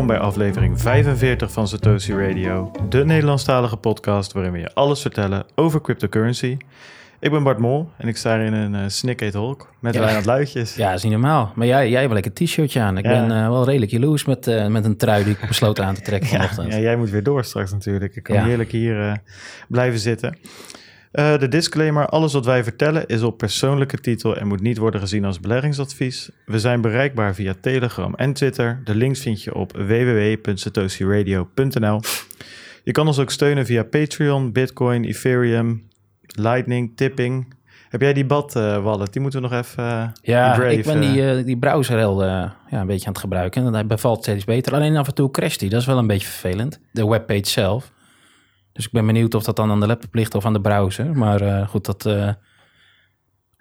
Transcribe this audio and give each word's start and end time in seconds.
Welkom 0.00 0.18
bij 0.18 0.26
aflevering 0.28 0.80
45 0.80 1.52
van 1.52 1.68
Satoshi 1.68 2.12
Radio, 2.14 2.70
de 2.88 3.04
Nederlandstalige 3.04 3.76
podcast 3.76 4.32
waarin 4.32 4.52
we 4.52 4.58
je 4.58 4.74
alles 4.74 5.00
vertellen 5.00 5.44
over 5.54 5.80
cryptocurrency. 5.80 6.56
Ik 7.18 7.30
ben 7.30 7.42
Bart 7.42 7.58
Mol 7.58 7.90
en 7.98 8.08
ik 8.08 8.16
sta 8.16 8.36
hier 8.36 8.46
in 8.46 8.52
een 8.52 8.74
uh, 8.74 8.80
Snickate 8.86 9.36
Hulk 9.38 9.72
met 9.80 9.94
Ja. 9.94 10.00
Wijnand 10.00 10.24
Luitjes. 10.24 10.74
Ja, 10.74 10.86
dat 10.88 10.96
is 10.96 11.02
niet 11.02 11.12
normaal. 11.12 11.52
Maar 11.54 11.66
jij, 11.66 11.88
jij 11.88 12.00
hebt 12.00 12.12
wel 12.12 12.22
lekker 12.22 12.32
een 12.40 12.46
t-shirtje 12.46 12.80
aan. 12.80 12.98
Ik 12.98 13.04
Ja. 13.04 13.10
ben 13.26 13.36
eh, 13.42 13.48
wel 13.48 13.64
redelijk 13.64 13.90
jaloers 13.90 14.24
met, 14.24 14.46
eh, 14.46 14.66
met 14.66 14.84
een 14.84 14.96
trui 14.96 15.24
die 15.24 15.32
ik 15.40 15.48
besloten 15.48 15.84
aan 15.84 15.94
te 15.94 16.00
trekken 16.00 16.30
Ja, 16.38 16.38
vanochtend. 16.38 16.72
ja, 16.72 16.78
jij 16.78 16.96
moet 16.96 17.10
weer 17.10 17.22
door 17.22 17.44
straks 17.44 17.72
natuurlijk. 17.72 18.16
Ik 18.16 18.22
kan 18.22 18.36
heerlijk 18.36 18.70
hier 18.70 19.00
eh, 19.08 19.12
blijven 19.68 19.98
zitten. 19.98 20.36
Eh, 21.10 21.38
de 21.38 21.48
disclaimer, 21.48 22.06
alles 22.06 22.32
wat 22.32 22.44
wij 22.44 22.64
vertellen 22.64 23.06
is 23.06 23.22
op 23.22 23.38
persoonlijke 23.38 23.98
titel 23.98 24.36
en 24.36 24.46
moet 24.46 24.60
niet 24.60 24.78
worden 24.78 25.00
gezien 25.00 25.24
als 25.24 25.40
beleggingsadvies. 25.40 26.30
We 26.46 26.58
zijn 26.58 26.80
bereikbaar 26.80 27.34
via 27.34 27.54
Telegram 27.60 28.14
en 28.14 28.32
Twitter. 28.32 28.80
De 28.84 28.94
links 28.94 29.20
vind 29.20 29.42
je 29.42 29.54
op 29.54 29.72
www.satoshiradio.nl. 29.72 32.00
Je 32.84 32.92
kan 32.92 33.06
ons 33.06 33.18
ook 33.18 33.30
steunen 33.30 33.66
via 33.66 33.82
Patreon, 33.82 34.52
Bitcoin, 34.52 35.04
Ethereum, 35.04 35.88
Lightning, 36.26 36.96
Tipping. 36.96 37.54
Heb 37.88 38.00
jij 38.00 38.12
die 38.12 38.26
bad 38.26 38.56
eh, 38.56 38.82
wallet? 38.82 39.12
Die 39.12 39.22
moeten 39.22 39.42
we 39.42 39.48
nog 39.48 39.58
even 39.58 39.84
eh, 39.84 40.08
Ja, 40.22 40.52
die 40.52 40.60
Brave, 40.60 40.76
ik 40.76 40.84
ben 40.84 41.00
die, 41.00 41.44
die 41.44 41.58
browser 41.58 41.98
heel, 41.98 42.22
eh, 42.22 42.28
ja, 42.70 42.80
een 42.80 42.86
beetje 42.86 43.06
aan 43.06 43.12
het 43.12 43.20
gebruiken. 43.20 43.66
En 43.66 43.72
hij 43.72 43.86
bevalt 43.86 44.22
steeds 44.22 44.44
beter. 44.44 44.74
Alleen 44.74 44.96
af 44.96 45.06
en 45.06 45.14
toe 45.14 45.30
crasht 45.30 45.60
hij. 45.60 45.68
Dat 45.68 45.80
is 45.80 45.86
wel 45.86 45.98
een 45.98 46.06
beetje 46.06 46.28
vervelend. 46.28 46.80
De 46.92 47.06
webpage 47.06 47.46
zelf. 47.46 47.92
Dus 48.72 48.86
ik 48.86 48.92
ben 48.92 49.06
benieuwd 49.06 49.34
of 49.34 49.44
dat 49.44 49.56
dan 49.56 49.70
aan 49.70 49.80
de 49.80 49.86
laptop 49.86 50.14
ligt 50.14 50.34
of 50.34 50.44
aan 50.46 50.52
de 50.52 50.60
browser. 50.60 51.16
Maar 51.16 51.40
eh, 51.40 51.68
goed, 51.68 51.84
dat... 51.84 52.06
eh 52.06 52.28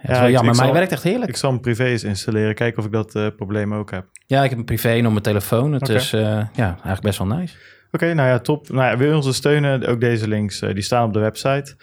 ja, 0.02 0.26
Ja, 0.26 0.42
maar 0.42 0.56
zal- 0.56 0.64
hij 0.66 0.74
werkt 0.74 0.92
echt 0.92 1.04
heerlijk. 1.04 1.30
Ik 1.30 1.36
zal 1.38 1.52
hem 1.52 1.62
privé 1.62 1.84
eens 1.86 2.04
installeren, 2.04 2.56
kijken 2.56 2.80
of 2.80 2.86
ik 2.86 2.92
dat 2.92 3.16
eh, 3.16 3.28
probleem 3.36 3.74
ook 3.74 3.92
heb. 3.92 4.06
ja, 4.26 4.44
ik 4.44 4.50
heb 4.50 4.60
een 4.60 4.66
privé 4.66 4.90
en 4.90 5.06
op 5.06 5.12
mijn 5.12 5.24
telefoon. 5.24 5.74
Het 5.74 5.90
is 5.90 6.10
ja, 6.10 6.50
eigenlijk 6.56 7.02
best 7.02 7.18
wel 7.18 7.28
nice. 7.28 7.56
Oké, 7.92 8.14
nou 8.14 8.28
ja, 8.30 8.40
top. 8.40 8.70
Nou 8.70 8.90
ja, 8.92 8.98
wil 8.98 9.10
je 9.10 9.16
ons 9.16 9.26
dus 9.26 9.36
steunen? 9.36 9.86
Ook 9.88 10.00
deze 10.00 10.28
links, 10.28 10.60
die 10.60 10.82
staan 10.82 11.06
op 11.08 11.14
de 11.14 11.20
website. 11.20 11.76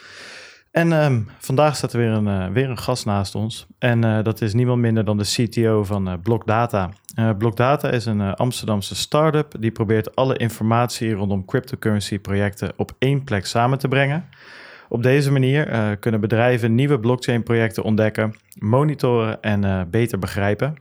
En 0.70 0.92
ehm, 0.92 1.20
vandaag 1.38 1.77
staat 1.77 1.92
er 1.92 1.98
weer 1.98 2.10
een, 2.10 2.52
weer 2.52 2.70
een 2.70 2.78
gast 2.78 3.06
naast 3.06 3.34
ons. 3.34 3.66
En 3.78 4.00
dat 4.22 4.41
is 4.41 4.54
niemand 4.54 4.80
minder 4.80 5.04
dan 5.04 5.16
de 5.19 5.24
CTO 5.48 5.84
van 5.84 6.20
Blockdata. 6.22 6.91
Eh 7.17 7.31
Blockdata 7.39 7.91
is 7.91 8.06
een 8.06 8.20
eh, 8.20 8.33
Amsterdamse 8.34 8.95
start-up 8.95 9.55
die 9.59 9.70
probeert 9.70 10.17
alle 10.17 10.36
informatie 10.36 11.12
rondom 11.12 11.45
cryptocurrency 11.45 12.19
projecten 12.19 12.72
op 12.77 12.92
één 12.98 13.25
plek 13.25 13.47
samen 13.47 13.78
te 13.78 13.89
brengen. 13.89 14.25
Op 14.89 15.03
deze 15.03 15.33
manier 15.33 15.69
eh, 15.69 15.89
kunnen 16.00 16.20
bedrijven 16.20 16.75
nieuwe 16.75 17.00
blockchain 17.00 17.42
projecten 17.42 17.83
ontdekken, 17.83 18.34
monitoren 18.59 19.42
en 19.42 19.91
beter 19.91 20.19
begrijpen. 20.19 20.75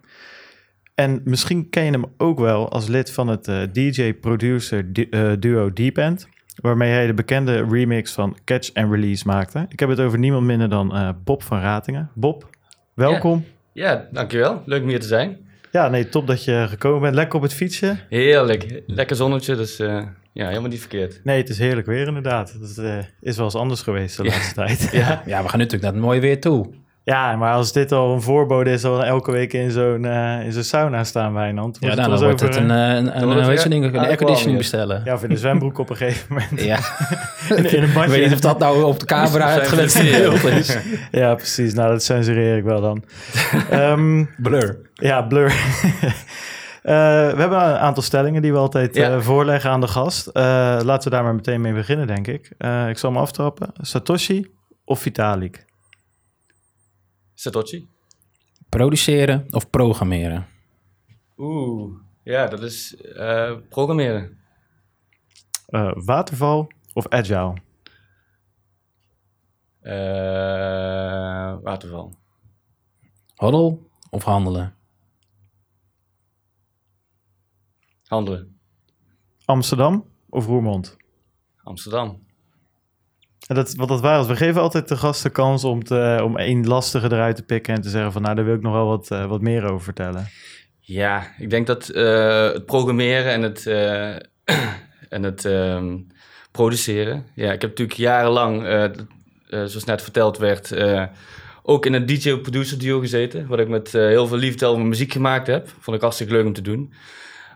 En 0.96 1.22
misschien 1.24 1.70
ken 1.70 1.84
je 1.84 1.92
hem 1.92 2.06
ook 2.18 2.40
wel 2.40 2.70
als 2.70 2.88
lid 2.88 3.12
van 3.12 3.28
het 3.28 3.46
DJ-producer 3.74 4.94
du- 4.94 5.38
duo 5.40 5.74
Deep 5.74 5.98
End, 5.98 6.28
waarmee 6.62 6.92
hij 6.92 7.08
de 7.08 7.14
bekende 7.14 7.66
remix 7.70 8.12
van 8.14 8.38
Catch 8.46 8.74
and 8.74 8.92
Release 8.92 9.28
maakte. 9.28 9.66
Ik 9.70 9.80
heb 9.80 9.90
het 9.90 10.00
over 10.00 10.20
niemand 10.20 10.46
minder 10.46 10.70
dan 10.70 11.16
Bob 11.24 11.44
van 11.44 11.60
Ratingen. 11.60 12.10
Bob, 12.14 12.50
welkom. 12.94 13.46
Ja, 13.72 14.08
dankjewel. 14.12 14.62
Leuk 14.66 14.82
om 14.82 14.88
hier 14.90 15.00
te 15.00 15.08
zijn. 15.08 15.38
Ja. 15.76 15.88
nee, 15.90 16.10
top 16.10 16.28
dat 16.28 16.44
je 16.44 16.66
gekomen 16.70 17.02
bent. 17.02 17.16
Lekker 17.16 17.36
op 17.36 17.42
het 17.42 17.54
fietsje. 17.54 17.96
Heerlijk. 18.10 18.82
Lekker 18.88 19.16
zonnetje, 19.16 19.56
dus 19.56 19.80
eh, 19.80 20.02
ja, 20.34 20.48
helemaal 20.48 20.70
niet 20.70 20.80
verkeerd. 20.80 21.20
Nee, 21.24 21.38
het 21.38 21.50
is 21.50 21.58
heerlijk 21.58 21.88
weer 21.88 22.08
inderdaad. 22.08 22.54
Het 22.62 22.78
eh, 22.78 22.98
is 23.22 23.36
wel 23.36 23.46
eens 23.46 23.56
anders 23.56 23.82
geweest 23.82 24.18
de 24.18 24.24
Ja. 24.24 24.30
laatste 24.30 24.54
tijd. 24.54 24.90
Ja, 25.02 25.24
Ja, 25.26 25.44
we 25.44 25.50
gaan 25.50 25.60
natuurlijk 25.60 25.84
naar 25.84 25.92
het 25.94 26.02
mooie 26.02 26.20
weer 26.20 26.42
toe. 26.42 26.66
Ja, 27.06 27.36
maar 27.36 27.54
als 27.54 27.72
dit 27.72 27.92
al 27.92 28.14
een 28.14 28.22
voorbode 28.22 28.72
is, 28.72 28.82
dan 28.82 29.04
elke 29.04 29.32
week 29.32 29.54
in 29.54 29.72
zo'n 29.72 30.06
eh, 30.06 30.46
in 30.46 30.52
zo'n 30.52 30.64
sauna 30.64 31.04
staan, 31.04 31.34
Wijnand. 31.34 31.78
Ja, 31.80 31.90
dan, 31.96 32.00
het 32.00 32.10
dan 32.10 32.24
wordt 32.24 32.40
het 32.40 32.56
een, 32.56 32.72
eh, 32.72 32.92
eh, 32.92 32.98
een, 32.98 33.30
een, 33.30 33.70
ding? 33.70 33.86
een 33.86 33.98
airconditioning 33.98 34.58
bestellen. 34.58 35.02
Ja, 35.06 35.14
of 35.14 35.24
in 35.24 35.30
de 35.30 35.38
zwembroek 35.38 35.78
op 35.78 35.90
een 35.90 35.96
gegeven 35.96 36.26
moment. 36.30 36.62
Ja. 36.72 36.78
In, 37.56 37.72
in 37.76 37.84
een 37.84 37.94
badje. 37.94 38.04
Ik 38.04 38.10
weet 38.10 38.24
niet 38.24 38.34
of 38.34 38.40
dat 38.40 38.60
nou 38.60 38.84
op 38.84 39.00
de 39.00 39.06
camera 39.06 39.56
beeld 39.56 40.44
is. 40.44 40.78
Ja, 41.12 41.36
precies. 41.36 41.74
Nou, 41.74 41.90
dat 41.90 42.04
censureer 42.04 42.58
ik 42.58 42.64
wel 42.64 42.82
dan. 42.82 43.04
Ehm, 43.70 44.26
Blur. 44.38 44.78
ja, 44.94 45.22
blur. 45.22 45.54
Eh, 46.86 46.94
we 47.32 47.36
hebben 47.38 47.58
een 47.58 47.78
aantal 47.78 48.04
stellingen 48.04 48.42
die 48.42 48.52
we 48.52 48.58
altijd 48.58 48.96
Ja. 48.96 49.10
eh, 49.12 49.20
voorleggen 49.22 49.70
aan 49.70 49.82
de 49.82 49.88
gast. 49.88 50.28
Eh, 50.28 50.44
laten 50.84 51.10
we 51.10 51.16
daar 51.16 51.24
maar 51.24 51.36
meteen 51.36 51.62
mee 51.62 51.74
beginnen, 51.74 52.08
denk 52.08 52.28
ik. 52.28 52.52
Eh, 52.58 52.90
ik 52.90 52.98
zal 52.98 53.12
me 53.12 53.20
aftrappen. 53.20 53.68
Satoshi 53.82 54.48
of 54.84 55.00
Vitalik? 55.00 55.66
Satoshi. 57.46 57.88
Produceren 58.70 59.46
of 59.50 59.70
programmeren? 59.70 60.48
Oeh, 61.38 61.94
ja, 62.24 62.48
dat 62.48 62.62
is 62.62 62.96
eh, 62.96 63.58
programmeren. 63.70 64.38
Eh, 65.66 65.92
waterval 65.96 66.72
of 66.94 67.08
agile? 67.10 67.54
Eh, 69.82 71.58
waterval. 71.62 72.14
Hodl 73.36 73.90
of 74.10 74.24
handelen? 74.24 74.76
Handelen. 78.04 78.60
Amsterdam 79.46 80.06
of 80.30 80.46
Roermond? 80.46 80.98
Amsterdam. 81.64 82.25
Dat, 83.48 83.74
wat 83.76 83.88
dat 83.88 84.02
waar 84.02 84.20
is, 84.20 84.28
we 84.28 84.36
geven 84.36 84.62
altijd 84.62 84.88
de 84.88 84.98
gast 84.98 85.24
de 85.24 85.30
kans 85.30 85.64
om, 85.64 85.84
te, 85.84 86.22
om 86.24 86.38
één 86.38 86.68
lastige 86.68 87.06
eruit 87.06 87.36
te 87.36 87.44
pikken 87.44 87.74
en 87.74 87.82
te 87.82 87.90
zeggen 87.90 88.12
van 88.12 88.22
nou, 88.22 88.36
daar 88.36 88.46
wil 88.46 88.56
ik 88.56 88.62
nog 88.62 88.74
wel 88.74 88.88
wat, 88.88 89.12
eh, 89.12 89.26
wat 89.26 89.42
meer 89.42 89.64
over 89.64 89.84
vertellen. 89.84 90.28
Ja, 90.80 91.28
ik 91.38 91.50
denk 91.50 91.68
dat 91.68 91.90
eh, 91.90 92.52
het 92.52 92.66
programmeren 92.66 93.32
en 93.32 93.42
het, 93.42 93.68
eh, 93.68 94.16
en 95.16 95.24
het 95.24 95.46
ehm, 95.46 95.98
produceren. 96.52 97.26
Ja, 97.36 97.52
ik 97.52 97.62
heb 97.62 97.70
natuurlijk 97.70 97.98
jarenlang, 97.98 98.62
zoals 99.50 99.84
net 99.84 100.02
verteld 100.02 100.38
werd, 100.38 100.76
ook 101.64 101.86
in 101.86 101.94
een 101.94 102.06
DJ-producer 102.06 102.80
duo 102.80 103.00
gezeten. 103.00 103.48
Wat 103.48 103.60
ik 103.60 103.68
met 103.68 103.92
heel 103.92 104.28
veel 104.28 104.38
liefde 104.38 104.66
over 104.66 104.86
muziek 104.86 105.12
gemaakt 105.12 105.48
heb. 105.48 105.70
Vond 105.80 105.96
ik 105.96 106.02
hartstikke 106.02 106.34
leuk 106.34 106.46
om 106.46 106.54
te 106.54 106.62
doen. 106.62 106.94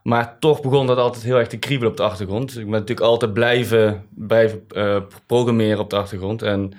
Maar 0.04 0.40
toch 0.40 0.62
begon 0.62 0.88
dat 0.88 0.98
altijd 0.98 1.24
heel 1.24 1.38
erg 1.38 1.48
te 1.48 1.58
kriebelen 1.58 1.92
op 1.92 1.98
de 1.98 2.04
achtergrond. 2.04 2.50
Ik 2.58 2.64
ben 2.64 2.72
natuurlijk 2.72 3.00
altijd 3.00 3.34
blijven, 3.34 4.06
blijven 4.10 4.64
eh, 4.70 5.02
programmeren 5.26 5.80
op 5.80 5.90
de 5.90 5.96
achtergrond. 5.96 6.42
En 6.42 6.72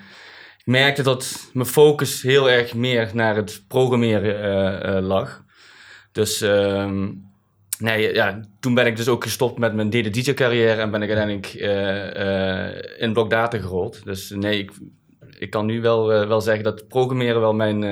ik 0.58 0.66
merkte 0.66 1.03
dat 1.03 1.50
mijn 1.53 1.66
focus 1.66 2.22
heel 2.22 2.50
erg 2.50 2.75
meer 2.75 3.10
naar 3.14 3.36
het 3.36 3.64
programmeren 3.69 4.42
eh, 4.42 4.97
eh, 4.97 5.04
lag. 5.04 5.44
Dus 6.12 6.41
ehm, 6.41 7.09
nee, 7.78 8.14
ja, 8.14 8.41
toen 8.60 8.75
ben 8.75 8.86
ik 8.86 8.97
dus 8.97 9.09
ook 9.09 9.22
gestopt 9.22 9.59
met 9.59 9.75
mijn 9.75 9.91
DJ-carrière 9.91 10.80
en 10.80 10.91
ben 10.91 11.03
ik 11.03 11.10
uiteindelijk 11.10 11.54
in 12.98 13.12
Blockdata 13.12 13.59
gerold. 13.59 14.04
Dus 14.04 14.30
nee, 14.30 14.59
ik, 14.59 14.70
ik 15.38 15.50
kan 15.50 15.66
nu 15.66 15.80
wel, 15.80 16.06
wel 16.06 16.41
zeggen 16.41 16.64
dat 16.64 16.88
programmeren 16.88 17.41
wel 17.41 17.54
mijn, 17.54 17.82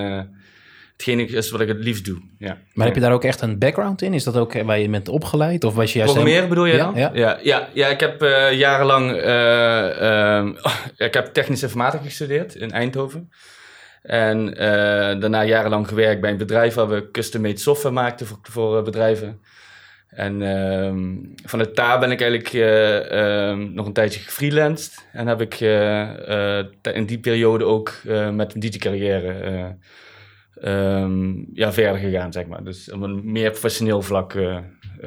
hetgene 0.98 1.24
is 1.26 1.50
wat 1.50 1.60
ik 1.60 1.68
het 1.68 1.84
liefst 1.84 2.04
doe. 2.04 2.18
Ja. 2.38 2.58
Maar 2.72 2.86
heb 2.86 2.94
je 2.94 3.00
daar 3.00 3.12
ook 3.12 3.24
echt 3.24 3.40
een 3.40 3.58
background 3.58 4.02
in? 4.02 4.14
Is 4.14 4.24
dat 4.24 4.36
ook 4.36 4.62
waar 4.62 4.78
je 4.78 4.88
bent 4.88 5.08
opgeleid? 5.08 5.64
Of 5.64 5.74
was 5.74 5.92
je 5.92 5.98
juist 5.98 6.14
Programmeren 6.14 6.48
bedoel 6.48 6.64
je 6.64 6.76
Ja, 6.76 6.84
dan? 6.84 6.94
ja. 6.94 7.10
ja, 7.14 7.38
ja, 7.42 7.68
ja, 7.72 7.86
ik 7.86 8.00
heb 8.00 8.22
eh, 8.22 8.52
jarenlang 8.52 9.12
eh, 9.12 10.36
ehm, 10.36 10.52
ik 11.06 11.14
heb 11.14 11.26
technische 11.26 11.64
informatica 11.66 12.04
gestudeerd 12.04 12.54
in 12.54 12.70
Eindhoven. 12.70 13.30
En 14.02 14.56
eh, 14.56 15.20
daarna 15.20 15.44
jarenlang 15.44 15.88
gewerkt 15.88 16.20
bij 16.20 16.30
een 16.30 16.36
bedrijf 16.36 16.74
waar 16.74 16.88
we 16.88 17.10
custom-made 17.10 17.58
software 17.58 17.94
maakten 17.94 18.26
voor, 18.26 18.38
voor 18.42 18.82
bedrijven. 18.82 19.40
En 20.08 20.42
ehm, 20.42 21.16
vanuit 21.44 21.76
daar 21.76 21.98
ben 21.98 22.10
ik 22.10 22.20
eigenlijk 22.20 22.52
eh, 22.52 23.48
ehm, 23.50 23.74
nog 23.74 23.86
een 23.86 23.92
tijdje 23.92 24.20
gefreelanced. 24.20 25.06
En 25.12 25.26
heb 25.26 25.40
ik 25.40 25.60
in 26.94 27.06
die 27.06 27.18
periode 27.18 27.64
ook 27.64 27.94
met 28.32 28.54
mijn 28.54 28.60
DJ-carrière 28.60 29.76
ehm, 30.60 31.44
ja, 31.52 31.72
verder 31.72 32.00
gegaan, 32.00 32.32
zeg 32.32 32.46
maar. 32.46 32.64
Dus 32.64 32.92
op 32.92 33.02
een 33.02 33.32
meer 33.32 33.50
professioneel 33.50 34.02
vlak 34.02 34.34
eh, 34.34 34.56
eh, 34.56 34.62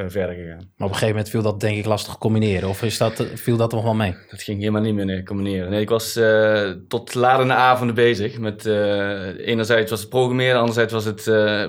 verder 0.08 0.36
gegaan. 0.36 0.58
Maar 0.58 0.88
op 0.88 0.94
een 0.94 0.94
gegeven 0.94 1.08
moment 1.08 1.30
viel 1.30 1.42
dat 1.42 1.60
denk 1.60 1.78
ik 1.78 1.86
lastig 1.86 2.18
combineren. 2.18 2.70
Of 2.70 2.84
is 2.84 2.98
dat, 2.98 3.28
viel 3.34 3.58
dat 3.58 3.72
nog 3.72 3.84
wel 3.84 3.94
mee? 3.94 4.16
Dat 4.30 4.42
ging 4.42 4.60
helemaal 4.60 4.82
niet 4.82 4.94
meer 4.94 5.06
nee, 5.06 5.24
combineren. 5.24 5.70
Nee, 5.70 5.82
ik 5.82 5.90
was 5.90 6.16
eh, 6.16 6.70
tot 6.88 7.16
laat 7.16 7.42
in 7.42 7.48
de 7.48 7.54
avonden 7.54 7.96
bezig 7.96 8.40
met 8.40 8.66
eh, 8.66 9.48
enerzijds 9.48 9.90
was 9.90 10.00
het 10.00 10.10
programmeren, 10.10 10.60
anderzijds 10.60 10.94
was 10.94 11.06
het 11.06 11.24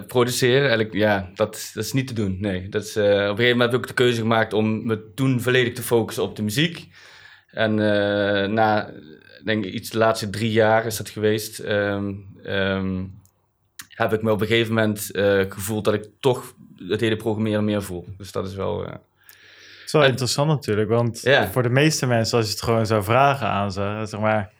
produceren. 0.06 0.68
Eigenlijk, 0.68 0.94
ja, 0.94 1.30
dat, 1.34 1.70
dat 1.74 1.84
is 1.84 1.92
niet 1.92 2.06
te 2.06 2.14
doen. 2.14 2.36
Nee, 2.40 2.68
dat 2.68 2.84
is, 2.84 2.96
op 2.96 3.02
een 3.02 3.10
gegeven 3.12 3.50
moment 3.50 3.72
heb 3.72 3.80
ik 3.80 3.86
de 3.86 3.94
keuze 3.94 4.20
gemaakt 4.20 4.52
om 4.52 4.86
me 4.86 5.12
toen 5.14 5.40
volledig 5.40 5.72
te 5.72 5.82
focussen 5.82 6.22
op 6.22 6.36
de 6.36 6.42
muziek. 6.42 6.90
En 7.52 7.78
eh, 7.78 8.48
na, 8.48 8.90
denk 9.44 9.64
ik, 9.64 9.72
iets 9.72 9.90
de 9.90 9.98
laatste 9.98 10.30
drie 10.30 10.52
jaar 10.52 10.86
is 10.86 10.96
dat 10.96 11.08
geweest, 11.08 11.58
ehm, 11.58 12.14
heb 13.94 14.12
ik 14.12 14.22
me 14.22 14.30
op 14.30 14.40
een 14.40 14.46
gegeven 14.46 14.74
moment 14.74 15.10
eh, 15.10 15.40
gevoeld 15.48 15.84
dat 15.84 15.94
ik 15.94 16.04
toch 16.20 16.54
het 16.88 17.00
hele 17.00 17.16
programmeren 17.16 17.64
meer 17.64 17.82
voel. 17.82 18.06
Dus 18.18 18.32
dat 18.32 18.46
is 18.46 18.54
wel... 18.54 18.84
eh, 18.84 18.92
Het 18.92 19.00
is 19.86 19.92
wel 19.92 20.04
interessant 20.04 20.48
natuurlijk, 20.48 20.88
want 20.88 21.20
voor 21.52 21.62
de 21.62 21.68
meeste 21.68 22.06
mensen, 22.06 22.36
als 22.38 22.46
je 22.46 22.52
het 22.52 22.62
gewoon 22.62 22.86
zou 22.86 23.02
vragen 23.04 23.46
aan 23.46 23.72
ze, 23.72 24.02
zeg 24.04 24.20
maar, 24.20 24.50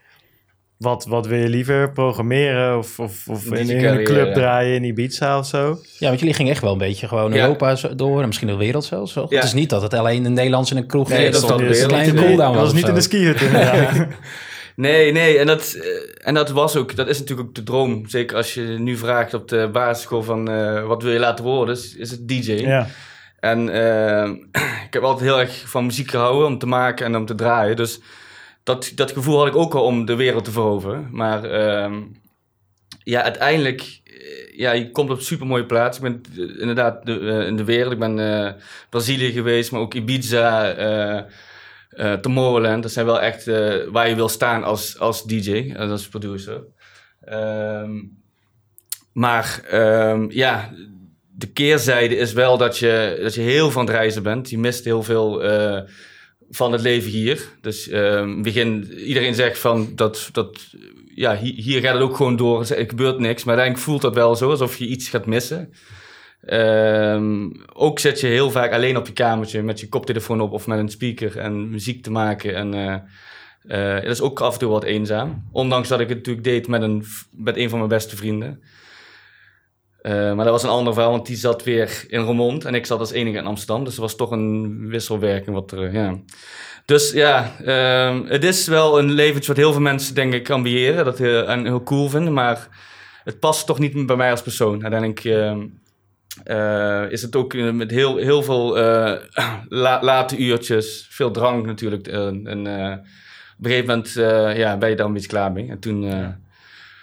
wat, 0.76 1.06
wat 1.06 1.26
wil 1.26 1.38
je 1.38 1.48
liever? 1.48 1.92
Programmeren 1.92 2.78
of, 2.78 2.98
of, 2.98 3.28
of 3.28 3.44
in, 3.52 3.68
in 3.70 3.84
een 3.84 4.04
club 4.04 4.34
draaien 4.34 4.74
in 4.74 4.84
Ibiza 4.84 5.38
of 5.38 5.46
zo? 5.46 5.78
Ja, 5.98 6.06
want 6.08 6.18
jullie 6.18 6.34
gingen 6.34 6.52
echt 6.52 6.62
wel 6.62 6.72
een 6.72 6.78
beetje 6.78 7.08
gewoon 7.08 7.32
Ja. 7.32 7.42
Europa 7.42 7.76
door 7.96 8.20
en 8.20 8.26
misschien 8.26 8.48
de 8.48 8.56
wereld 8.56 8.84
zelfs. 8.84 9.12
toch? 9.12 9.30
Ja. 9.30 9.36
Het 9.36 9.44
is 9.44 9.52
niet 9.52 9.70
dat 9.70 9.82
het 9.82 9.94
alleen 9.94 10.24
een 10.24 10.32
Nederlands 10.32 10.70
in 10.70 10.76
een 10.76 10.86
kroeg 10.86 11.08
Nee, 11.08 11.18
is. 11.26 11.32
dat 11.32 11.34
is 11.44 11.50
of 11.50 11.58
wel 11.58 11.68
een 11.68 11.86
kleine 11.88 12.12
Nee, 12.12 12.24
cooldown 12.24 12.52
dat 12.54 12.62
was 12.62 12.72
niet 12.72 12.88
in 12.88 12.94
de 12.94 13.00
skihut 13.00 13.40
inderdaad. 13.40 13.96
Nee, 14.76 15.12
nee, 15.12 15.38
en 15.38 15.46
dat, 15.46 15.72
eh, 15.72 16.28
en 16.28 16.34
dat 16.34 16.50
was 16.50 16.76
ook, 16.76 16.96
dat 16.96 17.08
is 17.08 17.18
natuurlijk 17.18 17.48
ook 17.48 17.54
de 17.54 17.62
droom. 17.62 18.08
Zeker 18.08 18.36
als 18.36 18.54
je 18.54 18.62
nu 18.62 18.96
vraagt 18.96 19.34
op 19.34 19.48
de 19.48 19.68
basisschool 19.72 20.22
van 20.22 20.50
eh, 20.50 20.86
wat 20.86 21.02
wil 21.02 21.12
je 21.12 21.18
laten 21.18 21.44
worden, 21.44 21.74
is, 21.74 21.96
is 21.96 22.10
het 22.10 22.28
DJ. 22.28 22.52
ja. 22.52 22.86
En 23.40 23.68
eh, 23.68 24.30
ik 24.86 24.92
heb 24.92 25.02
altijd 25.02 25.28
heel 25.28 25.40
erg 25.40 25.68
van 25.68 25.86
muziek 25.86 26.10
gehouden 26.10 26.46
om 26.46 26.58
te 26.58 26.66
maken 26.66 27.06
en 27.06 27.16
om 27.16 27.26
te 27.26 27.34
draaien. 27.34 27.76
Dus 27.76 28.00
dat, 28.62 28.92
dat 28.94 29.12
gevoel 29.12 29.38
had 29.38 29.46
ik 29.46 29.56
ook 29.56 29.74
al 29.74 29.84
om 29.84 30.04
de 30.04 30.16
wereld 30.16 30.44
te 30.44 30.50
veroveren. 30.50 31.08
Maar 31.10 31.44
ehm, 31.44 32.00
ja, 33.04 33.22
uiteindelijk, 33.22 34.00
ja, 34.56 34.72
je 34.72 34.90
komt 34.90 35.10
op 35.10 35.16
een 35.16 35.24
super 35.24 35.46
mooie 35.46 35.66
plaats. 35.66 35.98
Ik 35.98 36.02
ben 36.02 36.22
inderdaad 36.58 37.06
de, 37.06 37.44
in 37.46 37.56
de 37.56 37.64
wereld. 37.64 37.92
Ik 37.92 37.98
ben 37.98 38.56
Brazilië 38.90 39.32
geweest, 39.32 39.72
maar 39.72 39.80
ook 39.80 39.94
Ibiza, 39.94 40.74
eh 41.96 42.12
eh, 42.12 42.18
Tomorrowland. 42.18 42.82
Dat 42.82 42.92
zijn 42.92 43.06
wel 43.06 43.20
echt 43.20 43.48
eh, 43.48 43.74
waar 43.90 44.08
je 44.08 44.14
wil 44.14 44.28
staan 44.28 44.64
als, 44.64 44.98
als 44.98 45.24
DJ 45.24 45.72
en 45.76 45.90
als 45.90 46.08
producer. 46.08 46.64
Ehm, 47.20 47.90
maar 49.12 49.60
ehm, 49.68 50.26
ja, 50.28 50.72
de 51.36 51.46
keerzijde 51.46 52.16
is 52.16 52.32
wel 52.32 52.58
dat 52.58 52.78
je, 52.78 53.18
dat 53.22 53.34
je 53.34 53.40
heel 53.40 53.70
aan 53.70 53.78
het 53.78 53.90
reizen 53.90 54.22
bent. 54.22 54.50
Je 54.50 54.58
mist 54.58 54.84
heel 54.84 55.02
veel 55.02 55.42
eh, 55.42 55.80
van 56.50 56.72
het 56.72 56.80
leven 56.80 57.10
hier. 57.10 57.48
Dus 57.60 57.88
ehm, 57.88 58.42
begin, 58.42 58.92
iedereen 58.92 59.34
zegt 59.34 59.58
van 59.58 59.92
dat, 59.94 60.28
dat 60.32 60.60
ja, 61.14 61.36
hier, 61.36 61.54
hier 61.54 61.80
gaat 61.80 61.94
het 61.94 62.02
ook 62.02 62.16
gewoon 62.16 62.36
door. 62.36 62.70
Er 62.70 62.88
gebeurt 62.88 63.18
niks. 63.18 63.44
Maar 63.44 63.54
uiteindelijk 63.54 63.88
voelt 63.88 64.02
dat 64.02 64.14
wel 64.14 64.36
zo, 64.36 64.50
alsof 64.50 64.76
je 64.76 64.86
iets 64.86 65.08
gaat 65.08 65.26
missen. 65.26 65.72
Ehm, 66.42 67.50
ook 67.72 67.98
zit 67.98 68.20
je 68.20 68.26
heel 68.26 68.50
vaak 68.50 68.72
alleen 68.72 68.96
op 68.96 69.06
je 69.06 69.12
kamertje 69.12 69.62
met 69.62 69.80
je 69.80 69.88
koptelefoon 69.88 70.40
op 70.40 70.52
of 70.52 70.66
met 70.66 70.78
een 70.78 70.88
speaker 70.88 71.38
en 71.38 71.70
muziek 71.70 72.02
te 72.02 72.10
maken. 72.10 72.54
En 72.54 72.74
eh, 72.74 72.94
eh, 73.96 74.02
dat 74.02 74.10
is 74.10 74.20
ook 74.20 74.40
af 74.40 74.52
en 74.52 74.58
toe 74.58 74.70
wat 74.70 74.84
eenzaam. 74.84 75.48
Ondanks 75.52 75.88
dat 75.88 76.00
ik 76.00 76.08
het 76.08 76.16
natuurlijk 76.16 76.44
deed 76.44 76.68
met 76.68 76.82
een, 76.82 77.04
met 77.30 77.56
een 77.56 77.68
van 77.68 77.78
mijn 77.78 77.90
beste 77.90 78.16
vrienden. 78.16 78.62
Eh, 80.02 80.12
maar 80.12 80.44
dat 80.44 80.52
was 80.52 80.62
een 80.62 80.68
ander 80.68 80.92
verhaal, 80.92 81.12
want 81.12 81.26
die 81.26 81.36
zat 81.36 81.64
weer 81.64 82.04
in 82.08 82.20
Roermond 82.20 82.64
en 82.64 82.74
ik 82.74 82.86
zat 82.86 82.98
als 82.98 83.12
enige 83.12 83.38
in 83.38 83.46
Amsterdam. 83.46 83.84
Dus 83.84 83.94
er 83.94 84.00
was 84.00 84.16
toch 84.16 84.30
een 84.30 84.88
wisselwerking 84.88 85.54
wat 85.54 85.72
er, 85.72 85.92
ja. 85.92 86.18
Dus 86.84 87.12
ja, 87.12 87.56
ehm, 87.64 88.24
het 88.26 88.44
is 88.44 88.66
wel 88.66 88.98
een 88.98 89.10
leventje 89.10 89.48
wat 89.48 89.56
heel 89.56 89.72
veel 89.72 89.80
mensen 89.80 90.14
denk 90.14 90.34
ik 90.34 90.50
ambiëren 90.50 91.04
dat 91.04 91.18
heel, 91.18 91.46
en 91.46 91.64
heel 91.64 91.82
cool 91.82 92.08
vinden. 92.08 92.32
Maar 92.32 92.68
het 93.24 93.38
past 93.38 93.66
toch 93.66 93.78
niet 93.78 94.06
bij 94.06 94.16
mij 94.16 94.30
als 94.30 94.42
persoon. 94.42 94.82
Uiteindelijk 94.82 95.24
ehm, 95.24 95.66
eh, 96.44 97.04
is 97.10 97.22
het 97.22 97.36
ook 97.36 97.54
eh, 97.54 97.70
met 97.70 97.90
heel, 97.90 98.16
heel 98.16 98.42
veel 98.42 98.78
eh, 98.78 99.20
la- 99.68 100.02
late 100.02 100.36
uurtjes, 100.36 101.06
veel 101.10 101.30
drank 101.30 101.66
natuurlijk. 101.66 102.06
en 102.08 102.38
op 103.58 103.64
een 103.64 103.70
gegeven 103.70 103.86
moment 103.86 104.12
ja, 104.56 104.76
ben 104.76 104.88
je 104.90 104.96
daar 104.96 105.06
een 105.06 105.12
beetje 105.12 105.28
klaar 105.28 105.52
mee. 105.52 105.68
En 105.68 105.78
toen 105.78 106.00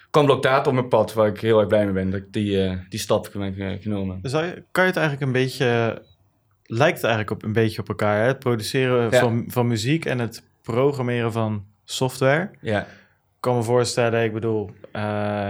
kwam 0.09 0.25
Blokdaad 0.25 0.67
op 0.67 0.73
mijn 0.73 0.87
pad, 0.87 1.13
waar 1.13 1.27
ik 1.27 1.39
heel 1.39 1.59
erg 1.59 1.67
blij 1.67 1.83
mee 1.85 1.93
ben 1.93 2.09
dat 2.09 2.19
ik 2.19 2.33
die, 2.33 2.77
die 2.89 2.99
stap 2.99 3.33
heb 3.33 3.81
genomen. 3.81 4.19
Je, 4.21 4.63
kan 4.71 4.83
je 4.83 4.89
het 4.89 4.97
eigenlijk 4.99 5.21
een 5.21 5.31
beetje... 5.31 6.01
Lijkt 6.71 6.95
het 6.95 7.03
eigenlijk 7.05 7.31
op, 7.31 7.43
een 7.43 7.53
beetje 7.53 7.81
op 7.81 7.89
elkaar, 7.89 8.21
hè? 8.21 8.27
Het 8.27 8.39
produceren 8.39 9.11
Ja. 9.11 9.19
van, 9.19 9.43
van 9.47 9.67
muziek 9.67 10.05
en 10.05 10.19
het 10.19 10.43
programmeren 10.63 11.31
van 11.31 11.65
software. 11.85 12.49
Ja, 12.61 12.79
Ik 12.81 12.87
kan 13.39 13.55
me 13.55 13.63
voorstellen, 13.63 14.23
ik 14.23 14.33
bedoel, 14.33 14.69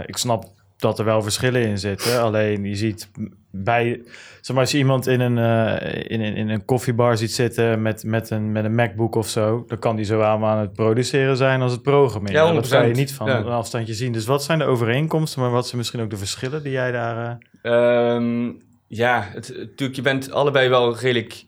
ik 0.05 0.17
snap 0.17 0.45
dat 0.77 0.99
er 0.99 1.05
wel 1.05 1.21
verschillen 1.21 1.61
in 1.61 1.77
zitten. 1.77 2.21
Alleen 2.21 2.63
je 2.63 2.75
ziet 2.75 3.09
bij, 3.51 4.01
zeg 4.41 4.55
maar, 4.55 4.59
als 4.63 4.71
je 4.71 4.77
iemand 4.77 5.07
in 5.07 5.19
een, 5.19 5.37
eh, 5.37 5.95
in, 6.07 6.21
in, 6.21 6.35
in 6.35 6.49
een 6.49 6.65
koffiebar 6.65 7.17
ziet 7.17 7.31
zitten 7.31 7.81
met, 7.81 8.03
met, 8.03 8.29
een, 8.29 8.51
met 8.51 8.65
een 8.65 8.75
MacBook 8.75 9.15
of 9.15 9.29
zo, 9.29 9.63
dan 9.67 9.79
kan 9.79 9.95
die 9.95 10.05
zo 10.05 10.21
aan 10.21 10.57
het 10.59 10.73
produceren 10.73 11.37
zijn 11.37 11.61
als 11.61 11.71
het 11.71 11.81
programmeren. 11.81 12.45
Ja, 12.45 12.53
dat 12.53 12.67
kan 12.67 12.87
je 12.87 12.93
100%. 12.93 12.97
niet 12.97 13.13
van 13.13 13.27
Ja. 13.27 13.37
een 13.37 13.45
afstandje 13.45 13.93
zien. 13.93 14.11
Dus 14.11 14.25
wat 14.25 14.43
zijn 14.43 14.59
de 14.59 14.65
overeenkomsten, 14.65 15.41
maar 15.41 15.51
wat 15.51 15.65
zijn 15.65 15.77
misschien 15.77 16.01
ook 16.01 16.09
de 16.09 16.17
verschillen 16.17 16.63
die 16.63 16.71
jij 16.71 16.91
daar... 16.91 17.39
eh, 17.61 18.13
Ehm, 18.15 18.51
ja, 18.87 19.27
het, 19.33 19.53
natuurlijk, 19.57 19.95
je 19.95 20.01
bent 20.01 20.31
allebei 20.31 20.69
wel 20.69 20.97
redelijk 20.97 21.45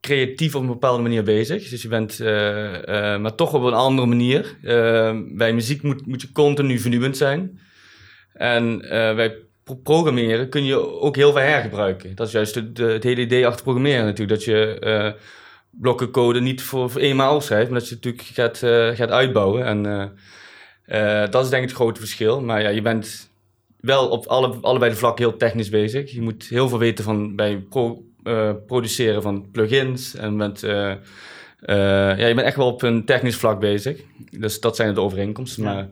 creatief 0.00 0.54
op 0.54 0.60
een 0.60 0.66
bepaalde 0.68 1.02
manier 1.02 1.22
bezig. 1.24 1.68
Dus 1.68 1.82
je 1.82 1.88
bent, 1.88 2.20
eh, 2.20 2.26
maar 3.18 3.34
toch 3.34 3.54
op 3.54 3.62
een 3.62 3.72
andere 3.74 4.06
manier. 4.08 4.56
Ehm, 4.62 5.22
bij 5.36 5.52
muziek 5.52 5.82
moet, 5.82 6.06
moet 6.06 6.22
je 6.22 6.32
continu 6.32 6.78
vernieuwend 6.78 7.16
zijn. 7.16 7.60
En 8.32 8.78
pro- 8.88 9.32
programmeren 9.74 10.48
kun 10.48 10.64
je 10.64 11.00
ook 11.00 11.16
heel 11.16 11.32
veel 11.32 11.42
hergebruiken. 11.42 12.14
Dat 12.14 12.26
is 12.26 12.32
juist 12.32 12.54
het 12.54 13.02
hele 13.02 13.20
idee 13.20 13.46
achter 13.46 13.62
programmeren 13.62 14.04
natuurlijk. 14.04 14.38
Dat 14.38 14.44
je 14.44 14.78
eh, 14.78 15.12
blokken 15.70 16.10
code 16.10 16.40
niet 16.40 16.62
voor, 16.62 16.90
voor 16.90 17.00
eenmaal 17.00 17.40
schrijft, 17.40 17.70
maar 17.70 17.78
dat 17.78 17.88
je 17.88 17.94
het 17.94 18.04
natuurlijk 18.04 18.34
gaat, 18.34 18.62
eh, 18.62 18.96
gaat 18.96 19.10
uitbouwen. 19.10 19.64
En 19.64 20.12
eh, 20.84 21.30
dat 21.30 21.44
is 21.44 21.50
denk 21.50 21.62
ik 21.62 21.68
het 21.68 21.78
grote 21.78 22.00
verschil. 22.00 22.40
Maar 22.40 22.62
ja, 22.62 22.68
je 22.68 22.82
bent 22.82 23.30
wel 23.80 24.08
op 24.08 24.26
alle, 24.26 24.56
allebei 24.60 24.90
de 24.90 24.96
vlakken 24.96 25.24
heel 25.24 25.36
technisch 25.36 25.68
bezig. 25.68 26.12
Je 26.12 26.22
moet 26.22 26.46
heel 26.48 26.68
veel 26.68 26.78
weten 26.78 27.04
van 27.04 27.36
bij 27.36 27.58
pro, 27.58 28.02
produceren 28.66 29.22
van 29.22 29.50
plugins. 29.52 30.14
En 30.14 30.54
ja, 31.66 32.26
je 32.26 32.34
bent 32.34 32.46
echt 32.46 32.56
wel 32.56 32.66
op 32.72 32.82
een 32.82 33.04
technisch 33.04 33.36
vlak 33.36 33.60
bezig. 33.60 34.00
Dus 34.30 34.60
dat 34.60 34.76
zijn 34.76 34.94
de 34.94 35.00
overeenkomsten. 35.00 35.62
Ja. 35.62 35.72
Maar 35.74 35.88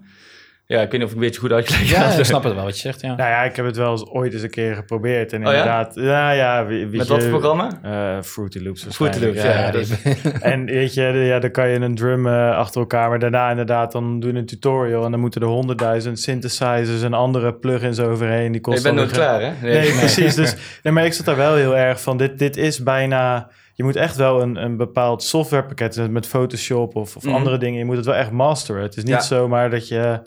ja, 0.66 0.80
ik 0.80 0.90
weet 0.90 0.92
niet 0.92 1.02
of 1.02 1.08
ik 1.08 1.14
een 1.14 1.20
beetje 1.20 1.40
goed 1.40 1.52
uitgelegd 1.52 1.88
Ja, 1.88 2.08
heb. 2.08 2.18
ik 2.18 2.24
snap 2.24 2.42
het 2.44 2.54
wel 2.54 2.64
wat 2.64 2.74
je 2.74 2.80
zegt, 2.80 3.00
ja. 3.00 3.08
Nou 3.16 3.30
ja, 3.30 3.42
ik 3.42 3.56
heb 3.56 3.66
het 3.66 3.76
wel 3.76 3.90
eens 3.90 4.06
ooit 4.06 4.32
eens 4.32 4.42
een 4.42 4.50
keer 4.50 4.74
geprobeerd. 4.74 5.32
En 5.32 5.38
Oh 5.38 5.44
ja? 5.44 5.58
inderdaad, 5.58 5.92
ja, 5.94 6.30
ja, 6.30 6.66
weet 6.66 6.90
Met 6.92 7.06
je, 7.06 7.12
wat 7.12 7.22
voor 7.22 7.30
programma? 7.40 7.78
eh, 7.82 8.22
Fruity 8.22 8.58
Loops 8.62 8.86
Fruity. 8.90 9.18
Loops, 9.24 9.42
ja, 9.42 9.50
ja, 9.50 9.70
dus- 9.70 10.02
en 10.40 10.64
weet 10.64 10.94
je, 10.94 11.02
ja, 11.02 11.38
dan 11.38 11.50
kan 11.50 11.68
je 11.68 11.78
een 11.80 11.94
drum 11.94 12.26
eh, 12.26 12.56
achter 12.56 12.80
elkaar, 12.80 13.08
maar 13.08 13.18
daarna 13.18 13.50
inderdaad, 13.50 13.92
dan 13.92 14.20
doen 14.20 14.34
een 14.36 14.46
tutorial 14.46 15.04
en 15.04 15.10
dan 15.10 15.20
moeten 15.20 15.40
er 15.40 15.46
honderdduizend 15.46 16.20
synthesizers 16.20 17.02
en 17.02 17.12
andere 17.14 17.54
plugins 17.54 18.00
overheen. 18.00 18.44
Die 18.46 18.54
Je 18.54 18.60
kosten 18.60 18.82
bent 18.82 18.96
nooit 18.96 19.10
klaar, 19.10 19.40
hè? 19.40 19.52
Nee, 19.62 19.92
precies. 19.92 20.34
Dus, 20.34 20.56
nee, 20.82 20.92
maar 20.92 21.04
ik 21.04 21.12
zat 21.12 21.26
daar 21.26 21.36
wel 21.36 21.54
heel 21.54 21.76
erg 21.76 22.00
van, 22.00 22.16
dit, 22.16 22.38
dit 22.38 22.56
is 22.56 22.82
bijna... 22.82 23.48
Je 23.76 23.84
moet 23.84 23.96
echt 23.96 24.16
wel 24.16 24.42
een, 24.42 24.56
een 24.56 24.76
bepaald 24.76 25.22
softwarepakket 25.22 26.10
met 26.10 26.26
Photoshop 26.26 26.96
of, 26.96 27.16
of 27.16 27.24
Mhm. 27.24 27.34
andere 27.34 27.58
dingen. 27.58 27.78
Je 27.78 27.84
moet 27.84 27.96
het 27.96 28.04
wel 28.04 28.14
echt 28.14 28.30
masteren. 28.30 28.82
Het 28.82 28.96
is 28.96 29.02
niet 29.02 29.12
Ja. 29.12 29.20
zomaar 29.20 29.70
dat 29.70 29.88
je... 29.88 30.20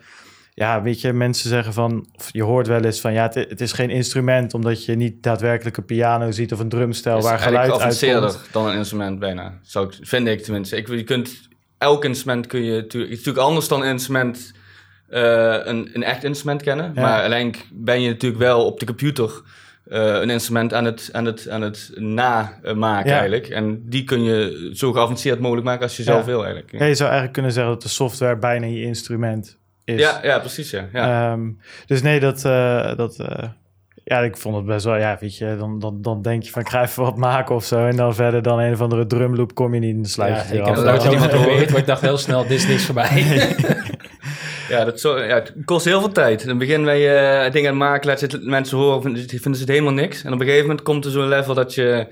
Ja, 0.54 0.82
weet 0.82 1.02
je, 1.02 1.14
mensen 1.14 1.50
zeggen 1.50 1.74
van... 1.74 2.08
Of 2.16 2.30
je 2.32 2.44
hoort 2.44 2.68
wel 2.68 2.84
eens 2.84 3.02
van... 3.02 3.14
Ja, 3.14 3.24
het, 3.24 3.34
het 3.36 3.62
is 3.62 3.72
geen 3.72 3.90
instrument... 3.90 4.54
omdat 4.54 4.86
je 4.86 4.96
niet 4.96 5.24
daadwerkelijk 5.24 5.78
een 5.78 5.86
piano 5.86 6.32
ziet... 6.32 6.54
of 6.54 6.60
een 6.60 6.70
drumstel 6.70 7.18
is 7.18 7.24
waar 7.24 7.40
geluid 7.40 7.72
uitkomt. 7.82 8.40
dan 8.52 8.68
een 8.68 8.76
instrument 8.78 9.20
bijna. 9.20 9.60
Zou 9.62 9.88
ik, 9.88 9.98
vind 10.02 10.28
ik 10.28 10.44
tenminste. 10.44 10.76
Ik, 10.78 10.88
je 10.88 11.04
kunt, 11.04 11.48
elk 11.78 12.06
instrument 12.06 12.48
kun 12.48 12.64
je... 12.64 12.72
natuurlijk- 12.72 13.12
Het 13.12 13.20
is 13.20 13.26
natuurlijk 13.26 13.46
anders 13.46 13.68
dan 13.68 13.82
een 13.82 13.90
instrument... 13.90 14.52
eh, 15.10 15.22
een, 15.64 15.90
een 15.94 16.04
echt 16.04 16.24
instrument 16.24 16.62
kennen. 16.62 16.92
Ja. 16.96 17.02
Maar 17.02 17.20
uiteindelijk 17.20 17.68
ben 17.74 18.02
je 18.02 18.10
natuurlijk 18.10 18.42
wel 18.42 18.66
op 18.66 18.80
de 18.80 18.86
computer... 18.86 19.42
eh, 19.90 20.22
een 20.22 20.30
instrument 20.30 20.74
aan 20.74 20.86
het, 20.86 21.10
aan 21.12 21.26
het, 21.26 21.50
aan 21.50 21.62
het 21.62 21.92
namaken 21.96 23.10
Ja. 23.10 23.14
eigenlijk. 23.18 23.48
En 23.48 23.82
die 23.90 24.04
kun 24.04 24.24
je 24.24 24.70
zo 24.74 24.92
geavanceerd 24.92 25.40
mogelijk 25.40 25.66
maken 25.66 25.82
als 25.84 25.98
je 25.98 26.04
zelf 26.04 26.20
Ja. 26.20 26.26
wil 26.26 26.44
eigenlijk. 26.44 26.72
Ja, 26.72 26.86
je 26.86 26.94
zou 26.94 27.04
eigenlijk 27.04 27.34
kunnen 27.34 27.52
zeggen... 27.52 27.74
dat 27.74 27.82
de 27.82 27.90
software 27.90 28.38
bijna 28.38 28.66
je 28.66 28.82
instrument 28.82 29.58
is. 29.84 30.00
Ja, 30.00 30.20
ja, 30.24 30.40
precies 30.40 30.70
ja. 30.70 30.88
ja. 30.94 31.32
Ehm, 31.32 31.50
dus 31.86 32.02
nee, 32.02 32.20
dat... 32.20 32.46
eh, 32.46 32.96
dat 32.96 33.20
eh, 33.20 33.44
ja, 34.04 34.20
ik 34.20 34.38
vond 34.38 34.56
het 34.56 34.66
best 34.66 34.86
wel... 34.86 34.96
Ja, 34.98 35.18
weet 35.20 35.38
je, 35.38 35.56
dan, 35.60 35.80
dan, 35.80 36.02
dan 36.02 36.22
denk 36.22 36.44
je 36.44 36.52
van... 36.52 36.62
ik 36.62 36.70
ga 36.70 36.82
even 36.82 37.04
wat 37.04 37.18
maken 37.18 37.56
of 37.56 37.66
zo... 37.66 37.86
en 37.86 37.96
dan 37.96 38.16
verder 38.16 38.42
dan 38.42 38.60
een 38.60 38.74
of 38.74 38.82
andere 38.82 39.06
drumloop 39.06 39.54
kom 39.56 39.74
je 39.74 39.80
niet... 39.80 39.90
en 39.92 39.96
dan 40.02 40.06
sluit 40.06 40.48
je 40.50 40.56
Ja, 40.56 40.60
ik 40.60 40.76
heb 40.76 40.86
ook 40.86 41.10
niemand 41.10 41.32
geprobeerd, 41.36 41.70
maar 41.70 41.80
ik 41.80 41.86
dacht 41.86 42.02
heel 42.02 42.18
snel, 42.18 42.42
dit 42.42 42.52
is 42.52 42.68
niks 42.68 42.86
voor 42.86 42.96
mij. 42.96 43.10
Ja, 44.70 44.86
dat 44.86 45.00
zo, 45.00 45.18
ja, 45.20 45.36
het 45.36 45.54
kost 45.66 45.86
heel 45.86 46.00
veel 46.00 46.12
tijd. 46.12 46.42
In 46.42 46.50
het 46.50 46.58
begin 46.58 46.84
ben 46.86 46.98
je 46.98 47.10
eh, 47.10 47.52
dingen 47.52 47.72
aan 47.72 47.80
het 47.80 47.90
maken, 47.90 48.08
laat 48.10 48.40
mensen 48.42 48.78
horen, 48.78 49.02
vinden, 49.02 49.30
vinden 49.30 49.56
ze 49.56 49.60
het 49.62 49.70
helemaal 49.70 49.94
niks. 49.94 50.24
En 50.24 50.34
op 50.34 50.40
een 50.40 50.46
gegeven 50.46 50.68
moment 50.68 50.86
komt 50.86 51.06
er 51.06 51.12
zo'n 51.12 51.28
level 51.28 51.54
dat 51.54 51.74
je 51.74 52.08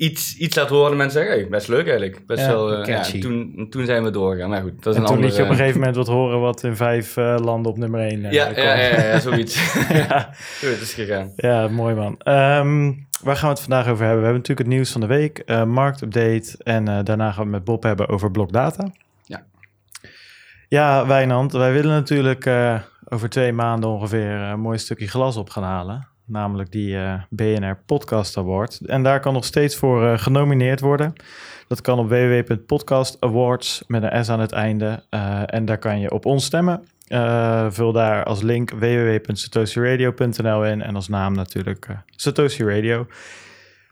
iets, 0.00 0.36
iets 0.36 0.56
laat 0.56 0.68
horen 0.68 0.90
en 0.90 0.96
mensen 0.96 1.20
zeggen, 1.20 1.38
hey, 1.40 1.48
best 1.48 1.68
leuk 1.68 1.88
eigenlijk. 1.88 2.26
Best 2.26 2.40
Ja, 2.40 2.48
wel, 2.48 2.74
eh, 2.74 2.86
ja, 2.86 3.20
toen, 3.20 3.66
toen 3.70 3.84
zijn 3.84 4.04
we 4.04 4.10
doorgegaan. 4.10 4.48
Maar 4.48 4.62
goed, 4.62 4.82
dat 4.82 4.92
is 4.92 4.94
En 4.94 5.00
een 5.00 5.06
toen 5.06 5.16
andere... 5.16 5.26
liet 5.26 5.36
je 5.36 5.42
op 5.42 5.48
een 5.48 5.56
gegeven 5.56 5.78
moment 5.78 5.96
wat 5.96 6.06
horen 6.06 6.40
wat 6.40 6.62
in 6.62 6.76
vijf 6.76 7.16
eh, 7.16 7.36
landen 7.42 7.72
op 7.72 7.78
nummer 7.78 8.00
één 8.00 8.20
ja, 8.30 8.46
kwam. 8.46 8.64
ja, 8.64 8.74
ja, 8.74 9.04
ja, 9.04 9.20
zoiets. 9.20 9.74
ja. 10.08 10.34
Zo 10.60 10.66
is 10.66 10.80
het 10.80 10.88
gegaan. 10.88 11.32
Ja, 11.36 11.68
mooi 11.68 11.94
man. 11.94 12.16
Ehm, 12.18 12.92
waar 13.22 13.36
gaan 13.36 13.48
we 13.48 13.54
het 13.54 13.60
vandaag 13.60 13.88
over 13.88 14.04
hebben? 14.04 14.18
We 14.18 14.24
hebben 14.24 14.32
natuurlijk 14.32 14.58
het 14.58 14.76
nieuws 14.76 14.92
van 14.92 15.00
de 15.00 15.06
week, 15.06 15.42
marktupdate 15.66 16.54
en 16.62 17.04
daarna 17.04 17.32
gaan 17.32 17.36
we 17.36 17.42
het 17.42 17.50
met 17.50 17.64
Bob 17.64 17.82
hebben 17.82 18.08
over 18.08 18.30
blokdata. 18.30 18.90
Ja. 20.70 21.06
Wijnand, 21.06 21.52
wij 21.52 21.72
willen 21.72 21.90
natuurlijk 21.90 22.46
eh, 22.46 22.80
over 23.08 23.28
twee 23.28 23.52
maanden 23.52 23.90
ongeveer 23.90 24.42
eh, 24.42 24.48
een 24.48 24.60
mooi 24.60 24.78
stukje 24.78 25.08
glas 25.08 25.36
op 25.36 25.50
gaan 25.50 25.62
halen. 25.62 26.08
Namelijk 26.24 26.72
die 26.72 26.96
eh, 26.96 27.14
BNR 27.30 27.78
Podcast 27.86 28.36
Award. 28.36 28.80
En 28.86 29.02
daar 29.02 29.20
kan 29.20 29.32
nog 29.32 29.44
steeds 29.44 29.76
voor 29.76 30.18
genomineerd 30.18 30.80
worden. 30.80 31.12
Dat 31.68 31.80
kan 31.80 31.98
op 31.98 32.08
www.podcastawards 32.08 33.84
met 33.86 34.02
een 34.02 34.24
S 34.24 34.28
aan 34.28 34.40
het 34.40 34.52
einde. 34.52 35.02
En 35.46 35.64
daar 35.64 35.78
kan 35.78 36.00
je 36.00 36.10
op 36.10 36.26
ons 36.26 36.44
stemmen. 36.44 36.84
Vul 37.68 37.92
daar 37.92 38.24
als 38.24 38.42
link 38.42 38.70
www.satoshiradio.nl 38.70 40.64
in 40.64 40.82
en 40.82 40.94
als 40.94 41.08
naam 41.08 41.34
natuurlijk 41.34 41.86
Satoshi 42.16 42.64
Radio. 42.64 43.06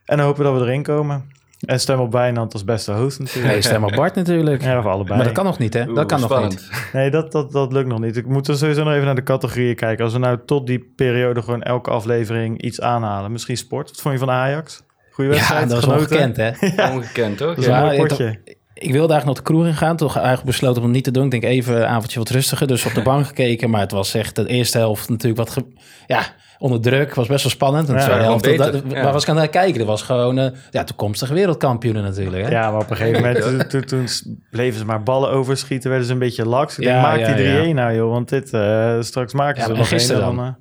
En 0.05 0.17
dan 0.17 0.27
hopen 0.27 0.45
we 0.45 0.51
dat 0.51 0.61
we 0.61 0.67
erin 0.67 0.83
komen. 0.83 1.31
En 1.59 1.81
stem 1.81 2.01
op 2.01 2.13
Wijnand 2.13 2.53
als 2.53 2.65
beste 2.65 2.93
host 2.93 3.19
natuurlijk. 3.19 3.53
Nee, 3.53 3.63
stem 3.63 3.85
op 3.85 3.93
Bart 3.93 4.15
natuurlijk. 4.15 4.63
Ja, 4.63 4.79
of 4.79 4.85
allebei. 4.87 5.17
Maar 5.17 5.25
dat 5.25 5.35
kan 5.35 5.45
nog 5.45 5.59
niet, 5.59 5.75
hè? 5.75 5.85
Dat 5.93 6.07
kan 6.07 6.19
spannend. 6.21 6.53
nog 6.55 6.61
niet. 6.71 6.91
Nee, 6.93 7.11
dat, 7.11 7.33
dat, 7.33 7.53
dat 7.53 7.73
lukt 7.73 7.89
nog 7.89 7.99
niet. 8.01 8.17
Ik 8.17 8.27
moet 8.27 8.49
er 8.49 8.57
sowieso 8.57 8.85
nog 8.85 8.93
even 8.93 9.05
naar 9.05 9.15
de 9.15 9.23
categorieën 9.23 9.75
kijken. 9.75 10.05
Als 10.05 10.13
we 10.13 10.19
nou 10.19 10.39
tot 10.47 10.67
die 10.67 10.93
periode 10.97 11.43
gewoon 11.43 11.63
elke 11.63 11.91
aflevering 11.91 12.63
iets 12.63 12.81
aanhalen. 12.81 13.33
Misschien 13.33 13.57
sport. 13.57 13.89
Wat 13.91 14.01
vond 14.01 14.15
je 14.15 14.21
van 14.21 14.31
Ajax? 14.31 14.83
Goeie 15.11 15.31
wedstrijd, 15.31 15.63
Ja, 15.63 15.69
dat 15.69 15.79
is 15.79 15.85
wel 15.89 15.99
genoten? 15.99 16.17
gekend, 16.55 16.61
hè? 16.77 16.91
Ongekend, 16.95 17.37
toch? 17.39 17.49
Dat 17.49 17.59
is 17.59 17.67
een 17.67 17.73
Ja, 17.73 17.81
mooi 17.81 17.93
ik- 18.01 18.07
potje. 18.07 18.41
Ik 18.75 18.93
wilde 18.93 19.13
eigenlijk 19.13 19.25
nog 19.27 19.37
de 19.37 19.43
kroeg 19.43 19.67
in 19.67 19.75
gaan. 19.75 19.97
Toch 19.97 20.17
eigenlijk 20.17 20.47
besloten 20.47 20.77
om 20.79 20.83
het 20.85 20.95
niet 20.95 21.05
te 21.05 21.11
doen. 21.11 21.25
Ik 21.25 21.31
denk 21.31 21.43
even 21.45 21.77
een 21.77 21.87
avondje 21.87 22.19
wat 22.19 22.29
rustiger. 22.31 22.67
Dus 22.67 22.85
op 22.87 22.95
de 22.95 23.03
bank 23.03 23.27
gekeken. 23.27 23.71
Maar 23.71 23.81
het 23.81 23.91
was 23.93 24.15
echt 24.15 24.37
de 24.37 24.47
eerste 24.47 24.79
helft 24.79 25.09
natuurlijk 25.09 25.39
wat... 25.39 25.51
ge- 25.51 25.73
ja, 26.07 26.23
onder 26.59 26.81
druk. 26.81 27.15
was 27.15 27.27
best 27.27 27.43
wel 27.43 27.53
spannend. 27.53 27.89
En 27.89 27.95
Ja, 27.95 28.21
helft, 28.21 28.45
beter, 28.45 28.73
dat- 28.73 28.83
ja. 28.89 29.03
waar 29.03 29.13
was 29.13 29.23
ik 29.23 29.29
aan 29.29 29.37
het 29.37 29.51
kijken? 29.51 29.79
Dat 29.79 29.87
was 29.87 30.03
gewoon 30.03 30.39
eh, 30.39 30.47
ja, 30.71 30.85
toekomstige 30.85 31.35
wereldkampioenen 31.35 32.03
natuurlijk. 32.03 32.43
Hè? 32.43 32.51
Ja, 32.51 32.71
maar 32.71 32.81
op 32.81 32.91
een 32.91 32.97
gegeven 32.97 33.23
moment, 33.23 33.43
toen, 33.43 33.67
toen, 33.69 33.85
toen 33.85 34.07
bleven 34.51 34.79
ze 34.79 34.85
maar 34.85 35.03
ballen 35.03 35.31
overschieten, 35.31 35.89
werden 35.91 36.07
ze 36.07 36.13
een 36.13 36.19
beetje 36.19 36.47
laks. 36.47 36.79
Ik 36.79 36.85
Ja, 36.85 36.91
denk, 36.93 37.03
maak 37.03 37.19
ja, 37.19 37.37
die 37.37 37.47
3-1 37.65 37.67
ja. 37.69 37.73
nou 37.75 37.95
joh, 37.95 38.11
want 38.11 38.29
dit, 38.29 38.53
eh, 38.53 38.97
straks 39.01 39.33
maken 39.33 39.63
ze 39.63 39.71
er 39.71 39.77
nog 39.77 39.89
gisteren 39.89 40.23
één. 40.23 40.37
dan? 40.37 40.45
eh, 40.47 40.53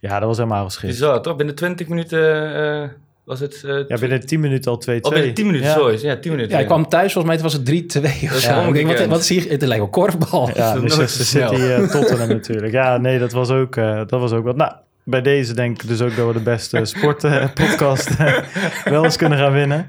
ja, 0.00 0.18
dat 0.18 0.28
was 0.28 0.36
helemaal 0.36 0.64
geschikt. 0.64 0.92
Bizar, 0.92 1.22
toch? 1.22 1.36
Binnen 1.36 1.54
20 1.54 1.88
minuten 1.88 2.54
eh, 2.82 2.88
was 3.24 3.40
het... 3.40 3.62
eh, 3.66 3.88
Ja, 3.88 3.96
binnen 3.98 4.26
10 4.26 4.40
minuten 4.40 4.70
al 4.70 4.82
2-2. 4.90 5.00
Oh, 5.00 5.12
binnen 5.12 5.34
10 5.34 5.46
minuten, 5.46 5.66
ja. 5.66 5.74
sorry. 5.74 5.98
Ja, 6.02 6.16
10 6.16 6.30
minuten. 6.32 6.52
Ja, 6.54 6.60
ik 6.60 6.66
kwam 6.66 6.88
thuis, 6.88 7.12
volgens 7.12 7.34
mij 7.34 7.42
was 7.42 7.52
het 7.52 7.68
3-2 7.70 8.00
of 8.28 8.36
is 8.36 8.42
zo. 8.42 8.66
Ik 8.68 8.74
denk, 8.74 8.86
wat, 8.98 9.06
wat 9.06 9.20
is 9.20 9.28
hier? 9.28 9.50
Het 9.50 9.60
lijkt 9.62 9.76
wel 9.76 9.88
korfbal. 9.88 10.50
Ja, 10.54 10.76
zo 10.88 11.06
City, 11.06 11.54
eh, 11.54 11.88
Tottenham 11.88 12.28
natuurlijk. 12.28 12.72
Ja, 12.72 12.96
nee, 12.96 13.18
dat 13.18 13.32
was 13.32 13.50
ook, 13.50 13.76
eh, 13.76 13.96
dat 14.06 14.20
was 14.20 14.32
ook 14.32 14.44
wat. 14.44 14.56
Nou, 14.56 14.72
bij 15.10 15.22
deze 15.22 15.54
denk 15.54 15.82
ik 15.82 15.88
dus 15.88 16.00
ook 16.00 16.16
dat 16.16 16.26
we 16.26 16.32
de 16.32 16.40
beste 16.40 16.84
sportpodcast 16.94 18.16
wel 18.84 19.04
eens 19.04 19.16
kunnen 19.16 19.38
gaan 19.38 19.52
winnen. 19.52 19.86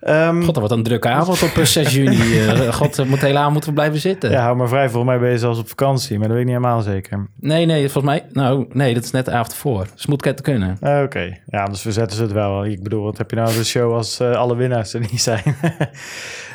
Ehm, 0.00 0.36
God, 0.36 0.46
dat 0.46 0.56
wordt 0.56 0.72
een 0.72 0.82
drukke 0.82 1.08
avond 1.08 1.42
op 1.42 1.56
eh, 1.56 1.64
6 1.64 1.92
juni. 1.94 2.40
Eh, 2.40 2.72
God, 2.72 2.98
eh, 2.98 3.06
moet 3.06 3.20
de 3.20 3.26
hele 3.26 3.38
avond 3.38 3.52
moeten 3.52 3.70
we 3.70 3.76
blijven 3.76 4.00
zitten. 4.00 4.30
ja, 4.30 4.42
hou 4.42 4.56
maar 4.56 4.68
vrij. 4.68 4.88
Volgens 4.88 5.12
mij 5.12 5.20
ben 5.20 5.30
je 5.30 5.38
zelfs 5.38 5.58
op 5.58 5.68
vakantie, 5.68 6.18
maar 6.18 6.28
dat 6.28 6.36
weet 6.36 6.46
ik 6.46 6.52
niet 6.52 6.62
helemaal 6.62 6.82
zeker. 6.82 7.28
Nee, 7.40 7.66
nee, 7.66 7.88
volgens 7.88 8.04
mij... 8.04 8.26
Nou, 8.32 8.66
nee, 8.72 8.94
dat 8.94 9.04
is 9.04 9.10
net 9.10 9.24
de 9.24 9.30
avond 9.30 9.54
voor. 9.54 9.86
Dus 9.94 10.06
moet 10.06 10.24
het 10.24 10.40
kunnen. 10.40 10.76
Eh, 10.80 11.00
Oké, 11.04 11.38
ja, 11.46 11.62
anders 11.62 11.82
verzetten 11.82 12.16
ze 12.16 12.22
het 12.22 12.32
wel. 12.32 12.64
Ik 12.64 12.82
bedoel, 12.82 13.02
wat 13.04 13.18
heb 13.18 13.30
je 13.30 13.36
nou 13.36 13.54
de 13.54 13.64
show 13.64 13.94
als 13.94 14.20
eh, 14.20 14.32
alle 14.32 14.56
winnaars 14.56 14.94
er 14.94 15.00
niet 15.00 15.22
zijn? 15.22 15.42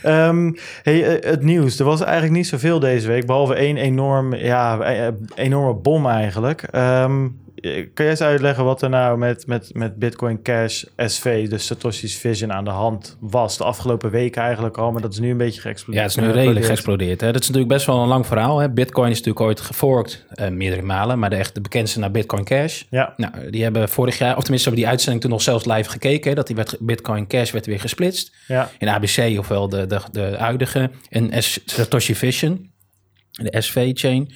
Ehm, 0.06 0.52
hey, 0.84 1.20
eh, 1.20 1.30
het 1.30 1.44
nieuws. 1.44 1.80
Er 1.80 1.86
was 1.86 2.02
eigenlijk 2.02 2.34
niet 2.34 2.48
zoveel 2.48 2.80
deze 2.80 3.08
week, 3.08 3.26
behalve 3.26 3.54
één 3.54 3.78
enorm, 3.78 4.36
ja, 4.36 4.80
eh, 4.80 5.08
enorme 5.36 5.74
bom 5.74 6.08
eigenlijk. 6.08 6.62
Ehm, 6.62 7.28
eh, 7.66 7.88
kan 7.94 8.06
jij 8.06 8.10
eens 8.10 8.22
uitleggen 8.22 8.64
wat 8.64 8.82
er 8.82 8.90
nou 8.90 9.18
met, 9.18 9.48
met, 9.48 9.70
met 9.74 9.96
Bitcoin 9.96 10.42
Cash 10.42 10.84
SV, 10.98 11.48
de 11.50 11.58
Satoshi's 11.58 12.18
Vision, 12.18 12.54
aan 12.54 12.64
de 12.64 12.70
hand 12.70 13.18
was? 13.20 13.58
De 13.58 13.64
afgelopen 13.64 14.12
weken 14.12 14.42
eigenlijk 14.42 14.78
al, 14.78 14.92
maar 14.92 15.02
dat 15.02 15.14
is 15.14 15.20
nu 15.20 15.30
een 15.32 15.38
beetje 15.38 15.56
Ja, 15.56 15.62
geëxplodeerd. 15.62 16.04
het 16.14 16.18
is 16.18 16.24
nu 16.28 16.32
redelijk 16.32 16.66
geëxplodeerd. 16.66 17.22
Hè. 17.22 17.32
Dat 17.32 17.42
is 17.42 17.48
natuurlijk 17.48 17.74
best 17.74 17.86
wel 17.86 18.02
een 18.02 18.08
lang 18.08 18.26
verhaal. 18.26 18.60
Hè. 18.60 18.70
Bitcoin 18.70 19.10
is 19.12 19.18
natuurlijk 19.18 19.46
ooit 19.46 19.60
geforkt, 19.62 20.26
eh, 20.30 20.50
meerdere 20.50 20.82
malen. 20.82 21.20
Maar 21.20 21.30
de, 21.30 21.36
echt 21.36 21.54
de 21.56 21.62
bekendste 21.62 22.00
naar 22.00 22.12
Bitcoin 22.12 22.44
Cash. 22.44 22.84
Ja, 22.90 23.14
Nou, 23.18 23.50
die 23.50 23.64
hebben 23.64 23.90
vorig 23.90 24.18
jaar, 24.18 24.38
of 24.38 24.42
tenminste 24.42 24.68
hebben 24.70 24.82
die 24.84 24.92
uitzending 24.92 25.22
toen 25.22 25.32
nog 25.32 25.42
zelfs 25.42 25.66
live 25.66 25.90
gekeken. 25.90 26.30
Hè, 26.30 26.36
dat 26.36 26.48
die 26.48 26.56
werd, 26.56 26.78
Bitcoin 26.80 27.28
Cash 27.28 27.52
werd 27.52 27.66
weer 27.66 27.80
gesplitst. 27.80 28.36
ja, 28.48 28.70
In 28.80 28.90
ABC, 28.90 29.36
ofwel 29.40 29.70
de, 29.70 29.86
de, 29.88 30.00
de 30.12 30.36
huidige. 30.38 30.90
En 31.10 31.44
S- 31.44 31.60
Satoshi 31.66 32.16
Vision, 32.16 32.72
de 33.32 33.62
SV-chain. 33.62 34.32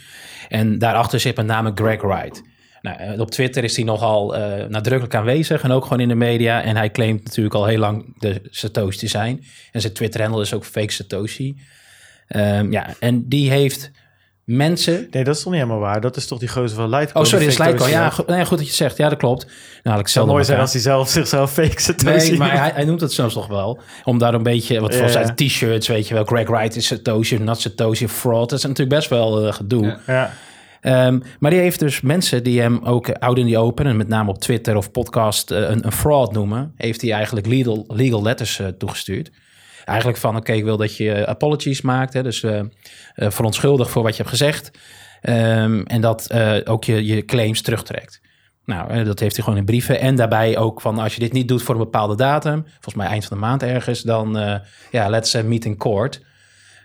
En 0.49 0.77
daarachter 0.79 1.19
zit 1.19 1.35
met 1.35 1.45
name 1.45 1.71
Greg 1.75 2.01
Wright. 2.01 2.41
Nou, 2.81 2.97
eh, 2.97 3.19
op 3.19 3.31
Twitter 3.31 3.63
is 3.63 3.75
hij 3.75 3.85
nogal 3.85 4.35
eh, 4.35 4.65
nadrukkelijk 4.67 5.15
aanwezig 5.15 5.61
en 5.61 5.71
ook 5.71 5.83
gewoon 5.83 5.99
in 5.99 6.07
de 6.07 6.15
media. 6.15 6.61
En 6.63 6.75
hij 6.75 6.91
claimt 6.91 7.23
natuurlijk 7.23 7.55
al 7.55 7.65
heel 7.65 7.79
lang 7.79 8.19
de 8.19 8.41
Satoshi 8.49 8.97
te 8.97 9.07
zijn. 9.07 9.43
En 9.71 9.81
zijn 9.81 9.93
Twitter-handle 9.93 10.41
is 10.41 10.53
ook 10.53 10.65
fake 10.65 10.91
Satoshi. 10.91 11.57
Ehm, 12.27 12.71
ja, 12.71 12.93
en 12.99 13.27
die 13.27 13.49
heeft 13.49 13.91
mensen... 14.43 15.07
nee, 15.11 15.23
dat 15.23 15.35
is 15.35 15.41
toch 15.43 15.51
niet 15.53 15.61
helemaal 15.61 15.81
waar? 15.81 16.01
Dat 16.01 16.15
is 16.15 16.27
toch 16.27 16.39
die 16.39 16.47
gozer 16.47 16.77
van 16.77 16.89
Litecoin? 16.89 17.25
Oh, 17.25 17.31
sorry, 17.31 17.45
dat 17.45 17.53
is 17.53 17.59
Litecoin. 17.59 17.91
Ja, 17.91 18.13
nee, 18.27 18.45
goed 18.45 18.57
dat 18.57 18.59
je 18.59 18.65
het 18.65 18.75
zegt. 18.75 18.97
Ja, 18.97 19.09
dat 19.09 19.17
klopt. 19.17 19.47
Nou, 19.83 19.99
ik 19.99 20.07
zelf 20.07 20.27
mooi 20.27 20.43
zijn 20.43 20.59
als 20.59 20.71
hij 20.71 20.81
zelf 20.81 21.09
zichzelf 21.09 21.51
fake 21.51 21.81
Satoshi 21.81 22.29
Nee, 22.29 22.37
maar 22.37 22.57
hij, 22.57 22.71
hij 22.73 22.85
noemt 22.85 23.01
het 23.01 23.13
zelfs 23.13 23.35
nog 23.35 23.47
wel. 23.47 23.79
Om 24.03 24.17
daar 24.17 24.33
een 24.33 24.43
beetje, 24.43 24.79
wat 24.79 24.95
volgens 24.95 25.15
uit 25.15 25.37
de 25.37 25.45
t-shirts, 25.45 25.87
weet 25.87 26.07
je 26.07 26.13
wel, 26.13 26.23
Greg 26.23 26.47
Wright 26.47 26.75
is 26.75 26.85
Satoshi, 26.85 27.37
not 27.37 27.61
Satoshi, 27.61 28.07
fraud. 28.07 28.49
Dat 28.49 28.57
is 28.59 28.65
natuurlijk 28.65 28.95
best 28.95 29.09
wel 29.09 29.47
eh, 29.47 29.53
gedoe. 29.53 29.85
Ja. 29.85 29.99
Ja, 30.07 30.33
Ehm, 30.81 31.19
maar 31.39 31.51
die 31.51 31.59
heeft 31.59 31.79
dus 31.79 32.01
mensen 32.01 32.43
die 32.43 32.61
hem 32.61 32.79
ook 32.83 33.07
eh, 33.07 33.27
out 33.27 33.37
in 33.37 33.47
the 33.47 33.57
open, 33.57 33.85
en 33.85 33.97
met 33.97 34.07
name 34.07 34.29
op 34.29 34.39
Twitter 34.39 34.75
of 34.75 34.91
podcast, 34.91 35.51
eh, 35.51 35.69
een, 35.69 35.85
een 35.85 35.91
fraud 35.91 36.31
noemen, 36.31 36.73
heeft 36.75 37.01
hij 37.01 37.11
eigenlijk 37.11 37.47
legal, 37.47 37.85
legal 37.87 38.21
letters 38.21 38.59
eh, 38.59 38.67
toegestuurd. 38.67 39.31
Eigenlijk 39.85 40.19
van, 40.19 40.35
oké, 40.35 40.51
ik 40.51 40.63
wil 40.63 40.77
dat 40.77 40.97
je 40.97 41.27
apologies 41.27 41.81
maakt, 41.81 42.13
hè, 42.13 42.23
dus 42.23 42.45
verontschuldig 43.15 43.89
voor 43.89 44.03
wat 44.03 44.11
je 44.11 44.17
hebt 44.17 44.29
gezegd. 44.29 44.71
Ehm, 45.21 45.81
en 45.81 46.01
dat 46.01 46.33
ook 46.65 46.83
je, 46.83 47.05
je 47.05 47.25
claims 47.25 47.61
terugtrekt. 47.61 48.21
Nou, 48.65 49.03
dat 49.03 49.19
heeft 49.19 49.35
hij 49.35 49.43
gewoon 49.43 49.59
in 49.59 49.65
brieven. 49.65 49.99
En 49.99 50.15
daarbij 50.15 50.57
ook 50.57 50.81
van, 50.81 50.99
als 50.99 51.13
je 51.13 51.19
dit 51.19 51.33
niet 51.33 51.47
doet 51.47 51.63
voor 51.63 51.75
een 51.75 51.81
bepaalde 51.81 52.15
datum, 52.15 52.63
volgens 52.65 52.95
mij 52.95 53.07
eind 53.07 53.25
van 53.25 53.37
de 53.37 53.43
maand 53.43 53.63
ergens, 53.63 54.01
dan 54.01 54.61
ja, 54.91 55.09
let's 55.09 55.41
meet 55.41 55.65
in 55.65 55.77
court. 55.77 56.21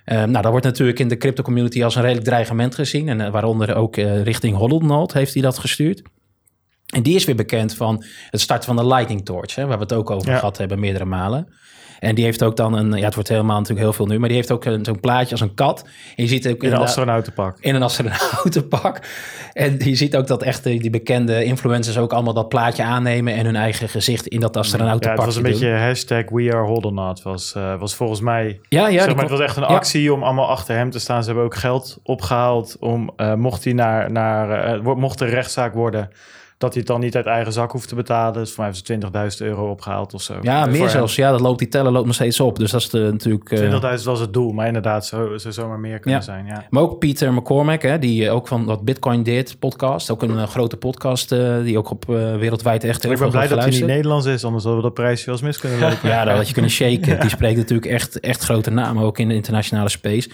Ehm, 0.04 0.30
nou, 0.30 0.42
dat 0.42 0.50
wordt 0.50 0.66
natuurlijk 0.66 0.98
in 0.98 1.08
de 1.08 1.16
crypto 1.16 1.42
community 1.42 1.84
als 1.84 1.94
een 1.94 2.02
redelijk 2.02 2.26
dreigement 2.26 2.74
gezien. 2.74 3.08
En 3.08 3.20
eh, 3.20 3.30
waaronder 3.30 3.74
ook 3.74 3.96
eh, 3.96 4.22
richting 4.22 4.56
Hodlnode 4.56 5.18
heeft 5.18 5.32
hij 5.34 5.42
dat 5.42 5.58
gestuurd. 5.58 6.02
En 6.94 7.02
die 7.02 7.14
is 7.14 7.24
weer 7.24 7.34
bekend 7.34 7.74
van 7.74 8.04
het 8.30 8.40
starten 8.40 8.64
van 8.66 8.76
de 8.76 8.86
Lightning 8.86 9.24
Torch, 9.24 9.54
hè, 9.54 9.66
waar 9.66 9.76
we 9.76 9.82
het 9.82 9.92
ook 9.92 10.10
over 10.10 10.30
Ja. 10.30 10.38
gehad 10.38 10.58
hebben 10.58 10.80
meerdere 10.80 11.04
malen. 11.04 11.52
En 12.04 12.14
die 12.14 12.24
heeft 12.24 12.42
ook 12.42 12.56
dan 12.56 12.74
een, 12.74 12.92
ja, 12.92 13.04
het 13.04 13.14
wordt 13.14 13.28
helemaal 13.28 13.56
natuurlijk 13.58 13.80
heel 13.86 13.92
veel 13.92 14.06
nu, 14.06 14.18
maar 14.18 14.28
die 14.28 14.36
heeft 14.36 14.52
ook 14.52 14.64
zo'n 14.82 15.00
plaatje 15.00 15.30
als 15.30 15.40
een 15.40 15.54
kat. 15.54 15.84
En 16.16 16.22
je 16.22 16.28
ziet 16.28 16.48
ook 16.48 16.62
in 16.62 16.72
een 16.72 16.78
astronautenpak. 16.78 17.56
in 17.60 17.74
een 17.74 17.82
astronautenpak. 17.82 19.00
En 19.52 19.76
je 19.78 19.94
ziet 19.94 20.16
ook 20.16 20.26
dat 20.26 20.42
echt 20.42 20.64
die 20.64 20.80
die 20.80 20.90
bekende 20.90 21.44
influencers 21.44 21.98
ook 21.98 22.12
allemaal 22.12 22.34
dat 22.34 22.48
plaatje 22.48 22.82
aannemen 22.82 23.34
en 23.34 23.44
hun 23.44 23.56
eigen 23.56 23.88
gezicht 23.88 24.26
in 24.26 24.40
dat 24.40 24.54
Ja, 24.54 24.60
astronautenpak 24.60 25.16
het 25.16 25.24
was 25.26 25.36
een 25.36 25.42
doen. 25.42 25.52
beetje 25.52 25.70
hashtag 25.72 26.24
We 26.30 26.52
Are 26.54 27.18
was, 27.22 27.54
eh, 27.54 27.78
was 27.80 27.94
volgens 27.94 28.20
mij... 28.20 28.60
Ja, 28.68 28.88
ja, 28.88 29.02
zeg 29.04 29.14
maar, 29.14 29.22
het 29.24 29.30
was 29.32 29.40
echt 29.40 29.56
een 29.56 29.62
Ja. 29.62 29.68
actie 29.68 30.12
om 30.12 30.22
allemaal 30.22 30.48
achter 30.48 30.76
hem 30.76 30.90
te 30.90 30.98
staan. 30.98 31.20
Ze 31.22 31.26
hebben 31.28 31.44
ook 31.44 31.54
geld 31.54 31.98
opgehaald 32.02 32.76
om, 32.80 33.10
eh, 33.16 33.34
mocht 33.34 33.64
hij 33.64 33.72
naar, 33.72 34.12
naar 34.12 34.50
eh, 34.50 34.94
mocht 34.94 35.20
er 35.20 35.28
rechtszaak 35.28 35.74
worden, 35.74 36.10
dat 36.64 36.72
hij 36.72 36.82
het 36.82 36.90
dan 36.92 37.00
niet 37.00 37.16
uit 37.16 37.26
eigen 37.26 37.52
zak 37.52 37.72
hoeft 37.72 37.88
te 37.88 37.94
betalen. 37.94 38.32
Dus 38.32 38.52
voor 38.52 38.64
mij 38.64 38.72
hebben 38.88 39.30
ze 39.36 39.42
20.000 39.42 39.46
euro 39.46 39.70
opgehaald 39.70 40.14
of 40.14 40.22
zo. 40.22 40.34
Ja, 40.42 40.66
meer 40.66 40.88
zelfs. 40.88 41.16
Ja, 41.16 41.30
dat 41.30 41.40
loopt, 41.40 41.58
die 41.58 41.68
teller 41.68 41.92
loopt 41.92 42.06
nog 42.06 42.14
steeds 42.14 42.40
op. 42.40 42.58
Dus 42.58 42.70
dat 42.70 42.80
is 42.80 42.90
de, 42.90 43.08
natuurlijk... 43.12 43.50
eh, 43.50 43.96
20.000 43.98 44.04
was 44.04 44.20
het 44.20 44.32
doel, 44.32 44.52
maar 44.52 44.66
inderdaad, 44.66 45.06
zou 45.06 45.38
zou 45.38 45.54
zomaar 45.54 45.78
meer 45.78 45.98
kunnen 45.98 46.20
Ja. 46.20 46.24
zijn. 46.26 46.46
Ja. 46.46 46.66
Maar 46.70 46.82
ook 46.82 46.98
Peter 46.98 47.32
McCormack, 47.32 47.82
hè, 47.82 47.98
die 47.98 48.26
eh, 48.26 48.34
ook 48.34 48.48
van 48.48 48.64
wat 48.64 48.84
Bitcoin 48.84 49.22
dit 49.22 49.56
podcast. 49.58 50.10
Ook 50.10 50.22
een 50.22 50.38
eh, 50.38 50.46
grote 50.46 50.76
podcast 50.76 51.28
die 51.62 51.78
ook 51.78 51.90
op 51.90 52.04
wereldwijd 52.06 52.84
echt 52.84 53.02
heel 53.02 53.12
Ik 53.12 53.18
ben 53.18 53.30
blij 53.30 53.48
dat 53.48 53.58
hij 53.58 53.70
niet. 53.70 53.86
Nederlands 53.86 54.26
is, 54.26 54.44
anders 54.44 54.64
hadden 54.64 54.82
we 54.82 54.88
dat 54.88 54.96
prijsje 54.96 55.24
wel 55.24 55.34
eens 55.34 55.42
mis 55.44 55.58
kunnen 55.58 55.80
lopen. 55.88 56.08
Ja, 56.08 56.24
dat 56.24 56.36
had 56.36 56.46
je 56.46 56.52
kunnen 56.52 56.70
shaken. 56.70 57.20
Die 57.20 57.30
spreekt 57.30 57.56
natuurlijk 57.56 57.90
echt, 57.92 58.20
echt 58.20 58.42
grote 58.44 58.70
namen, 58.70 59.02
ook 59.02 59.18
in 59.18 59.28
de 59.28 59.34
internationale 59.34 59.88
space. 59.88 60.28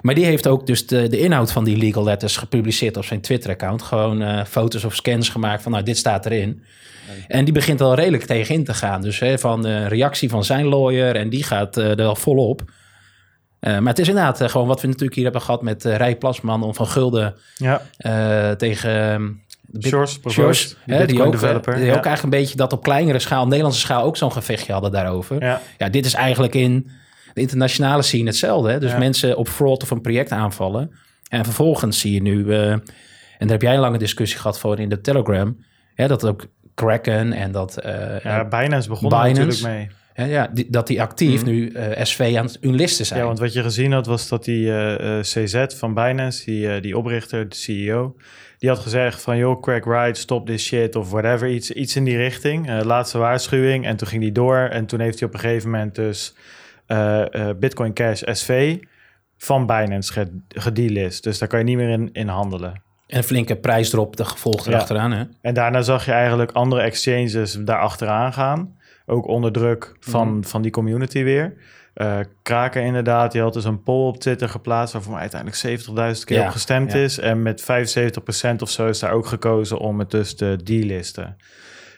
Maar 0.00 0.14
die 0.14 0.24
heeft 0.24 0.46
ook 0.46 0.66
dus 0.66 0.86
de, 0.86 1.08
de 1.08 1.18
inhoud 1.18 1.52
van 1.52 1.64
die 1.64 1.76
legal 1.76 2.04
letters 2.04 2.36
gepubliceerd 2.36 2.96
op 2.96 3.04
zijn 3.04 3.20
Twitter-account. 3.20 3.82
Gewoon 3.82 4.22
eh, 4.22 4.44
foto's 4.44 4.84
of 4.84 4.94
scans 4.94 5.28
gemaakt 5.28 5.62
van, 5.62 5.72
nou, 5.72 5.84
dit 5.84 5.96
staat 5.96 6.26
erin. 6.26 6.62
En 7.28 7.44
die 7.44 7.54
begint 7.54 7.80
al 7.80 7.94
redelijk 7.94 8.24
tegenin 8.24 8.64
te 8.64 8.74
gaan. 8.74 9.02
Dus 9.02 9.18
hè, 9.18 9.38
van 9.38 9.62
de 9.62 9.86
reactie 9.86 10.28
van 10.28 10.44
zijn 10.44 10.66
lawyer 10.66 11.16
en 11.16 11.28
die 11.28 11.42
gaat 11.44 11.76
eh, 11.76 11.88
er 11.90 11.96
wel 11.96 12.16
volop. 12.16 12.62
Eh, 13.60 13.78
maar 13.78 13.88
het 13.88 13.98
is 13.98 14.08
inderdaad 14.08 14.40
eh, 14.40 14.48
gewoon 14.48 14.66
wat 14.66 14.80
we 14.80 14.86
natuurlijk 14.86 15.14
hier 15.14 15.24
hebben 15.24 15.42
gehad 15.42 15.62
met 15.62 15.84
uh, 15.84 15.96
Rij 15.96 16.16
Plasman 16.16 16.62
om 16.62 16.74
van 16.74 16.86
Gulden 16.86 17.34
Ja, 17.54 17.82
eh, 17.96 18.50
tegen... 18.50 18.90
ehm, 18.90 19.28
Sjors, 19.80 20.12
Sjors, 20.12 20.34
Sjors, 20.34 20.68
die 20.68 20.94
hè, 20.94 20.98
die 20.98 21.06
Bitcoin 21.06 21.28
ook, 21.28 21.34
eh, 21.34 21.40
developer. 21.40 21.74
die 21.74 21.84
ja. 21.84 21.96
ook 21.96 22.04
eigenlijk 22.04 22.22
een 22.22 22.40
beetje 22.40 22.56
dat 22.56 22.72
op 22.72 22.82
kleinere 22.82 23.18
schaal, 23.18 23.46
Nederlandse 23.46 23.80
schaal, 23.80 24.02
ook 24.02 24.16
zo'n 24.16 24.32
gevechtje 24.32 24.72
hadden 24.72 24.90
daarover. 24.90 25.42
Ja. 25.42 25.60
Ja, 25.78 25.88
dit 25.88 26.06
is 26.06 26.14
eigenlijk 26.14 26.54
in 26.54 26.90
de 27.36 27.42
internationale 27.42 28.02
scene 28.02 28.24
hetzelfde. 28.26 28.70
Hè? 28.70 28.78
Dus 28.78 28.90
Ja. 28.90 28.98
mensen 28.98 29.36
op 29.36 29.48
fraud 29.48 29.82
of 29.82 29.90
een 29.90 30.00
project 30.00 30.30
aanvallen. 30.30 30.90
En 31.28 31.44
vervolgens 31.44 32.00
zie 32.00 32.12
je 32.12 32.22
nu, 32.22 32.52
eh, 32.52 32.70
en 32.70 32.82
daar 33.38 33.48
heb 33.48 33.62
jij 33.62 33.74
een 33.74 33.80
lange 33.80 33.98
discussie 33.98 34.38
gehad 34.38 34.58
voor 34.58 34.78
in 34.80 34.88
de 34.88 35.00
Telegram, 35.00 35.56
hè, 35.94 36.06
dat 36.08 36.24
ook 36.26 36.46
Kraken 36.74 37.32
en 37.32 37.52
dat, 37.52 37.76
eh, 37.78 38.20
Ja, 38.20 38.44
Binance 38.48 38.88
begon 38.88 39.08
Binance. 39.08 39.32
natuurlijk 39.44 39.62
mee. 39.62 39.88
hè, 40.12 40.24
ja, 40.24 40.50
die, 40.52 40.66
dat 40.70 40.86
die 40.86 41.02
actief 41.02 41.40
Mhm. 41.40 41.50
nu 41.50 41.70
eh, 41.70 42.04
SV 42.04 42.34
aan 42.38 42.44
het 42.46 42.58
unlisten 42.60 43.06
zijn. 43.06 43.20
Ja, 43.20 43.26
want 43.26 43.38
wat 43.38 43.52
je 43.52 43.62
gezien 43.62 43.92
had 43.92 44.06
was 44.06 44.28
dat 44.28 44.44
die 44.44 44.70
CZ 45.20 45.64
van 45.66 45.94
Binance, 45.94 46.44
die, 46.44 46.80
die 46.80 46.98
oprichter, 46.98 47.48
de 47.48 47.56
CEO, 47.56 48.16
die 48.58 48.68
had 48.68 48.78
gezegd 48.78 49.22
van 49.22 49.36
joh, 49.36 49.60
Craig 49.62 49.84
Wright, 49.84 50.16
stop 50.18 50.46
this 50.46 50.64
shit 50.64 50.96
of 50.96 51.10
whatever, 51.10 51.48
iets, 51.48 51.70
iets 51.70 51.96
in 51.96 52.04
die 52.04 52.16
richting. 52.16 52.82
Laatste 52.84 53.18
waarschuwing 53.18 53.86
en 53.86 53.96
toen 53.96 54.08
ging 54.08 54.22
die 54.22 54.32
door 54.32 54.56
en 54.58 54.86
toen 54.86 55.00
heeft 55.00 55.18
hij 55.18 55.28
op 55.28 55.34
een 55.34 55.40
gegeven 55.40 55.70
moment 55.70 55.94
dus 55.94 56.34
Bitcoin 57.58 57.92
Cash 57.92 58.22
SV 58.26 58.78
van 59.36 59.66
Binance 59.66 60.12
ge- 60.12 60.40
gedelist. 60.48 61.22
Dus 61.22 61.38
daar 61.38 61.48
kan 61.48 61.58
je 61.58 61.64
niet 61.64 61.76
meer 61.76 61.88
in, 61.88 62.12
in 62.12 62.28
handelen. 62.28 62.72
En 63.06 63.16
een 63.18 63.24
flinke 63.24 63.56
prijsdrop, 63.56 64.16
de 64.16 64.24
gevolgen 64.24 64.70
Ja. 64.70 64.76
erachteraan. 64.76 65.12
Hè? 65.12 65.24
En 65.40 65.54
daarna 65.54 65.82
zag 65.82 66.04
je 66.04 66.12
eigenlijk 66.12 66.50
andere 66.52 66.80
exchanges 66.82 67.52
daar 67.64 67.78
achteraan 67.80 68.32
gaan. 68.32 68.76
Ook 69.06 69.26
onder 69.26 69.52
druk 69.52 69.96
van, 70.00 70.28
Mhm. 70.28 70.42
van 70.42 70.62
die 70.62 70.70
community 70.70 71.22
weer. 71.22 71.54
Eh 71.94 72.18
Kraken 72.42 72.82
inderdaad, 72.82 73.32
die 73.32 73.40
had 73.40 73.52
dus 73.52 73.64
een 73.64 73.82
poll 73.82 74.06
op 74.08 74.18
Twitter 74.20 74.48
geplaatst... 74.48 74.92
waarvoor 74.92 75.16
uiteindelijk 75.16 75.60
70.000 75.60 76.24
keer 76.24 76.38
Ja, 76.38 76.44
op 76.46 76.50
gestemd 76.52 76.92
ja. 76.92 76.98
is. 76.98 77.18
En 77.18 77.42
met 77.42 77.60
75% 77.62 78.62
of 78.62 78.70
zo 78.70 78.86
is 78.86 78.98
daar 78.98 79.12
ook 79.12 79.26
gekozen 79.26 79.78
om 79.78 79.98
het 79.98 80.10
dus 80.10 80.34
te 80.34 80.58
delisten. 80.64 81.36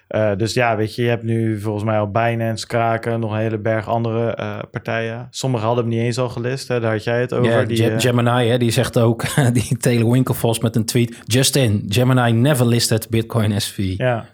Eh, 0.08 0.36
dus 0.36 0.54
ja, 0.54 0.76
weet 0.76 0.94
je, 0.94 1.02
je 1.02 1.08
hebt 1.08 1.22
nu 1.22 1.60
volgens 1.60 1.84
mij 1.84 1.98
al 1.98 2.10
Binance, 2.10 2.66
Kraken... 2.66 3.20
nog 3.20 3.32
een 3.32 3.38
hele 3.38 3.58
berg 3.58 3.88
andere 3.88 4.34
eh, 4.34 4.58
partijen. 4.70 5.26
Sommigen 5.30 5.66
hadden 5.66 5.84
hem 5.84 5.94
niet 5.94 6.02
eens 6.02 6.18
al 6.18 6.28
gelist, 6.28 6.68
hè? 6.68 6.80
daar 6.80 6.92
had 6.92 7.04
jij 7.04 7.20
het 7.20 7.34
over. 7.34 7.50
Ja, 7.50 7.64
die, 7.64 7.90
eh, 7.90 8.00
Gemini, 8.00 8.48
hè, 8.48 8.58
die 8.58 8.70
zegt 8.70 8.98
ook, 8.98 9.24
die 9.52 9.76
Taylor 9.76 10.10
Winklevoss 10.10 10.60
met 10.60 10.76
een 10.76 10.84
tweet. 10.84 11.18
Just 11.24 11.56
in, 11.56 11.84
Gemini 11.88 12.32
never 12.32 12.66
listed 12.66 13.08
Bitcoin 13.10 13.60
SV. 13.60 13.76
Ja, 13.76 14.06
ja. 14.06 14.26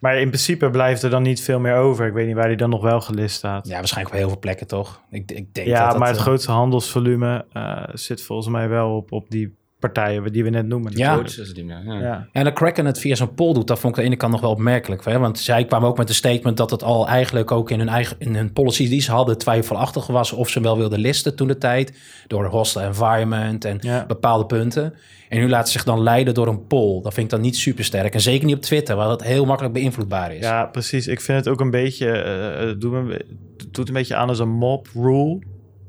Maar 0.00 0.20
in 0.20 0.28
principe 0.28 0.70
blijft 0.70 1.02
er 1.02 1.10
dan 1.10 1.22
niet 1.22 1.42
veel 1.42 1.60
meer 1.60 1.74
over. 1.74 2.06
Ik 2.06 2.12
weet 2.12 2.26
niet 2.26 2.36
waar 2.36 2.48
die 2.48 2.56
dan 2.56 2.70
nog 2.70 2.82
wel 2.82 3.00
gelist 3.00 3.36
staat. 3.36 3.68
waarschijnlijk 3.68 4.14
op 4.14 4.20
heel 4.20 4.28
veel 4.28 4.38
plekken 4.38 4.66
toch? 4.66 5.00
Ik, 5.10 5.30
ik 5.30 5.54
denk 5.54 5.66
Ja, 5.66 5.88
dat 5.88 5.98
maar 5.98 6.06
dat, 6.06 6.16
het 6.16 6.26
grootste 6.26 6.50
handelsvolume 6.50 7.44
zit 7.92 8.22
volgens 8.22 8.48
mij 8.48 8.68
wel 8.68 8.96
op, 8.96 9.12
op 9.12 9.30
die 9.30 9.56
partijen 9.82 10.32
die 10.32 10.44
we 10.44 10.50
net 10.50 10.66
noemen. 10.66 10.92
Ja. 10.96 11.16
Die. 11.54 11.66
Ja. 11.66 11.80
ja. 11.84 12.28
En 12.32 12.44
dat 12.44 12.52
Kraken 12.52 12.86
het 12.86 12.98
via 12.98 13.14
zo'n 13.14 13.34
poll 13.34 13.54
doet, 13.54 13.66
dat 13.66 13.78
vond 13.78 13.92
ik 13.92 13.98
aan 13.98 14.04
de 14.04 14.10
ene 14.10 14.18
kant 14.20 14.32
nog 14.32 14.40
wel 14.40 14.50
opmerkelijk. 14.50 15.04
Hè? 15.04 15.18
Want 15.18 15.38
zij 15.38 15.64
kwamen 15.64 15.88
ook 15.88 15.96
met 15.96 16.08
een 16.08 16.14
statement 16.14 16.56
dat 16.56 16.70
het 16.70 16.82
al 16.82 17.08
eigenlijk 17.08 17.50
ook 17.50 17.70
in 17.70 17.78
hun 17.78 17.88
eigen 17.88 18.16
in 18.18 18.34
hun 18.34 18.52
policies 18.52 18.88
die 18.90 19.00
ze 19.00 19.10
hadden 19.12 19.38
twijfelachtig 19.38 20.06
was 20.06 20.32
of 20.32 20.48
ze 20.48 20.60
wel 20.60 20.76
wilden 20.76 20.98
listen 20.98 21.36
toen 21.36 21.48
de 21.48 21.58
tijd. 21.58 21.98
Door 22.26 22.44
hostile 22.46 22.84
environment 22.84 23.64
en 23.64 23.78
Ja. 23.80 24.04
bepaalde 24.06 24.46
punten. 24.46 24.94
En 25.28 25.38
nu 25.38 25.48
laten 25.48 25.66
ze 25.66 25.72
zich 25.72 25.84
dan 25.84 26.02
leiden 26.02 26.34
door 26.34 26.46
een 26.46 26.66
poll. 26.66 27.02
Dat 27.02 27.14
vind 27.14 27.26
ik 27.26 27.32
dan 27.32 27.40
niet 27.40 27.56
super 27.56 27.84
sterk. 27.84 28.14
En 28.14 28.20
zeker 28.20 28.46
niet 28.46 28.56
op 28.56 28.62
Twitter, 28.62 28.96
waar 28.96 29.08
dat 29.08 29.22
heel 29.22 29.44
makkelijk 29.44 29.74
beïnvloedbaar 29.74 30.34
is. 30.34 30.44
ja, 30.44 30.64
precies. 30.66 31.06
Ik 31.06 31.20
vind 31.20 31.38
het 31.38 31.48
ook 31.48 31.60
een 31.60 31.70
beetje, 31.70 32.10
eh, 32.10 32.66
het 32.66 32.80
doet, 32.80 32.92
me, 32.92 33.12
het 33.56 33.74
doet 33.74 33.88
een 33.88 33.94
beetje 33.94 34.14
aan 34.16 34.28
als 34.28 34.38
een 34.38 34.48
mob 34.50 34.88
rule. 34.94 35.38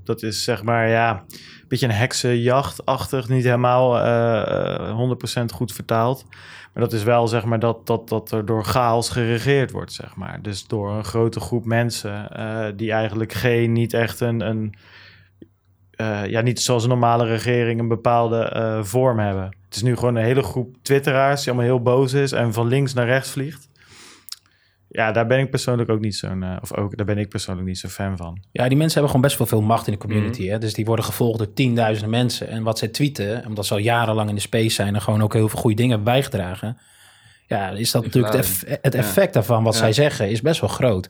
Dat 0.04 0.24
is 0.24 0.44
zeg 0.44 0.64
maar, 0.64 0.90
ja, 0.90 1.24
beetje 1.74 1.88
een 1.88 2.02
heksenjachtachtig. 2.02 3.30
Niet 3.30 3.44
helemaal 3.44 4.00
eh, 4.00 4.90
eh, 4.90 4.98
100% 5.42 5.46
goed 5.54 5.74
vertaald. 5.74 6.26
Maar 6.74 6.84
dat 6.84 6.94
is 6.94 7.04
wel 7.04 7.28
zeg 7.28 7.46
maar 7.46 7.60
dat, 7.60 7.88
dat, 7.88 8.10
dat 8.10 8.32
er 8.32 8.46
door 8.46 8.64
chaos 8.64 9.10
geregeerd 9.10 9.72
wordt, 9.72 9.94
zeg 9.94 10.16
maar. 10.16 10.42
Dus 10.42 10.68
door 10.68 10.92
een 10.92 11.04
grote 11.04 11.40
groep 11.40 11.66
mensen 11.66 12.30
eh, 12.30 12.66
die 12.76 12.92
eigenlijk 12.92 13.34
geen, 13.34 13.72
niet 13.72 13.94
echt 13.94 14.20
een, 14.20 14.42
een 14.42 14.74
eh, 15.96 16.26
ja, 16.26 16.42
niet 16.42 16.62
zoals 16.62 16.84
een 16.84 16.90
normale 16.90 17.26
regering 17.26 17.80
een 17.80 17.88
bepaalde 17.88 18.44
eh, 18.44 18.84
vorm 18.84 19.20
hebben. 19.20 19.44
Het 19.66 19.76
is 19.76 19.82
nu 19.82 19.96
gewoon 19.96 20.16
een 20.16 20.24
hele 20.24 20.44
groep 20.44 20.76
twitteraars 20.82 21.44
die 21.44 21.54
allemaal 21.54 21.70
heel 21.70 21.82
boos 21.82 22.14
is 22.14 22.32
en 22.32 22.54
van 22.54 22.68
links 22.68 22.94
naar 22.94 23.06
rechts 23.06 23.30
vliegt. 23.30 23.70
Ja, 24.96 25.12
daar 25.12 25.28
ben 25.28 25.40
ik 25.40 25.50
persoonlijk 25.50 25.90
ook 25.90 26.00
niet 26.00 26.16
zo'n, 26.16 26.44
eh, 26.44 26.56
of 26.62 26.74
ook, 26.78 26.98
daar 26.98 27.06
ben 27.06 27.18
ik 27.18 27.30
persoonlijk 27.30 27.68
niet 27.68 27.78
zo'n 27.78 27.90
fan 27.90 28.18
van. 28.18 28.44
Ja, 28.52 28.68
die 28.68 28.78
mensen 28.78 28.92
hebben 28.94 29.08
gewoon 29.12 29.22
best 29.22 29.38
wel 29.38 29.48
veel 29.48 29.62
macht 29.62 29.88
in 29.88 29.94
de 29.94 30.00
community. 30.00 30.42
Mhm. 30.42 30.52
hè? 30.52 30.58
Dus 30.58 30.74
die 30.74 30.86
worden 30.86 31.06
gevolgd 31.06 31.38
door 31.38 31.54
tienduizenden 31.54 32.10
mensen. 32.12 32.48
En 32.48 32.64
wat 32.64 32.78
zij 32.78 32.88
tweeten, 32.88 33.44
omdat 33.48 33.66
ze 33.66 33.74
al 33.74 33.80
jarenlang 33.80 34.30
in 34.30 34.36
de 34.36 34.42
space 34.42 34.70
zijn... 34.70 34.96
en 34.96 35.02
gewoon 35.02 35.22
ook 35.22 35.34
heel 35.34 35.50
veel 35.50 35.60
goede 35.60 35.76
dingen 35.76 35.96
hebben 35.96 36.14
bijgedragen... 36.14 36.78
ja, 37.48 37.70
is 37.70 37.92
dat 37.92 38.04
natuurlijk 38.04 38.34
het, 38.34 38.44
eff- 38.46 38.64
het 38.82 38.96
effect 38.96 39.34
daarvan, 39.34 39.64
wat 39.64 39.74
Ja. 39.74 39.80
zij 39.80 39.94
zeggen, 39.94 40.30
is 40.30 40.42
best 40.42 40.62
wel 40.62 40.70
groot. 40.70 41.10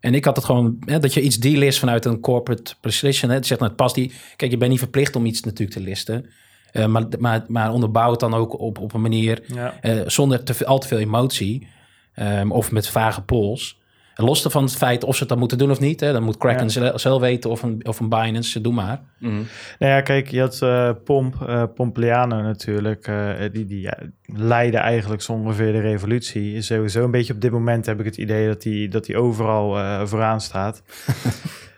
En 0.00 0.14
ik 0.14 0.24
had 0.24 0.36
het 0.36 0.44
gewoon, 0.44 0.76
hè, 0.84 0.98
dat 0.98 1.14
je 1.14 1.20
iets 1.20 1.36
delist 1.36 1.78
vanuit 1.78 2.04
een 2.04 2.20
corporate 2.20 2.74
position. 2.80 3.30
Hè, 3.30 3.36
het 3.36 3.46
zegt, 3.46 3.60
nou, 3.60 3.72
het 3.72 3.80
past 3.82 3.94
die. 3.94 4.12
Kijk, 4.36 4.50
je 4.50 4.56
bent 4.56 4.70
niet 4.70 4.78
verplicht 4.80 5.16
om 5.16 5.26
iets 5.26 5.40
natuurlijk 5.42 5.78
te 5.78 5.84
listen. 5.84 6.26
Eh, 6.72 6.86
maar, 6.86 7.04
maar, 7.18 7.44
maar 7.48 7.72
onderbouw 7.72 8.10
het 8.10 8.20
dan 8.20 8.34
ook 8.34 8.58
op, 8.60 8.78
op 8.78 8.94
een 8.94 9.00
manier 9.00 9.42
Ja. 9.54 9.74
eh, 9.80 10.00
zonder 10.06 10.44
te, 10.44 10.54
veel- 10.54 10.66
al 10.66 10.78
te 10.78 10.86
veel 10.88 10.98
emotie. 10.98 11.66
Ehm, 12.14 12.50
of 12.50 12.72
met 12.72 12.88
vage 12.88 13.22
polls. 13.22 13.82
En 14.14 14.24
los 14.24 14.42
van 14.42 14.62
het 14.62 14.76
feit 14.76 15.04
of 15.04 15.14
ze 15.14 15.20
het 15.20 15.28
dan 15.28 15.38
moeten 15.38 15.58
doen 15.58 15.70
of 15.70 15.80
niet. 15.80 16.00
Hè, 16.00 16.12
dan 16.12 16.22
moet 16.22 16.36
Kraken 16.36 16.82
Ja. 16.82 16.98
zelf- 16.98 17.20
weten 17.20 17.50
of 17.50 17.62
een, 17.62 17.86
of 17.86 18.00
een 18.00 18.08
Binance, 18.08 18.60
doe 18.60 18.72
maar. 18.72 19.00
Mhm. 19.18 19.32
Nou 19.78 19.92
ja, 19.92 20.00
kijk, 20.00 20.28
je 20.28 20.40
had 20.40 20.62
eh, 20.62 20.90
Pomp, 21.04 21.42
eh, 21.46 21.62
Pompliano 21.74 22.42
natuurlijk. 22.42 23.06
eh, 23.06 23.30
die 23.52 23.64
die 23.66 23.80
ja, 23.80 23.98
leidde 24.24 24.76
eigenlijk 24.78 25.22
zo 25.22 25.32
ongeveer 25.32 25.72
de 25.72 25.80
revolutie. 25.80 26.62
Sowieso 26.62 27.04
een 27.04 27.10
beetje 27.10 27.32
op 27.34 27.40
dit 27.40 27.50
moment 27.50 27.86
heb 27.86 27.98
ik 27.98 28.04
het 28.04 28.16
idee 28.16 28.46
dat 28.46 28.64
hij 28.64 28.88
dat 28.90 29.04
die 29.04 29.16
overal 29.16 29.78
eh, 29.78 30.00
vooraan 30.06 30.40
staat. 30.40 30.82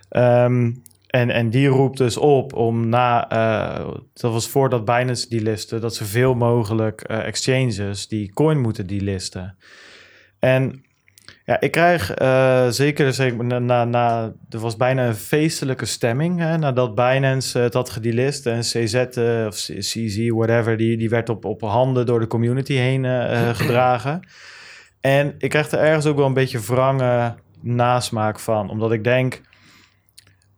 Ehm, 0.09 0.71
en, 1.07 1.31
en 1.31 1.51
die 1.51 1.67
roept 1.69 1.99
dus 1.99 2.17
op 2.17 2.53
om 2.55 2.89
na, 2.89 3.29
eh, 3.29 3.87
dat 4.15 4.33
was 4.33 4.49
voordat 4.49 4.85
Binance 4.85 5.29
die 5.29 5.43
listte, 5.43 5.79
dat 5.79 5.95
zoveel 5.95 6.35
mogelijk 6.35 7.01
eh, 7.01 7.27
exchanges 7.27 8.09
die 8.09 8.33
coin 8.33 8.61
moeten 8.61 8.87
delisten. 8.87 9.57
En 10.47 10.85
ja, 11.45 11.61
ik 11.61 11.71
krijg 11.71 12.15
eh, 12.15 12.69
zeker, 12.69 13.13
zeker 13.13 13.45
na, 13.45 13.59
na, 13.59 13.85
na, 13.85 14.33
er 14.51 14.59
was 14.59 14.77
bijna 14.77 15.07
een 15.07 15.15
feestelijke 15.15 15.85
stemming 15.85 16.39
hè, 16.39 16.59
nadat 16.59 16.95
Binance 16.95 17.59
eh, 17.59 17.65
het 17.65 17.75
had 17.75 17.91
gedelist 17.91 18.47
en 18.47 18.61
CZ 18.61 18.95
eh, 18.95 19.45
of 19.47 19.55
CZ, 19.55 20.29
whatever, 20.29 20.77
die, 20.77 20.97
die 20.97 21.09
werd 21.09 21.29
op, 21.29 21.45
op 21.45 21.61
handen 21.61 22.07
door 22.07 22.21
de 22.21 22.27
community 22.27 22.73
heen 22.73 23.05
gedragen. 23.61 24.29
En 25.01 25.35
ik 25.39 25.51
krijg 25.51 25.71
er 25.71 25.79
ergens 25.79 26.07
ook 26.07 26.17
wel 26.17 26.27
een 26.27 26.35
beetje 26.35 26.61
wrange 26.61 27.35
nasmaak 27.61 28.39
van, 28.39 28.71
omdat 28.71 28.93
ik 28.93 29.05
denk, 29.05 29.41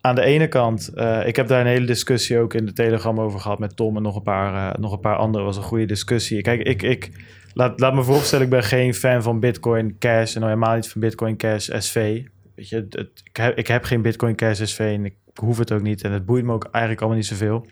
aan 0.01 0.14
de 0.14 0.22
ene 0.22 0.48
kant, 0.48 0.90
ik 1.24 1.37
heb 1.37 1.48
daar 1.48 1.61
een 1.61 1.66
hele 1.66 1.87
discussie 1.87 2.38
ook 2.38 2.55
in 2.55 2.66
de 2.66 2.72
Telegram 2.72 3.20
over 3.20 3.40
gehad 3.40 3.59
met 3.59 3.77
Tom 3.77 3.96
en 3.96 4.03
nog 4.03 4.16
een 4.16 4.22
paar, 4.22 4.81
nog 4.81 4.92
een 4.92 5.01
paar 5.01 5.16
anderen. 5.16 5.46
was 5.46 5.57
een 5.57 5.62
goede 5.62 5.87
discussie. 5.87 6.42
Kijk, 6.42 6.62
ik, 6.62 6.83
ik 6.83 7.11
laat, 7.58 7.80
laat 7.80 7.94
me 7.94 8.02
vooropstellen, 8.02 8.44
ik 8.44 8.50
ben 8.50 8.62
geen 8.62 8.94
fan 8.94 9.22
van 9.22 9.40
Bitcoin 9.40 9.96
Cash 9.98 10.34
en 10.36 10.42
al 10.42 10.48
helemaal 10.48 10.74
niet 10.74 10.88
van 10.88 11.00
Bitcoin 11.00 11.36
Cash 11.36 11.68
SV. 11.78 12.22
Weet 12.54 12.68
je, 12.68 12.76
het, 12.76 12.94
het- 12.94 13.20
ik, 13.24 13.36
heb, 13.36 13.56
ik 13.58 13.66
heb 13.66 13.84
geen 13.84 14.02
Bitcoin 14.02 14.34
Cash 14.34 14.60
SV 14.62 14.78
en 14.78 15.04
ik 15.04 15.14
hoef 15.40 15.58
het 15.58 15.72
ook 15.72 15.82
niet 15.82 16.02
en 16.02 16.12
het 16.12 16.26
boeit 16.26 16.44
me 16.44 16.52
ook 16.52 16.64
eigenlijk 16.70 17.00
allemaal 17.00 17.18
niet 17.20 17.28
zoveel. 17.28 17.66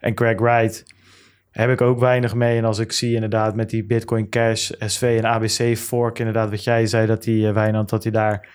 En 0.00 0.14
Craig 0.14 0.38
Wright 0.40 0.84
heb 1.50 1.70
ik 1.70 1.80
ook 1.80 1.98
weinig 1.98 2.34
mee. 2.34 2.58
En 2.58 2.64
als 2.64 2.78
ik 2.78 2.92
zie 2.92 3.14
inderdaad 3.14 3.54
met 3.56 3.70
die 3.70 3.84
Bitcoin 3.84 4.28
Cash 4.28 4.70
SV 4.78 5.16
en 5.22 5.26
ABC 5.26 5.76
fork, 5.76 6.18
inderdaad 6.18 6.50
wat 6.50 6.64
jij 6.64 6.86
zei, 6.86 7.06
dat 7.06 7.22
die 7.22 7.46
uh, 7.46 7.52
Wijnand, 7.52 7.88
dat 7.88 8.02
hij 8.02 8.12
daar 8.12 8.48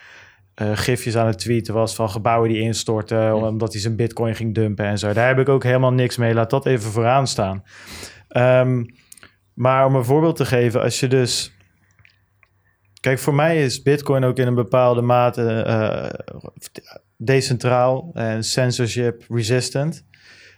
eh, 0.53 0.71
gifjes 0.73 1.17
aan 1.17 1.27
het 1.27 1.39
tweeten 1.39 1.73
was 1.73 1.95
van 1.95 2.09
gebouwen 2.09 2.49
die 2.49 2.59
instorten, 2.61 3.35
omdat 3.35 3.71
hij 3.71 3.81
zijn 3.81 3.95
bitcoin 3.95 4.35
ging 4.35 4.55
dumpen 4.55 4.85
en 4.85 4.97
zo. 4.97 5.13
Daar 5.13 5.27
heb 5.27 5.39
ik 5.39 5.49
ook 5.49 5.63
helemaal 5.63 5.93
niks 5.93 6.17
mee. 6.17 6.33
Laat 6.33 6.49
dat 6.49 6.65
even 6.65 6.91
vooraan 6.91 7.27
staan. 7.27 7.63
Ehm, 8.27 8.83
maar 9.57 9.85
om 9.85 9.95
een 9.95 10.05
voorbeeld 10.05 10.35
te 10.35 10.45
geven, 10.45 10.81
als 10.81 10.99
je 10.99 11.07
dus... 11.07 11.55
Kijk, 12.99 13.19
voor 13.19 13.33
mij 13.33 13.63
is 13.63 13.81
bitcoin 13.81 14.23
ook 14.23 14.37
in 14.37 14.47
een 14.47 14.55
bepaalde 14.55 15.01
mate 15.01 15.61
eh, 15.61 16.09
decentraal 17.17 18.11
en 18.13 18.43
censorship 18.43 19.23
resistant. 19.29 20.05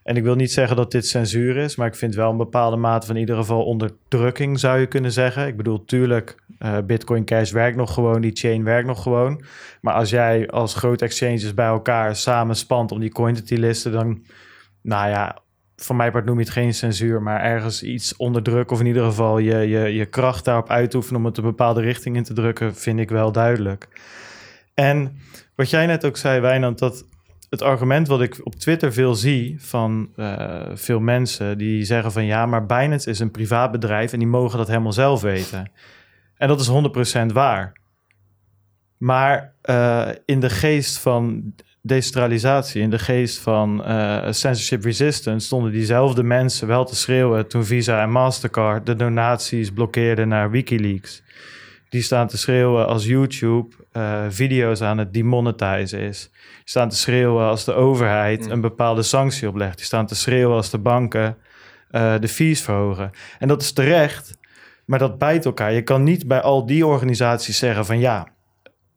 En 0.04 0.16
ik 0.16 0.24
wil 0.24 0.36
niet 0.36 0.52
zeggen 0.52 0.76
dat 0.76 0.92
dit 0.92 1.08
censuur 1.08 1.58
is, 1.58 1.76
maar 1.76 1.88
ik 1.88 1.96
vind 1.96 2.16
wel 2.16 2.32
een 2.32 2.38
bepaalde 2.38 2.78
mate 2.78 3.06
van 3.06 3.16
in 3.16 3.22
ieder 3.22 3.36
geval 3.36 3.66
onderdrukking, 3.66 4.60
zou 4.60 4.80
je 4.80 4.88
kunnen 4.88 5.12
zeggen. 5.12 5.48
Ik 5.48 5.58
bedoel, 5.58 5.86
tuurlijk, 5.86 6.36
uh, 6.60 6.78
Bitcoin 6.86 7.26
Cash 7.26 7.52
werkt 7.52 7.78
nog 7.78 7.94
gewoon, 7.94 8.22
die 8.22 8.36
chain 8.36 8.64
werkt 8.64 8.88
nog 8.88 9.04
gewoon. 9.04 9.44
Maar 9.82 9.94
als 9.94 10.10
jij 10.10 10.48
als 10.50 10.76
grote 10.76 11.06
exchanges 11.06 11.54
bij 11.54 11.68
elkaar 11.68 12.16
samen 12.16 12.56
spant 12.56 12.92
om 12.92 13.00
die 13.00 13.44
te 13.44 13.58
listen, 13.58 13.92
dan, 13.92 14.26
nou 14.82 15.10
ja, 15.10 15.38
van 15.82 15.96
mij 15.96 16.12
part 16.12 16.26
noem 16.26 16.38
je 16.38 16.44
het 16.44 16.54
geen 16.54 16.74
censuur, 16.74 17.22
maar 17.22 17.42
ergens 17.42 17.84
iets 17.84 18.15
onderdrukken 18.15 18.76
of 18.76 18.82
in 18.82 18.88
ieder 18.88 19.04
geval 19.04 19.38
je, 19.38 19.58
je, 19.58 19.94
je 19.94 20.06
kracht 20.06 20.46
daarop 20.46 20.70
uitoefenen 20.70 21.20
om 21.20 21.26
het 21.26 21.38
een 21.38 21.44
bepaalde 21.44 21.82
richting 21.82 22.15
in 22.15 22.24
te 22.24 22.34
drukken, 22.34 22.76
vind 22.76 23.00
ik 23.00 23.10
wel 23.10 23.32
duidelijk. 23.32 23.88
En 24.74 25.20
wat 25.56 25.70
jij 25.70 25.86
net 25.86 26.06
ook 26.06 26.18
zei, 26.18 26.39
Wijnand, 26.39 26.80
dat 26.80 27.06
het 27.50 27.62
argument 27.62 28.08
wat 28.08 28.22
ik 28.22 28.39
op 28.44 28.56
Twitter 28.56 28.94
veel 28.94 29.15
zie 29.15 29.56
van 29.62 30.10
uh, 30.15 30.65
veel 30.74 31.00
mensen 31.00 31.58
die 31.58 31.84
zeggen 31.84 32.12
van 32.12 32.26
ja, 32.26 32.46
maar 32.46 32.65
Binance 32.65 33.10
is 33.10 33.20
een 33.20 33.32
privaat 33.32 33.72
bedrijf 33.72 34.13
en 34.13 34.20
die 34.20 34.28
mogen 34.28 34.58
dat 34.58 34.68
helemaal 34.68 34.94
zelf 34.94 35.22
weten. 35.22 35.72
En 36.38 36.48
dat 36.48 36.60
is 36.60 36.70
100% 37.22 37.26
waar. 37.34 37.78
Maar 38.98 39.54
uh, 39.63 40.10
in 40.26 40.39
de 40.39 40.50
geest 40.50 41.00
van 41.00 41.54
decentralisatie, 41.82 42.82
in 42.82 42.89
de 42.89 43.00
geest 43.00 43.39
van 43.39 43.82
uh, 43.88 44.18
censorship 44.24 44.84
resistance, 44.84 45.46
stonden 45.46 45.72
diezelfde 45.72 46.24
mensen 46.24 46.68
wel 46.68 46.86
te 46.86 46.96
schreeuwen 46.96 47.48
toen 47.48 47.65
Visa 47.65 48.02
en 48.02 48.12
Mastercard 48.12 48.86
de 48.86 48.96
donaties 48.96 49.72
blokkeerden 49.72 50.28
naar 50.28 50.52
Wikileaks. 50.52 51.24
Die 51.89 52.02
staan 52.02 52.28
te 52.28 52.38
schreeuwen 52.38 52.88
als 52.88 53.06
YouTube 53.06 53.76
uh, 53.94 54.26
video's 54.30 54.82
aan 54.82 54.98
het 54.98 55.13
demonetizen 55.13 56.00
is. 56.00 56.30
Die 56.32 56.62
staan 56.63 56.89
te 56.89 56.96
schreeuwen 56.96 57.46
als 57.46 57.65
de 57.65 57.74
overheid 57.74 58.46
mm. 58.46 58.52
een 58.52 58.62
bepaalde 58.62 59.04
sanctie 59.04 59.48
oplegt. 59.48 59.78
Die 59.78 59.86
staan 59.86 60.06
te 60.06 60.15
schreeuwen 60.15 60.56
als 60.56 60.70
de 60.70 60.78
banken 60.78 61.38
uh, 61.92 62.13
de 62.20 62.28
fees 62.28 62.62
verhogen. 62.62 63.12
En 63.39 63.48
dat 63.48 63.62
is 63.62 63.72
terecht, 63.72 64.38
maar 64.86 65.00
dat 65.00 65.18
bijt 65.18 65.46
elkaar. 65.46 65.74
Je 65.74 65.82
kan 65.82 66.04
niet 66.04 66.28
bij 66.28 66.42
al 66.42 66.65
die 66.65 66.86
organisaties 66.86 67.58
zeggen 67.58 67.86
van 67.86 68.00
ja, 68.00 68.28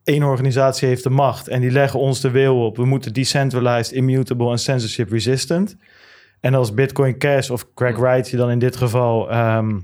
één 0.05 0.23
organisatie 0.23 0.89
heeft 0.89 1.03
de 1.03 1.11
macht 1.11 1.49
en 1.49 1.61
die 1.61 1.71
leggen 1.71 2.01
ons 2.01 2.21
de 2.21 2.31
wil 2.31 2.65
op. 2.67 2.77
We 2.77 2.85
moeten 2.85 3.13
decentralized, 3.13 3.93
immutable 3.93 4.51
en 4.51 4.59
censorship 4.59 5.11
resistant. 5.11 5.77
En 6.41 6.55
als 6.55 6.75
Bitcoin 6.75 7.19
Cash 7.19 7.51
of 7.51 7.75
Craig 7.75 7.97
Wright, 7.97 8.31
die 8.31 8.39
dan 8.39 8.51
in 8.51 8.59
dit 8.59 8.77
geval 8.77 9.31
ehm, 9.31 9.79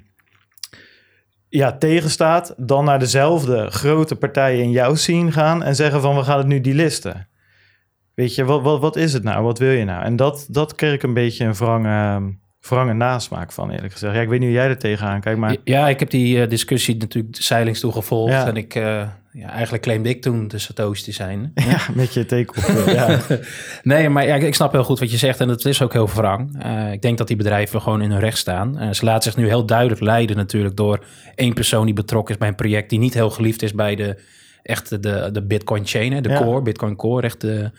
ja, 1.49 1.73
tegenstaat, 1.73 2.55
dan 2.57 2.85
naar 2.85 2.99
dezelfde 2.99 3.71
grote 3.71 4.17
partijen 4.17 4.63
in 4.63 4.71
jouw 4.71 4.95
scene 4.95 5.33
gaan 5.33 5.63
en 5.63 5.75
zeggen 5.75 6.01
van 6.01 6.17
we 6.17 6.23
gaan 6.23 6.39
het 6.39 6.47
nu 6.47 6.61
delisten. 6.61 7.29
Weet 8.15 8.35
je, 8.35 8.45
wat, 8.45 8.63
wat, 8.63 8.81
wat 8.81 8.97
is 8.97 9.13
het 9.13 9.23
nou? 9.23 9.45
Wat 9.45 9.59
wil 9.59 9.71
je 9.71 9.85
nou? 9.85 10.05
En 10.05 10.17
dat, 10.17 10.47
dat 10.51 10.75
kreeg 10.75 10.93
ik 10.93 11.03
een 11.03 11.15
beetje 11.15 11.45
een 11.45 11.55
wrange, 11.55 12.35
wrange 12.61 12.93
nasmaak 12.93 13.53
van, 13.53 13.71
eerlijk 13.71 13.93
gezegd. 13.93 14.15
Ja, 14.15 14.21
ik 14.21 14.29
weet 14.29 14.39
niet 14.39 14.49
hoe 14.49 14.59
jij 14.59 14.69
er 14.69 14.79
tegenaan 14.79 15.21
kijkt, 15.21 15.39
maar... 15.39 15.57
Ja, 15.65 15.89
ik 15.89 15.99
heb 15.99 16.11
die 16.11 16.37
uh, 16.37 16.49
discussie 16.49 16.97
natuurlijk 16.97 17.37
zeilings 17.37 17.81
toegevolgd. 17.81 18.33
Ja. 18.33 18.47
En 18.47 18.57
ik, 18.57 18.75
uh, 18.75 19.09
ja, 19.33 19.51
eigenlijk 19.51 19.83
claimde 19.83 20.09
ik 20.09 20.23
toen 20.23 20.49
de 20.49 20.59
Satoshi 20.59 21.03
te 21.03 21.13
zijn. 21.13 21.53
Ja, 21.69 21.81
met 21.95 22.15
je 22.15 22.27
teken 22.27 22.93
ja. 22.95 23.21
nee, 23.83 24.09
maar 24.09 24.27
ja, 24.27 24.35
ik 24.35 24.55
snap 24.55 24.73
heel 24.73 24.85
goed 24.85 24.99
wat 24.99 25.11
je 25.11 25.17
zegt. 25.17 25.41
En 25.41 25.49
dat 25.49 25.65
is 25.65 25.83
ook 25.83 25.93
heel 25.93 26.09
wrang. 26.09 26.65
Uh, 26.65 26.93
ik 26.93 27.03
denk 27.03 27.19
dat 27.19 27.27
die 27.27 27.37
bedrijven 27.37 27.81
gewoon 27.83 28.03
in 28.03 28.11
hun 28.11 28.21
recht 28.21 28.39
staan. 28.39 28.95
ze 28.95 29.05
laten 29.05 29.23
zich 29.33 29.41
nu 29.41 29.49
heel 29.49 29.67
duidelijk 29.67 30.01
leiden 30.01 30.37
natuurlijk 30.37 30.77
door 30.77 31.05
één 31.35 31.55
persoon 31.55 31.85
die 31.85 31.95
betrokken 31.95 32.35
is 32.35 32.41
bij 32.41 32.49
een 32.49 32.55
project... 32.55 32.91
die 32.91 32.99
niet 32.99 33.15
heel 33.15 33.31
geliefd 33.31 33.63
is 33.63 33.73
bij 33.73 33.95
de, 33.95 34.19
echt 34.63 35.03
de, 35.03 35.29
de 35.33 35.43
Bitcoin 35.47 35.87
chain, 35.87 36.13
hè, 36.13 36.21
de 36.21 36.29
Ja. 36.29 36.43
core, 36.43 36.63
Bitcoin 36.63 36.97
core. 36.97 37.23
Echt 37.23 37.41
de, 37.41 37.71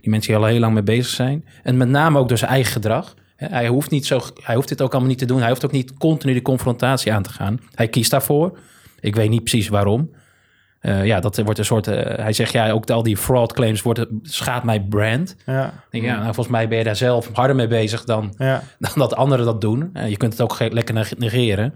die 0.00 0.10
mensen 0.10 0.32
die 0.32 0.40
al 0.42 0.48
heel 0.48 0.60
lang 0.60 0.74
mee 0.74 0.82
bezig 0.82 1.06
zijn. 1.14 1.44
En 1.62 1.76
met 1.76 1.88
name 1.88 2.18
ook 2.18 2.28
door 2.28 2.38
zijn 2.38 2.50
eigen 2.50 2.72
gedrag. 2.72 3.14
Hij 3.36 3.68
hoeft, 3.68 3.90
niet 3.90 4.06
zo, 4.06 4.20
hij 4.42 4.54
hoeft 4.54 4.68
dit 4.68 4.82
ook 4.82 4.90
allemaal 4.90 5.08
niet 5.10 5.18
te 5.18 5.24
doen. 5.24 5.40
Hij 5.40 5.48
hoeft 5.48 5.64
ook 5.64 5.72
niet 5.72 5.94
continu 5.94 6.32
die 6.32 6.42
confrontatie 6.42 7.12
aan 7.12 7.22
te 7.22 7.30
gaan. 7.30 7.60
Hij 7.74 7.88
kiest 7.88 8.10
daarvoor. 8.10 8.58
Ik 9.00 9.16
weet 9.16 9.30
niet 9.30 9.44
precies 9.44 9.68
waarom. 9.68 10.10
Uh, 10.82 11.06
ja, 11.06 11.20
dat 11.20 11.36
wordt 11.42 11.58
een 11.58 11.64
soort. 11.64 11.88
Uh, 11.88 11.94
hij 12.00 12.32
zegt 12.32 12.52
ja, 12.52 12.70
ook 12.70 12.90
al 12.90 13.02
die 13.02 13.16
fraud 13.16 13.52
claims 13.52 13.82
worden, 13.82 14.20
schaadt 14.22 14.64
mijn 14.64 14.88
brand. 14.88 15.36
Ja. 15.46 15.84
Denk, 15.90 16.04
ja, 16.04 16.12
nou, 16.12 16.24
volgens 16.24 16.48
mij 16.48 16.68
ben 16.68 16.78
je 16.78 16.84
daar 16.84 16.96
zelf 16.96 17.30
harder 17.32 17.56
mee 17.56 17.66
bezig 17.66 18.04
dan, 18.04 18.34
Ja. 18.38 18.62
dan 18.78 18.92
dat 18.94 19.16
anderen 19.16 19.44
dat 19.44 19.60
doen. 19.60 19.90
Uh, 19.94 20.08
je 20.08 20.16
kunt 20.16 20.32
het 20.32 20.40
ook 20.42 20.72
lekker 20.72 21.14
negeren. 21.18 21.74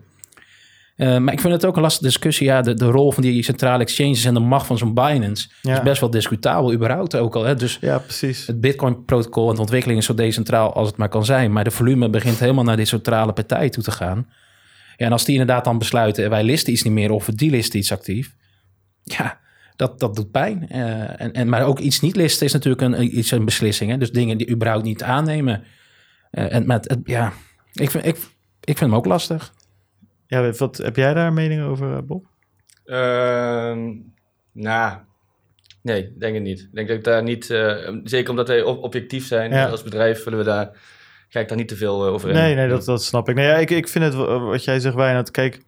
Maar 0.97 1.33
ik 1.33 1.41
vind 1.41 1.53
het 1.53 1.65
ook 1.67 1.77
een 1.77 1.83
lastige 1.83 2.05
discussie. 2.05 2.47
Ja, 2.47 2.62
de, 2.62 2.75
de 2.75 2.85
rol 2.85 3.12
van 3.12 3.23
die 3.23 3.43
centrale 3.43 3.83
exchanges 3.83 4.25
en 4.25 4.35
de 4.35 4.41
macht 4.41 4.67
van 4.67 4.79
zo'n 4.79 4.95
Binance 4.95 5.49
Ja. 5.62 5.77
is 5.77 5.83
best 5.83 6.01
wel 6.01 6.11
discutabel, 6.11 6.73
überhaupt 6.73 7.17
ook 7.17 7.35
al. 7.37 7.45
Hè? 7.45 7.55
Dus 7.55 7.79
ja, 7.81 7.99
precies. 7.99 8.47
het 8.47 8.61
Bitcoin-protocol 8.61 9.49
en 9.49 9.55
de 9.55 9.61
ontwikkeling 9.61 9.99
is 10.01 10.07
zo 10.07 10.15
decentraal 10.15 10.73
als 10.75 10.88
het 10.88 10.97
maar 10.97 11.09
kan 11.09 11.25
zijn. 11.25 11.53
Maar 11.53 11.65
de 11.65 11.71
volume 11.71 12.11
begint 12.11 12.38
helemaal 12.38 12.65
naar 12.65 12.77
die 12.77 12.85
centrale 12.85 13.33
partij 13.33 13.69
toe 13.69 13.83
te 13.83 13.91
gaan. 13.91 14.27
Ja, 14.97 15.07
en 15.07 15.12
als 15.12 15.25
die 15.25 15.38
inderdaad 15.38 15.65
dan 15.65 15.79
besluiten, 15.79 16.31
wij 16.31 16.45
listen 16.45 16.73
iets 16.73 16.83
niet 16.83 16.93
meer 16.93 17.11
of 17.11 17.27
we 17.27 17.35
delisten 17.35 17.79
iets 17.79 17.93
actief. 17.93 18.35
Ja, 19.03 19.41
dat, 19.77 20.01
dat 20.01 20.15
doet 20.15 20.31
pijn. 20.31 20.69
Uh, 20.73 21.21
en, 21.21 21.33
en, 21.33 21.49
maar 21.49 21.65
ook 21.65 21.79
iets 21.79 22.01
niet 22.01 22.17
listen 22.17 22.47
is 22.47 22.53
natuurlijk 22.53 22.83
een, 22.83 23.19
iets 23.19 23.31
een 23.31 23.45
beslissing. 23.45 23.91
Hè? 23.91 23.99
Dus 23.99 24.12
dingen 24.12 24.38
die 24.38 24.51
überhaupt 24.51 24.85
niet 24.85 25.03
aannemen. 25.03 25.65
Uh, 26.33 26.55
en 26.55 26.67
met, 26.67 26.97
ja, 27.05 27.33
ik 27.73 27.91
vind, 27.91 28.05
ik, 28.05 28.17
ik 28.61 28.79
vind 28.79 28.81
hem 28.81 28.95
ook 28.95 29.07
lastig. 29.07 29.53
Ja, 30.27 30.53
wat, 30.53 30.77
heb 30.77 30.97
jij 30.97 31.15
daar 31.15 31.27
een 31.27 31.35
mening 31.35 31.62
over, 31.62 31.97
eh, 31.97 32.03
Bob? 32.03 32.27
Uh, 32.85 33.77
nou, 34.53 34.99
nee, 35.83 36.12
denk 36.19 36.35
het 36.35 36.43
niet. 36.43 36.61
Ik 36.61 36.75
denk 36.75 36.88
dat 36.88 36.97
ik 36.97 37.05
daar 37.05 37.23
niet, 37.23 37.51
uh, 37.51 37.88
zeker 38.05 38.31
omdat 38.31 38.49
wij 38.49 38.62
objectief 38.62 39.27
zijn 39.27 39.51
Ja. 39.51 39.69
als 39.69 39.83
bedrijf, 39.83 40.25
willen 40.25 40.38
we 40.38 40.45
daar, 40.45 40.71
ga 41.29 41.41
ik 41.41 41.49
daar 41.49 41.57
niet 41.57 41.69
te 41.69 41.77
veel 41.77 42.05
over 42.05 42.29
in. 42.29 42.35
Nee, 42.35 42.55
nee, 42.55 42.69
dat, 42.69 42.85
dat 42.85 43.05
snap 43.05 43.29
ik. 43.29 43.35
Nee, 43.35 43.47
ja, 43.47 43.57
ik, 43.57 43.71
ik 43.71 43.88
vind 43.88 44.05
het, 44.05 44.15
wat 44.15 44.65
jij 44.65 44.81
zegt, 44.81 44.95
Wijnand, 44.95 45.31
kijk, 45.31 45.61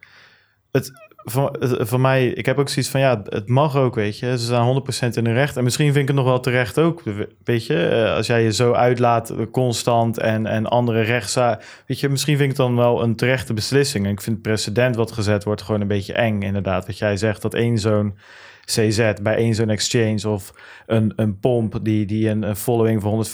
het, 0.70 0.90
voor, 1.24 1.56
het, 1.58 1.88
voor 1.88 2.00
mij, 2.00 2.26
ik 2.26 2.46
heb 2.46 2.58
ook 2.58 2.68
zoiets 2.68 2.90
van, 2.90 3.00
ja, 3.00 3.22
het 3.28 3.48
mag 3.48 3.76
ook, 3.76 3.94
weet 3.94 4.18
je. 4.18 4.38
Ze 4.38 4.44
staan 4.44 4.82
100% 5.12 5.16
in 5.16 5.24
hun 5.24 5.34
recht. 5.34 5.56
En 5.56 5.64
misschien 5.64 5.92
vind 5.92 5.98
ik 5.98 6.06
het 6.06 6.16
nog 6.16 6.26
wel 6.26 6.40
terecht 6.40 6.78
ook, 6.78 7.02
weet 7.44 7.66
je. 7.66 7.86
Eh, 7.86 8.14
Als 8.14 8.26
jij 8.26 8.42
je 8.42 8.52
zo 8.52 8.72
uitlaat, 8.72 9.30
eh, 9.30 9.46
constant 9.50 10.18
en, 10.18 10.46
en 10.46 10.66
andere 10.66 11.00
rechtsza... 11.00 11.60
Weet 11.86 12.00
je, 12.00 12.08
misschien 12.08 12.36
vind 12.36 12.50
ik 12.50 12.56
het 12.56 12.66
dan 12.66 12.76
wel 12.76 13.02
een 13.02 13.16
terechte 13.16 13.54
beslissing. 13.54 14.04
En 14.04 14.12
ik 14.12 14.20
vind 14.20 14.36
het 14.36 14.44
precedent 14.44 14.96
wat 14.96 15.12
gezet 15.12 15.44
wordt 15.44 15.62
gewoon 15.62 15.80
een 15.80 15.86
beetje 15.86 16.12
eng, 16.12 16.42
inderdaad. 16.42 16.86
Wat 16.86 16.98
jij 16.98 17.16
zegt, 17.16 17.42
dat 17.42 17.54
één 17.54 17.78
zo'n 17.78 18.18
CZ 18.64 19.12
bij 19.22 19.36
één 19.36 19.54
zo'n 19.54 19.70
exchange 19.70 20.28
of 20.28 20.52
een, 20.86 21.12
een 21.16 21.38
pomp 21.38 21.78
die, 21.82 22.06
die 22.06 22.28
een, 22.28 22.56
following 22.56 23.02
van 23.02 23.24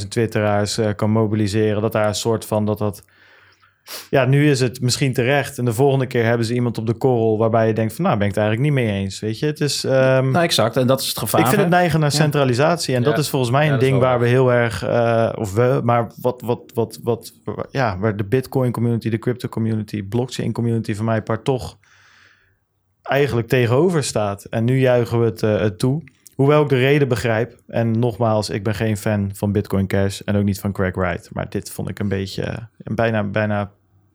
150.000 0.00 0.08
twitteraars 0.08 0.80
kan 0.96 1.10
mobiliseren. 1.10 1.82
Dat 1.82 1.92
daar 1.92 2.06
een 2.06 2.14
soort 2.14 2.44
van 2.44 2.66
dat 2.66 2.78
dat... 2.78 3.04
Ja, 4.10 4.24
nu 4.24 4.50
is 4.50 4.60
het 4.60 4.80
misschien 4.80 5.12
terecht. 5.12 5.58
En 5.58 5.64
de 5.64 5.72
volgende 5.72 6.06
keer 6.06 6.24
hebben 6.24 6.46
ze 6.46 6.54
iemand 6.54 6.78
op 6.78 6.86
de 6.86 6.94
korrel 6.94 7.38
waarbij 7.38 7.66
je 7.66 7.72
denkt 7.72 7.94
van 7.94 8.04
nou 8.04 8.18
ben 8.18 8.28
ik 8.28 8.34
het 8.34 8.44
eigenlijk 8.44 8.74
niet 8.74 8.84
mee 8.84 8.94
eens. 8.94 9.20
Weet 9.20 9.38
je, 9.38 9.46
het 9.46 9.60
is. 9.60 9.84
Um, 9.84 9.90
nou, 9.90 10.38
exact. 10.38 10.76
En 10.76 10.86
dat 10.86 11.00
is 11.00 11.08
het 11.08 11.18
gevaar. 11.18 11.40
Ik 11.40 11.46
vind 11.46 11.60
het 11.60 11.70
neigen 11.70 12.00
naar 12.00 12.12
centralisatie. 12.12 12.94
En 12.94 13.02
ja. 13.02 13.08
dat 13.10 13.18
is 13.18 13.28
volgens 13.28 13.50
mij 13.50 13.66
een 13.66 13.72
ja, 13.72 13.78
ding 13.78 13.98
waar 13.98 14.20
we 14.20 14.26
heel 14.26 14.52
erg, 14.52 14.84
uh, 14.84 15.32
of 15.34 15.54
we, 15.54 15.80
maar 15.84 16.12
wat, 16.20 16.42
wat, 16.44 16.60
wat, 16.74 16.98
wat, 17.02 17.32
ja, 17.70 17.98
waar 17.98 18.16
de 18.16 18.24
Bitcoin 18.24 18.72
community, 18.72 19.10
de 19.10 19.18
crypto 19.18 19.48
community, 19.48 20.02
blockchain 20.02 20.52
community 20.52 20.94
van 20.94 21.04
mij 21.04 21.22
part 21.22 21.44
toch 21.44 21.78
eigenlijk 23.02 23.48
tegenover 23.48 24.04
staat. 24.04 24.44
En 24.44 24.64
nu 24.64 24.78
juichen 24.78 25.20
we 25.20 25.24
het, 25.24 25.42
uh, 25.42 25.60
het 25.60 25.78
toe. 25.78 26.02
Hoewel 26.34 26.62
ik 26.62 26.68
de 26.68 26.78
reden 26.78 27.08
begrijp. 27.08 27.60
En 27.66 27.98
nogmaals, 27.98 28.50
ik 28.50 28.62
ben 28.62 28.74
geen 28.74 28.96
fan 28.96 29.30
van 29.34 29.52
Bitcoin 29.52 29.86
Cash 29.86 30.20
en 30.20 30.36
ook 30.36 30.44
niet 30.44 30.60
van 30.60 30.72
Craig 30.72 30.94
Wright. 30.94 31.28
Maar 31.32 31.48
dit 31.48 31.70
vond 31.70 31.88
ik 31.88 31.98
een 31.98 32.08
beetje 32.08 32.68
een 32.78 32.94
bijna, 32.94 33.24
bijna 33.24 33.70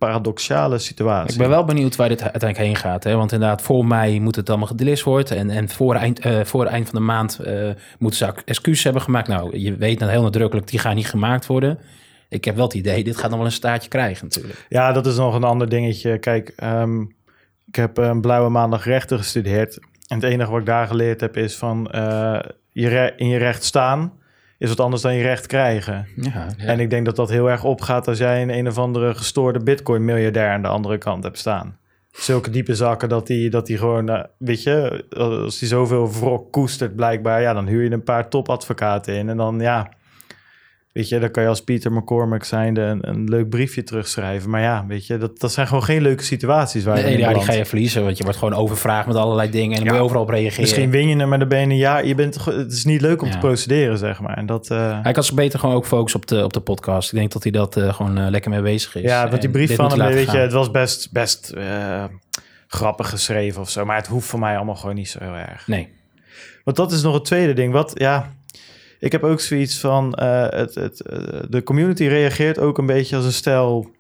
paradoxale 0.06 0.78
situatie. 0.78 1.32
Ik 1.32 1.40
ben 1.40 1.50
wel 1.50 1.66
benieuwd 1.66 1.96
waar 1.96 2.10
dit 2.10 2.22
uiteindelijk 2.22 2.60
heen 2.60 2.76
gaat. 2.76 3.04
Hè? 3.04 3.16
Want 3.16 3.32
inderdaad, 3.32 3.62
voor 3.62 3.86
mei 3.86 4.20
moet 4.20 4.36
het 4.36 4.50
allemaal 4.50 4.68
gedelist 4.68 5.04
worden. 5.04 5.38
En, 5.38 5.50
en 5.50 5.70
voor, 5.70 5.96
eind, 5.96 6.26
uh, 6.26 6.44
voor 6.44 6.66
eind 6.66 6.90
van 6.90 7.00
de 7.00 7.06
maand 7.06 7.40
uh, 7.46 7.70
moeten 8.00 8.20
ze 8.20 8.34
excuses 8.46 8.84
hebben 8.84 9.02
gemaakt. 9.02 9.28
Nou, 9.28 9.60
je 9.60 9.76
weet 9.76 10.00
dan 10.00 10.10
heel 10.10 10.22
nadrukkelijk, 10.22 10.68
die 10.68 10.80
gaan 10.80 10.96
niet 10.96 11.08
gemaakt 11.08 11.46
worden. 11.46 11.80
Ik 12.30 12.46
heb 12.46 12.56
wel 12.56 12.66
het 12.66 12.74
idee, 12.74 13.04
dit 13.04 13.18
gaat 13.18 13.30
nog 13.30 13.38
wel 13.38 13.48
een 13.48 13.54
staartje 13.54 13.90
krijgen 13.90 14.26
natuurlijk. 14.26 14.66
Ja, 14.70 14.92
dat 14.92 15.06
is 15.06 15.18
nog 15.18 15.36
een 15.36 15.44
ander 15.44 15.70
dingetje. 15.70 16.18
Kijk, 16.18 16.54
um, 16.64 17.16
ik 17.68 17.76
heb 17.76 17.98
een 17.98 18.22
blauwe 18.22 18.50
maandag 18.50 18.86
rechten 18.86 19.18
gestudeerd. 19.18 19.80
En 20.08 20.16
het 20.16 20.24
enige 20.24 20.52
wat 20.52 20.60
ik 20.60 20.66
daar 20.66 20.88
geleerd 20.88 21.22
heb 21.22 21.38
is 21.38 21.56
van 21.56 21.92
uh, 21.96 22.40
je 22.72 23.14
in 23.16 23.28
je 23.28 23.38
recht 23.38 23.64
staan 23.64 24.14
is 24.64 24.70
wat 24.70 24.80
anders 24.80 25.02
dan 25.02 25.16
je 25.16 25.22
recht 25.22 25.46
krijgen. 25.46 26.08
Ja, 26.16 26.48
ja. 26.58 26.66
En 26.66 26.80
ik 26.80 26.90
denk 26.90 27.06
dat 27.06 27.16
dat 27.16 27.30
heel 27.30 27.50
erg 27.50 27.64
opgaat 27.64 28.08
als 28.08 28.18
jij 28.18 28.42
een 28.42 28.50
een 28.50 28.68
of 28.68 28.78
andere 28.78 29.16
gestoorde 29.16 29.60
bitcoin-miljardair 29.60 30.50
aan 30.50 30.62
de 30.62 30.68
andere 30.68 30.98
kant 30.98 31.24
hebt 31.24 31.38
staan. 31.38 31.78
Zulke 32.12 32.50
diepe 32.50 32.76
zakken 32.76 33.10
dat 33.10 33.28
die, 33.28 33.50
dat 33.50 33.66
die 33.66 33.78
gewoon, 33.78 34.10
uh, 34.10 34.24
weet 34.38 34.64
je, 34.64 35.06
als 35.18 35.60
die 35.60 35.68
zoveel 35.68 36.12
wrok 36.12 36.52
koestert 36.52 36.96
blijkbaar, 36.96 37.42
ja, 37.42 37.54
dan 37.54 37.68
huur 37.68 37.84
je 37.84 37.92
een 37.92 38.04
paar 38.04 38.30
topadvocaten 38.30 39.16
in 39.16 39.30
en 39.30 39.38
dan, 39.38 39.60
ja, 39.60 39.90
weet 40.94 41.10
je, 41.10 41.20
dan 41.20 41.32
kan 41.32 41.44
je 41.44 41.50
als 41.50 41.64
Peter 41.64 41.92
McCormack 41.92 42.44
zijnde 42.44 42.82
een, 42.82 43.10
een 43.10 43.30
leuk 43.30 43.50
briefje 43.50 43.84
terugschrijven. 43.84 44.50
Maar 44.50 44.62
ja, 44.62 44.86
weet 44.88 45.08
je, 45.08 45.18
dat, 45.18 45.40
dat 45.40 45.52
zijn 45.52 45.68
gewoon 45.68 45.84
geen 45.84 46.02
leuke 46.02 46.24
situaties 46.24 46.84
waar 46.84 46.98
je 46.98 47.04
nee, 47.04 47.14
in 47.14 47.20
ja, 47.20 47.34
die 47.34 47.42
ga 47.42 47.54
je 47.54 47.66
verliezen, 47.66 48.04
want 48.04 48.18
je 48.18 48.24
wordt 48.24 48.38
gewoon 48.40 48.54
overvraagd 48.54 49.08
met 49.08 49.16
allerlei 49.16 49.50
dingen 49.50 49.70
en 49.72 49.76
dan 49.76 49.84
Ja. 49.84 49.90
moet 49.90 50.00
je 50.00 50.04
overal 50.06 50.24
op 50.24 50.30
reageren. 50.30 50.62
Misschien 50.62 50.90
win 50.90 51.08
je 51.08 51.16
hem, 51.16 51.30
maar 51.30 51.40
dan 51.40 51.48
ben 51.48 51.60
je 51.60 51.66
een 51.66 51.78
jaar, 51.78 52.06
je 52.06 52.16
bent, 52.16 52.46
het 52.46 52.72
is 52.72 52.86
niet 52.86 53.02
leuk 53.02 53.22
om 53.22 53.28
Ja. 53.28 53.34
te 53.34 53.40
procederen, 53.40 53.98
zeg 53.98 54.20
maar. 54.20 54.38
En 54.38 54.46
dat, 54.46 54.70
eh, 54.70 55.00
Hij 55.04 55.12
kan 55.12 55.24
zich 55.24 55.36
beter 55.36 55.60
gewoon 55.60 55.76
ook 55.76 55.86
focussen 55.86 56.20
op 56.20 56.28
de, 56.28 56.44
op 56.44 56.54
de 56.54 56.60
podcast. 56.62 57.12
Ik 57.12 57.18
denk 57.20 57.32
dat 57.32 57.44
hij 57.44 57.52
dat 57.52 57.78
eh, 57.78 57.94
gewoon 57.94 58.18
eh, 58.18 58.30
lekker 58.30 58.52
mee 58.52 58.62
bezig 58.62 58.96
is. 58.96 59.02
Ja, 59.02 59.30
want 59.30 59.42
die 59.42 59.50
brief 59.50 59.76
van 59.76 60.00
hem, 60.00 60.14
weet 60.14 60.32
je, 60.32 60.38
het 60.38 60.52
was 60.52 60.72
best, 60.72 61.12
best 61.12 61.54
grappig 62.68 63.10
geschreven 63.10 63.62
of 63.62 63.70
zo. 63.70 63.86
Maar 63.86 63.96
het 63.98 64.08
hoeft 64.08 64.28
voor 64.28 64.40
mij 64.40 64.56
allemaal 64.56 64.76
gewoon 64.76 64.96
niet 64.96 65.10
zo 65.10 65.20
heel 65.22 65.36
erg. 65.36 65.68
Nee. 65.68 65.94
Want 66.64 66.78
dat 66.78 66.92
is 66.92 67.02
nog 67.02 67.14
het 67.14 67.26
tweede 67.26 67.54
ding. 67.54 67.74
Wat, 67.74 67.92
ja, 67.94 68.34
ik 69.04 69.12
heb 69.12 69.24
ook 69.24 69.40
zoiets 69.40 69.80
van, 69.80 70.14
eh, 70.14 70.50
het, 70.50 70.76
het, 70.76 71.02
eh, 71.02 71.18
de 71.50 71.64
community 71.64 72.04
reageert 72.04 72.60
ook 72.60 72.78
een 72.78 72.86
beetje 72.86 73.16
als 73.16 73.26
een 73.26 73.34
stel, 73.34 73.92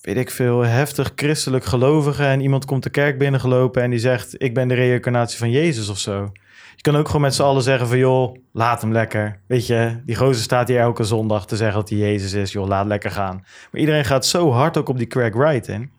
weet 0.00 0.16
ik 0.16 0.30
veel, 0.30 0.60
heftig 0.60 1.12
christelijk 1.14 1.64
gelovigen. 1.64 2.26
En 2.26 2.40
iemand 2.40 2.64
komt 2.64 2.82
de 2.82 2.90
kerk 2.90 3.18
binnengelopen 3.18 3.82
en 3.82 3.90
die 3.90 3.98
zegt, 3.98 4.42
ik 4.42 4.54
ben 4.54 4.68
de 4.68 4.74
reïncarnatie 4.74 5.38
van 5.38 5.50
Jezus 5.50 5.88
of 5.88 5.98
zo. 5.98 6.32
Je 6.76 6.82
kan 6.82 6.96
ook 6.96 7.06
gewoon 7.06 7.20
met 7.20 7.34
z'n 7.34 7.42
allen 7.42 7.62
zeggen 7.62 7.88
van, 7.88 7.98
joh, 7.98 8.36
laat 8.52 8.80
hem 8.80 8.92
lekker. 8.92 9.40
Weet 9.46 9.66
je, 9.66 10.00
die 10.06 10.16
gozer 10.16 10.42
staat 10.42 10.68
hier 10.68 10.78
elke 10.78 11.04
zondag 11.04 11.46
te 11.46 11.56
zeggen 11.56 11.80
dat 11.80 11.88
hij 11.88 11.98
Jezus 11.98 12.32
is. 12.32 12.52
Joh, 12.52 12.68
laat 12.68 12.86
lekker 12.86 13.10
gaan. 13.10 13.44
Maar 13.70 13.80
iedereen 13.80 14.04
gaat 14.04 14.26
zo 14.26 14.50
hard 14.50 14.76
ook 14.76 14.88
op 14.88 14.98
die 14.98 15.06
Craig 15.06 15.34
Wright 15.34 15.68
in. 15.68 15.90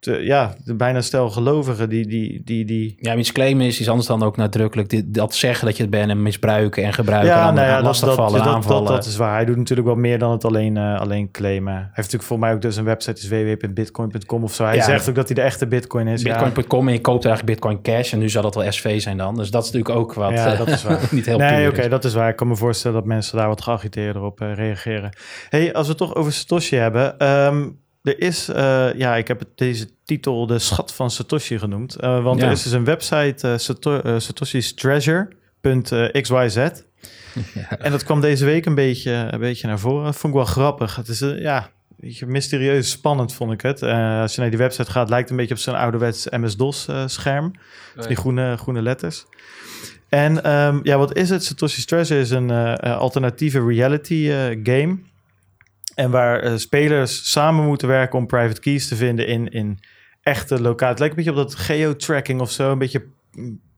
Te, 0.00 0.12
ja, 0.12 0.54
de 0.64 0.74
bijna 0.74 1.00
stel 1.00 1.30
gelovigen 1.30 1.88
die, 1.88 2.06
die, 2.06 2.42
die, 2.44 2.64
die, 2.64 2.96
Ja, 3.00 3.16
iets 3.16 3.32
claimen 3.32 3.66
is 3.66 3.78
iets 3.78 3.88
anders 3.88 4.06
dan 4.08 4.22
ook 4.22 4.36
nadrukkelijk 4.36 4.88
dit, 4.88 5.14
dat 5.14 5.34
zeggen 5.34 5.66
dat 5.66 5.76
je 5.76 5.82
het 5.82 5.90
bent 5.90 6.10
en 6.10 6.22
misbruiken 6.22 6.84
en 6.84 6.92
gebruiken. 6.92 7.32
en 7.32 7.38
Ja, 7.38 7.44
dan 7.44 7.54
nou 7.54 7.66
ja, 7.66 7.72
dat, 7.74 7.82
dat, 7.82 7.88
lastigvallen, 7.90 8.32
dat, 8.32 8.44
dat, 8.44 8.54
aanvallen. 8.54 8.92
dat 8.92 9.04
is 9.04 9.16
waar. 9.16 9.34
Hij 9.34 9.44
doet 9.44 9.56
natuurlijk 9.56 9.86
wel 9.88 9.96
meer 9.96 10.18
dan 10.18 10.30
het 10.30 10.44
alleen, 10.44 10.76
eh, 10.76 11.00
alleen 11.00 11.30
claimen. 11.30 11.72
Hij 11.72 11.82
heeft 11.82 11.96
natuurlijk 11.96 12.22
voor 12.24 12.38
mij 12.38 12.52
ook 12.52 12.60
dus 12.62 12.76
een 12.76 12.84
website, 12.84 13.20
is 13.22 13.28
www.bitcoin.com 13.28 14.42
of 14.44 14.54
zo. 14.54 14.64
Hij 14.64 14.76
Ja. 14.76 14.82
zegt 14.84 15.08
ook 15.08 15.14
dat 15.14 15.26
hij 15.26 15.34
de 15.34 15.42
echte 15.42 15.66
Bitcoin 15.66 16.06
is. 16.06 16.22
Ja. 16.22 16.28
Bitcoin.com 16.42 16.86
en 16.86 16.92
je 16.92 17.00
koopt 17.00 17.24
eigenlijk 17.24 17.54
Bitcoin 17.60 17.82
Cash 17.82 18.12
en 18.12 18.18
nu 18.18 18.28
zal 18.28 18.42
dat 18.42 18.54
wel 18.54 18.72
SV 18.72 19.00
zijn 19.00 19.16
dan. 19.16 19.34
Dus 19.34 19.50
dat 19.50 19.64
is 19.64 19.70
natuurlijk 19.70 19.98
ook 20.00 20.14
wat 20.14 20.30
Ja, 20.32 20.54
dat 20.56 20.68
is 20.68 20.82
waar. 20.88 21.08
niet 21.10 21.26
heel 21.26 21.38
Nee, 21.38 21.68
oké, 21.68 21.88
dat 21.88 22.04
is 22.04 22.14
waar. 22.14 22.28
Ik 22.28 22.36
kan 22.36 22.48
me 22.48 22.56
voorstellen 22.56 22.96
dat 22.96 23.06
mensen 23.06 23.36
daar 23.38 23.48
wat 23.48 23.62
geagiteerder 23.62 24.22
op 24.22 24.40
eh, 24.40 24.54
reageren. 24.54 25.10
hey, 25.48 25.74
als 25.74 25.82
we 25.86 25.88
het 25.92 25.98
toch 26.00 26.14
over 26.14 26.32
Satoshi 26.32 26.76
hebben. 26.76 27.18
ehm, 27.18 27.68
er 28.02 28.20
is, 28.20 28.48
eh, 28.48 28.88
ja, 28.94 29.16
ik 29.16 29.28
heb 29.28 29.42
deze 29.54 29.88
titel 30.04 30.46
de 30.46 30.58
schat 30.58 30.94
van 30.94 31.10
Satoshi 31.10 31.58
genoemd. 31.58 31.94
Eh, 31.96 32.22
want 32.22 32.40
Ja. 32.40 32.46
er 32.46 32.52
is 32.52 32.62
dus 32.62 32.72
een 32.72 32.84
website, 32.84 33.48
eh, 33.48 33.58
Sato 33.58 34.00
eh, 34.00 34.18
Satoshi's 34.18 34.74
Treasure.xyz. 34.74 36.56
En 37.78 37.90
dat 37.90 38.04
kwam 38.04 38.20
deze 38.20 38.44
week 38.44 38.66
een 38.66 38.74
beetje, 38.74 39.12
een 39.30 39.40
beetje 39.40 39.66
naar 39.66 39.78
voren. 39.78 40.04
Dat 40.04 40.16
vond 40.16 40.32
ik 40.32 40.38
wel 40.38 40.48
grappig. 40.48 40.96
Het 40.96 41.08
is, 41.08 41.18
ja, 41.18 41.70
mysterieus 42.26 42.90
spannend 42.90 43.34
vond 43.34 43.52
ik 43.52 43.60
het. 43.60 43.82
Als 43.82 44.34
je 44.34 44.40
naar 44.40 44.50
die 44.50 44.58
website 44.58 44.90
gaat, 44.90 45.08
lijkt 45.08 45.22
het 45.22 45.30
een 45.30 45.36
beetje 45.36 45.54
op 45.54 45.60
zo'n 45.60 45.74
ouderwets 45.74 46.26
MS-DOS-scherm. 46.30 47.52
die 48.06 48.16
groene, 48.16 48.56
groene 48.56 48.82
letters. 48.82 49.24
En 50.08 50.44
ehm, 50.44 50.80
ja, 50.82 50.98
wat 50.98 51.16
is 51.16 51.30
het? 51.30 51.44
Satoshi's 51.44 51.84
Treasure 51.84 52.20
is 52.20 52.30
een 52.30 52.50
alternatieve 52.80 53.64
reality 53.66 54.30
game. 54.62 54.98
En 55.98 56.10
waar 56.10 56.40
eh, 56.40 56.56
spelers 56.56 57.30
samen 57.30 57.64
moeten 57.64 57.88
werken 57.88 58.18
om 58.18 58.26
private 58.26 58.60
keys 58.60 58.88
te 58.88 58.96
vinden 58.96 59.26
in, 59.26 59.48
in 59.48 59.78
echte 60.22 60.60
locaties. 60.60 60.88
Het 60.88 60.98
lijkt 60.98 61.16
een 61.16 61.24
beetje 61.24 61.40
op 61.40 61.48
dat 61.48 61.54
geo-tracking 61.54 62.40
of 62.40 62.50
zo. 62.50 62.72
Een 62.72 62.78
beetje 62.78 63.04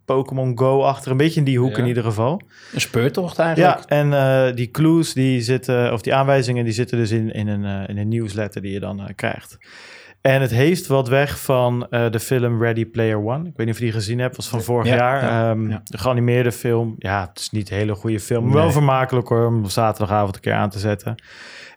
Pokémon 0.05 0.59
Go 0.59 0.83
achter. 0.83 1.11
Een 1.11 1.17
beetje 1.17 1.39
in 1.39 1.45
die 1.47 1.59
hoek 1.59 1.71
Ja. 1.77 1.79
in 1.83 1.87
ieder 1.87 2.03
geval. 2.03 2.41
Een 2.73 2.81
speurtocht 2.81 3.39
eigenlijk. 3.39 3.79
Ja, 3.79 3.87
en 3.97 4.13
eh, 4.13 4.55
die 4.57 4.71
clues 4.71 5.13
die 5.13 5.41
zitten, 5.41 5.93
of 5.93 6.01
die 6.01 6.15
aanwijzingen, 6.15 6.65
die 6.65 6.73
zitten 6.73 6.99
dus 6.99 7.11
in, 7.11 7.33
in, 7.33 7.49
een, 7.49 7.65
eh, 7.65 7.89
in 7.89 7.99
een 7.99 8.09
newsletter 8.09 8.63
die 8.63 8.73
je 8.73 8.81
dan 8.81 9.13
krijgt. 9.15 9.59
En 10.21 10.41
het 10.41 10.51
heeft 10.51 10.87
wat 10.87 11.09
weg 11.09 11.41
van 11.41 11.87
de 12.11 12.21
film 12.21 12.63
Ready 12.63 12.87
Player 12.87 13.17
One. 13.25 13.49
Ik 13.49 13.57
weet 13.57 13.67
niet 13.67 13.75
of 13.75 13.79
je 13.79 13.85
die 13.85 13.93
gezien 13.95 14.19
hebt, 14.19 14.37
was 14.37 14.49
van 14.49 14.63
vorig 14.63 14.87
Ja, 14.87 14.97
jaar. 14.97 15.23
ja, 15.23 15.51
Ehm. 15.51 15.69
De 15.85 15.99
geanimeerde 15.99 16.53
film. 16.53 16.95
Ja, 16.99 17.27
het 17.29 17.39
is 17.39 17.51
niet 17.51 17.71
een 17.71 17.77
hele 17.77 17.95
goede 17.95 18.21
film. 18.21 18.45
maar 18.45 18.55
Wel 18.55 18.71
vermakelijk 18.73 19.29
hoor, 19.29 19.47
om 19.47 19.69
zaterdagavond 19.69 20.35
een 20.35 20.41
keer 20.41 20.53
aan 20.53 20.71
te 20.71 20.79
zetten. 20.79 21.15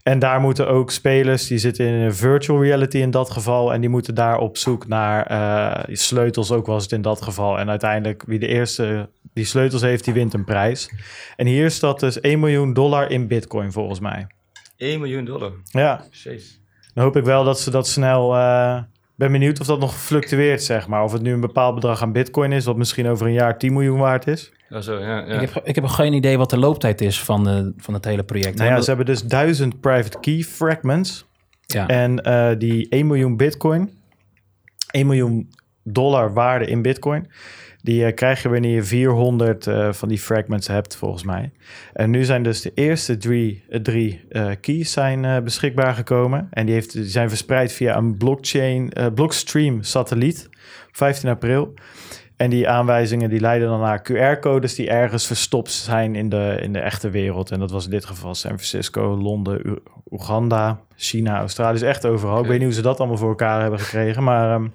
En 0.03 0.19
daar 0.19 0.39
moeten 0.39 0.67
ook 0.67 0.91
spelers, 0.91 1.47
die 1.47 1.57
zitten 1.57 1.85
in 1.85 1.93
een 1.93 2.15
virtual 2.15 2.63
reality 2.63 2.97
in 2.97 3.11
dat 3.11 3.29
geval. 3.29 3.73
En 3.73 3.81
die 3.81 3.89
moeten 3.89 4.15
daar 4.15 4.37
op 4.37 4.57
zoek 4.57 4.87
naar 4.87 5.25
eh, 5.25 5.95
sleutels, 5.95 6.51
ook 6.51 6.65
was 6.65 6.83
het 6.83 6.91
in 6.91 7.01
dat 7.01 7.21
geval. 7.21 7.59
En 7.59 7.69
uiteindelijk, 7.69 8.23
wie 8.25 8.39
de 8.39 8.47
eerste 8.47 9.09
die 9.33 9.45
sleutels 9.45 9.81
heeft, 9.81 10.05
die 10.05 10.13
wint 10.13 10.33
een 10.33 10.43
prijs. 10.43 10.89
En 11.35 11.47
hier 11.47 11.71
staat 11.71 11.99
dus 11.99 12.19
1 12.19 12.39
miljoen 12.39 12.73
dollar 12.73 13.11
in 13.11 13.27
bitcoin 13.27 13.71
volgens 13.71 13.99
mij. 13.99 14.27
1 14.77 14.99
miljoen 14.99 15.25
dollar. 15.25 15.51
Ja, 15.63 16.05
Precies. 16.09 16.61
dan 16.93 17.03
hoop 17.03 17.15
ik 17.15 17.23
wel 17.23 17.43
dat 17.43 17.59
ze 17.59 17.71
dat 17.71 17.87
snel... 17.87 18.35
eh 18.35 18.81
ben 19.15 19.31
benieuwd 19.31 19.59
of 19.59 19.67
dat 19.67 19.79
nog 19.79 19.95
fluctueert, 19.95 20.63
zeg 20.63 20.87
maar. 20.87 21.03
Of 21.03 21.11
het 21.11 21.21
nu 21.21 21.33
een 21.33 21.39
bepaald 21.39 21.75
bedrag 21.75 22.01
aan 22.01 22.11
bitcoin 22.11 22.51
is, 22.51 22.65
wat 22.65 22.75
misschien 22.77 23.07
over 23.07 23.27
een 23.27 23.33
jaar 23.33 23.57
10 23.57 23.73
miljoen 23.73 23.99
waard 23.99 24.27
is. 24.27 24.51
Ja, 24.73 24.81
zo, 24.81 24.99
ja. 24.99 25.17
ja. 25.17 25.39
Ik, 25.39 25.49
heb, 25.49 25.65
ik 25.65 25.75
heb 25.75 25.86
geen 25.86 26.13
idee 26.13 26.38
wat 26.38 26.49
de 26.49 26.57
looptijd 26.57 27.01
is 27.01 27.21
van, 27.21 27.43
de, 27.43 27.73
van 27.77 27.93
het 27.93 28.05
hele 28.05 28.23
project. 28.23 28.57
Nou 28.57 28.69
ja, 28.69 28.81
ze 28.81 28.88
hebben 28.88 29.05
dus 29.05 29.23
1000 29.23 29.79
private 29.79 30.19
key 30.19 30.41
fragments. 30.41 31.25
ja. 31.65 31.88
En 31.88 32.21
eh, 32.23 32.49
die 32.57 32.89
1 32.89 33.07
miljoen 33.07 33.38
bitcoin, 33.38 33.89
1 34.91 35.07
miljoen 35.07 35.49
dollar 35.83 36.33
waarde 36.33 36.65
in 36.65 36.81
bitcoin, 36.81 37.27
die 37.81 38.05
eh, 38.05 38.13
krijg 38.13 38.41
je 38.41 38.49
wanneer 38.49 38.75
je 38.75 38.83
400 38.83 39.67
eh, 39.67 39.93
van 39.93 40.09
die 40.09 40.19
fragments 40.19 40.67
hebt, 40.67 40.95
volgens 40.95 41.23
mij. 41.23 41.51
En 41.93 42.09
nu 42.09 42.23
zijn 42.23 42.43
dus 42.43 42.62
de 42.62 42.71
eerste 42.73 43.17
drie, 43.17 43.63
eh, 43.69 43.79
drie 43.79 44.25
keys 44.59 44.91
zijn, 44.91 45.25
eh, 45.25 45.39
beschikbaar 45.39 45.93
gekomen. 45.93 46.47
En 46.51 46.65
die, 46.65 46.75
heeft, 46.75 46.93
die 46.93 47.05
zijn 47.05 47.29
verspreid 47.29 47.71
via 47.71 47.97
een 47.97 48.17
blockchain, 48.17 48.91
eh, 48.91 49.07
blockstream 49.13 49.83
satelliet, 49.83 50.49
op 50.88 50.97
15 50.97 51.29
april. 51.29 51.73
En 52.38 52.50
die 52.50 52.69
aanwijzingen 52.69 53.30
die 53.30 53.39
leiden 53.39 53.67
dan 53.67 53.80
naar 53.80 54.02
QR-codes 54.12 54.76
die 54.76 54.89
ergens 54.89 55.28
verstopt 55.28 55.72
zijn 55.72 56.15
in 56.15 56.30
de, 56.30 56.58
in 56.62 56.74
de 56.74 56.80
echte 56.80 57.10
wereld. 57.10 57.52
En 57.52 57.60
dat 57.60 57.72
was 57.72 57.86
in 57.86 57.91
dit 57.91 58.06
geval 58.06 58.36
San 58.36 58.52
Francisco, 58.52 59.17
Londen, 59.17 59.60
U- 59.67 59.80
Oeganda, 60.12 60.80
China, 60.96 61.39
Australië. 61.39 61.74
Dus 61.74 61.82
echt 61.82 62.06
overal. 62.06 62.39
Ik 62.39 62.46
weet 62.48 62.58
niet 62.58 62.65
hoe 62.65 62.74
ze 62.76 62.82
dat 62.82 63.00
allemaal 63.00 63.17
voor 63.17 63.30
elkaar 63.30 63.62
hebben 63.62 63.80
gekregen. 63.80 64.24
Maar, 64.24 64.54
ehm, 64.56 64.67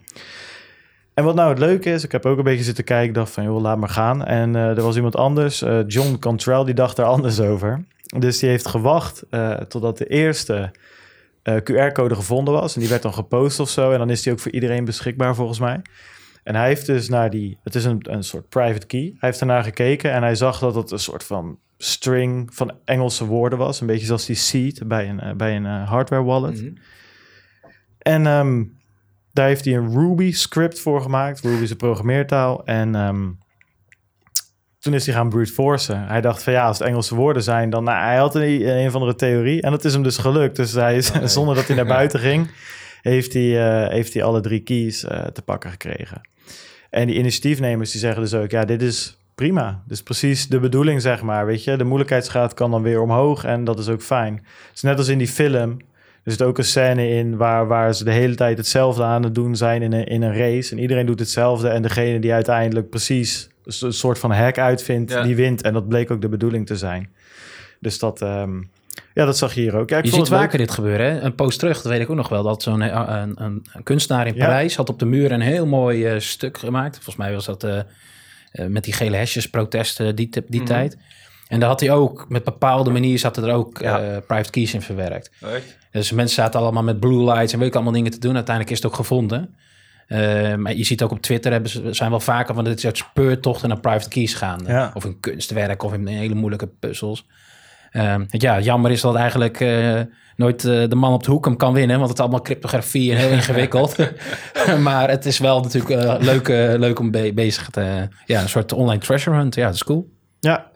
en 1.15 1.25
wat 1.25 1.35
nou 1.35 1.49
het 1.49 1.59
leuke 1.59 1.91
is, 1.91 2.05
ik 2.05 2.13
heb 2.13 2.27
ook 2.27 2.39
een 2.39 2.45
beetje 2.45 2.65
zitten 2.65 2.85
kijken. 2.85 3.09
Ik 3.09 3.15
dacht 3.15 3.31
van, 3.33 3.45
joh, 3.45 3.61
laat 3.61 3.79
maar 3.79 3.89
gaan. 3.89 4.25
En 4.25 4.57
eh, 4.57 4.77
er 4.77 4.83
was 4.83 4.97
iemand 4.97 5.17
anders, 5.17 5.63
eh, 5.63 5.79
John 5.87 6.17
Cantrell, 6.19 6.65
die 6.65 6.75
dacht 6.75 6.99
er 6.99 7.05
anders 7.05 7.41
over. 7.41 7.85
Dus 8.19 8.39
die 8.39 8.49
heeft 8.49 8.67
gewacht 8.67 9.25
eh, 9.31 9.51
totdat 9.51 9.99
de 9.99 10.07
eerste 10.07 10.71
QR-code 11.63 12.15
gevonden 12.15 12.55
was. 12.55 12.75
En 12.75 12.81
die 12.81 12.91
werd 12.91 13.03
dan 13.03 13.15
gepost 13.15 13.61
of 13.61 13.69
zo. 13.69 13.91
En 13.93 13.99
dan 13.99 14.11
is 14.11 14.23
die 14.23 14.33
ook 14.33 14.39
voor 14.39 14.53
iedereen 14.53 14.85
beschikbaar 14.85 15.35
volgens 15.35 15.59
mij. 15.59 15.81
En 16.49 16.55
hij 16.55 16.67
heeft 16.67 16.87
dus 16.87 17.09
naar 17.09 17.31
die, 17.31 17.59
het 17.63 17.75
is 17.75 17.85
een, 17.85 17.99
een 18.03 18.23
soort 18.23 18.49
private 18.49 18.87
key. 18.87 19.01
Hij 19.01 19.29
heeft 19.29 19.41
ernaar 19.41 19.63
gekeken 19.65 20.13
en 20.13 20.23
hij 20.23 20.35
zag 20.35 20.59
dat 20.59 20.75
het 20.75 20.91
een 20.91 20.99
soort 20.99 21.25
van 21.25 21.59
string 21.79 22.55
van 22.55 22.73
Engelse 22.85 23.25
woorden 23.25 23.59
was. 23.59 23.81
Een 23.81 23.87
beetje 23.87 24.07
zoals 24.07 24.27
die 24.27 24.37
seed 24.37 24.89
bij 24.89 25.09
een, 25.09 25.21
eh, 25.21 25.35
bij 25.35 25.57
een 25.57 25.67
eh, 25.67 25.89
hardware 25.89 26.23
wallet. 26.23 26.63
Mhm. 26.63 26.73
En 27.99 28.27
ehm, 28.27 28.65
daar 29.33 29.47
heeft 29.47 29.65
hij 29.65 29.75
een 29.75 29.93
Ruby 29.93 30.33
script 30.33 30.81
voor 30.81 31.03
gemaakt. 31.03 31.41
Ruby 31.41 31.63
is 31.63 31.71
een 31.71 31.77
programmeertaal. 31.77 32.65
En 32.65 32.95
ehm, 32.95 33.31
toen 34.79 34.95
is 34.95 35.07
hij 35.07 35.15
gaan 35.15 35.29
brute 35.29 35.53
forcen. 35.53 36.07
Hij 36.07 36.21
dacht 36.21 36.43
van 36.43 36.53
ja, 36.53 36.67
als 36.67 36.79
het 36.79 36.89
Engelse 36.89 37.15
woorden 37.15 37.43
zijn, 37.43 37.71
dan... 37.71 37.85
Nou, 37.85 38.05
hij 38.05 38.17
had 38.17 38.35
een, 38.35 38.69
een 38.69 38.87
of 38.87 38.95
andere 38.95 39.15
theorie 39.15 39.63
en 39.63 39.71
dat 39.71 39.85
is 39.85 39.93
hem 39.93 40.03
dus 40.03 40.19
gelukt. 40.19 40.57
Dus 40.57 40.73
hij 40.73 40.97
is, 40.97 41.11
Oh, 41.11 41.17
nee. 41.19 41.29
zonder 41.29 41.55
dat 41.55 41.67
hij 41.67 41.77
naar 41.77 41.87
buiten 41.87 42.21
ging, 42.21 42.51
heeft 43.03 43.33
hij, 43.33 43.83
eh, 43.85 43.93
heeft 43.93 44.15
hij 44.15 44.23
alle 44.23 44.41
drie 44.41 44.61
keys 44.61 45.01
te 45.33 45.43
pakken 45.45 45.71
gekregen. 45.71 46.21
En 46.91 47.07
die 47.07 47.17
initiatiefnemers 47.17 47.91
die 47.91 48.01
zeggen 48.01 48.23
dus 48.23 48.35
ook, 48.35 48.51
ja, 48.51 48.65
dit 48.65 48.83
is 48.83 49.19
prima. 49.35 49.83
Dus 49.87 50.03
precies 50.03 50.49
de 50.49 50.59
bedoeling, 50.61 51.03
zeg 51.03 51.23
maar, 51.23 51.47
weet 51.47 51.65
je. 51.65 51.77
De 51.77 51.85
moeilijkheidsgraad 51.85 52.55
kan 52.55 52.71
dan 52.71 52.83
weer 52.83 53.01
omhoog 53.01 53.45
en 53.45 53.65
dat 53.65 53.79
is 53.79 53.89
ook 53.89 54.03
fijn. 54.03 54.45
Dus 54.73 54.83
net 54.83 54.99
als 54.99 55.09
in 55.09 55.19
die 55.19 55.29
film, 55.29 55.77
er 56.25 56.31
zit 56.33 56.43
ook 56.43 56.59
een 56.59 56.65
scène 56.65 57.09
in 57.09 57.37
waar, 57.37 57.67
waar 57.67 57.95
ze 57.95 58.05
de 58.05 58.13
hele 58.13 58.35
tijd 58.35 58.59
hetzelfde 58.59 59.03
aan 59.03 59.23
het 59.23 59.35
doen 59.35 59.57
zijn 59.57 59.83
in 59.83 59.93
een, 59.93 60.07
in 60.07 60.23
een 60.23 60.35
race. 60.37 60.73
En 60.75 60.81
iedereen 60.81 61.07
doet 61.07 61.19
hetzelfde. 61.19 61.69
En 61.69 61.83
degene 61.83 62.19
die 62.19 62.33
uiteindelijk 62.33 62.91
precies 62.91 63.49
een 63.65 63.93
soort 63.93 64.19
van 64.19 64.31
hack 64.33 64.59
uitvindt, 64.59 65.11
Ja. 65.13 65.23
die 65.23 65.37
wint. 65.37 65.63
En 65.63 65.73
dat 65.73 65.89
bleek 65.89 66.11
ook 66.11 66.21
de 66.21 66.29
bedoeling 66.29 66.67
te 66.67 66.77
zijn. 66.77 67.09
Dus 67.81 67.99
dat, 67.99 68.23
ehm, 68.23 68.63
ja, 69.19 69.25
dat 69.25 69.39
zag 69.39 69.55
je 69.55 69.61
hier 69.61 69.77
ook. 69.77 69.91
Ja, 69.91 69.97
je 69.97 70.09
ziet 70.09 70.17
leuk. 70.17 70.27
vaker 70.27 70.59
dit 70.59 70.71
gebeuren. 70.71 71.11
Hè? 71.13 71.21
Een 71.21 71.35
post 71.35 71.59
terug, 71.59 71.83
dat 71.83 71.93
weet 71.93 72.01
ik 72.01 72.11
ook 72.11 72.17
nog 72.17 72.29
wel. 72.29 72.43
Dat 72.43 72.63
zo'n 72.63 72.83
eh, 72.83 73.03
een, 73.23 73.43
een, 73.45 73.67
een 73.73 73.83
kunstenaar 73.83 74.27
in 74.27 74.35
Ja. 74.35 74.45
Parijs 74.45 74.77
had 74.77 74.89
op 74.89 74.99
de 74.99 75.05
muur 75.07 75.33
een 75.33 75.41
heel 75.41 75.67
mooi 75.67 76.07
eh, 76.07 76.21
stuk 76.21 76.59
gemaakt. 76.59 76.95
Volgens 76.95 77.17
mij 77.17 77.33
was 77.33 77.45
dat 77.45 77.65
eh, 77.65 77.79
eh, 78.53 78.67
met 78.67 78.85
die 78.85 78.93
gele 78.93 79.17
hesjes 79.17 79.51
protesten 79.51 80.17
die, 80.17 80.29
die 80.47 80.61
Mhm. 80.61 80.69
tijd. 80.69 80.97
En 81.49 81.61
daar 81.61 81.69
had 81.69 81.81
hij 81.81 81.91
ook, 81.93 82.27
met 82.29 82.45
bepaalde 82.45 82.91
manieren 82.91 83.19
zaten 83.19 83.45
er 83.45 83.55
ook 83.55 83.79
Ja. 83.81 84.01
eh, 84.01 84.17
private 84.27 84.51
keys 84.51 84.75
in 84.75 84.83
verwerkt. 84.83 85.31
Echt? 85.41 85.77
Dus 85.91 86.13
mensen 86.13 86.35
zaten 86.43 86.61
allemaal 86.61 86.83
met 86.83 87.01
blue 87.01 87.25
lights 87.25 87.53
en 87.53 87.59
weet 87.59 87.69
ik 87.69 87.75
allemaal 87.75 87.93
dingen 87.93 88.11
te 88.11 88.19
doen. 88.19 88.35
Uiteindelijk 88.35 88.75
is 88.77 88.83
het 88.83 88.91
ook 88.93 88.97
gevonden. 88.99 89.55
Eh, 90.07 90.55
maar 90.55 90.75
je 90.75 90.85
ziet 90.85 91.03
ook 91.03 91.11
op 91.11 91.21
Twitter 91.23 91.53
hebben 91.53 91.71
ze 91.71 91.93
zijn 91.93 92.11
wel 92.11 92.21
vaker 92.21 92.55
van 92.55 92.65
dit 92.65 92.81
soort 92.81 92.97
speurtochten 92.97 93.69
naar 93.69 93.81
private 93.81 94.09
keys 94.09 94.35
gaande. 94.35 94.71
Ja. 94.71 94.91
Of 94.95 95.05
een 95.05 95.21
kunstwerk 95.21 95.83
of 95.83 95.93
in 95.93 96.07
hele 96.07 96.35
moeilijke 96.35 96.67
puzzels. 96.67 97.27
Ehm, 97.91 98.25
ja, 98.29 98.61
jammer 98.61 98.91
is 98.91 99.01
dat 99.01 99.15
eigenlijk 99.15 99.61
eh, 99.61 100.01
nooit 100.37 100.65
eh, 100.65 100.89
de 100.89 100.95
man 100.97 101.13
op 101.13 101.23
de 101.23 101.31
hoek 101.31 101.45
hem 101.45 101.57
kan 101.57 101.73
winnen, 101.73 101.97
want 101.97 102.09
het 102.09 102.19
is 102.19 102.25
allemaal 102.25 102.43
cryptografie 102.43 103.13
en 103.13 103.19
heel 103.19 103.31
ingewikkeld. 103.39 103.97
maar 104.83 105.11
het 105.11 105.27
is 105.27 105.39
wel 105.39 105.61
natuurlijk 105.61 106.03
eh, 106.03 106.15
leuk, 106.19 106.49
leuk 106.79 106.99
om 106.99 107.11
be- 107.11 107.33
bezig 107.35 107.69
te... 107.71 108.09
ja, 108.27 108.41
een 108.43 108.49
soort 108.49 108.73
online 108.73 109.01
treasure 109.01 109.37
hunt. 109.37 109.55
Ja, 109.55 109.67
dat 109.67 109.75
is 109.75 109.85
cool. 109.85 110.09
Ja. 110.41 110.71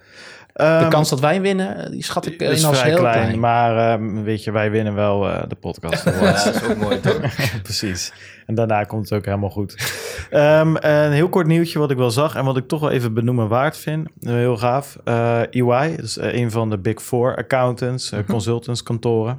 De 0.62 0.68
Ehm, 0.68 0.88
kans 0.90 1.08
dat 1.08 1.20
wij 1.20 1.40
winnen, 1.40 1.90
die 1.90 2.04
schat 2.04 2.26
ik 2.26 2.40
eh, 2.40 2.50
is 2.50 2.60
in 2.60 2.66
als 2.68 2.78
vrij 2.78 2.90
heel 2.90 2.98
klein, 2.98 3.22
klein. 3.22 3.38
maar 3.40 3.92
ehm, 3.92 4.22
weet 4.22 4.44
je, 4.44 4.50
wij 4.52 4.70
winnen 4.70 4.94
wel 4.94 5.28
eh, 5.28 5.42
de 5.48 5.54
podcast. 5.54 6.04
Ja, 6.20 6.20
dat 6.20 6.54
is 6.54 6.62
ook 6.64 6.76
mooi, 6.76 7.00
toch? 7.00 7.20
Precies. 7.62 8.12
En 8.46 8.54
daarna 8.54 8.84
komt 8.84 9.08
het 9.08 9.18
ook 9.18 9.24
helemaal 9.24 9.50
goed. 9.50 9.92
Ehm, 10.30 10.74
een 10.80 11.12
heel 11.12 11.28
kort 11.28 11.46
nieuwtje 11.46 11.78
wat 11.78 11.90
ik 11.90 11.96
wel 11.96 12.10
zag 12.10 12.34
en 12.34 12.44
wat 12.44 12.56
ik 12.56 12.68
toch 12.68 12.80
wel 12.80 12.90
even 12.90 13.14
benoemen 13.14 13.48
waard 13.48 13.76
vind. 13.76 14.08
Eh, 14.20 14.32
Heel 14.32 14.56
gaaf. 14.56 14.98
Eh 15.04 15.40
EY, 15.50 15.96
dat 15.96 16.04
is 16.04 16.18
eh, 16.18 16.34
een 16.34 16.50
van 16.50 16.70
de 16.70 16.78
Big 16.78 17.02
Four 17.02 17.36
accountants, 17.36 18.12
eh, 18.12 18.18
consultants, 18.28 18.82
kantoren. 18.82 19.36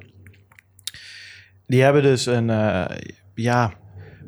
Die 1.67 1.81
hebben 1.83 2.01
dus 2.01 2.25
een, 2.25 2.49
eh, 2.49 2.85
ja, 3.35 3.71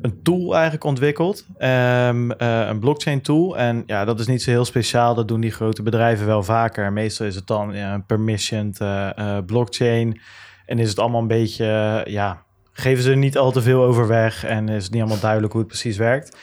een 0.02 0.22
tool 0.22 0.54
eigenlijk 0.54 0.84
ontwikkeld. 0.84 1.46
Ehm, 1.58 2.30
eh, 2.30 2.66
een 2.66 2.78
blockchain 2.78 3.20
tool. 3.20 3.58
En 3.58 3.82
ja, 3.86 4.04
dat 4.04 4.20
is 4.20 4.26
niet 4.26 4.42
zo 4.42 4.50
heel 4.50 4.64
speciaal. 4.64 5.14
Dat 5.14 5.28
doen 5.28 5.40
die 5.40 5.50
grote 5.50 5.82
bedrijven 5.82 6.26
wel 6.26 6.42
vaker. 6.42 6.92
Meestal 6.92 7.26
is 7.26 7.34
het 7.34 7.46
dan 7.46 7.74
een 7.74 8.06
permissioned 8.06 8.80
eh, 8.80 9.18
eh, 9.18 9.44
blockchain. 9.44 10.20
En 10.66 10.78
is 10.78 10.88
het 10.88 10.98
allemaal 10.98 11.20
een 11.20 11.26
beetje, 11.26 12.02
ja, 12.08 12.42
geven 12.72 13.02
ze 13.02 13.10
er 13.10 13.16
niet 13.16 13.38
al 13.38 13.52
te 13.52 13.62
veel 13.62 13.82
over 13.82 14.06
weg. 14.06 14.44
En 14.44 14.68
is 14.68 14.82
het 14.82 14.92
niet 14.92 15.02
allemaal 15.02 15.20
duidelijk 15.20 15.52
hoe 15.52 15.62
het 15.62 15.70
precies 15.70 15.96
werkt. 15.96 16.36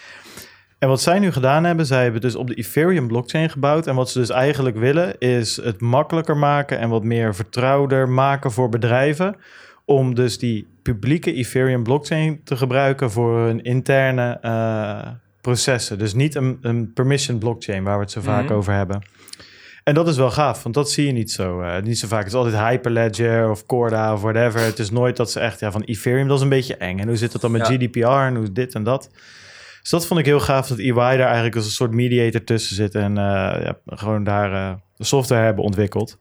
En 0.80 0.89
wat 0.89 1.02
zij 1.02 1.20
nu 1.20 1.32
gedaan 1.32 1.63
hebben, 1.63 1.86
zij 1.86 2.04
hebben 2.04 2.22
dus 2.22 2.36
op 2.36 2.48
de 2.48 2.56
Ethereum 2.56 3.08
blockchain 3.08 3.50
gebouwd. 3.50 3.88
En 3.88 3.96
wat 3.96 4.10
ze 4.10 4.20
dus 4.20 4.30
eigenlijk 4.30 4.78
willen, 4.78 5.18
is 5.20 5.56
het 5.56 5.82
makkelijker 5.82 6.38
maken 6.38 6.80
en 6.80 6.89
wat 6.89 7.04
meer 7.04 7.36
vertrouwder 7.36 8.10
maken 8.10 8.52
voor 8.52 8.70
bedrijven. 8.70 9.36
Om 9.86 10.16
dus 10.16 10.38
die 10.38 10.73
publieke 10.84 11.34
Ethereum 11.34 11.84
blockchain 11.84 12.41
te 12.43 12.58
gebruiken 12.58 13.12
voor 13.12 13.39
hun 13.39 13.63
interne 13.63 14.38
eh, 14.41 15.12
processen. 15.41 15.98
Dus 15.98 16.13
niet 16.13 16.36
een, 16.36 16.58
een 16.62 16.93
permission 16.93 17.38
blockchain 17.38 17.84
waar 17.84 17.96
we 17.96 18.02
het 18.02 18.12
zo 18.12 18.22
vaak 18.22 18.43
Mhm. 18.43 18.54
over 18.54 18.74
hebben. 18.74 19.02
En 19.84 19.93
dat 19.93 20.08
is 20.08 20.17
wel 20.17 20.32
gaaf, 20.32 20.63
want 20.63 20.76
dat 20.76 20.91
zie 20.91 21.06
je 21.06 21.12
niet 21.12 21.32
zo, 21.32 21.62
eh, 21.62 21.82
niet 21.82 22.00
zo 22.00 22.08
vaak. 22.08 22.19
Het 22.19 22.28
is 22.28 22.34
altijd 22.34 22.58
Hyperledger 22.58 23.50
of 23.50 23.65
Corda 23.65 24.13
of 24.13 24.22
whatever. 24.22 24.62
Het 24.62 24.80
is 24.80 24.89
nooit 24.91 25.17
dat 25.17 25.32
ze 25.32 25.39
echt, 25.39 25.60
ja, 25.60 25.72
van 25.72 25.82
Ethereum, 25.84 26.28
dat 26.28 26.38
is 26.38 26.43
een 26.43 26.50
beetje 26.50 26.76
eng. 26.78 27.00
En 27.00 27.08
hoe 27.08 27.15
zit 27.17 27.34
het 27.34 27.41
dan 27.41 27.52
met 27.52 27.67
Ja. 27.67 27.74
GDPR 27.74 28.00
en 28.08 28.36
hoe 28.36 28.52
dit 28.52 28.74
en 28.76 28.84
dat? 28.84 29.10
Dus 29.82 29.89
dat 29.91 30.08
vond 30.08 30.19
ik 30.19 30.26
heel 30.26 30.39
gaaf, 30.39 30.67
dat 30.67 30.78
EY 30.78 30.93
daar 30.93 31.19
eigenlijk 31.19 31.56
als 31.56 31.65
een 31.65 31.72
soort 31.72 31.91
mediator 31.91 32.43
tussen 32.43 32.76
zit. 32.76 32.96
En 32.96 33.17
eh, 33.17 33.24
ja, 33.63 33.78
gewoon 33.86 34.24
daar 34.24 34.78
de 34.98 35.04
software 35.04 35.43
hebben 35.43 35.63
ontwikkeld. 35.63 36.19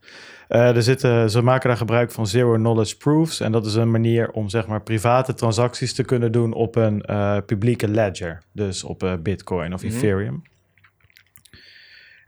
Eh, 0.52 0.76
er 0.76 0.82
zitten, 0.82 1.30
ze 1.30 1.42
maken 1.42 1.68
daar 1.68 1.76
gebruik 1.78 2.10
van 2.10 2.26
Zero 2.26 2.54
Knowledge 2.54 2.96
Proofs. 2.96 3.40
En 3.40 3.52
dat 3.52 3.66
is 3.66 3.74
een 3.74 3.90
manier 3.90 4.30
om 4.30 4.48
zeg 4.48 4.66
maar 4.66 4.82
private 4.82 5.34
transacties 5.34 5.94
te 5.94 6.02
kunnen 6.04 6.32
doen 6.32 6.52
op 6.52 6.76
een 6.76 7.02
eh, 7.02 7.36
publieke 7.46 7.88
ledger. 7.88 8.42
Dus 8.52 8.84
op 8.84 9.02
eh, 9.02 9.12
Bitcoin 9.22 9.74
of 9.74 9.82
Mhm. 9.84 9.94
Ethereum. 9.94 10.42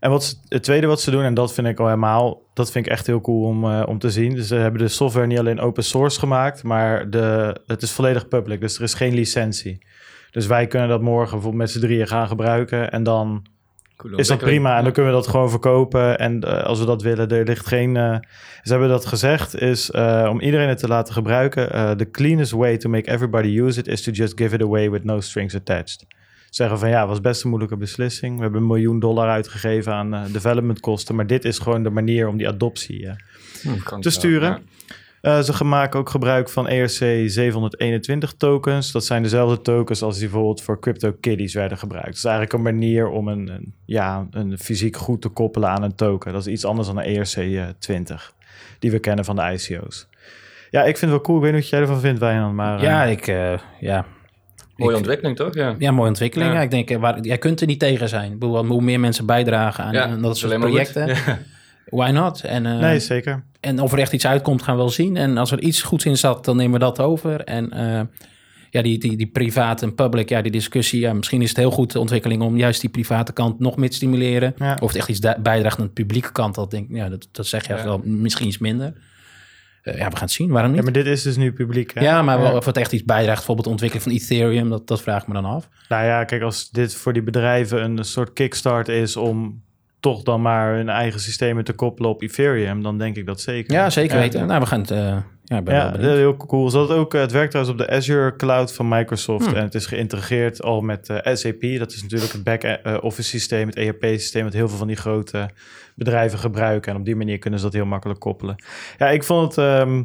En 0.01 0.11
wat 0.11 0.25
ze- 0.25 0.37
het 0.49 0.63
tweede 0.63 0.87
wat 0.87 1.01
ze 1.01 1.11
doen, 1.11 1.23
en 1.23 1.35
dat 1.35 1.55
vind 1.55 1.67
ik 1.67 1.79
al 1.81 1.87
helemaal, 1.87 2.43
dat 2.55 2.71
vind 2.71 2.87
ik 2.87 2.93
echt 2.93 3.07
heel 3.07 3.21
cool 3.21 3.45
om, 3.47 3.65
om 3.83 3.99
te 3.99 4.11
zien. 4.11 4.35
Dus 4.35 4.47
ze 4.49 4.55
hebben 4.55 4.81
de 4.81 4.89
software 4.89 5.27
niet 5.27 5.39
alleen 5.39 5.61
open 5.61 5.85
source 5.85 6.19
gemaakt, 6.19 6.63
maar 6.63 7.11
de, 7.11 7.57
het 7.67 7.83
is 7.83 7.91
volledig 7.93 8.29
public. 8.29 8.61
Dus 8.61 8.77
er 8.77 8.83
is 8.83 8.95
geen 8.95 9.15
licentie. 9.15 9.79
Dus 10.31 10.47
wij 10.47 10.67
kunnen 10.67 10.89
dat 10.89 11.01
morgen 11.01 11.31
bijvoorbeeld 11.33 11.63
met 11.63 11.71
z'n 11.71 11.81
drieën 11.81 12.07
gaan 12.07 12.29
gebruiken. 12.29 12.91
En 12.93 13.03
dan 13.03 13.47
Is 14.17 14.27
dat 14.29 14.39
prima. 14.39 14.77
En 14.79 14.85
dan 14.85 14.93
kunnen 14.93 15.13
we 15.13 15.19
dat 15.19 15.29
gewoon 15.29 15.51
verkopen. 15.51 16.19
En 16.19 16.41
eh, 16.41 16.63
als 16.65 16.79
we 16.79 16.85
dat 16.87 17.03
willen, 17.03 17.29
er 17.29 17.45
ligt 17.45 17.67
geen. 17.67 17.97
eh, 17.97 18.17
ze 18.63 18.71
hebben 18.71 18.89
dat 18.89 19.07
gezegd, 19.07 19.61
is 19.61 19.91
eh, 19.91 20.29
om 20.31 20.41
iedereen 20.41 20.69
het 20.69 20.79
te 20.79 20.89
laten 20.89 21.15
gebruiken. 21.15 21.97
the 21.97 22.11
cleanest 22.11 22.53
way 22.53 22.77
to 22.77 22.89
make 22.89 23.11
everybody 23.11 23.49
use 23.61 23.79
it 23.79 23.87
is 23.89 24.03
to 24.03 24.13
just 24.13 24.33
give 24.39 24.55
it 24.55 24.63
away 24.63 24.91
with 24.91 25.05
no 25.05 25.21
strings 25.21 25.55
attached. 25.55 26.07
Zeggen 26.51 26.79
van 26.79 26.89
ja, 26.89 27.07
was 27.07 27.21
best 27.21 27.43
een 27.43 27.49
moeilijke 27.49 27.77
beslissing. 27.77 28.37
We 28.37 28.43
hebben 28.43 28.61
een 28.61 28.67
miljoen 28.67 28.99
dollar 29.01 29.29
uitgegeven 29.29 29.93
aan 29.93 30.15
eh, 30.15 30.21
developmentkosten. 30.33 31.15
Maar 31.15 31.27
dit 31.27 31.45
is 31.45 31.59
gewoon 31.59 31.83
de 31.83 31.91
manier 31.91 32.29
om 32.29 32.37
die 32.37 32.49
adoptie 32.49 33.09
Kan 33.85 34.01
te 34.01 34.09
wel, 34.09 34.19
sturen. 34.19 34.49
ja. 34.51 34.61
Eh, 35.25 35.41
ze 35.41 35.65
maken 35.65 35.99
ook 36.01 36.09
gebruik 36.11 36.49
van 36.51 36.67
E 36.69 36.81
ERC 36.81 37.31
721 37.31 38.33
tokens. 38.37 38.93
Dat 38.93 39.05
zijn 39.05 39.23
dezelfde 39.23 39.61
tokens 39.61 40.03
als 40.03 40.19
die 40.19 40.29
bijvoorbeeld 40.29 40.63
voor 40.63 40.81
CryptoKitties 40.81 41.55
werden 41.55 41.79
gebruikt. 41.79 42.07
Het 42.09 42.17
is 42.17 42.25
eigenlijk 42.25 42.55
een 42.55 42.63
manier 42.63 43.09
om 43.09 43.29
een, 43.29 43.49
een, 43.49 43.75
ja, 43.85 44.27
een 44.31 44.59
fysiek 44.59 44.97
goed 44.97 45.23
te 45.23 45.29
koppelen 45.29 45.69
aan 45.69 45.83
een 45.83 45.95
token. 45.95 46.33
Dat 46.33 46.47
is 46.47 46.53
iets 46.53 46.65
anders 46.65 46.89
dan 46.89 46.99
een 46.99 47.05
ERC 47.05 47.35
eh, 47.37 47.63
20, 47.79 48.33
die 48.79 48.91
we 48.91 48.99
kennen 48.99 49.25
van 49.25 49.37
de 49.37 49.43
ICO's. 49.43 50.07
Ja, 50.71 50.81
ik 50.81 50.97
vind 50.99 51.01
het 51.01 51.11
wel 51.11 51.21
cool. 51.21 51.37
Ik 51.37 51.43
weet 51.45 51.53
niet 51.53 51.61
wat 51.61 51.71
jij 51.71 51.81
ervan 51.81 52.01
vindt, 52.01 52.21
Wijnand. 52.21 52.55
Maar, 52.55 52.83
Ja, 52.83 53.05
ik, 53.05 53.27
eh, 53.27 53.53
ja. 53.81 54.05
Mooie 54.77 54.91
Ik- 54.91 54.97
ontwikkeling, 54.97 55.37
toch? 55.37 55.55
Ja. 55.55 55.75
Ja, 55.79 55.91
mooie 55.91 56.09
ontwikkeling. 56.09 56.51
Ja. 56.51 56.57
Ja. 56.57 56.63
ik 56.63 56.71
denk, 56.71 57.01
waar, 57.01 57.21
jij 57.21 57.39
kunt 57.39 57.61
er 57.61 57.67
niet 57.67 57.79
tegen 57.79 58.09
zijn. 58.09 58.33
Ik 58.33 58.39
bedoel, 58.39 58.65
hoe 58.67 58.83
meer 58.83 59.01
mensen 59.01 59.27
bijdragen 59.27 59.85
aan, 59.85 59.93
Ja, 59.93 60.03
aan 60.07 60.23
dat 60.23 60.37
soort 60.37 60.59
projecten, 60.59 61.07
Ja. 61.07 61.39
Why 61.87 62.11
not? 62.11 62.41
En, 62.43 62.67
eh, 62.67 62.79
nee, 62.79 62.99
zeker. 63.01 63.45
en 63.61 63.81
of 63.81 63.93
er 63.93 63.99
echt 63.99 64.13
iets 64.13 64.27
uitkomt, 64.27 64.63
gaan 64.63 64.75
we 64.75 64.81
wel 64.81 64.91
zien. 64.91 65.17
En 65.17 65.37
als 65.39 65.51
er 65.51 65.61
iets 65.61 65.83
goeds 65.83 66.05
in 66.05 66.17
zat, 66.17 66.45
dan 66.45 66.57
nemen 66.57 66.73
we 66.73 66.79
dat 66.79 67.01
over. 67.01 67.41
En 67.41 67.71
eh, 67.71 68.01
ja, 68.71 68.83
die, 68.83 68.99
die, 68.99 69.17
die 69.17 69.27
private 69.27 69.85
en 69.85 69.95
public, 69.95 70.29
ja, 70.29 70.43
die 70.43 70.53
discussie. 70.53 71.01
Ja, 71.01 71.13
misschien 71.13 71.43
is 71.43 71.49
het 71.49 71.57
heel 71.59 71.71
goed 71.71 71.93
de 71.93 71.99
ontwikkeling 72.01 72.43
om 72.43 72.57
juist 72.57 72.81
die 72.81 72.91
private 72.91 73.33
kant 73.33 73.59
nog 73.59 73.77
meer 73.77 73.91
te 73.91 73.97
stimuleren. 73.97 74.55
Ja. 74.59 74.79
Of 74.81 74.89
het 74.89 74.97
echt 74.97 75.09
iets 75.09 75.21
bijdraagt 75.43 75.79
aan 75.79 75.87
de 75.87 75.93
publieke 75.93 76.33
kant, 76.33 76.55
dat 76.55 76.71
denk 76.71 76.89
ik, 76.91 76.97
ja, 76.97 77.09
dat, 77.09 77.29
dat 77.33 77.47
zeg 77.47 77.67
je 77.67 77.75
Ja. 77.75 77.85
wel, 77.85 78.01
misschien 78.05 78.47
iets 78.47 78.59
minder. 78.59 78.93
Eh, 79.83 79.97
ja, 79.99 80.09
we 80.09 80.13
gaan 80.13 80.23
het 80.23 80.31
zien, 80.33 80.51
waarom 80.51 80.71
Ja, 80.71 80.77
niet? 80.77 80.85
maar 80.85 80.93
dit 80.93 81.07
is 81.07 81.23
dus 81.23 81.37
nu 81.37 81.53
publiek. 81.53 81.95
Hè? 81.95 82.01
Ja, 82.01 82.23
maar 82.23 82.39
wel 82.41 82.51
Ja. 82.51 82.57
of 82.57 82.65
het 82.65 82.77
echt 82.77 82.93
iets 82.93 83.05
bijdraagt, 83.05 83.37
bijvoorbeeld 83.37 83.67
de 83.67 83.73
ontwikkeling 83.73 84.09
van 84.09 84.17
Ethereum, 84.39 84.69
dat, 84.71 84.87
dat 84.87 85.03
vraag 85.03 85.23
ik 85.23 85.29
me 85.29 85.35
dan 85.35 85.45
af. 85.45 85.69
Nou 85.89 86.05
ja, 86.05 86.25
kijk, 86.25 86.43
als 86.43 86.71
dit 86.71 86.95
voor 86.95 87.13
die 87.13 87.23
bedrijven 87.23 87.83
een 87.85 88.05
soort 88.05 88.33
kickstart 88.33 88.89
is 88.89 89.17
om 89.17 89.63
toch 90.05 90.23
dan 90.23 90.43
maar 90.43 90.75
hun 90.75 90.89
eigen 90.89 91.21
systemen 91.21 91.65
te 91.65 91.73
koppelen 91.73 92.11
op 92.11 92.23
Ethereum, 92.23 92.83
dan 92.83 92.99
denk 92.99 93.17
ik 93.17 93.27
dat 93.27 93.41
zeker. 93.41 93.73
Ja, 93.75 93.91
zeker 93.91 94.15
Ja. 94.17 94.21
weten. 94.23 94.47
Nou, 94.47 94.61
we 94.61 94.67
gaan 94.67 94.81
het. 94.81 94.91
eh, 94.91 95.17
ja, 95.45 95.63
ben 95.63 95.75
Ja, 95.75 95.97
heel 95.99 96.37
cool. 96.37 96.73
Hadden 96.73 96.97
ook, 96.97 97.15
eh, 97.15 97.21
het 97.21 97.33
werkt 97.33 97.51
trouwens 97.51 97.81
op 97.81 97.87
de 97.87 97.93
Azure 97.95 98.37
Cloud 98.37 98.73
van 98.75 98.89
Microsoft. 98.89 99.47
Hmm. 99.47 99.55
En 99.55 99.63
het 99.63 99.75
is 99.75 99.87
geïntegreerd 99.87 100.63
al 100.63 100.81
met 100.81 101.09
eh, 101.09 101.35
SAP. 101.35 101.61
Dat 101.79 101.93
is 101.93 102.03
natuurlijk 102.03 102.33
het 102.33 102.45
back-office 102.45 103.29
systeem, 103.29 103.67
het 103.67 103.77
ERP-systeem... 103.77 104.45
dat 104.45 104.53
heel 104.53 104.69
veel 104.69 104.79
van 104.79 104.87
die 104.87 104.97
grote 104.97 105.49
bedrijven 105.95 106.39
gebruiken. 106.39 106.93
En 106.93 106.99
op 106.99 107.05
die 107.05 107.17
manier 107.17 107.39
kunnen 107.39 107.59
ze 107.59 107.65
dat 107.65 107.75
heel 107.75 107.85
makkelijk 107.87 108.21
koppelen. 108.21 108.65
Ja, 108.99 109.11
ik 109.11 109.23
vond 109.25 109.57
het... 109.57 109.65
ehm, 109.65 110.03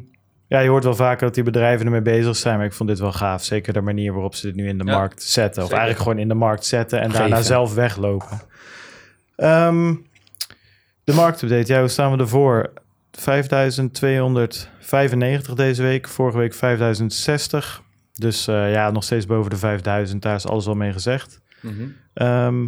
ja, 0.47 0.59
je 0.59 0.69
hoort 0.69 0.83
wel 0.83 0.95
vaker 0.95 1.25
dat 1.25 1.35
die 1.35 1.43
bedrijven 1.43 1.85
ermee 1.85 2.01
bezig 2.01 2.35
zijn... 2.35 2.57
maar 2.57 2.65
ik 2.65 2.73
vond 2.73 2.89
dit 2.89 2.99
wel 2.99 3.11
gaaf. 3.11 3.43
Zeker 3.43 3.73
de 3.73 3.81
manier 3.81 4.13
waarop 4.13 4.35
ze 4.35 4.45
dit 4.47 4.55
nu 4.55 4.67
in 4.67 4.77
de 4.77 4.85
Ja, 4.85 4.97
markt 4.97 5.23
zetten. 5.23 5.61
Of 5.63 5.67
zeker. 5.69 5.77
eigenlijk 5.83 5.99
gewoon 6.09 6.23
in 6.23 6.27
de 6.27 6.33
markt 6.45 6.65
zetten... 6.65 6.99
en 6.99 7.05
Geven. 7.11 7.19
daarna 7.19 7.41
zelf 7.41 7.73
weglopen. 7.73 8.41
Ehm, 9.39 9.95
de 11.03 11.13
marktupdate, 11.13 11.73
ja, 11.73 11.79
hoe 11.79 11.87
staan 11.89 12.11
we 12.11 12.17
ervoor? 12.17 12.73
5295 13.11 15.53
deze 15.53 15.83
week, 15.83 16.07
vorige 16.07 16.37
week 16.37 16.53
5060. 16.53 17.81
Dus 18.13 18.47
eh, 18.47 18.71
ja, 18.71 18.91
nog 18.91 19.03
steeds 19.03 19.25
boven 19.25 19.49
de 19.49 19.57
5000, 19.57 20.21
daar 20.21 20.35
is 20.35 20.47
alles 20.47 20.67
al 20.67 20.75
mee 20.75 20.91
gezegd. 20.93 21.41
Mhm. 21.61 21.83
Ehm, 22.13 22.67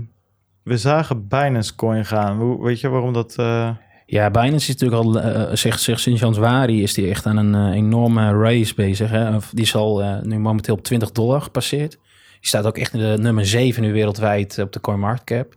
we 0.63 0.77
zagen 0.77 1.27
Binance 1.27 1.75
Coin 1.75 2.05
gaan. 2.05 2.37
Hoe, 2.37 2.63
weet 2.63 2.79
je 2.79 2.89
waarom 2.89 3.13
dat... 3.13 3.35
eh, 3.37 3.69
Ja, 4.05 4.29
Binance 4.31 4.69
is 4.71 4.75
natuurlijk 4.77 5.03
al, 5.03 5.11
zegt, 5.57 5.81
zegt 5.81 6.01
sinds 6.01 6.21
januari 6.21 6.83
is 6.83 6.93
die 6.93 7.09
echt 7.09 7.25
aan 7.25 7.37
een 7.37 7.71
enorme 7.73 8.31
race 8.37 8.73
bezig. 8.73 9.09
Hè? 9.09 9.35
Of 9.35 9.49
Die 9.53 9.63
is 9.63 9.75
al 9.75 10.19
nu 10.23 10.39
momenteel 10.39 10.75
op 10.75 10.83
20 10.83 11.11
dollar 11.11 11.41
gepasseerd. 11.41 11.91
Die 12.39 12.47
staat 12.49 12.65
ook 12.65 12.77
echt 12.77 12.93
in 12.93 12.99
de 12.99 13.17
nummer 13.21 13.45
7 13.45 13.81
nu 13.83 13.93
wereldwijd 13.93 14.57
op 14.59 14.71
de 14.73 14.79
CoinMarketCap. 14.81 15.55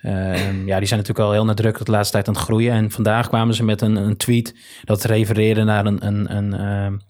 Eh, 0.00 0.46
en 0.46 0.66
ja, 0.66 0.78
die 0.78 0.88
zijn 0.88 1.00
natuurlijk 1.00 1.26
al 1.26 1.32
heel 1.32 1.44
nadrukkelijk 1.44 1.90
de 1.90 1.96
laatste 1.96 2.12
tijd 2.12 2.28
aan 2.28 2.34
het 2.34 2.42
groeien. 2.42 2.72
En 2.72 2.90
vandaag 2.90 3.28
kwamen 3.28 3.54
ze 3.54 3.64
met 3.64 3.80
een, 3.80 3.96
een 3.96 4.16
tweet 4.16 4.54
dat 4.84 5.04
refereerde 5.04 5.64
naar 5.64 5.86
een, 5.86 6.06
een, 6.06 6.36
een 6.36 7.00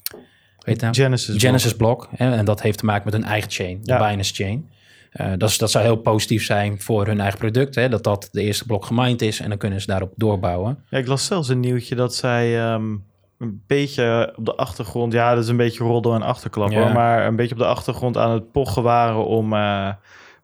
weet 0.59 0.81
nou? 0.81 0.95
Genesis. 0.95 1.41
Genesis 1.43 1.77
blok. 1.77 2.09
Hè, 2.17 2.37
en 2.37 2.45
dat 2.45 2.63
heeft 2.63 2.79
te 2.79 2.85
maken 2.85 3.03
met 3.05 3.15
hun 3.15 3.25
eigen 3.25 3.51
chain, 3.51 3.79
de. 3.83 3.93
Binance 3.97 4.35
chain. 4.35 4.69
Eh, 5.11 5.33
dat, 5.37 5.49
is, 5.49 5.59
dat 5.59 5.71
zou 5.71 5.85
heel 5.85 5.97
positief 5.97 6.45
zijn 6.45 6.81
voor 6.81 7.07
hun 7.07 7.21
eigen 7.21 7.39
product. 7.39 7.75
Hè, 7.75 7.89
dat 7.89 8.05
dat 8.05 8.29
de 8.33 8.43
eerste 8.43 8.65
blok 8.65 8.85
gemined 8.85 9.23
is 9.23 9.41
en 9.41 9.49
dan 9.49 9.59
kunnen 9.59 9.81
ze 9.81 9.87
daarop 9.87 10.13
doorbouwen. 10.17 10.85
Ja, 10.89 10.99
ik 10.99 11.07
las 11.07 11.25
zelfs 11.27 11.49
een 11.49 11.61
nieuwtje 11.61 11.95
dat 11.95 12.15
zij 12.15 12.59
ehm, 12.61 12.97
een 13.39 13.63
beetje 13.67 14.33
op 14.37 14.45
de 14.45 14.55
achtergrond... 14.55 15.13
Ja, 15.13 15.35
dat 15.35 15.43
is 15.43 15.49
een 15.49 15.57
beetje 15.57 15.85
roddel 15.85 16.15
en 16.15 16.23
achterklap 16.23 16.71
Ja. 16.71 16.81
hoor. 16.83 16.93
Maar 16.93 17.27
een 17.27 17.37
beetje 17.37 17.55
op 17.55 17.61
de 17.61 17.67
achtergrond 17.67 18.17
aan 18.17 18.31
het 18.31 18.53
pochen 18.53 18.83
waren 18.83 19.27
om... 19.27 19.53
eh, 19.53 19.89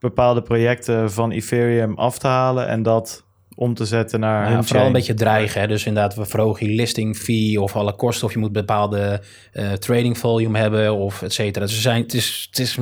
bepaalde 0.05 0.43
projecten 0.43 1.13
van 1.13 1.31
Ethereum 1.31 1.95
af 1.95 2.19
te 2.19 2.27
halen... 2.27 2.69
en 2.69 2.83
dat 2.83 3.25
om 3.57 3.75
te 3.75 3.85
zetten 3.85 4.21
naar 4.21 4.45
Ja, 4.45 4.53
hun 4.53 4.65
vooral 4.65 4.69
chain. 4.83 4.87
een 4.87 4.93
beetje 4.93 5.15
dreigen. 5.15 5.61
Hè? 5.61 5.67
Dus 5.67 5.87
inderdaad, 5.87 6.15
we 6.15 6.25
verhogen 6.25 6.67
je 6.69 6.75
listing 6.75 7.17
fee 7.17 7.61
of 7.61 7.77
alle 7.77 7.95
kosten. 7.97 8.27
Of 8.27 8.33
je 8.33 8.39
moet 8.39 8.53
bepaalde 8.53 9.23
eh, 9.53 9.73
trading 9.73 10.19
volume 10.19 10.59
hebben 10.59 10.95
of 10.95 11.23
et 11.23 11.33
cetera. 11.33 11.65
Dus 11.65 11.75
er 11.75 11.81
zijn, 11.81 12.03
het 12.03 12.15
is, 12.15 12.47
het 12.51 12.59
is 12.59 12.79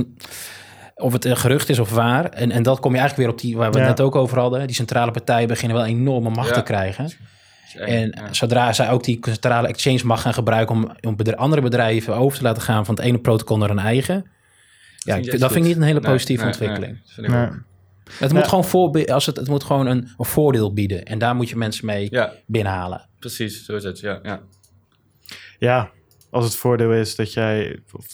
of 0.94 1.12
het 1.12 1.24
een 1.24 1.36
gerucht 1.36 1.68
is 1.68 1.78
of 1.78 1.90
waar. 1.90 2.24
En, 2.24 2.50
en 2.50 2.62
dat 2.62 2.80
kom 2.80 2.92
je 2.92 2.98
eigenlijk 2.98 3.28
weer 3.28 3.36
op 3.38 3.42
die 3.42 3.56
waar 3.56 3.70
we 3.72 3.78
Ja. 3.78 3.86
het 3.86 3.96
net 3.96 4.06
ook 4.06 4.16
over 4.16 4.38
hadden. 4.38 4.66
Die 4.66 4.76
centrale 4.76 5.10
partijen 5.10 5.48
beginnen 5.48 5.76
wel 5.76 5.86
enorme 5.86 6.30
macht 6.30 6.48
Ja. 6.48 6.54
te 6.54 6.62
krijgen. 6.62 7.10
En 7.78 8.18
zodra 8.30 8.72
zij 8.72 8.90
ook 8.90 9.04
die 9.04 9.18
centrale 9.22 9.68
exchange 9.68 10.00
mag 10.04 10.22
gaan 10.22 10.34
gebruiken 10.34 10.74
om, 10.74 10.90
om 11.00 11.16
andere 11.34 11.62
bedrijven 11.62 12.16
over 12.16 12.38
te 12.38 12.44
laten 12.44 12.62
gaan 12.62 12.84
van 12.84 12.94
het 12.94 13.04
ene 13.04 13.18
protocol 13.18 13.58
naar 13.58 13.70
een 13.70 13.78
eigen. 13.78 14.24
Ja, 15.04 15.20
dat 15.20 15.52
vind 15.52 15.54
ik 15.54 15.62
niet 15.62 15.76
een 15.76 15.82
hele 15.82 16.00
positieve 16.00 16.44
nee, 16.44 16.52
ontwikkeling. 16.52 17.00
nee. 17.16 17.48
Het 18.18 18.32
moet 18.32 18.48
gewoon, 18.48 18.64
voor, 18.64 19.06
als 19.06 19.26
het, 19.26 19.36
het 19.36 19.48
moet 19.48 19.64
gewoon 19.64 19.86
een, 19.86 20.08
een 20.18 20.24
voordeel 20.24 20.72
bieden. 20.72 21.04
En 21.04 21.18
daar 21.18 21.34
moet 21.34 21.48
je 21.48 21.56
mensen 21.56 21.86
mee 21.86 22.06
Ja, 22.10 22.32
binnenhalen. 22.46 23.08
precies. 23.18 23.64
Zo 23.64 23.76
is 23.76 23.84
het. 23.84 24.00
Ja, 24.00 24.20
ja. 24.22 24.42
Ja, 25.58 25.90
als 26.30 26.44
het 26.44 26.56
voordeel 26.56 26.92
is 26.92 27.16
dat 27.16 27.32
jij... 27.32 27.80
Of, 27.92 28.06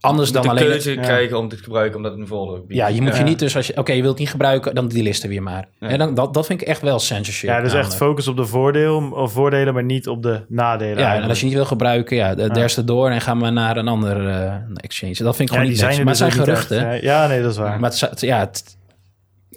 Anders 0.00 0.28
Je 0.28 0.34
dan 0.34 0.46
moet 0.46 0.54
de 0.54 0.60
alleen... 0.60 0.72
keuze 0.72 0.94
ja. 0.94 1.02
krijgen 1.02 1.38
om 1.38 1.48
dit 1.48 1.58
te 1.58 1.64
gebruiken, 1.64 1.96
omdat 1.96 2.12
het 2.12 2.20
een 2.20 2.26
voordeel 2.26 2.64
biedt. 2.66 2.74
Ja, 2.74 2.86
je 2.86 3.02
moet 3.02 3.16
je 3.16 3.22
niet 3.22 3.38
dus 3.38 3.56
als 3.56 3.66
je... 3.66 3.76
Oké, 3.76 3.92
je 3.92 4.00
wilt 4.00 4.12
het 4.12 4.20
niet 4.20 4.30
gebruiken, 4.30 4.74
dan 4.74 4.88
die 4.88 5.02
listen 5.02 5.28
weer 5.28 5.42
maar. 5.42 5.68
Ja. 5.80 5.88
En 5.88 5.98
dan, 5.98 6.14
dat, 6.14 6.34
dat 6.34 6.46
vind 6.46 6.60
ik 6.60 6.66
echt 6.66 6.80
wel 6.80 6.98
censorship. 6.98 7.48
ja, 7.50 7.60
dus 7.60 7.74
echt 7.74 7.96
focus 7.96 8.28
op 8.28 8.36
de 8.36 8.46
voordeel, 8.46 9.10
of 9.10 9.32
voordelen, 9.32 9.74
maar 9.74 9.84
niet 9.84 10.08
op 10.08 10.22
de 10.22 10.44
nadelen. 10.48 10.98
Ja, 10.98 11.14
en 11.14 11.28
als 11.28 11.40
je 11.40 11.46
niet 11.46 11.54
wil 11.54 11.64
gebruiken, 11.64 12.16
ja, 12.16 12.34
de 12.34 12.50
derste 12.50 12.84
door 12.84 13.10
en 13.10 13.20
ga 13.20 13.34
maar 13.34 13.52
naar 13.52 13.76
een 13.76 13.88
ander 13.88 14.28
eh, 14.28 14.54
exchange. 14.74 15.14
Dat 15.14 15.36
vind 15.36 15.48
ik 15.48 15.54
ja, 15.54 15.60
gewoon 15.60 15.72
niet 15.72 15.82
niks. 15.82 15.96
Maar 15.96 15.98
het 15.98 16.06
dus 16.06 16.18
zijn 16.18 16.32
geruchten. 16.32 16.90
echt. 16.90 17.02
Ja, 17.02 17.26
nee, 17.26 17.42
dat 17.42 17.50
is 17.50 17.56
waar. 17.56 17.80
Maar 17.80 17.90
het, 17.90 18.20
ja, 18.20 18.38
het, 18.38 18.75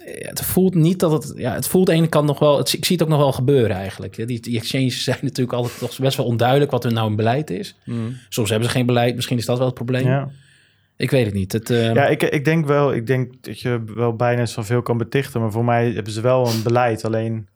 het 0.04 0.42
voelt 0.42 0.74
niet 0.74 1.00
dat 1.00 1.12
het... 1.12 1.32
Ja, 1.36 1.54
het 1.54 1.66
voelt 1.66 1.88
aan 1.88 1.94
de 1.94 2.00
ene 2.00 2.10
kant 2.10 2.26
nog 2.26 2.38
wel... 2.38 2.58
Het, 2.58 2.72
ik 2.72 2.84
zie 2.84 2.96
het 2.96 3.04
ook 3.04 3.10
nog 3.10 3.18
wel 3.18 3.32
gebeuren 3.32 3.76
eigenlijk. 3.76 4.26
Die, 4.26 4.40
die 4.40 4.58
exchanges 4.58 5.04
zijn 5.04 5.18
natuurlijk 5.22 5.56
altijd 5.56 5.78
toch 5.78 5.98
best 5.98 6.16
wel 6.16 6.26
onduidelijk 6.26 6.70
wat 6.70 6.82
hun 6.82 6.94
nou 6.94 7.10
een 7.10 7.16
beleid 7.16 7.50
is. 7.50 7.76
Mhm. 7.84 7.98
Soms 8.28 8.50
hebben 8.50 8.68
ze 8.68 8.74
geen 8.74 8.86
beleid. 8.86 9.14
Misschien 9.14 9.38
is 9.38 9.46
dat 9.46 9.56
wel 9.58 9.66
het 9.66 9.74
probleem. 9.74 10.06
ja. 10.06 10.28
Ik 10.96 11.10
weet 11.10 11.24
het 11.24 11.34
niet. 11.34 11.52
Het, 11.52 11.70
eh, 11.70 11.92
Ja, 11.92 12.06
ik, 12.06 12.22
ik 12.22 12.44
denk 12.44 12.66
wel, 12.66 12.94
ik 12.94 13.06
denk 13.06 13.32
dat 13.40 13.60
je 13.60 13.82
wel 13.94 14.16
bijna 14.16 14.46
van 14.46 14.64
veel 14.64 14.82
kan 14.82 14.98
betichten, 14.98 15.40
maar 15.40 15.50
voor 15.50 15.64
mij 15.64 15.90
hebben 15.90 16.12
ze 16.12 16.20
wel 16.20 16.46
een 16.48 16.62
beleid, 16.62 17.04
alleen 17.04 17.48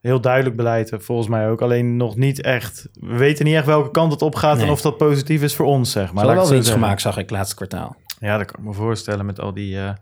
heel 0.00 0.20
duidelijk 0.20 0.56
beleid, 0.56 0.92
volgens 0.98 1.28
mij 1.28 1.48
ook, 1.48 1.62
alleen 1.62 1.96
nog 1.96 2.16
niet 2.16 2.42
echt, 2.42 2.88
we 2.92 3.16
weten 3.16 3.44
niet 3.44 3.54
echt 3.54 3.66
welke 3.66 3.90
kant 3.90 4.12
het 4.12 4.22
op 4.22 4.34
gaat 4.34 4.58
en 4.58 4.68
of 4.68 4.80
dat 4.80 4.96
positief 4.96 5.42
is 5.42 5.54
voor 5.54 5.66
ons, 5.66 5.90
zeg 5.90 6.12
maar. 6.12 6.28
ik 6.28 6.34
wel 6.34 6.48
winst 6.48 6.70
gemaakt, 6.70 7.00
zag 7.00 7.16
ik 7.16 7.30
laatste 7.30 7.54
kwartaal. 7.54 7.96
Ja, 8.18 8.36
dat 8.36 8.46
kan 8.46 8.60
ik 8.60 8.66
me 8.66 8.72
voorstellen 8.72 9.26
met 9.26 9.40
al 9.40 9.54
die... 9.54 9.78
eh, 9.78 9.92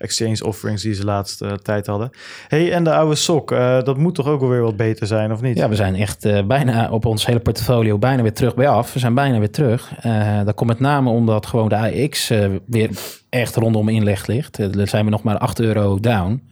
exchange 0.00 0.44
offerings 0.44 0.82
die 0.82 0.94
ze 0.94 1.04
laatste 1.04 1.58
tijd 1.62 1.86
hadden. 1.86 2.10
hey, 2.48 2.72
en 2.72 2.84
de 2.84 2.94
oude 2.94 3.14
sok, 3.14 3.52
eh, 3.52 3.82
dat 3.82 3.96
moet 3.96 4.14
toch 4.14 4.26
ook 4.26 4.40
wel 4.40 4.48
weer 4.48 4.62
wat 4.62 4.76
beter 4.76 5.06
zijn, 5.06 5.32
of 5.32 5.40
niet? 5.40 5.56
Ja, 5.56 5.68
we 5.68 5.74
zijn 5.74 5.94
echt 5.94 6.24
eh, 6.24 6.42
bijna 6.46 6.90
op 6.90 7.04
ons 7.04 7.26
hele 7.26 7.40
portfolio 7.40 7.98
bijna 7.98 8.22
weer 8.22 8.32
terug 8.32 8.54
bij 8.54 8.68
af. 8.68 8.92
We 8.92 8.98
zijn 8.98 9.14
bijna 9.14 9.38
weer 9.38 9.50
terug. 9.50 9.92
Eh 10.00 10.40
dat 10.44 10.54
komt 10.54 10.70
met 10.70 10.80
name 10.80 11.10
omdat 11.10 11.46
gewoon 11.46 11.68
de 11.68 12.04
AX 12.04 12.30
eh, 12.30 12.48
weer 12.66 12.90
echt 13.28 13.56
rondom 13.56 13.88
inleg 13.88 14.26
ligt. 14.26 14.58
Eh, 14.58 14.72
daar 14.72 14.88
zijn 14.88 15.04
we 15.04 15.10
nog 15.10 15.22
maar 15.22 15.38
8 15.38 15.60
euro 15.60 16.00
down. 16.00 16.48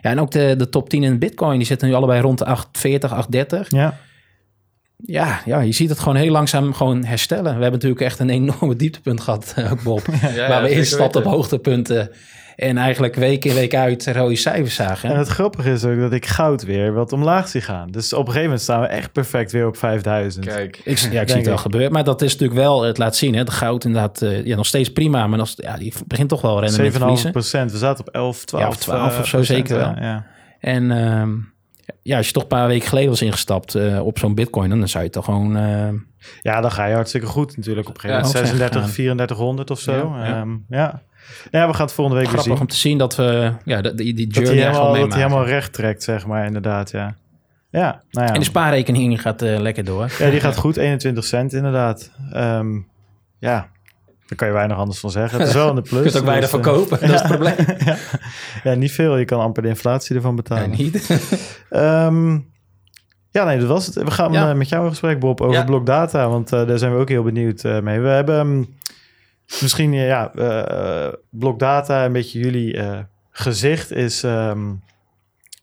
Ja, 0.00 0.10
en 0.10 0.20
ook 0.20 0.30
de, 0.30 0.54
de 0.58 0.68
top 0.68 0.88
10 0.88 1.02
in 1.02 1.18
Bitcoin, 1.18 1.56
die 1.56 1.66
zitten 1.66 1.88
nu 1.88 1.94
allebei 1.94 2.20
rond 2.20 2.38
de 2.38 2.44
840, 2.44 3.12
830. 3.12 3.70
Ja, 3.70 3.98
Ja, 4.96 5.40
ja, 5.44 5.60
je 5.60 5.72
ziet 5.72 5.88
het 5.88 5.98
gewoon 5.98 6.16
heel 6.16 6.30
langzaam 6.30 6.74
gewoon 6.74 7.04
herstellen. 7.04 7.44
We 7.44 7.50
hebben 7.50 7.72
natuurlijk 7.72 8.00
echt 8.00 8.18
een 8.18 8.30
enorme 8.30 8.76
dieptepunt 8.76 9.20
gehad, 9.20 9.52
eh, 9.56 9.72
ook 9.72 9.82
Bob. 9.82 10.02
Ja, 10.22 10.28
ja, 10.28 10.48
waar 10.48 10.62
we 10.62 10.70
instapten 10.70 11.24
op 11.24 11.32
hoogtepunten. 11.32 12.10
En 12.56 12.78
eigenlijk 12.78 13.14
week 13.14 13.44
in 13.44 13.54
week 13.54 13.74
uit 13.74 14.06
rode 14.06 14.36
cijfers 14.36 14.74
zagen. 14.74 15.10
en 15.10 15.18
het 15.18 15.28
grappige 15.28 15.70
is 15.70 15.84
ook 15.84 15.98
dat 15.98 16.12
ik 16.12 16.26
goud 16.26 16.62
weer 16.64 16.92
wat 16.92 17.12
omlaag 17.12 17.48
zie 17.48 17.60
gaan. 17.60 17.90
Dus 17.90 18.12
op 18.12 18.18
een 18.18 18.26
gegeven 18.26 18.44
moment 18.44 18.62
staan 18.62 18.80
we 18.80 18.86
echt 18.86 19.12
perfect 19.12 19.52
weer 19.52 19.66
op 19.66 19.76
5000. 19.76 20.46
Kijk, 20.46 20.80
Ik, 20.84 20.98
ja, 20.98 21.20
ik 21.20 21.28
zie 21.28 21.36
het 21.36 21.46
wel 21.46 21.56
gebeuren. 21.56 21.92
Maar 21.92 22.04
dat 22.04 22.22
is 22.22 22.32
natuurlijk 22.32 22.60
wel, 22.60 22.82
het 22.82 22.98
laat 22.98 23.16
zien, 23.16 23.32
hè, 23.32 23.38
het 23.38 23.50
goud 23.50 23.84
inderdaad, 23.84 24.22
eh, 24.22 24.44
ja, 24.44 24.56
nog 24.56 24.66
steeds 24.66 24.92
prima. 24.92 25.26
Maar 25.26 25.38
nog, 25.38 25.52
ja, 25.56 25.76
die 25.76 25.92
begint 26.06 26.28
toch 26.28 26.40
wel 26.40 26.60
rendement 26.60 26.92
te 26.92 26.98
7,5 26.98 26.98
verliezen. 26.98 27.30
procent. 27.30 27.72
We 27.72 27.78
zaten 27.78 28.06
op 28.06 28.14
11, 28.14 28.44
12. 28.44 28.64
Ja, 28.64 28.70
of 28.70 28.76
12 28.76 29.12
eh, 29.12 29.20
of 29.20 29.26
zo 29.26 29.36
procent, 29.36 29.68
zeker 29.68 29.76
wel. 29.76 29.94
Ja, 29.94 30.02
ja. 30.02 30.26
En 30.60 30.90
ehm, 30.90 31.32
ja, 32.02 32.16
als 32.16 32.26
je 32.26 32.32
toch 32.32 32.42
een 32.42 32.48
paar 32.48 32.66
weken 32.68 32.88
geleden 32.88 33.10
was 33.10 33.22
ingestapt 33.22 33.74
eh, 33.74 34.06
op 34.06 34.18
zo'n 34.18 34.34
bitcoin, 34.34 34.68
dan 34.70 34.88
zou 34.88 35.04
je 35.04 35.10
toch 35.10 35.24
gewoon... 35.24 35.56
eh, 35.56 35.88
Ja, 36.42 36.60
dan 36.60 36.70
ga 36.72 36.84
je 36.86 36.94
hartstikke 36.94 37.26
goed 37.26 37.56
natuurlijk. 37.56 37.88
Op 37.88 37.94
een 37.94 38.00
gegeven 38.00 38.22
moment 38.22 38.38
ook 38.40 38.46
36, 38.46 38.80
gaan. 38.82 38.90
3400 38.90 39.70
of 39.70 39.80
zo. 39.80 39.92
Ja, 40.16 40.44
Ja, 40.68 41.02
ja. 41.50 41.66
we 41.66 41.74
gaan 41.74 41.84
het 41.86 41.92
volgende 41.94 42.20
week 42.20 42.30
weer 42.30 42.38
grappig 42.38 42.42
zien. 42.52 42.60
om 42.60 42.66
te 42.66 42.76
zien 42.76 42.98
dat 42.98 43.16
we 43.16 43.52
ja, 43.64 43.80
dat- 43.80 43.96
die, 43.96 44.14
die 44.14 44.26
journey 44.26 44.54
helemaal, 44.54 44.72
dat 44.74 44.82
hij 44.90 44.92
meemaken. 45.00 45.18
helemaal 45.22 45.44
recht 45.46 45.72
trekt, 45.72 46.02
zeg 46.02 46.26
maar, 46.26 46.46
inderdaad, 46.46 46.90
ja. 46.90 47.14
Ja, 47.70 48.02
nou 48.10 48.26
ja. 48.26 48.32
En 48.32 48.38
de 48.40 48.46
spaarrekening 48.46 49.20
gaat 49.20 49.42
eh, 49.42 49.58
lekker 49.60 49.84
door. 49.84 50.12
Ja, 50.18 50.30
die 50.30 50.40
gaat 50.40 50.56
goed, 50.56 50.76
21 50.76 51.24
cent 51.24 51.52
inderdaad. 51.52 52.10
Ehm, 52.32 52.66
ja, 53.38 53.68
daar 54.26 54.36
kan 54.38 54.48
je 54.48 54.54
weinig 54.54 54.76
anders 54.76 54.98
van 54.98 55.10
zeggen. 55.10 55.38
Het 55.38 55.48
is 55.48 55.54
wel 55.54 55.68
in 55.68 55.74
de 55.74 55.82
plus. 55.90 56.04
Je 56.04 56.10
kunt 56.10 56.16
ook 56.16 56.24
weinig 56.24 56.50
dus, 56.50 56.60
verkopen, 56.60 57.00
dat 57.00 57.10
is 57.10 57.20
het 57.20 57.26
probleem. 57.28 57.56
ja. 58.64 58.74
niet 58.74 58.92
veel. 58.92 59.16
Je 59.16 59.24
kan 59.24 59.40
amper 59.40 59.62
de 59.62 59.68
inflatie 59.68 60.16
ervan 60.16 60.36
betalen. 60.36 60.70
niet. 60.70 61.08
Ehm, 61.70 62.38
ja, 63.30 63.44
nee, 63.44 63.58
dat 63.58 63.68
was 63.68 63.86
het. 63.86 63.94
We 63.94 64.10
gaan 64.10 64.32
Ja. 64.32 64.50
eh, 64.50 64.56
met 64.56 64.68
jou 64.68 64.84
in 64.84 64.90
gesprek, 64.90 65.18
Bob, 65.20 65.40
over 65.40 65.54
Ja. 65.54 65.64
blokdata. 65.64 66.28
Want 66.28 66.52
eh, 66.52 66.66
daar 66.66 66.78
zijn 66.78 66.92
we 66.92 66.98
ook 66.98 67.08
heel 67.08 67.22
benieuwd 67.22 67.64
eh, 67.64 67.80
mee. 67.80 68.00
We 68.00 68.08
hebben 68.08 68.38
ehm, 68.38 68.62
misschien, 69.60 69.92
ja, 69.92 70.32
eh 70.34 71.12
blokdata, 71.30 72.04
een 72.04 72.12
beetje 72.12 72.38
jullie 72.38 72.80
gezicht 73.30 73.92
is... 73.92 74.22
ehm, 74.22 74.60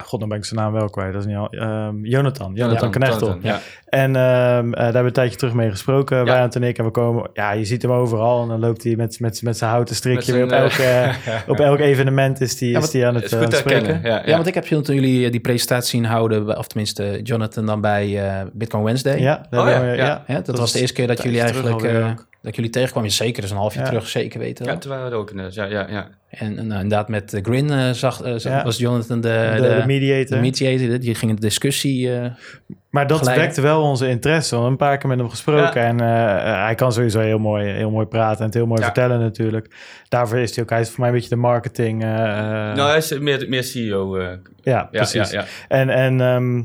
God, 0.05 0.19
dan 0.19 0.29
ben 0.29 0.37
ik 0.37 0.45
zijn 0.45 0.59
naam 0.59 0.71
wel 0.73 0.89
kwijt. 0.89 1.13
Dat 1.13 1.21
is 1.21 1.27
niet 1.27 1.37
al. 1.37 1.49
ehm, 1.49 2.03
Jonathan. 2.05 2.51
Jonathan 2.53 2.91
Knechtel. 2.91 3.27
Jonathan, 3.27 3.51
Ja. 3.51 3.59
En 3.85 4.15
ehm, 4.15 4.65
eh, 4.65 4.71
daar 4.71 4.83
hebben 4.83 5.01
we 5.01 5.07
een 5.07 5.13
tijdje 5.13 5.37
terug 5.37 5.53
mee 5.53 5.69
gesproken, 5.69 6.17
Ja. 6.17 6.23
Wijnand 6.23 6.55
en 6.55 6.63
ik. 6.63 6.77
En 6.77 6.85
we 6.85 6.91
komen, 6.91 7.29
ja, 7.33 7.51
je 7.51 7.65
ziet 7.65 7.81
hem 7.81 7.91
overal. 7.91 8.41
En 8.41 8.47
dan 8.47 8.59
loopt 8.59 8.83
hij 8.83 8.95
met, 8.95 9.19
met, 9.19 9.41
met 9.41 9.57
zijn 9.57 9.71
houten 9.71 9.95
strikje 9.95 10.33
weer 10.33 10.43
op 10.43 10.49
Met 10.49 10.59
elk, 10.59 10.71
zijn, 10.71 11.09
eh, 11.25 11.35
eh, 11.35 11.41
op 11.53 11.59
elk 11.59 11.79
evenement 11.79 12.41
is 12.41 12.57
die, 12.57 12.71
Ja, 12.71 12.79
is 12.79 12.89
die 12.89 13.05
aan 13.07 13.15
het, 13.15 13.23
is 13.23 13.31
eh, 13.31 13.37
goed 13.37 13.43
aan 13.45 13.61
te 13.63 13.69
het 13.69 13.79
spreken. 13.81 14.01
Ja, 14.09 14.21
Ja, 14.25 14.35
want 14.35 14.47
ik 14.47 14.53
heb 14.53 14.67
jullie 14.67 14.83
toen 14.85 14.95
jullie 14.95 15.29
die 15.29 15.39
presentatie 15.39 15.89
zien 15.89 16.05
houden, 16.05 16.57
of 16.57 16.67
tenminste 16.67 17.19
Jonathan 17.23 17.65
dan 17.65 17.81
bij 17.81 18.23
eh, 18.29 18.41
Bitcoin 18.53 18.83
Wednesday. 18.83 19.19
Ja, 19.19 19.45
Oh, 19.51 19.67
ja, 19.69 19.79
we- 19.81 19.85
ja. 19.85 19.93
ja. 19.93 20.23
Hè, 20.25 20.33
dat, 20.35 20.45
Dat 20.45 20.57
was 20.57 20.65
is 20.67 20.71
de 20.73 20.79
eerste 20.79 20.95
keer 20.95 21.07
dat 21.07 21.23
jullie 21.23 21.41
eigenlijk 21.41 21.81
eh, 22.41 22.47
dat 22.47 22.55
jullie 22.55 22.71
tegenkwamen. 22.71 23.11
Zeker, 23.11 23.35
dat 23.35 23.43
is 23.43 23.51
een 23.51 23.57
half 23.57 23.73
jaar 23.73 23.83
Ja. 23.83 23.89
terug, 23.89 24.07
zeker 24.07 24.39
weten. 24.39 24.65
Ja, 24.65 24.77
toen 24.77 24.91
waren 24.91 25.09
we 25.09 25.15
ook. 25.15 25.31
Ja, 25.49 25.65
ja, 25.65 25.87
ja. 25.89 26.07
En, 26.29 26.57
en, 26.57 26.67
nou, 26.67 26.81
inderdaad 26.81 27.09
met 27.09 27.33
eh, 27.33 27.43
Grin 27.43 27.69
eh, 27.71 27.89
zag, 27.91 28.21
eh, 28.21 28.63
was 28.63 28.77
Jonathan 28.77 29.21
de, 29.21 29.51
de, 29.55 29.61
de, 29.61 29.75
de 29.79 29.83
mediator. 29.85 30.35
de 30.35 30.41
mediator. 30.41 30.99
Die 30.99 31.15
ging 31.15 31.29
in 31.31 31.35
de 31.35 31.41
discussie. 31.41 32.15
eh, 32.19 32.25
maar 32.89 33.07
dat 33.07 33.17
geleiden. 33.17 33.45
wekte 33.45 33.61
wel 33.61 33.81
onze 33.81 34.07
interesse. 34.09 34.49
We 34.49 34.61
hebben 34.61 34.71
een 34.71 34.77
paar 34.87 34.97
keer 34.97 35.09
met 35.09 35.19
hem 35.19 35.29
gesproken. 35.29 35.81
Ja. 35.81 35.87
En 35.87 35.99
eh, 35.99 36.63
hij 36.65 36.75
kan 36.75 36.91
sowieso 36.91 37.19
heel 37.19 37.39
mooi, 37.39 37.69
heel 37.69 37.91
mooi 37.91 38.05
praten 38.05 38.39
en 38.39 38.45
het 38.45 38.53
heel 38.53 38.65
mooi 38.65 38.79
Ja. 38.79 38.85
vertellen 38.85 39.19
natuurlijk. 39.19 39.75
Daarvoor 40.09 40.37
is 40.39 40.55
hij 40.55 40.63
ook, 40.63 40.69
hij 40.69 40.81
is 40.81 40.89
voor 40.89 40.99
mij 40.99 41.09
een 41.09 41.15
beetje 41.15 41.29
de 41.29 41.35
marketing. 41.35 42.03
eh, 42.03 42.09
eh, 42.09 42.75
nou, 42.75 42.87
hij 42.89 42.97
is 42.97 43.19
meer, 43.19 43.45
meer 43.49 43.63
CEO. 43.63 44.17
eh, 44.17 44.27
ja, 44.61 44.83
precies. 44.91 45.31
Ja, 45.31 45.39
ja. 45.41 45.45
En, 45.67 45.89
en 45.89 46.21
ehm, 46.21 46.63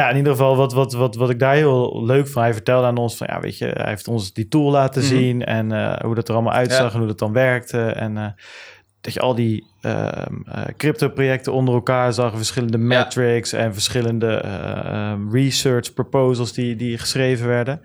ja, 0.00 0.08
in 0.10 0.16
ieder 0.16 0.32
geval, 0.32 0.56
wat, 0.56 0.72
wat, 0.72 0.92
wat, 0.92 1.14
wat 1.14 1.30
ik 1.30 1.38
daar 1.38 1.54
heel 1.54 2.04
leuk 2.04 2.28
van, 2.28 2.42
hij 2.42 2.52
vertelde 2.52 2.86
aan 2.86 2.96
ons 2.96 3.16
van, 3.16 3.26
ja, 3.30 3.40
weet 3.40 3.58
je, 3.58 3.64
hij 3.66 3.88
heeft 3.88 4.08
ons 4.08 4.32
die 4.32 4.48
tool 4.48 4.70
laten 4.70 5.02
Mhm. 5.02 5.10
zien 5.10 5.44
en 5.44 5.72
eh, 5.72 6.00
hoe 6.04 6.14
dat 6.14 6.28
er 6.28 6.34
allemaal 6.34 6.52
uitzag 6.52 6.86
Ja. 6.86 6.92
en 6.92 6.98
hoe 6.98 7.06
dat 7.06 7.18
dan 7.18 7.32
werkte. 7.32 7.80
En 7.80 8.16
eh, 8.16 8.26
dat 9.00 9.12
je 9.12 9.20
al 9.20 9.34
die 9.34 9.66
eh, 9.80 10.08
crypto-projecten 10.76 11.52
onder 11.52 11.74
elkaar 11.74 12.12
zag, 12.12 12.36
verschillende 12.36 12.78
metrics 12.78 13.52
en 13.52 13.72
verschillende 13.72 14.42
research 15.30 15.92
proposals 15.94 16.52
die, 16.52 16.76
die 16.76 16.98
geschreven 16.98 17.46
werden. 17.48 17.80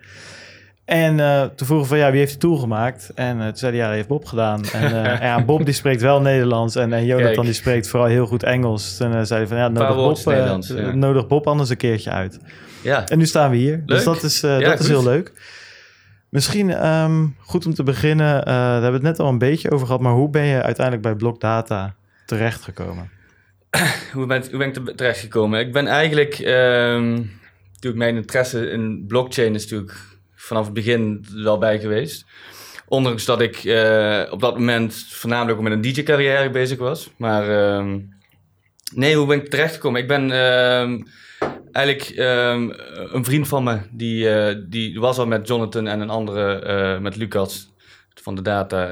En 0.87 1.19
eh, 1.19 1.43
toen 1.43 1.67
vroegen 1.67 1.87
van, 1.87 1.97
ja, 1.97 2.09
wie 2.11 2.19
heeft 2.19 2.31
die 2.31 2.39
tool 2.39 2.57
gemaakt? 2.57 3.11
En 3.15 3.39
eh, 3.39 3.45
toen 3.45 3.57
zei 3.57 3.71
hij, 3.71 3.81
ja, 3.81 3.87
dat 3.87 3.95
heeft 3.95 4.07
Bob 4.07 4.25
gedaan. 4.25 4.65
En 4.65 5.03
eh, 5.03 5.21
ja, 5.27 5.45
Bob 5.45 5.65
die 5.65 5.73
spreekt 5.73 6.01
wel 6.01 6.21
Nederlands 6.21 6.75
en, 6.75 6.93
en 6.93 7.05
Jonathan 7.05 7.33
Kijk. 7.33 7.45
die 7.45 7.53
spreekt 7.53 7.87
vooral 7.87 8.09
heel 8.09 8.25
goed 8.25 8.43
Engels. 8.43 8.97
Toen 8.97 9.13
eh, 9.13 9.23
zei 9.23 9.39
hij 9.39 9.47
van, 9.47 9.57
ja, 9.57 9.67
nodig 9.67 10.23
Bob, 10.23 10.33
ja. 10.33 10.93
nodig 10.93 11.27
Bob 11.27 11.47
anders 11.47 11.69
een 11.69 11.77
keertje 11.77 12.09
uit. 12.09 12.39
ja. 12.81 13.07
En 13.07 13.17
nu 13.17 13.25
staan 13.25 13.49
we 13.49 13.57
hier. 13.57 13.83
Dus 13.85 13.95
Leuk. 13.95 14.13
dat 14.13 14.23
is, 14.23 14.41
Ja, 14.41 14.59
dat 14.59 14.79
is 14.79 14.87
heel 14.87 15.03
leuk. 15.03 15.31
Misschien 16.29 16.69
ehm, 16.69 17.25
goed 17.39 17.65
om 17.65 17.73
te 17.73 17.83
beginnen, 17.83 18.45
daar 18.45 18.71
hebben 18.71 19.01
we 19.01 19.07
het 19.07 19.17
net 19.17 19.19
al 19.19 19.29
een 19.29 19.37
beetje 19.37 19.71
over 19.71 19.85
gehad, 19.85 20.01
maar 20.01 20.13
hoe 20.13 20.29
ben 20.29 20.45
je 20.45 20.61
uiteindelijk 20.61 21.05
bij 21.05 21.15
Blockdata 21.15 21.95
terechtgekomen? 22.25 23.09
Hoe, 24.13 24.25
ben, 24.25 24.43
hoe 24.49 24.57
ben 24.57 24.67
ik 24.67 24.75
er 24.75 24.95
terecht 24.95 25.19
gekomen? 25.19 25.59
Ik 25.59 25.71
ben 25.71 25.87
eigenlijk... 25.87 26.33
ehm 26.33 27.21
natuurlijk 27.73 28.03
mijn 28.03 28.15
interesse 28.15 28.69
in 28.69 29.05
blockchain 29.07 29.55
is 29.55 29.61
natuurlijk 29.61 29.99
vanaf 30.47 30.65
het 30.65 30.73
begin 30.73 31.25
wel 31.33 31.57
bij 31.57 31.79
geweest. 31.79 32.25
Ondanks 32.87 33.25
dat 33.25 33.41
ik 33.41 33.63
eh, 33.63 34.23
op 34.29 34.39
dat 34.39 34.57
moment 34.57 35.05
voornamelijk 35.09 35.57
ook 35.57 35.63
met 35.63 35.73
een 35.73 35.81
DJ-carrière 35.81 36.49
bezig 36.49 36.77
was. 36.77 37.09
Maar 37.17 37.49
ehm, 37.49 37.99
nee, 38.93 39.15
hoe 39.15 39.27
ben 39.27 39.37
ik 39.37 39.49
terechtgekomen? 39.49 40.01
Ik 40.01 40.07
ben 40.07 40.31
ehm, 40.31 41.01
eigenlijk 41.71 42.17
ehm, 42.17 42.69
een 43.11 43.25
vriend 43.25 43.47
van 43.47 43.63
me, 43.63 43.79
die, 43.91 44.29
eh, 44.29 44.55
die 44.67 44.99
was 44.99 45.17
al 45.17 45.27
met 45.27 45.47
Jonathan 45.47 45.87
en 45.87 45.99
een 45.99 46.09
andere, 46.09 46.59
eh, 46.59 46.99
met 46.99 47.15
Lucas 47.15 47.69
van 48.13 48.35
de 48.35 48.41
data. 48.41 48.91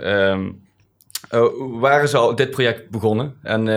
waren 1.79 2.09
ze 2.09 2.17
al 2.17 2.35
dit 2.35 2.49
project 2.49 2.89
begonnen. 2.89 3.35
En, 3.43 3.67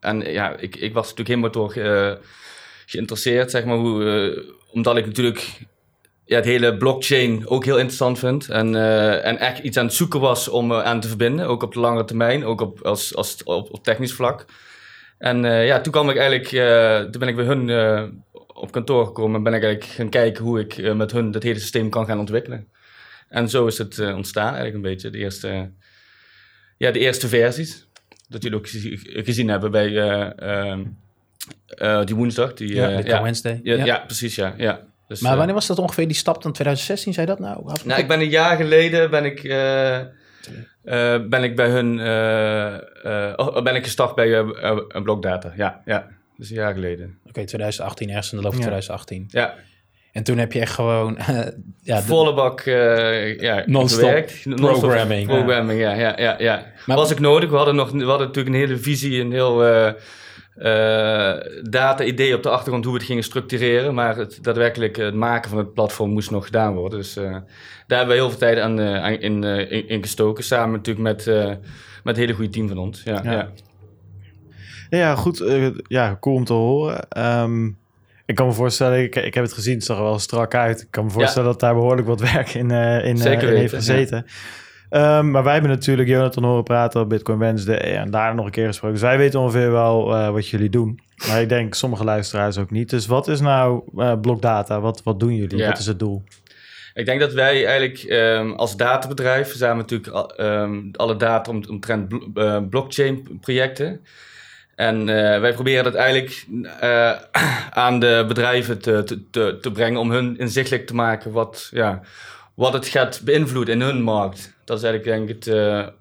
en 0.00 0.20
ja, 0.20 0.56
ik, 0.56 0.76
ik 0.76 0.92
was 0.92 1.14
natuurlijk 1.14 1.28
helemaal 1.28 1.50
door 1.50 1.72
geïnteresseerd, 2.86 3.50
zeg 3.50 3.64
maar, 3.64 3.78
omdat 4.72 4.96
ik 4.96 5.06
natuurlijk 5.06 5.68
ja, 6.30 6.36
het 6.36 6.44
hele 6.44 6.76
blockchain 6.76 7.48
ook 7.48 7.64
heel 7.64 7.76
interessant 7.76 8.18
vind. 8.18 8.48
En, 8.48 8.74
eh, 8.74 9.26
en 9.26 9.38
echt 9.38 9.58
iets 9.58 9.76
aan 9.76 9.84
het 9.84 9.94
zoeken 9.94 10.20
was 10.20 10.48
om 10.48 10.72
eh, 10.72 10.82
aan 10.82 11.00
te 11.00 11.08
verbinden, 11.08 11.46
ook 11.46 11.62
op 11.62 11.72
de 11.72 11.80
lange 11.80 12.04
termijn, 12.04 12.44
ook 12.44 12.60
op, 12.60 12.80
als, 12.80 13.14
als, 13.16 13.42
op, 13.42 13.72
op 13.72 13.84
technisch 13.84 14.12
vlak. 14.12 14.44
En 15.18 15.44
eh, 15.44 15.66
ja, 15.66 15.80
toen 15.80 15.92
kwam 15.92 16.10
ik 16.10 16.16
eigenlijk, 16.16 16.48
toen 17.12 17.20
ben 17.20 17.28
ik 17.28 17.36
bij 17.36 17.44
hun 17.44 17.70
op 18.54 18.72
kantoor 18.72 19.06
gekomen 19.06 19.36
en 19.36 19.42
ben 19.42 19.54
ik 19.54 19.62
eigenlijk 19.62 19.92
gaan 19.92 20.08
kijken 20.08 20.44
hoe 20.44 20.60
ik 20.60 20.94
met 20.94 21.12
hun 21.12 21.30
dat 21.30 21.42
hele 21.42 21.58
systeem 21.58 21.88
kan 21.90 22.06
gaan 22.06 22.18
ontwikkelen. 22.18 22.66
En 23.28 23.48
zo 23.48 23.66
is 23.66 23.78
het 23.78 23.98
ontstaan 23.98 24.54
eigenlijk 24.54 24.74
een 24.74 24.90
beetje, 24.90 25.10
de 25.10 25.18
eerste, 25.18 25.70
ja, 26.76 26.90
de 26.90 26.98
eerste 26.98 27.28
versies. 27.28 27.86
Dat 28.28 28.42
jullie 28.42 28.58
ook 28.58 28.68
gezi- 28.68 28.98
gezien 29.02 29.48
hebben 29.48 29.70
bij 29.70 29.86
eh, 29.98 30.30
ehm, 30.70 30.80
eh, 31.66 32.04
die 32.04 32.14
woensdag. 32.14 32.54
Die, 32.54 32.74
ja, 32.74 32.86
Bitcoin 32.86 33.06
ja, 33.16 33.22
Wednesday. 33.22 33.60
ja, 33.62 33.76
Ja. 33.76 33.84
ja, 33.84 33.98
precies, 33.98 34.34
ja. 34.34 34.54
ja. 34.56 34.88
Dus, 35.10 35.20
Maar 35.20 35.30
eh, 35.30 35.36
wanneer 35.36 35.54
was 35.54 35.66
dat 35.66 35.78
ongeveer 35.78 36.06
die 36.06 36.16
stap 36.16 36.42
dan 36.42 36.52
2016, 36.52 37.12
zei 37.12 37.26
dat 37.26 37.38
nou? 37.38 37.72
Nou, 37.84 38.00
ik 38.00 38.08
ben 38.08 38.20
een 38.20 38.28
jaar 38.28 38.56
geleden 38.56 39.10
ben 39.10 39.24
ik, 39.24 39.44
eh, 39.44 39.98
eh, 39.98 40.06
ben 41.28 41.42
ik 41.42 41.56
bij 41.56 41.68
hun 41.68 41.98
oh, 43.36 43.62
ben 43.62 43.74
ik 43.74 43.84
gestart 43.84 44.14
bij 44.14 44.38
eh, 44.38 44.76
Blockdata. 45.02 45.52
Ja, 45.56 45.82
ja. 45.84 46.06
Dus 46.36 46.48
een 46.50 46.56
jaar 46.56 46.74
geleden. 46.74 47.18
Oké, 47.28 47.44
2018, 47.44 48.08
ergens 48.08 48.30
in 48.32 48.36
de 48.36 48.42
loop 48.42 48.52
van 48.52 48.62
Ja. 48.62 48.66
2018. 48.68 49.26
Ja, 49.28 49.54
En 50.12 50.22
toen 50.22 50.38
heb 50.38 50.52
je 50.52 50.60
echt 50.60 50.72
gewoon... 50.72 51.18
ja, 51.82 52.02
volle 52.02 52.34
bak 52.34 52.60
ja. 53.40 53.62
Non-stop 53.66 54.26
programming. 54.56 55.26
Programming, 55.26 55.80
ja, 55.80 55.92
ja, 55.94 56.14
ja. 56.18 56.34
ja. 56.38 56.66
Maar- 56.86 56.96
was 56.96 57.10
ik 57.10 57.20
nodig. 57.20 57.50
We 57.50 57.56
hadden, 57.56 57.74
nog, 57.74 57.90
we 57.90 58.04
hadden 58.04 58.26
natuurlijk 58.26 58.54
een 58.54 58.60
hele 58.60 58.76
visie, 58.78 59.20
een 59.20 59.32
heel 59.32 59.62
eh 60.60 61.30
eh, 61.30 61.62
data-idee 61.62 62.34
op 62.36 62.42
de 62.42 62.48
achtergrond 62.48 62.84
hoe 62.84 62.92
we 62.92 62.98
het 62.98 63.08
gingen 63.08 63.24
structureren. 63.24 63.94
Maar 63.94 64.16
het, 64.16 64.38
daadwerkelijk 64.42 64.96
het 64.96 65.14
maken 65.14 65.50
van 65.50 65.58
het 65.58 65.74
platform 65.74 66.10
moest 66.10 66.30
nog 66.30 66.44
gedaan 66.44 66.74
worden. 66.74 66.98
Dus 66.98 67.16
eh, 67.16 67.24
daar 67.86 67.98
hebben 67.98 68.08
we 68.08 68.14
heel 68.14 68.30
veel 68.30 68.38
tijd 68.38 68.58
aan, 68.58 68.80
eh, 68.80 69.22
in, 69.22 69.44
eh, 69.44 69.70
in, 69.72 69.88
in 69.88 70.02
gestoken. 70.02 70.44
Samen 70.44 70.72
natuurlijk 70.72 71.06
met, 71.06 71.26
eh, 71.26 71.46
met 71.46 71.58
het 72.04 72.16
hele 72.16 72.32
goede 72.32 72.50
team 72.50 72.68
van 72.68 72.78
ons. 72.78 73.02
Ja, 73.04 73.20
Ja. 73.24 73.32
ja. 73.32 73.48
Ja, 74.90 75.14
goed. 75.14 75.40
eh, 75.40 75.66
ja, 75.86 76.16
cool 76.20 76.34
om 76.36 76.44
te 76.44 76.52
horen. 76.52 77.08
Ehm, 77.08 77.66
ik 78.26 78.34
kan 78.34 78.46
me 78.46 78.52
voorstellen, 78.52 79.02
ik, 79.02 79.16
ik 79.16 79.34
heb 79.34 79.44
het 79.44 79.52
gezien, 79.52 79.74
het 79.74 79.84
zag 79.84 79.96
er 79.96 80.02
wel 80.02 80.18
strak 80.18 80.54
uit. 80.54 80.80
Ik 80.80 80.86
kan 80.90 81.04
me 81.04 81.10
voorstellen 81.10 81.48
dat 81.48 81.60
daar 81.60 81.74
behoorlijk 81.74 82.06
wat 82.06 82.20
werk 82.32 82.54
in, 82.54 82.70
eh, 82.70 83.04
in, 83.04 83.16
eh, 83.20 83.38
heeft 83.38 83.74
gezeten. 83.74 84.26
Ehm, 84.90 85.30
maar 85.30 85.42
wij 85.44 85.52
hebben 85.52 85.70
natuurlijk 85.70 86.08
Jonathan 86.08 86.44
horen 86.44 86.62
praten 86.62 87.00
op 87.00 87.08
Bitcoin 87.08 87.38
Wednesday 87.38 87.76
en 87.76 88.10
daar 88.10 88.34
nog 88.34 88.44
een 88.44 88.50
keer 88.50 88.66
gesproken. 88.66 88.98
Dus 88.98 89.06
wij 89.06 89.18
weten 89.18 89.40
ongeveer 89.40 89.70
wel 89.70 90.16
eh, 90.16 90.30
wat 90.30 90.48
jullie 90.48 90.70
doen. 90.70 91.00
Maar 91.28 91.40
ik 91.40 91.48
denk 91.48 91.74
sommige 91.74 92.04
luisteraars 92.04 92.58
ook 92.58 92.70
niet. 92.70 92.90
Dus 92.90 93.06
wat 93.06 93.28
is 93.28 93.40
nou 93.40 93.82
uh, 93.96 94.12
Blockdata? 94.20 94.80
Wat, 94.80 95.02
wat 95.02 95.20
doen 95.20 95.34
jullie? 95.34 95.58
Ja. 95.58 95.68
Wat 95.68 95.78
is 95.78 95.86
het 95.86 95.98
doel? 95.98 96.22
Ik 96.94 97.06
denk 97.06 97.20
dat 97.20 97.32
wij 97.32 97.66
eigenlijk 97.66 97.98
ehm, 97.98 98.50
als 98.50 98.76
databedrijf 98.76 99.48
verzamelen 99.48 99.86
natuurlijk 99.88 100.36
ehm, 100.36 100.78
alle 100.92 101.16
data 101.16 101.50
om, 101.50 101.62
omtrent 101.68 102.08
blo- 102.08 102.30
eh, 102.34 102.58
blockchain 102.70 103.38
projecten. 103.40 104.00
En 104.74 105.08
eh, 105.08 105.40
wij 105.40 105.52
proberen 105.52 105.84
dat 105.84 105.94
eigenlijk 105.94 106.46
eh, 106.80 107.12
aan 107.84 108.00
de 108.00 108.24
bedrijven 108.28 108.78
te, 108.80 109.04
te, 109.04 109.30
te, 109.30 109.58
te 109.60 109.72
brengen 109.72 110.00
om 110.00 110.10
hun 110.10 110.38
inzichtelijk 110.38 110.86
te 110.86 110.94
maken 110.94 111.32
wat, 111.32 111.68
ja, 111.72 112.00
wat 112.60 112.72
het 112.72 112.88
gaat 112.88 113.20
beïnvloeden 113.24 113.74
in 113.74 113.80
hun 113.80 114.02
markt. 114.02 114.54
Dat 114.64 114.78
is 114.78 114.84
eigenlijk 114.84 115.16
denk 115.16 115.28
ik 115.28 115.34
het 115.34 115.54
eh, 115.54 115.76
een 115.76 115.92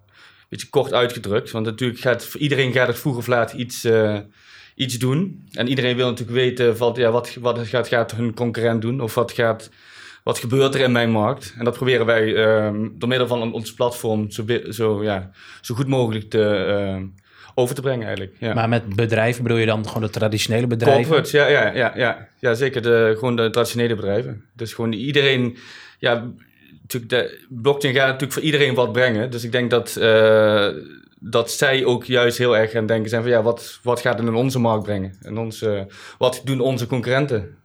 beetje 0.49 0.69
kort 0.69 0.93
uitgedrukt. 0.93 1.51
Want 1.51 1.65
natuurlijk 1.65 1.99
gaat 1.99 2.25
voor 2.25 2.39
iedereen 2.39 2.71
gaat 2.71 2.87
het 2.87 2.99
vroeg 2.99 3.17
of 3.17 3.27
laat 3.27 3.53
iets, 3.53 3.83
eh, 3.83 4.17
iets 4.75 4.97
doen. 4.97 5.49
En 5.51 5.67
iedereen 5.67 5.95
wil 5.95 6.07
natuurlijk 6.07 6.37
weten 6.37 6.77
van, 6.77 6.93
ja, 6.95 7.11
wat, 7.11 7.33
wat 7.39 7.67
gaat, 7.67 7.87
gaat 7.87 8.11
hun 8.11 8.33
concurrent 8.33 8.81
doen 8.81 9.01
of 9.01 9.15
wat 9.15 9.31
gaat 9.31 9.69
wat 10.23 10.39
gebeurt 10.39 10.75
er 10.75 10.81
in 10.81 10.91
mijn 10.91 11.11
markt? 11.11 11.53
En 11.57 11.65
dat 11.65 11.73
proberen 11.73 12.05
wij 12.05 12.35
ehm, 12.35 12.87
door 12.93 13.09
middel 13.09 13.27
van 13.27 13.53
ons 13.53 13.73
platform 13.73 14.31
zo, 14.31 14.45
zo, 14.69 15.03
ja, 15.03 15.31
zo 15.61 15.75
goed 15.75 15.87
mogelijk 15.87 16.29
te, 16.29 16.43
ehm, 16.43 17.05
over 17.55 17.75
te 17.75 17.81
brengen 17.81 18.07
eigenlijk. 18.07 18.35
Ja. 18.39 18.53
Maar 18.53 18.69
met 18.69 18.95
bedrijven 18.95 19.43
bedoel 19.43 19.57
je 19.57 19.65
dan 19.65 19.87
gewoon 19.87 20.01
de 20.03 20.09
traditionele 20.09 20.67
bedrijven? 20.67 21.01
Corporates, 21.01 21.31
ja, 21.31 21.47
ja, 21.47 21.73
ja, 21.73 21.93
ja, 21.95 22.27
ja 22.39 22.53
zeker. 22.53 22.81
De, 22.81 23.15
gewoon 23.17 23.35
de 23.35 23.49
traditionele 23.49 23.95
bedrijven. 23.95 24.45
Dus 24.53 24.73
gewoon 24.73 24.91
iedereen, 24.91 25.57
ja, 25.99 26.31
natuurlijk 26.93 27.45
blockchain 27.49 27.93
gaat 27.93 28.05
natuurlijk 28.05 28.33
voor 28.33 28.41
iedereen 28.41 28.73
wat 28.73 28.91
brengen. 28.91 29.31
Dus 29.31 29.43
ik 29.43 29.51
denk 29.51 29.69
dat, 29.69 29.95
eh, 29.95 30.67
dat 31.19 31.51
zij 31.51 31.85
ook 31.85 32.03
juist 32.03 32.37
heel 32.37 32.57
erg 32.57 32.71
gaan 32.71 32.85
denken 32.85 33.09
zijn 33.09 33.21
van 33.21 33.31
ja, 33.31 33.41
wat, 33.41 33.79
wat 33.83 34.01
gaat 34.01 34.19
het 34.19 34.27
in 34.27 34.33
onze 34.33 34.59
markt 34.59 34.83
brengen? 34.83 35.17
En 35.21 35.37
onze, 35.37 35.87
wat 36.17 36.41
doen 36.43 36.59
onze 36.59 36.87
concurrenten? 36.87 37.57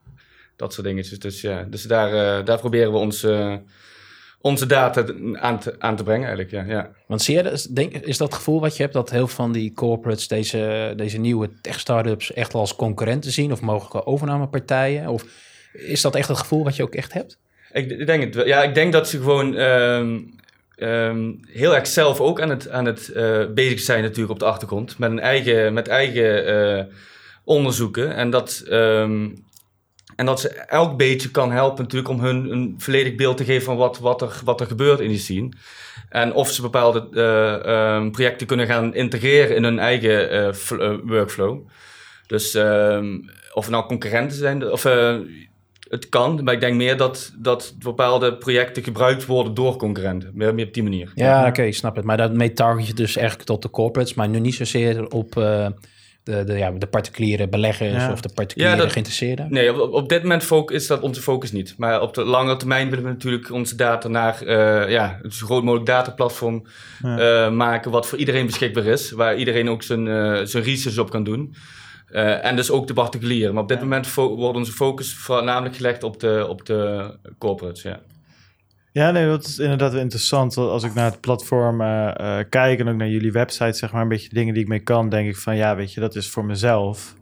Dat 0.56 0.72
soort 0.72 0.86
dingetjes. 0.86 1.18
Dus 1.18 1.40
ja, 1.40 1.66
dus 1.70 1.82
daar, 1.82 2.38
eh, 2.38 2.44
daar 2.44 2.58
proberen 2.58 2.92
we 2.92 2.98
ons, 2.98 3.26
onze 4.40 4.66
data 4.66 5.04
aan 5.32 5.58
te, 5.58 5.74
aan 5.78 5.96
te 5.96 6.02
brengen 6.02 6.26
eigenlijk, 6.26 6.50
ja. 6.50 6.74
ja. 6.74 6.90
Want 7.06 7.22
zie 7.22 7.34
je, 7.34 7.66
denk, 7.70 7.92
is 7.92 8.18
dat 8.18 8.34
gevoel 8.34 8.60
wat 8.60 8.76
je 8.76 8.82
hebt 8.82 8.94
dat 8.94 9.10
heel 9.10 9.26
veel 9.26 9.36
van 9.36 9.52
die 9.52 9.72
corporates 9.72 10.28
deze, 10.28 10.92
deze 10.96 11.18
nieuwe 11.18 11.50
tech-startups 11.60 12.32
echt 12.32 12.54
als 12.54 12.76
concurrenten 12.76 13.32
zien 13.32 13.52
of 13.52 13.60
mogelijke 13.60 14.06
overnamepartijen? 14.06 15.08
Of 15.08 15.24
is 15.72 16.00
dat 16.00 16.14
echt 16.14 16.28
het 16.28 16.38
gevoel 16.38 16.64
wat 16.64 16.76
je 16.76 16.82
ook 16.82 16.94
echt 16.94 17.12
hebt? 17.12 17.38
Ik, 17.74 18.06
denk 18.06 18.34
het. 18.34 18.46
Ja, 18.46 18.62
ik 18.62 18.74
denk 18.74 18.92
dat 18.92 19.08
ze 19.08 19.16
gewoon 19.18 19.56
ehm, 19.56 20.20
ehm, 20.76 21.32
heel 21.46 21.74
erg 21.74 21.86
zelf 21.86 22.20
ook 22.20 22.40
aan 22.40 22.50
het, 22.50 22.70
aan 22.70 22.84
het 22.84 23.08
eh, 23.08 23.46
bezig 23.54 23.80
zijn 23.80 24.02
natuurlijk 24.02 24.30
op 24.30 24.38
de 24.38 24.44
achtergrond. 24.44 24.98
Met, 24.98 25.10
een 25.10 25.20
eigen, 25.20 25.72
met 25.72 25.88
eigen 25.88 26.46
eh, 26.46 26.84
onderzoeken. 27.44 28.14
En 28.14 28.30
dat, 28.30 28.64
ehm, 28.68 29.28
en 30.16 30.26
dat 30.26 30.40
ze 30.40 30.48
elk 30.48 30.96
beetje 30.96 31.30
kan 31.30 31.52
helpen 31.52 31.82
natuurlijk 31.82 32.10
om 32.10 32.20
hun 32.20 32.52
een 32.52 32.74
volledig 32.78 33.14
beeld 33.14 33.36
te 33.36 33.44
geven 33.44 33.64
van 33.64 33.76
wat, 33.76 33.98
wat, 33.98 34.22
er, 34.22 34.40
wat 34.44 34.60
er 34.60 34.66
gebeurt 34.66 35.00
in 35.00 35.08
die 35.08 35.18
scene. 35.18 35.48
En 36.08 36.32
of 36.32 36.50
ze 36.50 36.62
bepaalde 36.62 37.08
eh, 37.12 38.10
projecten 38.10 38.46
kunnen 38.46 38.66
gaan 38.66 38.94
integreren 38.94 39.56
in 39.56 39.64
hun 39.64 39.78
eigen 39.78 40.54
fl- 40.54 40.96
workflow. 41.04 41.68
Dus 42.26 42.56
of 43.52 43.64
het 43.64 43.70
nou 43.70 43.86
concurrenten 43.86 44.36
zijn, 44.36 44.70
of 44.70 44.86
het 45.94 46.08
kan, 46.08 46.40
maar 46.44 46.54
ik 46.54 46.60
denk 46.60 46.74
meer 46.76 46.96
dat, 46.96 47.32
dat 47.38 47.74
bepaalde 47.78 48.34
projecten 48.36 48.82
gebruikt 48.82 49.26
worden 49.26 49.54
door 49.54 49.76
concurrenten. 49.76 50.30
Meer, 50.34 50.54
meer 50.54 50.66
op 50.66 50.74
die 50.74 50.82
manier. 50.82 51.12
Ja, 51.14 51.46
oké, 51.46 51.62
ik 51.62 51.74
snap 51.74 51.96
het. 51.96 52.04
Maar 52.04 52.16
daarmee 52.16 52.52
target 52.52 52.86
je 52.86 52.94
dus 52.94 53.16
eigenlijk 53.16 53.48
tot 53.48 53.62
de 53.62 53.70
corporates, 53.70 54.14
maar 54.14 54.28
nu 54.28 54.38
niet 54.38 54.54
zozeer 54.54 55.06
op 55.10 55.36
eh, 55.36 55.66
de, 56.22 56.44
de, 56.44 56.52
ja, 56.58 56.70
de 56.70 56.86
particuliere 56.86 57.48
beleggers 57.48 57.92
Ja. 58.04 58.12
of 58.12 58.20
de 58.20 58.28
particuliere 58.34 58.74
Ja, 58.76 58.80
dat- 58.82 58.90
geïnteresseerden. 58.92 59.46
Nee, 59.50 59.82
op, 59.82 59.92
op 59.92 60.08
dit 60.08 60.22
moment 60.22 60.50
is 60.70 60.86
dat 60.86 61.00
onze 61.00 61.20
focus 61.22 61.52
niet. 61.52 61.74
Maar 61.76 62.00
op 62.00 62.14
de 62.14 62.24
lange 62.24 62.56
termijn 62.56 62.88
willen 62.90 63.04
we 63.04 63.10
natuurlijk 63.10 63.50
onze 63.50 63.76
data 63.76 64.08
naar 64.08 64.42
eh, 64.42 64.90
ja, 64.90 65.18
een 65.22 65.32
zo 65.32 65.46
groot 65.46 65.62
mogelijk 65.62 65.86
dataplatform 65.86 66.66
Ja. 67.02 67.18
eh, 67.46 67.52
maken, 67.52 67.90
wat 67.90 68.06
voor 68.06 68.18
iedereen 68.18 68.46
beschikbaar 68.46 68.84
is, 68.86 69.10
waar 69.10 69.36
iedereen 69.36 69.68
ook 69.70 69.82
zijn, 69.82 70.08
eh, 70.08 70.40
zijn 70.44 70.62
research 70.64 70.98
op 70.98 71.10
kan 71.10 71.24
doen. 71.24 71.54
Eh, 72.14 72.44
en 72.44 72.56
dus 72.56 72.70
ook 72.70 72.86
de 72.86 72.92
particulieren. 72.92 73.54
Maar 73.54 73.62
op 73.62 73.68
dit 73.68 73.80
moment 73.80 74.14
wordt 74.14 74.56
onze 74.56 74.72
focus 74.72 75.14
voornamelijk 75.14 75.76
gelegd 75.76 76.02
op 76.02 76.20
de, 76.20 76.46
op 76.48 76.66
de 76.66 77.10
corporates. 77.38 77.82
Ja. 77.82 78.00
Ja, 78.92 79.10
nee, 79.10 79.26
dat 79.26 79.46
is 79.46 79.58
inderdaad 79.58 79.92
wel 79.92 80.00
interessant. 80.00 80.56
Als 80.56 80.82
ik 80.82 80.94
naar 80.94 81.10
het 81.10 81.20
platform 81.20 81.80
eh, 81.80 82.38
eh, 82.38 82.46
kijk 82.48 82.78
en 82.80 82.88
ook 82.88 82.96
naar 82.96 83.08
jullie 83.08 83.32
website, 83.32 83.72
zeg 83.78 83.92
maar, 83.92 84.02
een 84.02 84.08
beetje 84.08 84.28
de 84.28 84.34
dingen 84.34 84.54
die 84.54 84.62
ik 84.62 84.68
mee 84.68 84.80
kan, 84.80 85.08
denk 85.08 85.28
ik 85.28 85.36
van 85.36 85.56
ja, 85.56 85.76
weet 85.76 85.92
je, 85.92 86.00
dat 86.00 86.14
is 86.14 86.30
voor 86.30 86.44
mezelf 86.44 87.14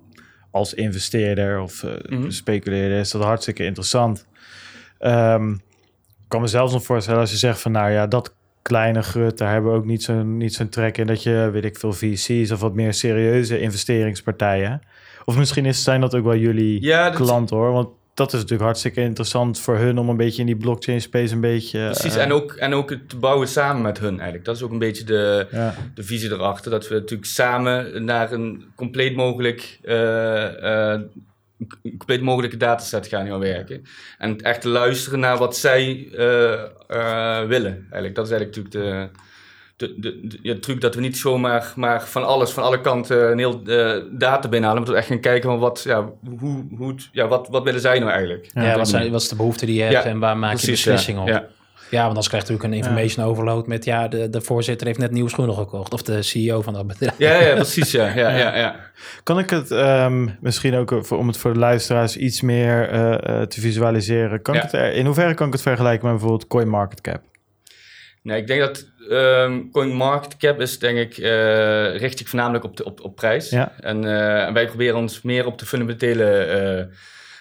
als 0.50 0.74
investeerder 0.74 1.60
of 1.60 1.82
eh, 1.82 1.90
Mhm. 2.18 2.30
speculeerder 2.30 2.98
is 2.98 3.10
dat 3.10 3.22
hartstikke 3.22 3.64
interessant. 3.64 4.26
Ehm, 4.98 5.50
ik 5.52 6.28
kan 6.28 6.40
me 6.40 6.46
zelfs 6.46 6.72
nog 6.72 6.84
voorstellen 6.84 7.20
als 7.20 7.30
je 7.30 7.36
zegt 7.36 7.60
van 7.60 7.72
nou 7.72 7.90
ja, 7.90 8.06
dat 8.06 8.34
kleine 8.62 9.02
grut, 9.02 9.38
daar 9.38 9.52
hebben 9.52 9.72
we 9.72 9.78
ook 9.78 9.84
niet 9.84 10.02
zo'n 10.02 10.36
niet 10.36 10.54
zo'n 10.54 10.68
trek 10.68 10.98
in 10.98 11.06
dat 11.06 11.22
je, 11.22 11.48
weet 11.52 11.64
ik 11.64 11.78
veel, 11.78 11.92
VC's 11.92 12.50
of 12.50 12.60
wat 12.60 12.74
meer 12.74 12.94
serieuze 12.94 13.60
investeringspartijen. 13.60 14.82
Of 15.24 15.36
misschien 15.36 15.66
is, 15.66 15.82
zijn 15.82 16.00
dat 16.00 16.14
ook 16.14 16.24
wel 16.24 16.36
jullie 16.36 16.82
Ja, 16.82 17.10
klanten 17.10 17.56
hoor, 17.56 17.72
want 17.72 17.88
dat 18.14 18.26
is 18.26 18.32
natuurlijk 18.32 18.62
hartstikke 18.62 19.00
interessant 19.00 19.60
voor 19.60 19.76
hun 19.76 19.98
om 19.98 20.08
een 20.08 20.16
beetje 20.16 20.40
in 20.40 20.46
die 20.46 20.56
blockchain 20.56 21.00
space 21.00 21.34
een 21.34 21.40
beetje... 21.40 21.84
Precies, 21.84 22.16
eh, 22.16 22.22
en, 22.22 22.32
ook, 22.32 22.52
en 22.52 22.74
ook 22.74 22.90
het 22.90 23.08
te 23.08 23.16
bouwen 23.16 23.48
samen 23.48 23.82
met 23.82 23.98
hun 23.98 24.14
eigenlijk. 24.14 24.44
Dat 24.44 24.56
is 24.56 24.62
ook 24.62 24.70
een 24.70 24.78
beetje 24.78 25.04
de, 25.04 25.46
Ja, 25.50 25.74
de 25.94 26.02
visie 26.02 26.30
erachter. 26.30 26.70
Dat 26.70 26.88
we 26.88 26.94
natuurlijk 26.94 27.28
samen 27.28 28.04
naar 28.04 28.32
een 28.32 28.64
compleet 28.76 29.16
mogelijk, 29.16 29.78
eh, 29.82 30.92
eh, 30.92 31.00
een 31.82 31.96
compleet 31.98 32.20
mogelijke 32.20 32.56
dataset 32.56 33.06
gaan 33.06 33.26
gaan 33.26 33.38
werken. 33.38 33.82
En 34.18 34.40
echt 34.40 34.60
te 34.60 34.68
luisteren 34.68 35.20
naar 35.20 35.38
wat 35.38 35.56
zij 35.56 36.08
eh, 36.16 36.52
eh, 36.52 37.48
willen. 37.48 37.76
Eigenlijk. 37.80 38.14
Dat 38.14 38.26
is 38.26 38.32
eigenlijk 38.32 38.56
natuurlijk 38.56 38.74
de, 38.74 39.20
de, 39.76 40.00
de, 40.00 40.26
de, 40.26 40.38
ja, 40.42 40.54
truc 40.60 40.80
dat 40.80 40.94
we 40.94 41.00
niet 41.00 41.16
zomaar 41.16 41.72
maar 41.76 42.02
van 42.02 42.26
alles, 42.26 42.50
van 42.50 42.62
alle 42.62 42.80
kanten 42.80 43.30
een 43.30 43.38
heel 43.38 43.62
eh, 43.66 44.02
data 44.10 44.48
binnenhalen. 44.48 44.82
Maar 44.82 44.84
dat 44.84 44.88
we 44.88 44.96
echt 44.96 45.06
gaan 45.06 45.20
kijken 45.20 45.50
van 45.50 45.58
wat, 45.58 45.82
ja, 45.84 46.12
hoe, 46.38 46.64
hoe, 46.76 46.94
ja, 47.12 47.28
wat, 47.28 47.48
wat 47.48 47.62
willen 47.62 47.80
zij 47.80 47.98
nou 47.98 48.10
eigenlijk. 48.10 48.50
Ja, 48.54 48.62
Ja, 48.62 48.76
wat, 48.76 48.88
zijn, 48.88 49.10
wat 49.10 49.20
is 49.20 49.28
de 49.28 49.36
behoefte 49.36 49.66
die 49.66 49.74
je 49.74 49.82
hebt 49.82 49.92
Ja, 49.92 50.04
en 50.04 50.18
waar 50.18 50.36
maak 50.36 50.50
je 50.50 50.56
Precies, 50.56 50.84
beslissingen 50.84 51.24
ja. 51.24 51.38
op? 51.38 51.60
Ja. 51.92 51.98
Want 51.98 52.08
anders 52.08 52.28
krijg 52.28 52.46
je 52.46 52.52
natuurlijk 52.52 52.74
een 52.74 52.82
information 52.84 53.26
overload 53.26 53.66
met... 53.66 53.84
ja, 53.84 54.08
de, 54.08 54.30
de 54.30 54.40
voorzitter 54.40 54.86
heeft 54.86 54.98
net 54.98 55.10
nieuwe 55.10 55.30
schoenen 55.30 55.54
gekocht. 55.54 55.92
Of 55.92 56.02
de 56.02 56.22
CEO 56.22 56.62
van 56.62 56.72
dat 56.72 56.86
bedrijf. 56.86 57.14
Ja, 57.18 57.40
ja, 57.40 57.54
precies. 57.54 57.90
Ja, 57.90 58.06
ja, 58.22 58.36
ja, 58.36 58.56
ja. 58.56 58.76
Kan 59.22 59.38
ik 59.38 59.50
het 59.50 59.70
ehm, 59.70 60.28
misschien 60.40 60.74
ook 60.74 60.98
voor, 61.00 61.18
om 61.18 61.26
het 61.26 61.36
voor 61.36 61.52
de 61.52 61.58
luisteraars 61.58 62.16
iets 62.16 62.40
meer 62.40 62.88
eh, 62.88 63.12
eh, 63.12 63.46
te 63.46 63.60
visualiseren? 63.60 64.42
Kan 64.42 64.54
Ja. 64.54 64.60
ik 64.60 64.70
het 64.70 64.80
er, 64.80 64.92
in 64.92 65.06
hoeverre 65.06 65.34
kan 65.34 65.46
ik 65.46 65.52
het 65.52 65.62
vergelijken 65.62 66.06
met 66.06 66.16
bijvoorbeeld 66.16 66.48
CoinMarketCap? 66.48 67.22
Nee, 68.22 68.40
ik 68.40 68.46
denk 68.46 68.60
dat 68.60 68.86
ehm 69.10 69.60
CoinMarketCap 69.72 70.60
is 70.60 70.78
denk 70.78 70.98
ik 70.98 71.18
eh 71.18 71.96
richt 71.96 72.18
zich 72.18 72.28
voornamelijk 72.28 72.64
op, 72.64 72.76
de, 72.76 72.84
op, 72.84 73.00
op 73.00 73.16
prijs. 73.16 73.50
Ja. 73.50 73.72
En 73.80 73.96
eh, 73.96 74.52
wij 74.52 74.66
proberen 74.66 74.96
ons 74.96 75.22
meer 75.22 75.46
op 75.46 75.58
de 75.58 75.66
fundamentele 75.66 76.24
eh, 76.24 76.94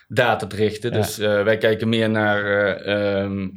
data 0.07 0.47
te 0.47 0.55
richten. 0.55 0.91
Ja. 0.91 0.97
Dus 0.97 1.19
eh, 1.19 1.43
wij 1.43 1.57
kijken 1.57 1.89
meer 1.89 2.09
naar 2.09 2.45
eh, 2.45 3.21
ehm, 3.21 3.47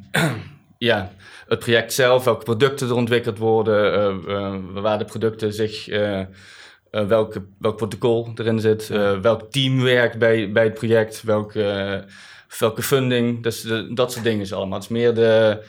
ja, 0.84 1.10
het 1.48 1.58
project 1.58 1.92
zelf, 1.92 2.24
welke 2.24 2.44
producten 2.44 2.88
er 2.88 2.94
ontwikkeld 2.94 3.38
worden, 3.38 3.92
eh, 3.94 4.34
eh, 4.36 4.54
waar 4.72 4.98
de 4.98 5.04
producten 5.04 5.52
zich, 5.52 5.88
eh, 5.88 6.20
welke, 6.90 7.42
welk 7.58 7.76
protocol 7.76 8.32
erin 8.34 8.60
zit, 8.60 8.88
welk 9.22 9.50
team 9.52 9.82
werkt 9.82 10.18
bij, 10.18 10.52
bij 10.52 10.64
het 10.64 10.74
project, 10.74 11.22
welke, 11.22 12.04
welke 12.58 12.82
funding, 12.82 13.42
dus 13.42 13.62
de- 13.62 13.94
dat 13.94 14.12
soort 14.12 14.24
dingen 14.24 14.40
is 14.40 14.52
allemaal. 14.52 14.74
Het 14.78 14.82
is 14.84 14.88
meer 14.96 15.14
de... 15.14 15.62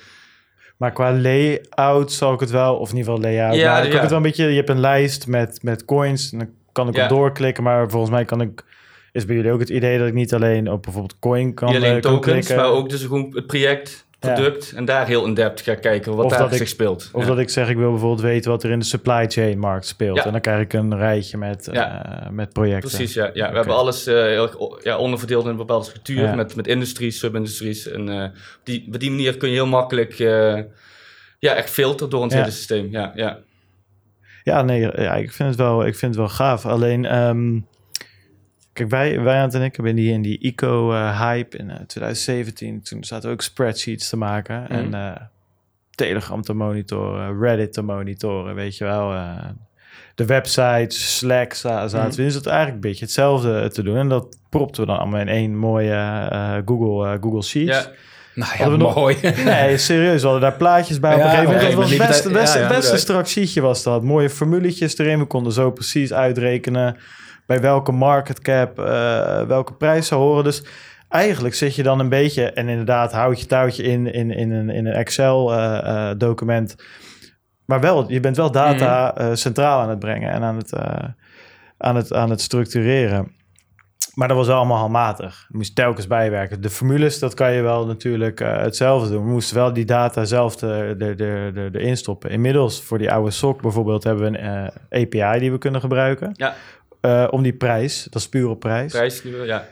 Maar 0.78 0.92
qua 0.92 1.14
layout 1.14 2.12
zal 2.12 2.34
ik 2.34 2.40
het 2.40 2.52
wel, 2.52 2.76
of 2.76 2.92
in 2.92 2.98
ieder 2.98 3.14
geval 3.14 3.30
layout, 3.30 3.56
Ja, 3.56 3.72
maar 3.72 3.78
kan 3.78 3.88
ik 3.88 3.94
ja. 3.94 4.00
het 4.00 4.10
wel 4.10 4.18
een 4.18 4.24
beetje, 4.24 4.46
je 4.46 4.56
hebt 4.56 4.70
een 4.70 4.80
lijst 4.80 5.28
met, 5.28 5.60
met 5.64 5.86
coins 5.86 6.32
en 6.32 6.38
dan 6.38 6.50
kan 6.72 6.88
ik 6.88 6.96
Ja. 6.96 7.04
op 7.04 7.10
doorklikken, 7.10 7.64
maar 7.64 7.90
volgens 7.90 8.12
mij 8.12 8.26
kan 8.26 8.42
ik, 8.42 8.64
is 9.12 9.26
bij 9.26 9.36
jullie 9.36 9.52
ook 9.52 9.60
het 9.60 9.70
idee 9.70 9.98
dat 10.00 10.08
ik 10.08 10.14
niet 10.14 10.34
alleen 10.34 10.72
op 10.72 10.84
bijvoorbeeld 10.84 11.20
coin 11.20 11.54
kan, 11.54 11.68
Niet 11.68 11.78
alleen 11.78 12.02
kan 12.02 12.14
tokens, 12.14 12.32
klikken, 12.34 12.56
maar 12.56 12.66
ook 12.76 12.90
dus 12.90 13.02
gewoon 13.02 13.32
het 13.36 13.48
project, 13.48 14.05
Ja. 14.26 14.34
product 14.34 14.72
en 14.76 14.86
daar 14.86 15.08
heel 15.08 15.26
in-depth 15.26 15.62
ga 15.62 15.76
kijken 15.76 16.16
wat 16.16 16.26
Of 16.26 16.32
daar 16.38 16.52
ik- 16.52 16.58
zich 16.58 16.68
speelt. 16.68 17.10
Of 17.14 17.22
Ja. 17.22 17.28
dat 17.28 17.40
ik 17.40 17.50
zeg, 17.50 17.70
ik 17.70 17.78
wil 17.78 17.90
bijvoorbeeld 17.92 18.22
weten 18.22 18.52
wat 18.52 18.64
er 18.64 18.70
in 18.72 18.80
de 18.80 18.86
supply 18.86 19.26
chain 19.28 19.60
markt 19.60 19.86
speelt. 19.86 20.18
Ja. 20.18 20.26
En 20.26 20.32
dan 20.32 20.42
krijg 20.42 20.62
ik 20.62 20.74
een 20.74 20.98
rijtje 20.98 21.38
met, 21.38 21.68
eh, 21.68 22.30
met 22.32 22.54
projecten. 22.54 22.90
Precies, 22.90 23.14
ja. 23.14 23.30
ja. 23.34 23.50
We 23.50 23.56
hebben 23.56 23.76
alles 23.76 24.08
eh, 24.08 24.16
heel 24.16 24.80
ja, 24.84 24.98
onderverdeeld 24.98 25.44
in 25.44 25.50
een 25.50 25.56
bepaalde 25.58 25.86
structuur 25.86 26.36
met, 26.36 26.56
met 26.56 26.68
industries, 26.68 27.20
sub-industries. 27.20 27.88
En 27.92 28.10
eh, 28.10 28.24
op 28.24 28.32
die, 28.64 28.84
op 28.88 29.00
die 29.00 29.10
manier 29.10 29.38
kun 29.38 29.50
je 29.50 29.56
heel 29.56 29.68
makkelijk 29.68 30.14
ja, 31.40 31.56
echt 31.56 31.70
filteren 31.70 32.10
door 32.12 32.22
ons 32.22 32.34
hele 32.34 32.52
systeem. 32.52 32.88
Ja, 32.92 33.12
ja. 33.16 33.40
Ja, 34.44 34.62
nee, 34.62 34.80
ja, 34.82 35.14
ik 35.16 35.32
vind 35.32 35.50
het 35.50 35.58
wel, 35.58 35.86
ik 35.86 35.96
vind 35.96 36.12
het 36.16 36.20
wel 36.26 36.30
gaaf. 36.36 36.66
Alleen, 36.66 37.06
ehm, 37.06 37.60
kijk, 38.76 38.90
wij, 38.90 39.20
wij 39.22 39.42
en 39.44 39.62
ik 39.62 39.76
hebben 39.76 39.88
in 39.88 39.96
die, 39.96 40.12
in 40.12 40.22
die 40.22 40.40
eco-hype 40.42 41.58
in 41.58 41.70
eh, 41.70 41.76
2017, 41.88 42.82
toen 42.82 43.04
zaten 43.04 43.28
we 43.30 43.34
ook 43.36 43.42
spreadsheets 43.42 44.10
te 44.10 44.18
maken. 44.18 44.70
En 44.70 44.86
Mhm. 44.86 44.94
eh, 44.94 45.12
Telegram 45.96 46.42
te 46.42 46.54
monitoren, 46.54 47.40
Reddit 47.40 47.74
te 47.74 47.82
monitoren, 47.82 48.56
weet 48.56 48.78
je 48.78 48.84
wel. 48.84 49.14
eh, 49.14 49.36
de 50.16 50.26
websites, 50.26 51.18
Slack 51.18 51.54
za- 51.54 51.88
zaten 51.88 52.08
Mhm. 52.08 52.18
we. 52.18 52.24
Dus 52.24 52.34
het 52.34 52.46
eigenlijk 52.48 52.76
een 52.84 52.90
beetje 52.90 53.06
hetzelfde 53.06 53.70
te 53.70 53.84
doen. 53.84 53.98
En 53.98 54.10
dat 54.10 54.38
propten 54.50 54.82
we 54.82 54.88
dan 54.88 54.98
allemaal 55.00 55.20
in 55.20 55.28
één 55.28 55.58
mooie 55.58 55.92
eh, 56.32 56.58
Google, 56.66 57.14
eh, 57.14 57.22
Google 57.22 57.42
Sheets. 57.44 57.78
Ja. 57.78 57.92
Nou 58.36 58.52
ja, 58.58 58.70
we 58.72 58.78
nog- 58.78 58.96
mooi. 58.96 59.18
Nee, 59.46 59.78
serieus. 59.78 60.22
We 60.22 60.28
hadden 60.28 60.50
daar 60.50 60.58
plaatjes 60.58 61.00
bij 61.00 61.14
op 61.14 61.20
Ja, 61.20 61.24
een 61.26 61.30
gegeven 61.30 61.54
op 61.54 61.62
moment. 61.62 61.72
een 61.74 61.78
Dat 61.78 61.88
was 61.88 61.90
gegeven 61.90 62.08
best, 62.08 62.24
moment 62.26 62.44
best, 62.46 62.56
liep 62.56 62.64
het- 62.64 62.76
best, 62.76 62.84
ja, 62.84 62.90
ja. 62.90 62.94
een 62.94 63.00
strak 63.00 63.28
sheetje 63.28 63.62
was 63.62 63.84
dat. 63.84 64.04
Mooie 64.04 64.30
formuletjes 64.30 64.98
erin. 64.98 65.20
We 65.20 65.26
konden 65.26 65.54
zo 65.54 65.72
precies 65.72 66.14
uitrekenen 66.14 66.98
bij 67.46 67.62
welke 67.62 67.92
market 67.92 68.40
cap 68.42 68.80
eh, 68.80 69.42
welke 69.42 69.74
prijs 69.74 70.08
zou 70.08 70.22
horen. 70.22 70.44
Dus 70.44 70.64
eigenlijk 71.10 71.56
zit 71.56 71.76
je 71.76 71.84
dan 71.84 72.00
een 72.00 72.10
beetje... 72.10 72.52
En 72.52 72.68
inderdaad, 72.70 73.12
houd 73.12 73.40
je 73.40 73.46
touwtje 73.46 73.84
in, 73.84 74.14
in, 74.14 74.32
in 74.32 74.52
een, 74.52 74.70
in 74.70 74.86
een 74.86 74.94
Excel-document. 74.94 76.76
maar 77.66 77.80
wel, 77.82 78.12
je 78.12 78.20
bent 78.20 78.38
wel 78.38 78.52
data 78.52 79.12
Mhm. 79.16 79.26
eh, 79.28 79.36
centraal 79.36 79.82
aan 79.82 79.90
het 79.90 80.00
brengen 80.00 80.32
en 80.32 80.44
aan 80.44 80.58
het, 80.58 80.74
eh, 80.74 81.04
aan 81.78 81.96
het, 81.96 82.14
aan 82.14 82.30
het 82.30 82.42
structureren. 82.42 83.34
Maar 84.14 84.28
dat 84.28 84.38
was 84.38 84.48
wel 84.48 84.56
allemaal 84.58 84.78
handmatig. 84.78 85.46
Je 85.50 85.58
moest 85.58 85.76
telkens 85.76 86.08
bijwerken. 86.08 86.62
De 86.62 86.70
formules, 86.70 87.20
dat 87.20 87.34
kan 87.34 87.52
je 87.52 87.62
wel 87.62 87.86
natuurlijk 87.86 88.40
eh, 88.40 88.58
hetzelfde 88.58 89.10
doen. 89.10 89.24
We 89.24 89.30
moesten 89.32 89.56
wel 89.56 89.74
die 89.74 89.86
data 89.86 90.26
zelf 90.26 90.56
de, 90.56 90.96
de, 90.98 91.16
de, 91.16 91.52
de, 91.54 91.80
erin 91.80 91.98
stoppen. 91.98 92.30
Inmiddels, 92.30 92.82
voor 92.82 92.98
die 92.98 93.12
oude 93.12 93.32
SOC 93.32 93.62
bijvoorbeeld, 93.62 94.04
hebben 94.04 94.32
we 94.32 94.38
een 94.40 94.70
eh, 94.90 95.02
API 95.02 95.40
die 95.40 95.52
we 95.52 95.58
kunnen 95.58 95.82
gebruiken. 95.82 96.30
Ja. 96.34 96.54
Eh, 97.06 97.28
om 97.30 97.44
die 97.44 97.54
prijs, 97.54 98.08
dat 98.10 98.22
is 98.22 98.30
puur 98.30 98.50
op 98.50 98.60
prijs. 98.60 98.92
Prijs, 98.92 99.22
ja. 99.46 99.68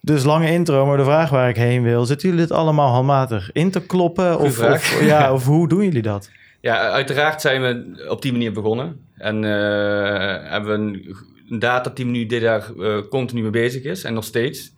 Dus 0.00 0.24
lange 0.24 0.50
intro, 0.50 0.86
maar 0.86 0.96
de 0.96 1.04
vraag 1.04 1.30
waar 1.30 1.48
ik 1.48 1.56
heen 1.56 1.82
wil... 1.82 2.04
zitten 2.04 2.28
jullie 2.28 2.44
dit 2.46 2.56
allemaal 2.56 2.92
handmatig 2.92 3.52
in 3.52 3.70
te 3.70 3.86
kloppen? 3.86 4.38
Of, 4.38 4.60
of, 4.60 5.00
ja, 5.00 5.32
of 5.32 5.44
hoe 5.44 5.68
doen 5.68 5.84
jullie 5.84 6.02
dat? 6.02 6.30
Ja, 6.60 6.90
uiteraard 6.90 7.40
zijn 7.40 7.62
we 7.62 8.04
op 8.10 8.22
die 8.22 8.32
manier 8.32 8.52
begonnen. 8.52 9.06
En 9.16 9.44
eh, 9.44 10.50
hebben 10.50 10.70
we 10.70 11.00
een, 11.48 11.58
datateam 11.58 12.10
nu 12.10 12.26
die 12.26 12.40
daar 12.40 12.70
eh, 12.78 12.98
continu 13.10 13.42
mee 13.42 13.50
bezig 13.50 13.82
is 13.82 14.04
en 14.04 14.14
nog 14.14 14.24
steeds. 14.24 14.72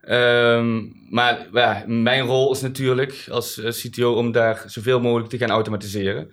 Ehm, 0.00 0.82
maar 1.10 1.46
ja, 1.52 1.84
mijn 1.86 2.22
rol 2.22 2.52
is 2.52 2.60
natuurlijk 2.60 3.26
als 3.30 3.60
CTO 3.68 4.12
om 4.12 4.32
daar 4.32 4.62
zoveel 4.66 5.00
mogelijk 5.00 5.28
te 5.28 5.38
gaan 5.38 5.50
automatiseren. 5.50 6.30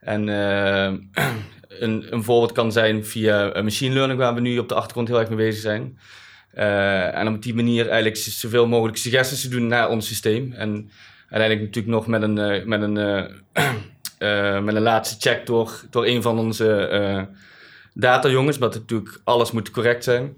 En 0.00 0.28
een, 1.78 2.06
een 2.10 2.24
voorbeeld 2.24 2.52
kan 2.52 2.72
zijn 2.72 3.04
via 3.04 3.52
eh, 3.52 3.62
machine 3.62 3.94
learning, 3.94 4.18
waar 4.18 4.34
we 4.34 4.40
nu 4.40 4.58
op 4.58 4.68
de 4.68 4.74
achtergrond 4.74 5.08
heel 5.08 5.18
erg 5.18 5.28
mee 5.28 5.36
bezig 5.36 5.60
zijn. 5.60 5.98
Eh, 6.52 7.18
en 7.18 7.28
op 7.28 7.42
die 7.42 7.54
manier 7.54 7.86
eigenlijk 7.86 8.16
zoveel 8.16 8.66
mogelijk 8.66 8.96
suggesties 8.96 9.40
te 9.40 9.48
doen 9.48 9.66
naar 9.66 9.88
ons 9.88 10.06
systeem. 10.06 10.52
En 10.52 10.90
uiteindelijk 11.28 11.60
natuurlijk 11.60 11.94
nog 11.94 12.06
met 12.06 12.22
een, 12.22 12.38
eh, 12.38 12.64
met 12.64 12.82
een, 12.82 12.94
met 14.64 14.74
een 14.74 14.82
laatste 14.82 15.30
check 15.30 15.46
door, 15.46 15.84
door 15.90 16.06
een 16.06 16.22
van 16.22 16.38
onze 16.38 17.28
datajongens. 17.94 18.58
Want 18.58 18.74
natuurlijk 18.74 19.20
alles 19.24 19.50
moet 19.50 19.70
correct 19.70 20.04
zijn. 20.04 20.34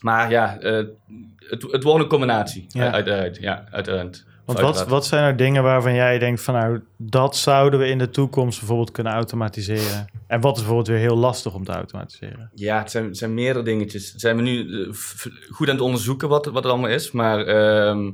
Maar 0.00 0.30
ja, 0.30 0.56
het, 0.60 1.62
het 1.70 1.82
wordt 1.82 2.02
een 2.02 2.08
combinatie. 2.08 2.66
Ja. 2.68 2.84
Ja. 2.84 2.92
Uiteraard. 2.92 3.36
Ja, 3.40 3.64
uiteraard. 3.70 4.24
Want 4.44 4.60
wat, 4.60 4.86
wat 4.86 5.06
zijn 5.06 5.24
er 5.24 5.36
dingen 5.36 5.62
waarvan 5.62 5.94
jij 5.94 6.18
denkt 6.18 6.42
van... 6.42 6.54
nou, 6.54 6.80
dat 6.96 7.36
zouden 7.36 7.80
we 7.80 7.86
in 7.86 7.98
de 7.98 8.10
toekomst 8.10 8.58
bijvoorbeeld 8.58 8.90
kunnen 8.90 9.12
automatiseren? 9.12 10.06
En 10.26 10.40
wat 10.40 10.52
is 10.52 10.58
bijvoorbeeld 10.58 10.88
weer 10.88 10.98
heel 10.98 11.16
lastig 11.16 11.54
om 11.54 11.64
te 11.64 11.72
automatiseren? 11.72 12.50
Ja, 12.54 12.78
het 12.78 12.90
zijn, 12.90 13.04
het 13.04 13.16
zijn 13.16 13.34
meerdere 13.34 13.64
dingetjes. 13.64 14.14
Zijn 14.14 14.36
we 14.36 14.42
nu 14.42 14.82
eh, 14.82 14.88
goed 15.50 15.68
aan 15.68 15.74
het 15.74 15.84
onderzoeken 15.84 16.28
wat, 16.28 16.46
wat 16.46 16.64
er 16.64 16.70
allemaal 16.70 16.90
is. 16.90 17.10
Maar 17.10 17.46
ehm 17.46 18.10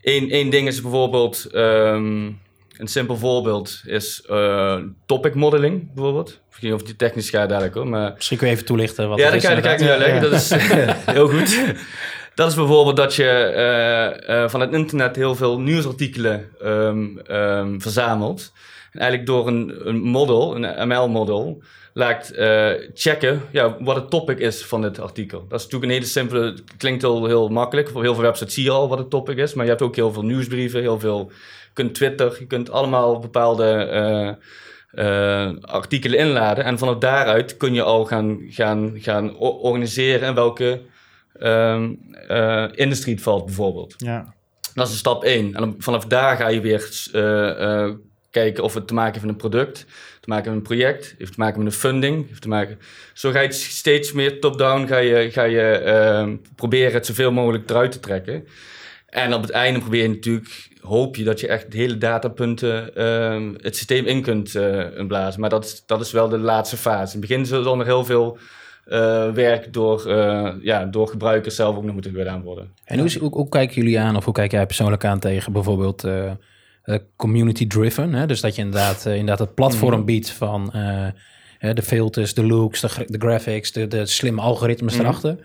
één, 0.00 0.30
één 0.30 0.50
ding 0.50 0.68
is 0.68 0.80
bijvoorbeeld... 0.82 1.44
ehm, 1.44 2.30
een 2.76 2.88
simpel 2.88 3.16
voorbeeld 3.16 3.80
is 3.84 4.24
eh, 4.28 4.78
topic 5.06 5.34
modeling 5.34 5.94
bijvoorbeeld. 5.94 6.28
Ik 6.28 6.62
weet 6.62 6.62
niet 6.62 6.72
of 6.80 6.82
die 6.82 6.96
technisch 6.96 7.30
gaat 7.30 7.48
dadelijk 7.48 7.74
hoor, 7.74 7.88
maar... 7.88 8.12
Misschien 8.14 8.38
kun 8.38 8.46
je 8.46 8.52
even 8.52 8.66
toelichten. 8.66 9.08
Wat 9.08 9.18
ja, 9.18 9.24
het 9.24 9.32
dat 9.32 9.42
is 9.42 9.48
kan, 9.48 9.62
dat 9.62 9.64
kan 9.64 9.74
ik 9.74 9.80
nu 9.80 9.88
uitleggen. 9.88 10.20
Dat 10.20 10.32
is 10.32 10.50
heel 11.16 11.28
goed. 11.28 11.74
Dat 12.36 12.48
is 12.48 12.54
bijvoorbeeld 12.54 12.96
dat 12.96 13.14
je 13.14 13.28
eh, 13.28 14.42
eh, 14.42 14.50
van 14.50 14.60
het 14.60 14.72
internet 14.72 15.16
heel 15.16 15.34
veel 15.34 15.60
nieuwsartikelen 15.60 16.48
ehm, 16.60 17.18
ehm, 17.18 17.78
verzamelt. 17.78 18.52
En 18.92 19.00
eigenlijk 19.00 19.30
door 19.30 19.46
een, 19.46 19.88
een 19.88 20.00
model, 20.00 20.56
een 20.56 20.88
ML-model, 20.88 21.62
laat 21.92 22.28
eh, 22.28 22.70
checken 22.94 23.42
ja, 23.50 23.76
wat 23.80 23.96
het 23.96 24.10
topic 24.10 24.38
is 24.38 24.64
van 24.64 24.82
dit 24.82 25.00
artikel. 25.00 25.44
Dat 25.48 25.58
is 25.58 25.64
natuurlijk 25.64 25.92
een 25.92 25.98
hele 25.98 26.10
simpele, 26.10 26.54
klinkt 26.76 27.04
al 27.04 27.26
heel 27.26 27.48
makkelijk. 27.48 27.88
Voor 27.88 28.02
heel 28.02 28.14
veel 28.14 28.22
websites 28.22 28.54
zie 28.54 28.64
je 28.64 28.70
al 28.70 28.88
wat 28.88 28.98
het 28.98 29.10
topic 29.10 29.36
is, 29.36 29.54
maar 29.54 29.64
je 29.64 29.70
hebt 29.70 29.82
ook 29.82 29.96
heel 29.96 30.12
veel 30.12 30.24
nieuwsbrieven, 30.24 30.80
heel 30.80 30.98
veel, 30.98 31.30
je 31.30 31.70
kunt 31.72 31.94
Twitter, 31.94 32.36
je 32.38 32.46
kunt 32.46 32.70
allemaal 32.70 33.18
bepaalde 33.18 34.38
artikelen 35.60 36.18
inladen. 36.18 36.64
En 36.64 36.78
vanaf 36.78 36.98
daaruit 36.98 37.56
kun 37.56 37.74
je 37.74 37.82
al 37.82 38.04
gaan, 38.04 38.38
gaan, 38.48 38.92
gaan 38.96 39.36
organiseren 39.36 40.28
en 40.28 40.34
welke 40.34 40.80
ehm, 41.38 41.92
eh, 42.28 42.64
industrie 42.74 43.14
het 43.14 43.22
valt 43.22 43.44
bijvoorbeeld. 43.44 43.94
Ja, 43.96 44.34
Dat 44.74 44.88
is 44.88 44.98
stap 44.98 45.24
1. 45.24 45.54
En 45.54 45.60
dan 45.60 45.74
vanaf 45.78 46.04
daar 46.04 46.36
ga 46.36 46.48
je 46.48 46.60
weer 46.60 47.08
eh, 47.12 47.84
eh, 47.84 47.94
kijken 48.30 48.64
of 48.64 48.74
het 48.74 48.86
te 48.86 48.94
maken 48.94 49.12
heeft 49.12 49.24
met 49.24 49.34
een 49.34 49.50
product, 49.50 49.86
te 50.20 50.28
maken 50.28 50.48
met 50.48 50.58
een 50.58 50.66
project, 50.66 51.14
heeft 51.18 51.32
te 51.32 51.40
maken 51.40 51.58
met 51.62 51.72
een 51.72 51.78
funding, 51.78 52.28
heeft 52.28 52.42
te 52.42 52.48
maken... 52.48 52.78
Zo 53.14 53.30
ga 53.30 53.40
je 53.40 53.52
steeds 53.52 54.12
meer 54.12 54.40
top-down, 54.40 54.86
ga 54.86 54.98
je, 54.98 55.30
ga 55.30 55.42
je 55.42 55.70
ehm, 55.70 56.36
proberen 56.54 56.92
het 56.92 57.06
zoveel 57.06 57.32
mogelijk 57.32 57.70
eruit 57.70 57.92
te 57.92 58.00
trekken. 58.00 58.46
En 59.06 59.34
op 59.34 59.42
het 59.42 59.50
einde 59.50 59.80
probeer 59.80 60.02
je 60.02 60.08
natuurlijk, 60.08 60.68
hoop 60.80 61.16
je 61.16 61.24
dat 61.24 61.40
je 61.40 61.48
echt 61.48 61.72
de 61.72 61.78
hele 61.78 61.98
datapunten 61.98 62.94
ehm, 62.94 63.54
het 63.60 63.76
systeem 63.76 64.06
in 64.06 64.22
kunt 64.22 64.52
blazen. 65.08 65.40
Maar 65.40 65.50
dat 65.50 65.64
is, 65.64 65.82
dat 65.86 66.00
is 66.00 66.12
wel 66.12 66.28
de 66.28 66.38
laatste 66.38 66.76
fase. 66.76 67.14
In 67.14 67.20
het 67.20 67.28
begin 67.28 67.46
zal 67.46 67.58
er 67.58 67.76
nog 67.76 67.86
heel 67.86 68.04
veel 68.04 68.38
eh, 68.86 69.30
werk 69.32 69.72
door, 69.72 70.06
eh, 70.10 70.52
ja, 70.62 70.84
door 70.84 71.08
gebruikers 71.08 71.54
zelf 71.56 71.76
ook 71.76 71.84
nog 71.84 71.92
moeten 71.92 72.14
gedaan 72.14 72.42
worden. 72.42 72.70
En 72.84 72.96
hoe, 72.98 73.06
is- 73.06 73.16
hoe, 73.18 73.30
hoe 73.32 73.48
kijken 73.48 73.74
jullie 73.74 73.98
aan, 74.00 74.16
of 74.16 74.24
hoe 74.24 74.34
kijk 74.34 74.50
jij 74.50 74.66
persoonlijk 74.66 75.04
aan 75.04 75.18
tegen 75.18 75.52
bijvoorbeeld 75.52 76.04
eh, 76.04 76.32
community-driven? 77.16 78.12
Hè? 78.14 78.26
Dus 78.26 78.40
dat 78.40 78.54
je 78.54 78.62
inderdaad, 78.62 79.04
inderdaad 79.06 79.38
het 79.38 79.54
platform 79.54 80.04
biedt 80.04 80.30
van 80.30 80.70
de 81.58 81.82
filters, 81.82 82.34
de 82.34 82.46
looks, 82.46 82.80
de, 82.80 82.88
de 83.06 83.18
graphics, 83.18 83.72
de, 83.72 83.86
de 83.86 84.06
slimme 84.06 84.40
algoritmes 84.40 84.92
Mhm. 84.94 85.02
erachter. 85.02 85.36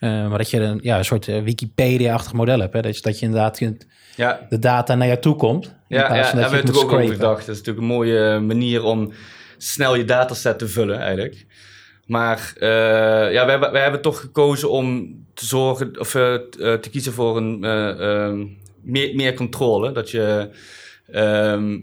Maar 0.00 0.38
dat 0.38 0.50
je 0.50 0.60
een, 0.60 0.78
ja, 0.82 0.98
een 0.98 1.04
soort 1.04 1.26
Wikipedia-achtig 1.26 2.32
model 2.32 2.58
hebt. 2.60 2.72
Hè? 2.72 2.82
Dat, 2.82 2.96
je, 2.96 3.02
dat 3.02 3.18
je 3.18 3.24
inderdaad 3.26 3.56
kunt, 3.56 3.86
Ja, 4.16 4.46
de 4.48 4.58
data 4.58 4.94
naar 4.94 5.06
jou 5.06 5.18
toe 5.20 5.36
komt. 5.36 5.74
Ja, 5.88 5.98
ja 5.98 6.08
daar 6.08 6.24
hebben 6.40 6.50
we 6.60 6.66
moet 6.72 6.76
ook 6.84 6.92
over 6.92 7.08
gedacht. 7.12 7.46
Dat 7.46 7.48
is 7.54 7.62
natuurlijk 7.62 7.78
een 7.78 7.92
mooie 7.92 8.40
manier 8.40 8.82
om 8.84 9.12
snel 9.58 9.94
je 9.94 10.04
dataset 10.04 10.58
te 10.58 10.68
vullen 10.68 10.98
eigenlijk. 10.98 11.46
Maar 12.06 12.52
eh, 12.58 13.32
ja, 13.32 13.46
wij, 13.46 13.58
wij 13.58 13.82
hebben 13.82 14.00
toch 14.00 14.20
gekozen 14.20 14.70
om 14.70 15.16
te 15.34 15.46
zorgen 15.46 16.00
of 16.00 16.14
eh, 16.14 16.34
eh, 16.34 16.40
te 16.80 16.90
kiezen 16.90 17.12
voor 17.12 17.36
een 17.36 17.64
eh, 17.64 18.00
ehm, 18.00 18.46
meer, 18.80 19.14
meer 19.14 19.34
controle. 19.34 19.92
Dat 19.92 20.10
je 20.10 20.48
ehm, 21.12 21.78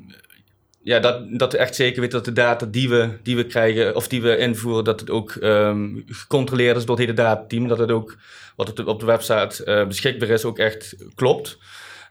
ja, 0.82 0.99
dat, 0.99 1.39
dat 1.39 1.51
we 1.51 1.57
echt 1.57 1.76
zeker 1.76 2.01
weten 2.01 2.17
dat 2.17 2.26
de 2.26 2.41
data 2.41 2.65
die 2.65 2.89
we, 2.89 3.09
die 3.24 3.36
we 3.36 3.45
krijgen 3.45 3.95
of 3.95 4.07
die 4.07 4.22
we 4.22 4.38
invoeren, 4.38 4.84
dat 4.84 4.99
het 4.99 5.09
ook 5.09 5.32
ehm, 5.32 5.89
gecontroleerd 6.05 6.78
is 6.78 6.86
door 6.86 6.95
het 6.95 7.05
hele 7.05 7.17
datateam. 7.17 7.67
Dat 7.67 7.78
het 7.78 7.91
ook 7.91 8.17
wat 8.55 8.70
op 8.70 8.76
de, 8.76 8.86
op 8.86 8.99
de 8.99 9.05
website 9.05 9.86
beschikbaar 9.88 10.30
is, 10.30 10.45
ook 10.45 10.59
echt 10.59 10.95
klopt. 11.15 11.57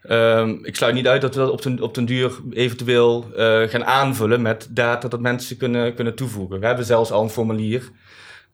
Ehm, 0.03 0.57
ik 0.63 0.77
sluit 0.77 0.95
niet 0.95 1.07
uit 1.07 1.21
dat 1.21 1.35
we 1.35 1.41
dat 1.41 1.51
op 1.51 1.63
den, 1.63 1.83
op 1.83 1.95
den 1.95 2.05
duur 2.05 2.39
eventueel 2.51 3.27
eh, 3.37 3.63
gaan 3.63 3.85
aanvullen 3.85 4.43
met 4.43 4.69
data 4.71 5.09
dat 5.09 5.21
mensen 5.21 5.57
kunnen, 5.57 5.95
kunnen 5.95 6.15
toevoegen. 6.15 6.61
We 6.61 6.67
hebben 6.67 6.85
zelfs 6.85 7.11
al 7.11 7.23
een 7.23 7.31
formulier 7.31 7.91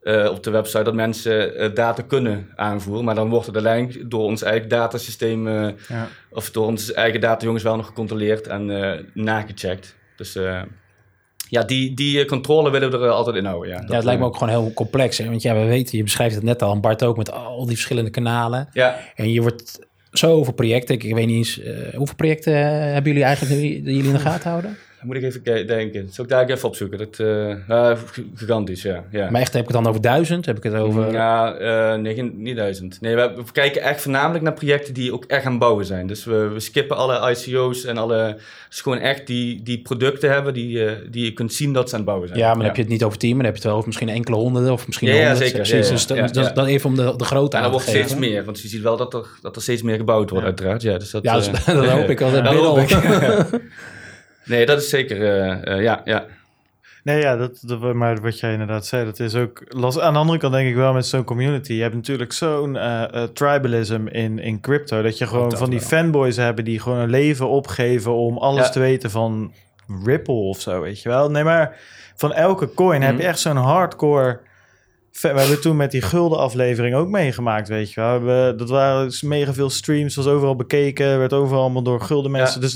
eh, 0.01 0.29
op 0.31 0.43
de 0.43 0.51
website 0.51 0.83
dat 0.83 0.93
mensen 0.93 1.55
eh, 1.55 1.73
data 1.73 2.01
kunnen 2.01 2.49
aanvoeren, 2.55 3.05
maar 3.05 3.15
dan 3.15 3.29
wordt 3.29 3.45
het 3.45 3.57
alleen 3.57 4.05
door 4.07 4.23
ons 4.23 4.41
eigen 4.41 4.69
datasysteem 4.69 5.47
ja. 5.47 5.75
of 6.29 6.51
door 6.51 6.65
onze 6.65 6.93
eigen 6.93 7.21
datajongens 7.21 7.63
wel 7.63 7.75
nog 7.75 7.85
gecontroleerd 7.85 8.47
en 8.47 8.65
nagecheckt. 9.13 9.95
Dus 10.15 10.37
ja, 11.49 11.63
die, 11.63 11.93
die 11.93 12.25
controle 12.25 12.69
willen 12.69 12.91
we 12.91 12.97
er 12.97 13.09
altijd 13.09 13.35
in 13.35 13.45
houden. 13.45 13.69
Ja, 13.69 13.83
Ja, 13.87 13.95
het 13.95 14.03
lijkt 14.03 14.19
me 14.19 14.25
ook 14.27 14.37
gewoon 14.37 14.49
heel 14.49 14.71
complex. 14.73 15.17
Hè? 15.17 15.25
Want 15.25 15.41
ja, 15.41 15.53
we 15.53 15.65
weten, 15.65 15.97
je 15.97 16.03
beschrijft 16.03 16.35
het 16.35 16.43
net 16.43 16.61
al, 16.61 16.73
en 16.73 16.81
Bart 16.81 17.03
ook, 17.03 17.17
met 17.17 17.31
al 17.31 17.65
die 17.65 17.75
verschillende 17.75 18.09
kanalen. 18.09 18.69
Ja, 18.71 18.99
En 19.15 19.31
je 19.31 19.41
wordt 19.41 19.79
zoveel 20.17 20.53
projecten. 20.53 20.95
Ik, 20.95 21.03
ik 21.03 21.13
weet 21.13 21.27
niet 21.27 21.35
eens, 21.35 21.61
eh, 21.61 21.95
hoeveel 21.95 22.15
projecten 22.15 22.53
eh, 22.53 22.61
hebben 22.93 23.11
jullie 23.11 23.23
eigenlijk 23.23 23.61
die 23.61 23.81
jullie 23.83 24.03
in 24.03 24.11
de 24.11 24.19
gaten 24.19 24.49
houden? 24.49 24.77
Dan 25.05 25.13
moet 25.13 25.23
ik 25.23 25.23
even 25.23 25.41
ke- 25.41 25.65
denken. 25.65 26.07
Zal 26.11 26.23
ik 26.23 26.29
daar 26.29 26.49
even 26.49 26.67
opzoeken? 26.67 26.97
Dat, 26.97 27.19
eh, 27.19 27.67
ja, 27.67 27.95
g- 27.95 28.19
gigantisch, 28.35 28.81
ja. 28.81 29.03
ja. 29.11 29.29
Maar 29.29 29.41
echt, 29.41 29.53
heb 29.53 29.61
ik 29.61 29.67
het 29.67 29.77
dan 29.77 29.87
over 29.87 30.01
duizend? 30.01 30.45
Heb 30.45 30.57
ik 30.57 30.63
het 30.63 30.73
over... 30.73 31.11
Ja, 31.11 31.53
eh, 31.55 31.99
nee, 31.99 32.13
geen- 32.15 32.33
niet 32.35 32.55
duizend. 32.55 32.97
Nee, 33.01 33.15
we, 33.15 33.31
we 33.35 33.43
kijken 33.51 33.81
echt 33.81 34.01
voornamelijk 34.01 34.43
naar 34.43 34.53
projecten 34.53 34.93
die 34.93 35.13
ook 35.13 35.25
echt 35.25 35.45
aan 35.45 35.51
het 35.51 35.59
bouwen 35.59 35.85
zijn. 35.85 36.07
Dus 36.07 36.23
we, 36.25 36.47
we 36.47 36.59
skippen 36.59 36.97
alle 36.97 37.31
ICO's 37.31 37.85
en 37.85 37.97
alle... 37.97 38.37
Dus 38.69 38.81
gewoon 38.83 38.97
echt 38.99 39.27
die, 39.27 39.63
die 39.63 39.81
producten 39.81 40.31
hebben 40.31 40.53
die, 40.53 40.85
eh, 40.85 40.91
die 41.09 41.23
je 41.25 41.33
kunt 41.33 41.53
zien 41.53 41.73
dat 41.73 41.85
ze 41.89 41.91
aan 41.95 41.99
het 41.99 42.09
bouwen 42.09 42.27
zijn. 42.27 42.39
Ja, 42.39 42.47
maar 42.47 42.55
dan 42.57 42.65
heb 42.65 42.75
je 42.75 42.81
het 42.81 42.91
niet 42.91 43.03
over 43.03 43.17
tien, 43.17 43.29
maar 43.35 43.43
dan 43.43 43.53
heb 43.53 43.55
je 43.55 43.59
het 43.61 43.67
wel 43.69 43.75
over 43.75 43.87
misschien 43.87 44.09
enkele 44.09 44.35
honderden 44.37 44.71
of 44.71 44.85
misschien 44.85 45.07
Ja, 45.09 45.13
ja, 45.15 45.35
zeker. 45.35 45.53
Precies, 45.55 45.71
Ja, 45.71 45.85
ja. 45.85 45.91
dus 45.91 46.07
dat, 46.07 46.17
Ja, 46.17 46.23
dat, 46.27 46.45
ja. 46.45 46.51
dat 46.51 46.67
even 46.67 46.89
om 46.89 46.95
de, 46.95 47.13
de 47.17 47.23
grootte 47.23 47.55
aan 47.57 47.61
dat 47.63 47.71
te 47.71 47.77
wordt 47.77 47.89
steeds 47.97 48.13
geven. 48.13 48.29
meer, 48.29 48.43
want 48.45 48.61
je 48.61 48.67
ziet 48.67 48.81
wel 48.81 48.97
dat 48.97 49.13
er, 49.13 49.25
dat 49.41 49.55
er 49.55 49.61
steeds 49.61 49.81
meer 49.81 49.97
gebouwd 49.97 50.29
wordt, 50.29 50.45
Ja. 50.45 50.49
uiteraard. 50.51 50.81
Ja, 50.81 50.97
dus 50.97 51.11
dat, 51.11 51.23
Ja, 51.23 51.37
eh, 51.37 51.43
dat, 51.45 51.65
dat 51.75 51.85
hoop 51.87 52.09
ik 52.09 52.21
altijd 52.21 52.43
dat 52.45 52.53
hoop 52.53 52.77
ik. 52.77 52.89
Nee, 54.45 54.65
dat 54.65 54.81
is 54.81 54.89
zeker, 54.89 55.21
eh, 55.21 55.73
eh, 55.75 55.81
ja, 55.83 56.01
ja. 56.05 56.25
Nee, 57.03 57.21
ja, 57.21 57.35
dat, 57.37 57.59
dat, 57.61 57.93
maar 57.93 58.21
wat 58.21 58.39
jij 58.39 58.51
inderdaad 58.51 58.85
zei, 58.85 59.05
dat 59.05 59.19
is 59.19 59.35
ook. 59.35 59.63
Aan 59.99 60.13
de 60.13 60.19
andere 60.19 60.39
kant 60.39 60.53
denk 60.53 60.69
ik 60.69 60.75
wel 60.75 60.93
met 60.93 61.05
zo'n 61.05 61.23
community. 61.23 61.73
Je 61.73 61.81
hebt 61.81 61.95
natuurlijk 61.95 62.33
zo'n 62.33 62.77
eh, 62.77 63.23
tribalism 63.23 64.07
in, 64.07 64.39
in 64.39 64.59
crypto. 64.61 65.01
Dat 65.01 65.17
je 65.17 65.27
gewoon 65.27 65.49
dat 65.49 65.59
van 65.59 65.69
die 65.69 65.79
wel. 65.79 65.87
fanboys 65.87 66.35
hebben 66.37 66.65
die 66.65 66.79
gewoon 66.79 66.97
een 66.97 67.09
leven 67.09 67.49
opgeven 67.49 68.13
om 68.13 68.37
alles 68.37 68.65
Ja. 68.65 68.71
te 68.71 68.79
weten 68.79 69.11
van 69.11 69.53
Ripple 70.05 70.33
of 70.33 70.61
zo, 70.61 70.81
weet 70.81 71.01
je 71.01 71.09
wel. 71.09 71.31
Nee, 71.31 71.43
maar 71.43 71.77
van 72.15 72.33
elke 72.33 72.73
coin 72.73 73.01
heb 73.01 73.11
je 73.15 73.17
Mhm. 73.21 73.27
echt 73.27 73.39
zo'n 73.39 73.57
hardcore... 73.57 74.39
We 75.21 75.27
hebben 75.27 75.61
toen 75.61 75.75
met 75.75 75.91
die 75.91 76.01
gulden 76.01 76.37
aflevering 76.39 76.95
ook 76.95 77.09
meegemaakt, 77.09 77.67
weet 77.67 77.93
je 77.93 78.01
wel. 78.01 78.21
We 78.23 78.53
dat 78.57 78.69
waren 78.69 79.11
mega 79.21 79.53
veel 79.53 79.69
streams, 79.69 80.15
was 80.15 80.27
overal 80.27 80.55
bekeken, 80.55 81.19
werd 81.19 81.33
overal 81.33 81.61
allemaal 81.61 81.83
door 81.83 82.01
gulden 82.01 82.31
mensen. 82.31 82.61
Dus 82.61 82.73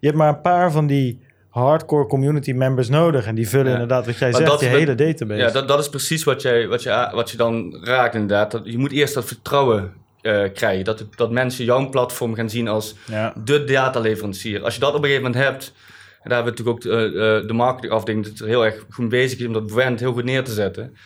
je 0.00 0.06
hebt 0.06 0.16
maar 0.16 0.28
een 0.28 0.40
paar 0.40 0.72
van 0.72 0.86
die 0.86 1.20
hardcore 1.48 2.06
community 2.06 2.52
members 2.52 2.88
nodig. 2.88 3.26
En 3.26 3.34
die 3.34 3.48
vullen 3.48 3.66
Ja. 3.66 3.72
inderdaad, 3.72 4.06
wat 4.06 4.18
jij 4.18 4.28
Maar 4.30 4.38
zegt, 4.38 4.50
dat- 4.50 4.60
die 4.60 4.68
hele 4.68 4.94
database. 4.94 5.40
Ja, 5.40 5.50
dat, 5.50 5.68
dat 5.68 5.78
is 5.78 5.88
precies 5.88 6.24
wat, 6.24 6.42
jij, 6.42 6.68
wat, 6.68 6.82
je, 6.82 7.08
wat 7.12 7.30
je 7.30 7.36
dan 7.36 7.78
raakt 7.84 8.14
inderdaad. 8.14 8.50
Dat, 8.50 8.60
je 8.64 8.78
moet 8.78 8.92
eerst 8.92 9.14
dat 9.14 9.24
vertrouwen 9.24 9.92
eh, 10.20 10.42
krijgen. 10.54 10.84
Dat, 10.84 11.04
dat 11.16 11.30
mensen 11.30 11.64
jouw 11.64 11.88
platform 11.88 12.34
gaan 12.34 12.50
zien 12.50 12.68
als 12.68 12.94
ja. 13.06 13.32
de 13.44 13.64
dataleverancier. 13.64 14.62
Als 14.62 14.74
je 14.74 14.80
dat 14.80 14.94
op 14.94 15.02
een 15.02 15.04
gegeven 15.08 15.24
moment 15.24 15.44
hebt, 15.44 15.72
en 16.22 16.30
daar 16.30 16.42
hebben 16.42 16.54
we 16.54 16.62
natuurlijk 16.62 17.02
ook 17.04 17.12
de, 17.12 17.40
eh, 17.42 17.48
de 17.48 17.52
marketingafdeling 17.54 18.24
dat 18.36 18.48
heel 18.48 18.64
erg 18.64 18.84
goed 18.90 19.08
bezig 19.08 19.38
is 19.38 19.46
om 19.46 19.52
dat 19.52 19.66
brand 19.66 20.00
heel 20.00 20.12
goed 20.12 20.24
neer 20.24 20.44
te 20.44 20.52
zetten. 20.52 20.96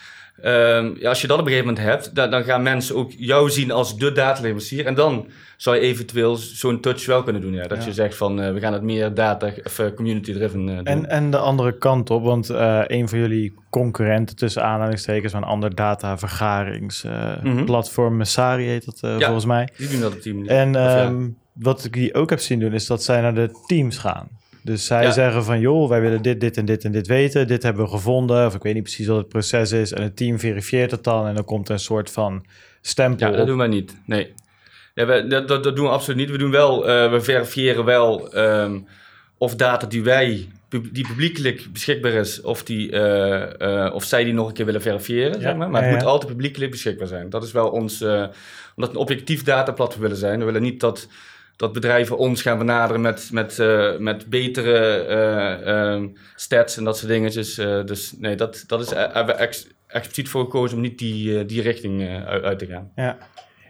Ehm, 0.41 0.91
ja, 0.99 1.09
als 1.09 1.21
je 1.21 1.27
dat 1.27 1.39
op 1.39 1.45
een 1.45 1.51
gegeven 1.51 1.73
moment 1.73 1.87
hebt, 1.87 2.15
dan, 2.15 2.31
dan 2.31 2.43
gaan 2.43 2.63
mensen 2.63 2.95
ook 2.95 3.11
jou 3.17 3.49
zien 3.49 3.71
als 3.71 3.97
de 3.97 4.11
dataleverancier. 4.11 4.85
En 4.85 4.95
dan 4.95 5.27
zou 5.57 5.75
je 5.75 5.81
eventueel 5.81 6.35
zo'n 6.35 6.79
touch 6.81 7.05
wel 7.05 7.23
kunnen 7.23 7.41
doen. 7.41 7.53
Ja. 7.53 7.67
Dat 7.67 7.77
Ja. 7.77 7.85
je 7.85 7.93
zegt 7.93 8.15
van 8.15 8.41
eh, 8.41 8.53
we 8.53 8.59
gaan 8.59 8.73
het 8.73 8.81
meer 8.81 9.13
data 9.13 9.51
of 9.63 9.79
eh, 9.79 9.85
community 9.95 10.33
driven 10.33 10.69
eh, 10.69 10.75
doen. 10.75 10.85
En, 10.85 11.09
en 11.09 11.31
de 11.31 11.37
andere 11.37 11.77
kant 11.77 12.09
op, 12.09 12.23
want 12.23 12.49
een 12.87 13.09
van 13.09 13.19
jullie 13.19 13.53
concurrenten 13.69 14.35
tussen 14.35 14.63
aanhalingstekens 14.63 15.31
van 15.31 15.41
een 15.41 15.47
ander 15.49 15.75
dataverdagingsplatform, 15.75 18.07
Mhm. 18.09 18.17
Messari 18.17 18.65
heet 18.65 18.85
dat 18.85 18.97
Ja. 19.01 19.19
volgens 19.25 19.45
mij. 19.45 19.69
Die 19.77 19.89
doen 19.89 20.01
dat 20.01 20.13
op 20.13 20.21
die 20.23 20.33
manier. 20.33 20.49
En 20.51 20.75
ehm, 20.75 21.27
wat 21.53 21.83
ik 21.83 21.93
die 21.93 22.13
ook 22.13 22.29
heb 22.29 22.39
zien 22.39 22.59
doen, 22.59 22.73
is 22.73 22.87
dat 22.87 23.03
zij 23.03 23.21
naar 23.21 23.35
de 23.35 23.49
teams 23.65 23.97
gaan. 23.97 24.27
Dus 24.67 24.85
zij 24.85 25.03
Ja. 25.03 25.11
zeggen 25.11 25.43
van, 25.43 25.59
joh, 25.59 25.89
wij 25.89 26.01
willen 26.01 26.21
dit, 26.21 26.39
dit 26.39 26.57
en 26.57 26.65
dit 26.65 26.83
en 26.83 26.91
dit 26.91 27.07
weten. 27.07 27.47
Dit 27.47 27.63
hebben 27.63 27.83
we 27.83 27.89
gevonden. 27.89 28.45
Of 28.45 28.55
ik 28.55 28.63
weet 28.63 28.73
niet 28.73 28.83
precies 28.83 29.07
wat 29.07 29.17
het 29.17 29.29
proces 29.29 29.71
is. 29.71 29.91
En 29.93 30.03
het 30.03 30.15
team 30.15 30.39
verifieert 30.39 30.91
het 30.91 31.03
dan. 31.03 31.27
En 31.27 31.35
dan 31.35 31.45
komt 31.45 31.67
er 31.67 31.73
een 31.73 31.79
soort 31.79 32.11
van 32.11 32.45
stempel 32.81 33.25
Ja, 33.25 33.31
dat 33.31 33.41
op. 33.41 33.47
doen 33.47 33.57
wij 33.57 33.67
niet. 33.67 33.95
Nee. 34.05 34.33
Ja, 34.93 35.05
we, 35.05 35.27
dat, 35.27 35.47
dat, 35.47 35.63
doen 35.75 35.85
we 35.85 35.91
absoluut 35.91 36.19
niet. 36.19 36.29
We 36.29 36.37
doen 36.37 36.51
wel, 36.51 36.87
eh, 36.89 37.11
we 37.11 37.21
verifiëren 37.21 37.85
wel 37.85 38.33
ehm, 38.33 38.79
of 39.37 39.55
data 39.55 39.87
die 39.87 40.03
wij, 40.03 40.47
die 40.91 41.07
publiekelijk 41.07 41.67
beschikbaar 41.73 42.11
is, 42.11 42.41
of, 42.41 42.63
die, 42.63 42.91
eh, 42.91 43.85
eh, 43.85 43.93
of 43.93 44.03
zij 44.03 44.23
die 44.23 44.33
nog 44.33 44.47
een 44.47 44.53
keer 44.53 44.65
willen 44.65 44.81
verifiëren. 44.81 45.33
Ja, 45.33 45.39
Zeg 45.39 45.55
maar 45.55 45.69
maar 45.69 45.81
het 45.81 45.91
ja, 45.91 45.97
moet 45.97 46.07
altijd 46.07 46.31
publiekelijk 46.31 46.71
beschikbaar 46.71 47.07
zijn. 47.07 47.29
Dat 47.29 47.43
is 47.43 47.51
wel 47.51 47.69
ons, 47.69 48.01
omdat 48.01 48.31
we 48.75 48.87
een 48.89 48.95
objectief 48.95 49.43
dataplatform 49.43 50.01
willen 50.01 50.17
zijn. 50.17 50.39
We 50.39 50.45
willen 50.45 50.61
niet 50.61 50.79
dat, 50.79 51.07
dat 51.57 51.73
bedrijven 51.73 52.17
ons 52.17 52.41
gaan 52.41 52.57
benaderen 52.57 53.01
met, 53.01 53.29
met, 53.31 53.59
eh, 53.59 53.97
met 53.97 54.29
betere 54.29 55.05
eh, 55.05 55.67
ehm, 55.67 56.07
stats 56.35 56.77
en 56.77 56.83
dat 56.83 56.97
soort 56.97 57.11
dingetjes. 57.11 57.57
Eh, 57.57 57.85
dus 57.85 58.13
nee, 58.17 58.35
dat, 58.35 58.63
dat 58.67 58.81
is, 58.81 58.89
hebben 58.89 59.35
we 59.35 59.41
ex, 59.41 59.67
expliciet 59.87 60.29
voor 60.29 60.43
gekozen 60.43 60.75
om 60.75 60.83
niet 60.83 60.99
die, 60.99 61.45
die 61.45 61.61
richting 61.61 62.09
uit, 62.25 62.43
uit 62.43 62.59
te 62.59 62.65
gaan. 62.65 62.91
Ja. 62.95 63.17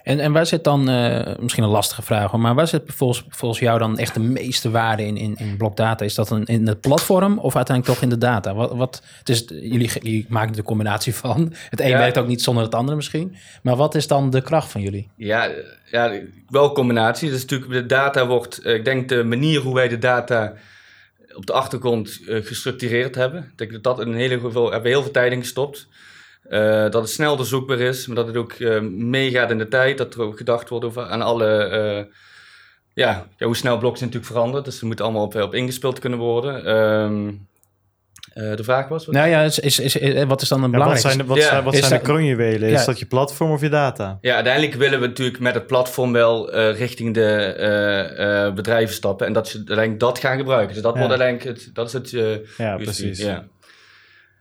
En, 0.08 0.20
en 0.20 0.32
waar 0.32 0.46
zit 0.46 0.64
dan, 0.64 0.90
eh, 0.90 1.36
misschien 1.40 1.64
een 1.64 1.70
lastige 1.70 2.02
vraag, 2.02 2.32
hoor, 2.32 2.40
maar 2.40 2.56
waar 2.56 2.68
zit 2.68 2.82
volgens, 2.86 3.26
volgens 3.30 3.60
jou 3.62 3.80
dan 3.80 3.98
echt 3.98 4.14
de 4.14 4.20
meeste 4.20 4.70
waarde 4.70 5.06
in, 5.06 5.18
in, 5.18 5.36
in 5.36 5.58
Blockdata? 5.58 6.06
Is 6.06 6.16
dat 6.16 6.30
een, 6.30 6.46
in 6.46 6.68
het 6.68 6.82
platform 6.82 7.40
of 7.40 7.56
uiteindelijk 7.56 7.96
toch 7.96 8.04
in 8.04 8.10
de 8.20 8.26
data? 8.26 8.54
Wat, 8.54 8.72
wat, 8.76 9.02
het 9.20 9.30
is, 9.30 9.46
jullie, 9.48 9.92
jullie 10.02 10.26
maken 10.30 10.52
er 10.52 10.58
een 10.58 10.64
combinatie 10.64 11.16
van. 11.26 11.54
Het 11.70 11.80
een 11.80 11.88
Ja. 11.88 11.98
werkt 11.98 12.18
ook 12.18 12.28
niet 12.28 12.42
zonder 12.42 12.64
het 12.64 12.76
andere 12.76 12.96
misschien. 12.96 13.36
Maar 13.62 13.76
wat 13.76 13.96
is 13.96 14.08
dan 14.08 14.30
de 14.30 14.42
kracht 14.42 14.72
van 14.72 14.82
jullie? 14.82 15.10
Ja, 15.16 15.50
ja, 15.92 16.12
wel 16.50 16.64
een 16.64 16.74
combinatie. 16.74 17.30
Dus 17.30 17.42
natuurlijk, 17.42 17.72
de 17.72 17.86
data 17.86 18.28
wordt, 18.28 18.58
eh, 18.58 18.74
ik 18.74 18.86
denk 18.86 19.10
de 19.10 19.24
manier 19.24 19.60
hoe 19.60 19.74
wij 19.74 19.88
de 19.88 19.98
data 20.00 20.54
op 21.36 21.46
de 21.46 21.54
achtergrond 21.54 22.20
eh, 22.28 22.46
gestructureerd 22.46 23.16
hebben. 23.16 23.44
Ik 23.44 23.58
denk 23.58 23.72
dat 23.72 23.84
dat 23.84 24.00
in 24.00 24.14
hele 24.14 24.40
geval, 24.40 24.64
hebben 24.64 24.82
we 24.82 24.90
heel 24.90 25.04
veel 25.04 25.12
tijd 25.12 25.32
in 25.32 25.42
gestopt. 25.42 25.88
Eh, 26.50 26.82
dat 26.82 26.94
het 26.94 27.10
snel 27.10 27.36
doorzoekbaar 27.36 27.80
is, 27.80 28.08
maar 28.08 28.16
dat 28.16 28.28
het 28.28 28.38
ook 28.38 28.52
eh, 28.54 28.80
meegaat 28.90 29.52
in 29.52 29.58
de 29.58 29.68
tijd. 29.68 29.98
Dat 29.98 30.14
er 30.14 30.22
ook 30.22 30.38
gedacht 30.38 30.70
wordt 30.70 30.86
over 30.86 31.04
aan 31.04 31.22
alle, 31.22 31.48
eh, 31.58 32.04
ja, 32.94 33.26
ja, 33.38 33.46
hoe 33.46 33.56
snel 33.56 33.78
blockchain 33.78 34.06
natuurlijk 34.12 34.34
verandert. 34.34 34.66
Dus 34.66 34.82
er 34.82 34.88
moet 34.88 35.02
allemaal 35.02 35.24
op, 35.24 35.36
op 35.36 35.54
ingespeeld 35.54 36.00
kunnen 36.00 36.20
worden. 36.20 36.66
Ehm, 36.66 37.28
eh, 38.34 38.56
de 38.56 38.64
vraag 38.64 38.88
was? 38.88 39.06
wat? 39.06 39.16
Nou 39.16 39.30
ja, 39.30 39.42
is, 39.42 39.60
is, 39.60 39.80
is, 39.80 40.24
wat 40.24 40.42
is 40.42 40.48
dan 40.50 40.64
een 40.64 40.72
Ja, 40.72 40.78
wat 40.78 40.86
belangrijkste? 40.86 41.08
zijn 41.08 41.18
de, 41.18 41.26
wat 41.26 41.38
Ja, 41.38 41.44
zijn, 41.50 41.64
wat 41.64 41.74
is 41.74 41.88
zijn 41.88 42.00
de 42.00 42.06
kroonjuwelen? 42.06 42.70
Is 42.70 42.86
dat 42.86 43.00
je 43.00 43.06
platform 43.06 43.52
of 43.52 43.62
je 43.62 43.70
data? 43.70 44.18
Ja, 44.22 44.34
uiteindelijk 44.36 44.74
willen 44.74 45.00
we 45.00 45.08
natuurlijk 45.08 45.40
met 45.40 45.54
het 45.54 45.68
platform 45.68 46.12
wel 46.12 46.52
eh, 46.52 46.78
richting 46.78 47.14
de 47.14 47.26
eh, 47.36 48.46
eh, 48.46 48.54
bedrijven 48.54 48.96
stappen. 48.96 49.28
En 49.28 49.34
dat 49.34 49.48
ze 49.48 49.58
uiteindelijk 49.58 50.00
dat 50.00 50.20
gaan 50.20 50.38
gebruiken. 50.38 50.74
Dus 50.74 50.84
dat 50.84 50.94
Ja. 50.94 51.00
wordt 51.00 51.20
uiteindelijk 51.22 51.58
het, 51.60 51.70
dat 51.76 51.88
is 51.88 51.94
het. 51.94 52.14
eh, 52.14 52.48
Ja, 52.58 52.76
precies. 52.76 53.20
Ja. 53.20 53.44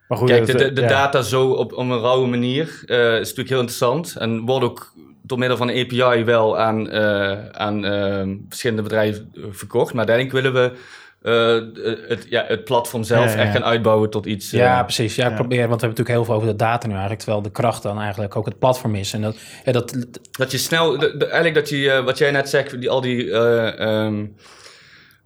Maar 0.09 0.19
goed, 0.19 0.29
Kijk, 0.29 0.47
de, 0.47 0.55
de, 0.55 0.73
de 0.73 0.81
ja. 0.81 0.89
data 0.89 1.23
zo 1.23 1.47
op, 1.51 1.73
op 1.73 1.79
een 1.79 2.01
rauwe 2.01 2.27
manier 2.27 2.83
eh, 2.87 3.13
is 3.13 3.19
natuurlijk 3.19 3.49
heel 3.49 3.59
interessant. 3.59 4.17
En 4.19 4.41
wordt 4.41 4.65
ook 4.65 4.93
door 5.23 5.39
middel 5.39 5.57
van 5.57 5.69
een 5.71 5.85
API 5.85 6.25
wel 6.25 6.59
aan, 6.59 6.91
eh, 6.91 7.49
aan 7.51 7.85
eh, 7.85 8.23
verschillende 8.49 8.83
bedrijven 8.83 9.33
verkocht. 9.51 9.95
Maar 9.95 10.07
uiteindelijk 10.09 10.45
willen 10.45 10.53
we 10.63 10.79
het, 12.09 12.27
ja, 12.29 12.45
het 12.49 12.65
platform 12.65 13.05
zelf 13.05 13.25
Ja, 13.25 13.31
ja, 13.39 13.43
echt 13.45 13.53
gaan 13.53 13.65
uitbouwen 13.65 14.11
tot 14.11 14.27
iets. 14.27 14.51
Ja, 14.51 14.83
precies. 14.83 15.15
Ja, 15.15 15.29
ik 15.29 15.35
probeer, 15.35 15.69
want 15.69 15.81
we 15.81 15.87
hebben 15.87 15.89
natuurlijk 15.89 16.09
heel 16.17 16.25
veel 16.25 16.35
over 16.35 16.49
de 16.49 16.57
data 16.57 16.87
nu 16.87 16.93
eigenlijk, 16.93 17.23
terwijl 17.23 17.43
de 17.43 17.51
kracht 17.51 17.83
dan 17.83 18.01
eigenlijk 18.01 18.37
ook 18.37 18.47
het 18.47 18.59
platform 18.59 18.95
is. 18.95 19.13
En 19.13 19.23
dat, 19.23 19.37
dat, 19.65 19.97
Dat 20.31 20.51
je 20.51 20.59
snel, 20.59 20.99
de- 20.99 21.17
de- 21.17 21.25
eigenlijk 21.25 21.55
dat 21.55 21.69
je, 21.69 22.03
wat 22.05 22.19
jij 22.19 22.31
net 22.31 22.49
zegt, 22.49 22.81
die, 22.81 22.91
al 22.91 23.01
die, 23.01 23.31
eh, 23.31 23.81
ehm, 23.81 24.25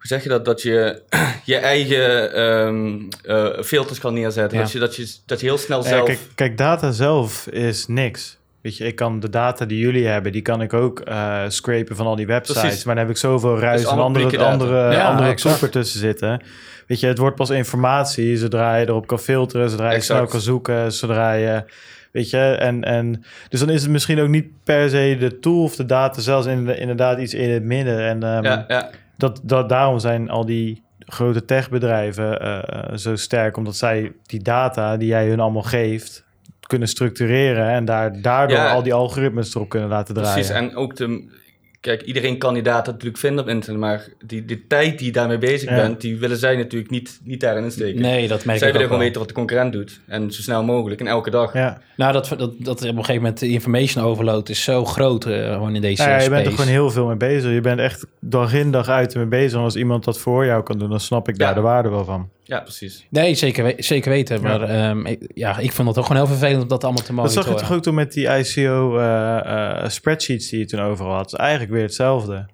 hoe 0.00 0.08
zeg 0.08 0.22
je 0.22 0.28
dat, 0.28 0.44
dat 0.44 0.62
je 0.62 1.02
je 1.44 1.56
eigen 1.56 2.34
ehm, 2.34 2.98
eh, 3.22 3.62
filters 3.62 3.98
kan 3.98 4.14
neerzetten. 4.14 4.58
Ja. 4.58 4.62
Dat, 4.62 4.72
je, 4.72 4.78
dat, 4.78 4.96
je, 4.96 5.14
dat 5.26 5.40
je 5.40 5.46
heel 5.46 5.58
snel 5.58 5.82
Ja, 5.82 5.88
zelf... 5.88 6.04
kijk, 6.04 6.18
kijk, 6.34 6.58
data 6.58 6.90
zelf 6.90 7.46
is 7.46 7.86
niks. 7.86 8.38
Weet 8.60 8.76
je, 8.76 8.84
ik 8.84 8.94
kan 8.94 9.20
de 9.20 9.30
data 9.30 9.64
die 9.64 9.78
jullie 9.78 10.06
hebben, 10.06 10.32
die 10.32 10.42
kan 10.42 10.62
ik 10.62 10.72
ook 10.72 11.00
eh 11.00 11.42
scrapen 11.48 11.96
van 11.96 12.06
al 12.06 12.16
die 12.16 12.26
websites. 12.26 12.62
Precies. 12.62 12.84
Maar 12.84 12.94
dan 12.94 13.04
heb 13.04 13.14
ik 13.14 13.20
zoveel 13.20 13.58
ruis 13.58 13.82
en 13.82 13.98
andere, 13.98 14.38
andere, 14.38 14.92
Ja, 14.92 15.10
andere 15.10 15.34
troepen 15.34 15.70
tussen 15.70 16.00
zitten. 16.00 16.42
Weet 16.86 17.00
je, 17.00 17.06
het 17.06 17.18
wordt 17.18 17.36
pas 17.36 17.50
informatie 17.50 18.36
zodra 18.36 18.76
je 18.76 18.88
erop 18.88 19.06
kan 19.06 19.18
filteren, 19.18 19.70
zodra 19.70 19.90
je 19.90 19.96
Exact. 19.96 20.18
snel 20.18 20.30
kan 20.30 20.40
zoeken, 20.40 20.92
zodra 20.92 21.32
je... 21.32 21.64
Weet 22.12 22.30
je, 22.30 22.38
en, 22.38 22.84
en 22.84 23.24
dus 23.48 23.60
dan 23.60 23.70
is 23.70 23.82
het 23.82 23.90
misschien 23.90 24.20
ook 24.20 24.28
niet 24.28 24.46
per 24.64 24.90
se 24.90 25.16
de 25.18 25.38
tool 25.38 25.62
of 25.62 25.76
de 25.76 25.86
data, 25.86 26.20
zelfs 26.20 26.46
in, 26.46 26.78
inderdaad 26.78 27.18
iets 27.18 27.34
in 27.34 27.50
het 27.50 27.62
midden. 27.62 28.00
En 28.00 28.22
ehm, 28.22 28.44
ja, 28.44 28.64
ja, 28.68 28.90
dat, 29.20 29.40
dat, 29.42 29.68
daarom 29.68 29.98
zijn 29.98 30.30
al 30.30 30.46
die 30.46 30.82
grote 30.98 31.44
techbedrijven 31.44 32.40
eh, 32.40 32.96
zo 32.96 33.16
sterk, 33.16 33.56
omdat 33.56 33.76
zij 33.76 34.12
die 34.22 34.42
data 34.42 34.96
die 34.96 35.08
jij 35.08 35.28
hun 35.28 35.40
allemaal 35.40 35.62
geeft, 35.62 36.24
kunnen 36.66 36.88
structureren 36.88 37.68
en 37.68 37.84
daar, 37.84 38.22
daardoor 38.22 38.56
Ja. 38.56 38.72
al 38.72 38.82
die 38.82 38.94
algoritmes 38.94 39.54
erop 39.54 39.68
kunnen 39.68 39.88
laten 39.88 40.14
draaien. 40.14 40.32
precies. 40.32 40.54
En 40.54 40.76
ook 40.76 40.96
de... 40.96 41.38
Kijk, 41.80 42.02
iedereen 42.02 42.38
kan 42.38 42.54
die 42.54 42.62
data 42.62 42.90
natuurlijk 42.90 43.18
vinden 43.18 43.44
op 43.44 43.50
internet, 43.50 43.80
maar 43.80 44.08
die, 44.26 44.44
die 44.44 44.64
tijd 44.68 44.98
die 44.98 45.06
je 45.06 45.12
daarmee 45.12 45.38
bezig 45.38 45.70
Ja. 45.70 45.76
bent, 45.76 46.00
die 46.00 46.18
willen 46.18 46.36
zij 46.36 46.56
natuurlijk 46.56 46.90
niet, 46.90 47.20
niet 47.24 47.40
daarin 47.40 47.64
insteken. 47.64 48.00
nee, 48.00 48.28
dat 48.28 48.44
merk 48.44 48.58
zij 48.58 48.68
ik 48.68 48.74
ook 48.74 48.80
willen 48.80 48.80
gewoon 48.80 48.88
wel. 48.88 48.98
weten 48.98 49.18
wat 49.18 49.28
de 49.28 49.34
concurrent 49.34 49.72
doet. 49.72 50.00
En 50.06 50.32
zo 50.32 50.42
snel 50.42 50.64
mogelijk 50.64 51.00
en 51.00 51.06
elke 51.06 51.30
dag. 51.30 51.52
ja. 51.54 51.80
Nou, 51.96 52.12
dat, 52.12 52.28
dat, 52.28 52.52
dat 52.58 52.76
op 52.82 52.82
een 52.88 52.94
gegeven 52.94 53.14
moment 53.14 53.38
de 53.38 53.48
information 53.48 54.04
overload 54.04 54.48
is 54.48 54.62
zo 54.64 54.84
groot 54.84 55.24
eh, 55.26 55.52
gewoon 55.52 55.74
in 55.74 55.80
deze 55.80 56.02
Nou 56.02 56.10
ja, 56.12 56.16
je 56.16 56.22
space. 56.24 56.34
bent 56.36 56.46
er 56.46 56.52
gewoon 56.58 56.70
heel 56.76 56.90
veel 56.90 57.06
mee 57.06 57.16
bezig. 57.16 57.52
Je 57.52 57.60
bent 57.60 57.80
echt 57.80 58.06
dag 58.20 58.54
in 58.54 58.70
dag 58.70 58.88
uit 58.88 59.14
mee 59.14 59.26
bezig. 59.26 59.58
En 59.58 59.64
als 59.64 59.76
iemand 59.76 60.04
dat 60.04 60.18
voor 60.18 60.44
jou 60.44 60.62
kan 60.62 60.78
doen, 60.78 60.90
dan 60.90 61.00
snap 61.00 61.28
ik 61.28 61.38
daar 61.38 61.48
Ja. 61.48 61.54
de 61.54 61.60
waarde 61.60 61.88
wel 61.88 62.04
van. 62.04 62.28
Ja, 62.50 62.60
precies. 62.60 63.06
Nee, 63.10 63.34
zeker, 63.34 63.64
we- 63.64 63.74
zeker 63.78 64.10
weten. 64.10 64.36
Ja. 64.36 64.42
Maar 64.42 64.62
ehm, 64.62 65.06
ik, 65.06 65.30
ja, 65.34 65.58
ik 65.58 65.72
vond 65.72 65.88
het 65.88 65.98
ook 65.98 66.06
gewoon 66.06 66.22
heel 66.26 66.30
vervelend 66.36 66.62
om 66.62 66.68
dat 66.68 66.84
allemaal 66.84 67.02
te 67.02 67.06
Dat 67.06 67.16
monitoren. 67.16 67.44
zag 67.44 67.54
je 67.60 67.60
toch 67.66 67.76
ook 67.76 67.82
toen 67.82 67.94
met 67.94 68.12
die 68.12 68.26
ICO 68.38 68.98
eh, 68.98 69.38
eh, 69.82 69.88
spreadsheets 69.88 70.48
die 70.48 70.58
je 70.58 70.64
toen 70.64 70.80
overal 70.80 71.12
had. 71.12 71.30
Het 71.30 71.32
is 71.32 71.38
eigenlijk 71.38 71.72
weer 71.72 71.82
hetzelfde. 71.82 72.46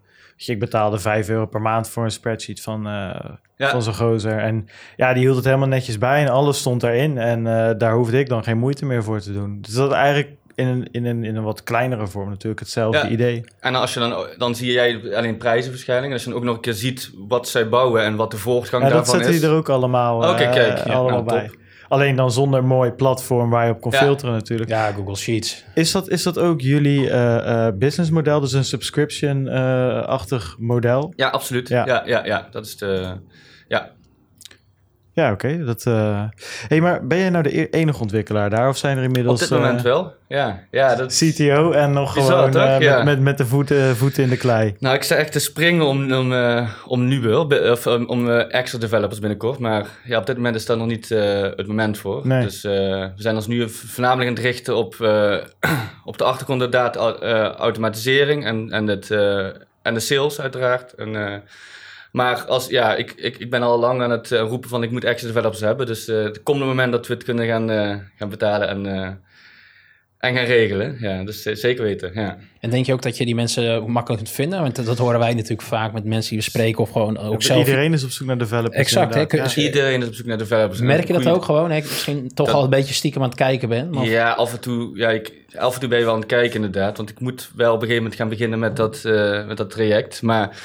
Ik 0.47 0.59
betaalde 0.59 0.99
5 0.99 1.29
euro 1.29 1.47
per 1.47 1.61
maand 1.61 1.89
voor 1.89 2.05
een 2.05 2.11
spreadsheet 2.11 2.61
van, 2.61 2.87
eh, 2.87 3.31
Ja. 3.57 3.71
van 3.71 3.83
zo'n 3.83 3.95
gozer. 3.95 4.39
En 4.39 4.69
ja, 4.97 5.13
die 5.13 5.23
hield 5.23 5.37
het 5.37 5.45
helemaal 5.45 5.69
netjes 5.69 5.99
bij 5.99 6.21
en 6.23 6.29
alles 6.29 6.59
stond 6.59 6.81
daarin. 6.81 7.19
En 7.19 7.47
eh, 7.47 7.71
daar 7.79 7.95
hoefde 7.95 8.19
ik 8.19 8.29
dan 8.29 8.45
geen 8.45 8.59
moeite 8.59 8.85
meer 8.87 9.03
voor 9.05 9.21
te 9.21 9.33
doen. 9.33 9.59
Dus 9.61 9.75
dat 9.75 9.93
eigenlijk 9.93 10.29
in 10.57 10.67
een, 10.67 10.89
in 10.91 11.05
een, 11.07 11.25
in 11.25 11.37
een 11.37 11.43
wat 11.43 11.63
kleinere 11.63 12.07
vorm 12.07 12.29
natuurlijk 12.29 12.61
hetzelfde 12.61 12.99
Ja. 12.99 13.09
idee. 13.09 13.45
En 13.61 13.75
als 13.75 13.95
je 13.95 14.01
dan, 14.01 14.27
dan 14.39 14.55
zie 14.55 14.73
jij 14.73 15.17
alleen 15.17 15.37
prijzenverschilling. 15.37 16.07
En 16.07 16.13
als 16.13 16.25
je 16.25 16.29
dan 16.31 16.39
ook 16.39 16.45
nog 16.45 16.55
een 16.55 16.61
keer 16.61 16.73
ziet 16.73 17.11
wat 17.29 17.49
zij 17.49 17.69
bouwen 17.69 18.03
en 18.03 18.17
wat 18.17 18.31
de 18.31 18.37
voortgang 18.37 18.83
Ja, 18.83 18.89
dat 18.89 18.97
daarvan 18.99 19.15
zetten 19.15 19.35
is. 19.35 19.41
die 19.41 19.51
er 19.51 19.57
ook 19.57 19.69
allemaal, 19.69 20.17
Oké, 20.17 20.43
eh, 20.43 20.53
kijk, 20.53 20.79
ja, 20.87 20.93
allemaal 20.93 21.23
nou, 21.23 21.25
bij. 21.25 21.47
top. 21.47 21.57
Alleen 21.89 22.17
dan 22.17 22.33
zonder 22.33 22.65
mooi 22.65 22.91
platform 22.91 23.51
waar 23.51 23.67
je 23.67 23.73
op 23.73 23.81
kon 23.81 23.91
Ja. 23.93 23.99
filteren 23.99 24.35
natuurlijk. 24.35 24.71
Ja, 24.71 24.93
Google 24.93 25.17
Sheets. 25.17 25.65
Is 25.75 25.93
dat, 25.93 26.09
is 26.09 26.23
dat 26.23 26.39
ook 26.39 26.61
jullie 26.61 27.11
eh, 27.11 27.67
eh, 27.67 27.75
businessmodel? 27.75 28.41
Dus 28.41 28.53
een 28.53 28.65
subscription-achtig 28.65 30.57
model? 30.59 31.13
Ja, 31.17 31.29
absoluut. 31.29 31.69
Ja. 31.69 31.87
Ja. 31.87 32.03
Ja, 32.07 32.25
ja, 32.25 32.49
dat 32.51 32.67
is 32.67 32.77
de... 32.77 33.17
Ja, 33.69 33.91
Ja, 35.17 35.33
oké. 35.33 35.65
dat. 35.65 35.87
eh 35.87 36.23
hey, 36.69 36.81
maar 36.81 37.07
ben 37.07 37.19
jij 37.19 37.31
nou 37.31 37.43
de 37.43 37.61
e- 37.61 37.69
enige 37.71 38.01
ontwikkelaar 38.01 38.51
daar? 38.51 38.69
Of 38.69 38.77
zijn 38.77 38.93
er 38.97 39.03
Op 39.03 39.07
inmiddels 39.09 39.41
dit 39.41 39.51
moment 39.51 39.77
eh, 39.79 39.85
wel, 39.85 40.15
ja. 40.29 40.61
ja 40.71 40.95
dat, 40.95 41.13
CTO 41.15 41.73
en 41.73 41.93
nog 41.93 42.13
gewoon 42.13 42.57
eh, 42.57 42.73
met, 42.73 42.83
Ja. 42.83 43.03
met, 43.03 43.21
met 43.21 43.39
de 43.39 43.47
voeten, 43.47 43.97
voeten 43.97 44.23
in 44.23 44.29
de 44.29 44.37
klei? 44.37 44.75
Nou, 44.79 44.95
ik 44.95 45.03
sta 45.03 45.15
echt 45.15 45.33
te 45.33 45.39
springen 45.39 45.87
om, 45.87 46.13
om, 46.13 46.35
om 46.87 47.07
nu 47.09 47.21
wel, 47.21 47.47
be- 47.47 47.69
of 47.73 47.87
um, 47.87 48.07
om 48.09 48.31
extra 48.31 48.79
developers 48.79 49.19
binnenkort. 49.21 49.59
Maar 49.59 49.87
ja, 50.05 50.19
op 50.19 50.27
dit 50.27 50.37
moment 50.37 50.55
is 50.57 50.67
daar 50.67 50.77
nog 50.77 50.87
niet 50.87 51.09
het 51.09 51.67
moment 51.67 51.99
voor. 51.99 52.27
Nee. 52.27 52.43
Dus 52.43 52.63
we 52.63 53.11
zijn 53.17 53.35
ons 53.35 53.47
nu 53.47 53.69
voornamelijk 53.69 54.29
aan 54.29 54.35
het 54.37 54.45
richten 54.45 54.77
op, 54.77 54.95
op 56.05 56.19
de 56.19 56.25
achtergrond 56.25 56.63
inderdaad 56.63 56.97
au- 56.97 57.19
automatisering 57.57 58.45
en, 58.45 58.71
en, 58.71 58.87
het, 58.87 59.11
en 59.83 59.95
de 59.95 60.01
sales 60.01 60.41
uiteraard. 60.41 60.93
En, 60.93 61.43
maar 62.13 62.45
als, 62.45 62.67
ja, 62.69 62.95
ik, 62.95 63.13
ik, 63.17 63.39
ik 63.39 63.51
ben 63.51 63.63
al 63.63 63.79
lang 63.79 64.03
aan 64.03 64.11
het 64.11 64.33
eh, 64.33 64.41
roepen 64.41 64.69
van 64.69 64.83
ik 64.83 64.91
moet 64.91 65.05
extra 65.05 65.27
developers 65.29 65.61
hebben. 65.61 65.87
Dus 65.87 66.09
eh 66.09 66.23
het 66.23 66.43
komt 66.43 66.61
een 66.61 66.67
moment 66.67 66.93
dat 66.93 67.07
we 67.07 67.15
het 67.15 67.25
kunnen 67.25 67.47
gaan, 67.47 67.71
eh, 67.71 67.95
gaan 68.19 68.29
betalen 68.29 68.69
en, 68.69 68.87
eh, 68.87 69.09
en 70.19 70.35
gaan 70.37 70.45
regelen. 70.45 70.97
Ja, 71.01 71.25
dus 71.25 71.47
eh, 71.47 71.55
zeker 71.55 71.85
weten, 71.85 72.11
ja. 72.15 72.39
En 72.61 72.71
denk 72.71 72.87
je 72.87 72.93
ook 72.93 73.03
dat 73.03 73.17
je 73.17 73.25
die 73.25 73.35
mensen 73.35 73.91
makkelijk 73.91 74.23
kunt 74.23 74.35
vinden? 74.35 74.61
Want 74.63 74.77
dat, 74.77 74.87
dat 74.87 74.99
horen 74.99 75.19
wij 75.19 75.35
natuurlijk 75.35 75.63
vaak 75.63 75.93
met 75.93 76.05
mensen 76.05 76.29
die 76.31 76.39
we 76.39 76.45
spreken 76.45 76.79
of 76.83 76.91
gewoon 76.91 77.19
ook 77.19 77.43
zelf. 77.43 77.59
Iedereen 77.67 77.93
is 77.93 78.05
op 78.05 78.11
zoek 78.11 78.27
naar 78.27 78.39
developers. 78.39 78.77
Exact, 78.77 79.15
hè? 79.15 79.21
inderdaad. 79.21 79.53
Kun- 79.53 79.63
Ja. 79.63 79.69
Iedereen 79.69 80.01
is 80.03 80.09
op 80.09 80.15
zoek 80.15 80.27
naar 80.27 80.39
developers. 80.39 80.81
Merk 80.81 81.07
je 81.07 81.13
dat 81.13 81.23
Goeie- 81.23 81.37
ook 81.37 81.45
gewoon? 81.45 81.71
Hè? 81.71 81.77
Ik 81.77 81.83
misschien 81.83 82.31
toch 82.35 82.47
Dat- 82.47 82.55
al 82.57 82.65
een 82.65 82.71
beetje 82.71 82.95
stiekem 82.95 83.23
aan 83.23 83.29
het 83.29 83.37
kijken 83.39 83.69
ben. 83.69 83.91
Maar 83.91 84.05
Ja, 84.05 84.31
af 84.33 84.53
en, 84.53 84.61
toe, 84.61 84.97
ja 84.97 85.11
ik, 85.11 85.33
af 85.57 85.75
en 85.75 85.81
toe 85.81 85.89
ben 85.89 85.99
je 85.99 86.05
wel 86.05 86.15
aan 86.15 86.21
het 86.21 86.29
kijken 86.29 86.55
inderdaad. 86.55 86.97
Want 86.97 87.11
ik 87.11 87.21
moet 87.21 87.51
wel 87.55 87.69
op 87.69 87.75
een 87.75 87.81
gegeven 87.81 88.03
moment 88.03 88.21
gaan 88.21 88.29
beginnen 88.29 88.59
met 88.59 88.77
dat, 88.77 89.05
eh, 89.05 89.47
met 89.47 89.57
dat 89.57 89.71
traject. 89.71 90.23
Maar 90.23 90.57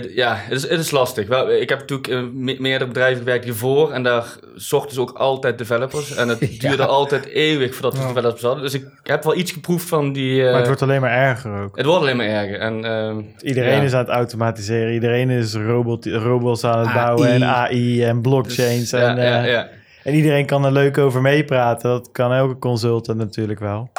het, 0.00 0.10
ja, 0.14 0.34
het 0.36 0.52
is, 0.52 0.68
het 0.68 0.78
is 0.80 0.90
lastig. 0.90 1.28
Wel, 1.28 1.50
ik 1.52 1.68
heb 1.68 1.78
natuurlijk 1.78 2.08
in 2.08 2.44
me- 2.44 2.56
meerdere 2.58 2.86
bedrijven 2.90 3.18
gewerkt 3.18 3.44
hiervoor. 3.44 3.92
En 3.92 4.02
daar 4.02 4.24
zochten 4.54 4.94
ze 4.94 5.00
ook 5.00 5.10
altijd 5.12 5.58
developers. 5.58 6.14
En 6.14 6.28
het 6.28 6.40
duurde 6.60 6.86
altijd 6.86 7.26
eeuwig 7.26 7.72
voordat 7.74 7.92
we 7.94 8.00
Ja. 8.00 8.06
developers 8.06 8.42
hadden. 8.42 8.62
Dus 8.62 8.74
ik 8.74 8.84
heb 9.02 9.24
wel 9.24 9.36
iets 9.36 9.52
geproefd 9.52 9.88
van 9.88 10.12
die... 10.12 10.38
eh, 10.44 10.46
Maar 10.48 10.56
het 10.58 10.66
wordt 10.66 10.82
alleen 10.82 11.00
maar 11.00 11.10
erger 11.12 11.62
ook. 11.62 11.76
het 11.76 11.86
wordt 11.86 12.02
alleen 12.02 12.16
maar 12.16 12.26
erger. 12.26 12.58
En, 12.58 12.84
ehm, 12.84 13.20
Iedereen 13.40 13.76
ja. 13.76 13.82
is 13.82 13.92
aan 13.92 13.98
het 14.00 14.08
automatiseren. 14.08 14.92
Iedereen 14.92 15.30
is 15.30 15.54
robot, 15.54 16.06
robots 16.06 16.64
aan 16.64 16.78
het 16.78 16.88
AI. 16.88 16.94
bouwen 17.04 17.28
en 17.28 17.44
AI 17.44 18.04
en 18.04 18.20
blockchains. 18.22 18.90
dus, 18.90 19.00
ja, 19.00 19.16
en, 19.16 19.24
ja, 19.24 19.42
eh, 19.44 19.50
ja. 19.50 19.68
en 20.04 20.14
iedereen 20.14 20.46
kan 20.46 20.64
er 20.64 20.72
leuk 20.72 20.98
over 20.98 21.20
meepraten. 21.20 21.90
Dat 21.90 22.08
kan 22.12 22.32
elke 22.32 22.58
consultant 22.58 23.18
natuurlijk 23.18 23.60
wel. 23.60 23.90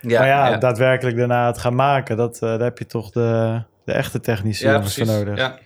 Ja, 0.00 0.18
maar 0.18 0.28
ja, 0.28 0.56
daadwerkelijk 0.56 1.16
daarna 1.16 1.46
het 1.46 1.58
gaan 1.58 1.74
maken, 1.74 2.16
dat, 2.16 2.34
eh, 2.34 2.40
daar 2.40 2.60
heb 2.60 2.78
je 2.78 2.86
toch 2.86 3.10
de, 3.10 3.60
de 3.84 3.92
echte 3.92 4.20
technische 4.20 4.66
ja, 4.66 4.72
jongens 4.72 4.94
voor 4.94 5.06
nodig. 5.06 5.36
Ja. 5.38 5.58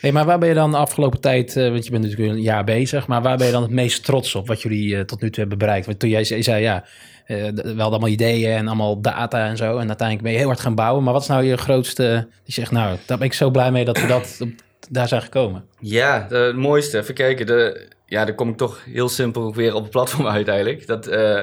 Hey, 0.00 0.12
maar 0.12 0.24
waar 0.24 0.38
ben 0.38 0.48
je 0.48 0.54
dan 0.54 0.70
de 0.70 0.76
afgelopen 0.76 1.20
tijd, 1.20 1.56
eh, 1.56 1.68
want 1.70 1.84
je 1.84 1.90
bent 1.90 2.02
natuurlijk 2.04 2.30
een 2.32 2.42
jaar 2.42 2.64
bezig, 2.64 3.06
maar 3.06 3.22
waar 3.22 3.36
ben 3.36 3.46
je 3.46 3.52
dan 3.52 3.62
het 3.62 3.70
meest 3.70 4.04
trots 4.04 4.34
op 4.34 4.46
wat 4.46 4.62
jullie 4.62 4.96
eh, 4.96 5.00
tot 5.00 5.20
nu 5.20 5.28
toe 5.30 5.38
hebben 5.40 5.58
bereikt? 5.58 5.86
Want 5.86 5.98
toen 5.98 6.08
jij 6.08 6.24
zei, 6.24 6.42
zei 6.42 6.62
ja, 6.62 6.84
eh, 7.26 7.36
d- 7.46 7.54
we 7.62 7.68
hadden 7.68 7.84
allemaal 7.84 8.08
ideeën 8.08 8.52
en 8.56 8.66
allemaal 8.66 9.00
data 9.00 9.46
en 9.46 9.56
zo, 9.56 9.78
en 9.78 9.86
uiteindelijk 9.88 10.22
ben 10.22 10.32
je 10.32 10.38
heel 10.38 10.46
hard 10.46 10.60
gaan 10.60 10.74
bouwen. 10.74 11.04
Maar 11.04 11.12
wat 11.12 11.22
is 11.22 11.28
nou 11.28 11.44
je 11.44 11.56
grootste, 11.56 12.28
die 12.44 12.54
zegt, 12.54 12.70
nou, 12.70 12.96
daar 13.06 13.18
ben 13.18 13.26
ik 13.26 13.32
zo 13.32 13.50
blij 13.50 13.70
mee 13.70 13.84
dat 13.84 14.00
we 14.00 14.06
dat, 14.06 14.38
op- 14.42 14.48
daar 14.90 15.08
zijn 15.08 15.22
gekomen. 15.22 15.64
Ja, 15.80 16.26
de- 16.28 16.36
het 16.36 16.56
mooiste. 16.56 16.98
Even 16.98 17.14
kijken. 17.14 17.46
De, 17.46 17.88
ja, 18.06 18.24
dan 18.24 18.34
kom 18.34 18.48
ik 18.48 18.56
toch 18.56 18.84
heel 18.84 19.08
simpel 19.08 19.42
ook 19.42 19.54
weer 19.54 19.74
op 19.74 19.82
het 19.82 19.90
platform 19.90 20.26
uit 20.26 20.48
eigenlijk. 20.48 20.86
Dat, 20.86 21.06
eh, 21.06 21.42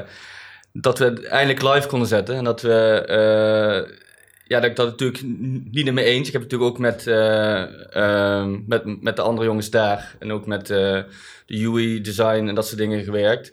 dat 0.74 1.00
we 1.00 1.06
het 1.06 1.26
eindelijk 1.26 1.74
live 1.74 1.88
konden 1.88 2.08
zetten. 2.08 2.36
En 2.36 2.44
dat 2.44 2.62
we... 2.62 4.04
ja, 4.48 4.60
dat 4.60 4.70
ik 4.70 4.76
dat 4.76 4.88
natuurlijk 4.88 5.24
niet 5.72 5.94
mee 5.94 6.06
eens. 6.06 6.28
Ik 6.28 6.34
heb 6.34 6.42
natuurlijk 6.42 6.72
ook 6.72 6.80
met, 6.80 7.08
eh, 7.08 7.96
ehm, 7.96 8.60
met, 8.68 9.02
met 9.02 9.16
de 9.16 9.22
andere 9.22 9.48
jongens 9.48 9.70
daar... 9.70 10.16
en 10.20 10.32
ook 10.32 10.46
met 10.46 10.70
eh, 10.70 11.02
de 11.46 11.66
UI 11.66 12.02
design 12.02 12.48
en 12.48 12.56
dat 12.56 12.68
soort 12.68 12.78
dingen 12.78 13.04
gewerkt. 13.04 13.52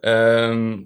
Ehm, 0.00 0.76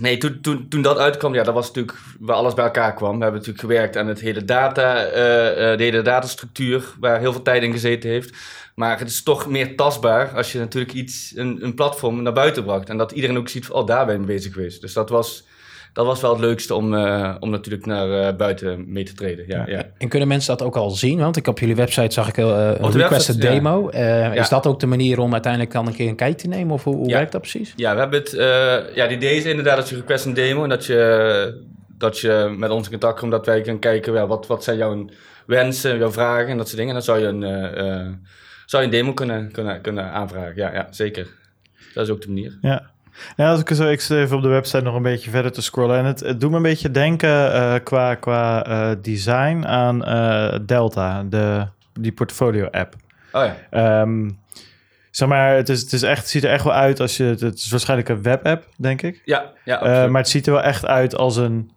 nee, 0.00 0.18
toen, 0.18 0.40
toen, 0.40 0.68
toen 0.68 0.82
dat 0.82 0.98
uitkwam, 0.98 1.34
ja, 1.34 1.42
dat 1.42 1.54
was 1.54 1.66
natuurlijk 1.66 1.98
waar 2.20 2.36
alles 2.36 2.54
bij 2.54 2.64
elkaar 2.64 2.94
kwam. 2.94 3.16
We 3.16 3.22
hebben 3.22 3.40
natuurlijk 3.40 3.66
gewerkt 3.66 3.96
aan 3.96 4.06
het 4.06 4.20
hele 4.20 4.44
data, 4.44 5.04
eh, 5.04 5.76
de 5.76 5.82
hele 5.82 6.02
datastructuur... 6.02 6.94
waar 7.00 7.20
heel 7.20 7.32
veel 7.32 7.42
tijd 7.42 7.62
in 7.62 7.72
gezeten 7.72 8.10
heeft... 8.10 8.36
Maar 8.74 8.98
het 8.98 9.08
is 9.08 9.22
toch 9.22 9.46
meer 9.46 9.76
tastbaar 9.76 10.34
als 10.34 10.52
je 10.52 10.58
natuurlijk 10.58 10.92
iets, 10.92 11.32
een, 11.36 11.64
een 11.64 11.74
platform 11.74 12.22
naar 12.22 12.32
buiten 12.32 12.64
bracht. 12.64 12.88
En 12.88 12.96
dat 12.96 13.12
iedereen 13.12 13.38
ook 13.38 13.48
ziet 13.48 13.66
van, 13.66 13.76
oh, 13.76 13.86
daar 13.86 14.06
ben 14.06 14.14
ik 14.14 14.20
mee 14.20 14.36
bezig 14.36 14.52
geweest. 14.52 14.80
Dus 14.80 14.92
dat 14.92 15.08
was, 15.10 15.44
dat 15.92 16.06
was 16.06 16.20
wel 16.20 16.30
het 16.30 16.40
leukste 16.40 16.74
om, 16.74 16.94
eh, 16.94 17.34
om 17.40 17.50
natuurlijk 17.50 17.86
naar 17.86 18.10
eh, 18.28 18.36
buiten 18.36 18.92
mee 18.92 19.04
te 19.04 19.12
treden. 19.14 19.44
Ja, 19.48 19.64
ja. 19.66 19.82
En 19.98 20.08
kunnen 20.08 20.28
mensen 20.28 20.56
dat 20.56 20.66
ook 20.66 20.76
al 20.76 20.90
zien? 20.90 21.18
Want 21.18 21.36
ik 21.36 21.46
op 21.46 21.58
jullie 21.58 21.74
website 21.76 22.12
zag 22.14 22.28
ik 22.28 22.36
heel, 22.36 22.54
eh, 22.56 22.66
een 22.66 22.90
de 22.90 22.98
requested 22.98 23.34
website, 23.36 23.46
ja. 23.46 23.52
demo. 23.52 23.88
Eh, 23.88 24.08
Ja. 24.08 24.32
Is 24.32 24.48
dat 24.48 24.66
ook 24.66 24.80
de 24.80 24.86
manier 24.86 25.18
om 25.18 25.32
uiteindelijk 25.32 25.72
dan 25.72 25.86
een 25.86 25.94
keer 25.94 26.08
een 26.08 26.16
kijk 26.16 26.36
te 26.38 26.48
nemen? 26.48 26.72
Of 26.74 26.84
hoe, 26.84 26.96
hoe 26.96 27.08
Ja. 27.08 27.16
werkt 27.16 27.32
dat 27.32 27.40
precies? 27.40 27.72
Ja, 27.76 27.94
we 27.94 28.00
hebben 28.00 28.18
het, 28.20 28.32
eh, 28.34 28.94
ja, 28.94 29.06
die 29.06 29.16
idee 29.16 29.36
is 29.36 29.44
inderdaad 29.44 29.76
dat 29.76 29.88
je 29.88 29.96
request 29.96 30.24
een 30.24 30.34
demo 30.34 30.62
en 30.62 30.68
dat 30.68 30.86
je, 30.86 31.64
dat 31.98 32.18
je 32.18 32.54
met 32.56 32.70
ons 32.70 32.84
in 32.84 32.90
contact 32.90 33.18
komt, 33.20 33.30
dat 33.32 33.46
wij 33.46 33.60
kunnen 33.60 33.80
kijken, 33.80 34.12
ja, 34.12 34.26
wat, 34.26 34.46
wat 34.46 34.64
zijn 34.64 34.76
jouw 34.76 35.04
wensen, 35.46 35.98
jouw 35.98 36.10
vragen 36.12 36.48
en 36.48 36.56
dat 36.56 36.66
soort 36.66 36.78
dingen. 36.78 36.96
En 36.96 37.02
dan 37.04 37.16
zou 37.16 37.18
je 37.18 37.26
een, 37.26 38.20
zou 38.66 38.82
je 38.82 38.88
een 38.88 38.94
demo 38.94 39.12
kunnen, 39.12 39.52
kunnen, 39.52 39.80
kunnen 39.80 40.04
aanvragen. 40.10 40.56
Ja, 40.56 40.72
ja, 40.72 40.86
zeker. 40.90 41.26
Dat 41.94 42.04
is 42.06 42.12
ook 42.12 42.20
de 42.20 42.28
manier. 42.28 42.58
Ja. 42.60 42.90
Ja, 43.36 43.50
als 43.50 43.60
ik, 43.60 43.70
zo, 43.74 43.88
ik 43.88 44.00
zit 44.00 44.18
even 44.18 44.36
op 44.36 44.42
de 44.42 44.48
website 44.48 44.82
nog 44.82 44.94
een 44.94 45.02
beetje 45.02 45.30
verder 45.30 45.52
te 45.52 45.62
scrollen. 45.62 45.98
En 45.98 46.04
het, 46.04 46.20
het 46.20 46.40
doet 46.40 46.50
me 46.50 46.56
een 46.56 46.62
beetje 46.62 46.90
denken 46.90 47.52
eh, 47.52 47.74
qua, 47.84 48.14
qua 48.14 48.66
eh, 48.66 48.96
design 49.02 49.64
aan 49.66 50.04
eh, 50.04 50.58
Delta, 50.62 51.22
de, 51.22 51.66
die 51.92 52.12
portfolio-app. 52.12 52.94
Oh 53.32 53.44
ja. 53.44 53.56
Ehm, 53.70 54.30
zeg 55.10 55.28
maar, 55.28 55.54
het, 55.54 55.68
is, 55.68 55.80
het, 55.80 55.92
is 55.92 56.02
echt, 56.02 56.20
het 56.20 56.28
ziet 56.28 56.44
er 56.44 56.50
echt 56.50 56.64
wel 56.64 56.74
uit 56.74 57.00
als 57.00 57.16
je... 57.16 57.24
Het, 57.24 57.54
is 57.54 57.70
waarschijnlijk 57.70 58.08
een 58.08 58.22
webapp, 58.22 58.64
denk 58.76 59.02
ik. 59.02 59.22
Ja, 59.24 59.52
ja, 59.64 60.06
maar 60.08 60.20
het 60.20 60.30
ziet 60.30 60.46
er 60.46 60.52
wel 60.52 60.62
echt 60.62 60.86
uit 60.86 61.16
als 61.16 61.36
een... 61.36 61.70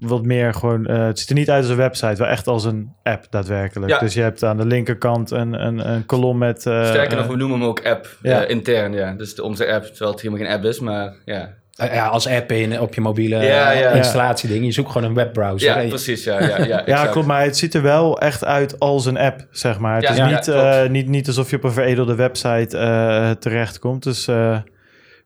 Wat 0.00 0.22
meer 0.24 0.54
gewoon... 0.54 0.86
eh, 0.86 1.06
het 1.06 1.18
ziet 1.18 1.28
er 1.28 1.34
niet 1.34 1.50
uit 1.50 1.62
als 1.62 1.70
een 1.70 1.76
website, 1.76 2.14
wel 2.16 2.26
echt 2.26 2.46
als 2.46 2.64
een 2.64 2.92
app 3.02 3.24
daadwerkelijk. 3.30 3.92
Ja. 3.92 3.98
Dus 3.98 4.14
je 4.14 4.22
hebt 4.22 4.44
aan 4.44 4.56
de 4.56 4.66
linkerkant 4.66 5.30
een, 5.30 5.66
een, 5.66 5.90
een 5.92 6.06
kolom 6.06 6.38
met... 6.38 6.66
eh, 6.66 6.84
Sterker 6.86 7.16
nog, 7.16 7.24
eh, 7.24 7.30
we 7.30 7.36
noemen 7.36 7.58
hem 7.58 7.68
ook 7.68 7.86
app 7.86 8.16
ja. 8.22 8.44
intern, 8.46 8.92
ja. 8.92 9.12
Dus 9.12 9.34
de, 9.34 9.42
onze 9.42 9.72
app, 9.72 9.84
terwijl 9.84 10.10
het 10.10 10.20
helemaal 10.20 10.44
geen 10.46 10.54
app 10.54 10.64
is, 10.64 10.80
maar 10.80 11.12
ja. 11.24 11.58
Ja, 11.92 12.06
als 12.06 12.26
app 12.28 12.52
in, 12.52 12.80
op 12.80 12.94
je 12.94 13.00
mobiele 13.00 13.36
Ja, 13.36 13.70
ja. 13.70 13.90
installatieding. 13.90 14.64
Je 14.64 14.72
zoekt 14.72 14.90
gewoon 14.92 15.08
een 15.08 15.14
webbrowser. 15.14 15.82
Ja, 15.82 15.88
precies, 15.88 16.24
ja. 16.24 16.40
Ja, 16.46 16.64
ja, 16.64 16.82
Ja, 16.86 17.06
klopt, 17.06 17.26
maar 17.26 17.42
het 17.42 17.56
ziet 17.56 17.74
er 17.74 17.82
wel 17.82 18.20
echt 18.20 18.44
uit 18.44 18.78
als 18.78 19.06
een 19.06 19.18
app, 19.18 19.46
zeg 19.50 19.78
maar. 19.78 19.94
Het 19.94 20.02
Ja, 20.04 20.10
is 20.10 20.16
ja, 20.16 20.26
niet, 20.26 20.44
klopt. 20.44 20.58
eh, 20.60 20.88
niet, 20.88 21.08
niet 21.08 21.26
alsof 21.26 21.50
je 21.50 21.56
op 21.56 21.64
een 21.64 21.72
veredelde 21.72 22.14
website 22.14 22.78
eh 22.78 23.30
terechtkomt. 23.30 24.02
Dus 24.02 24.28
eh, 24.28 24.58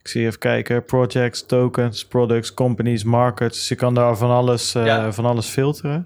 ik 0.05 0.11
zie 0.11 0.27
even 0.27 0.39
kijken. 0.39 0.85
Projects, 0.85 1.47
tokens, 1.47 2.07
products, 2.07 2.55
companies, 2.55 3.05
markets. 3.05 3.59
Dus 3.59 3.69
je 3.69 3.75
kan 3.75 3.95
daar 3.95 4.17
van 4.17 4.31
alles, 4.31 4.75
eh, 4.75 4.87
Ja. 4.87 5.13
van 5.13 5.25
alles 5.25 5.47
filteren. 5.47 6.05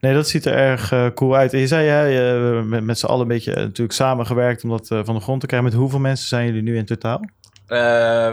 Nee, 0.00 0.14
dat 0.14 0.28
ziet 0.28 0.44
er 0.46 0.54
erg 0.54 0.92
eh, 0.92 1.06
cool 1.14 1.36
uit. 1.36 1.52
En 1.52 1.58
je 1.58 1.66
zei, 1.66 1.84
ja, 1.86 2.04
je, 2.04 2.62
met, 2.66 2.84
met 2.84 2.98
z'n 2.98 3.06
allen 3.06 3.22
een 3.22 3.28
beetje 3.28 3.52
eh, 3.54 3.62
natuurlijk 3.62 3.92
samengewerkt 3.92 4.64
om 4.64 4.70
dat 4.70 4.90
eh, 4.90 5.00
van 5.04 5.14
de 5.14 5.20
grond 5.20 5.40
te 5.40 5.46
krijgen. 5.46 5.68
Met 5.68 5.78
hoeveel 5.78 5.98
mensen 5.98 6.28
zijn 6.28 6.46
jullie 6.46 6.62
nu 6.62 6.76
in 6.76 6.84
totaal? 6.84 7.20
Eh, 7.66 7.78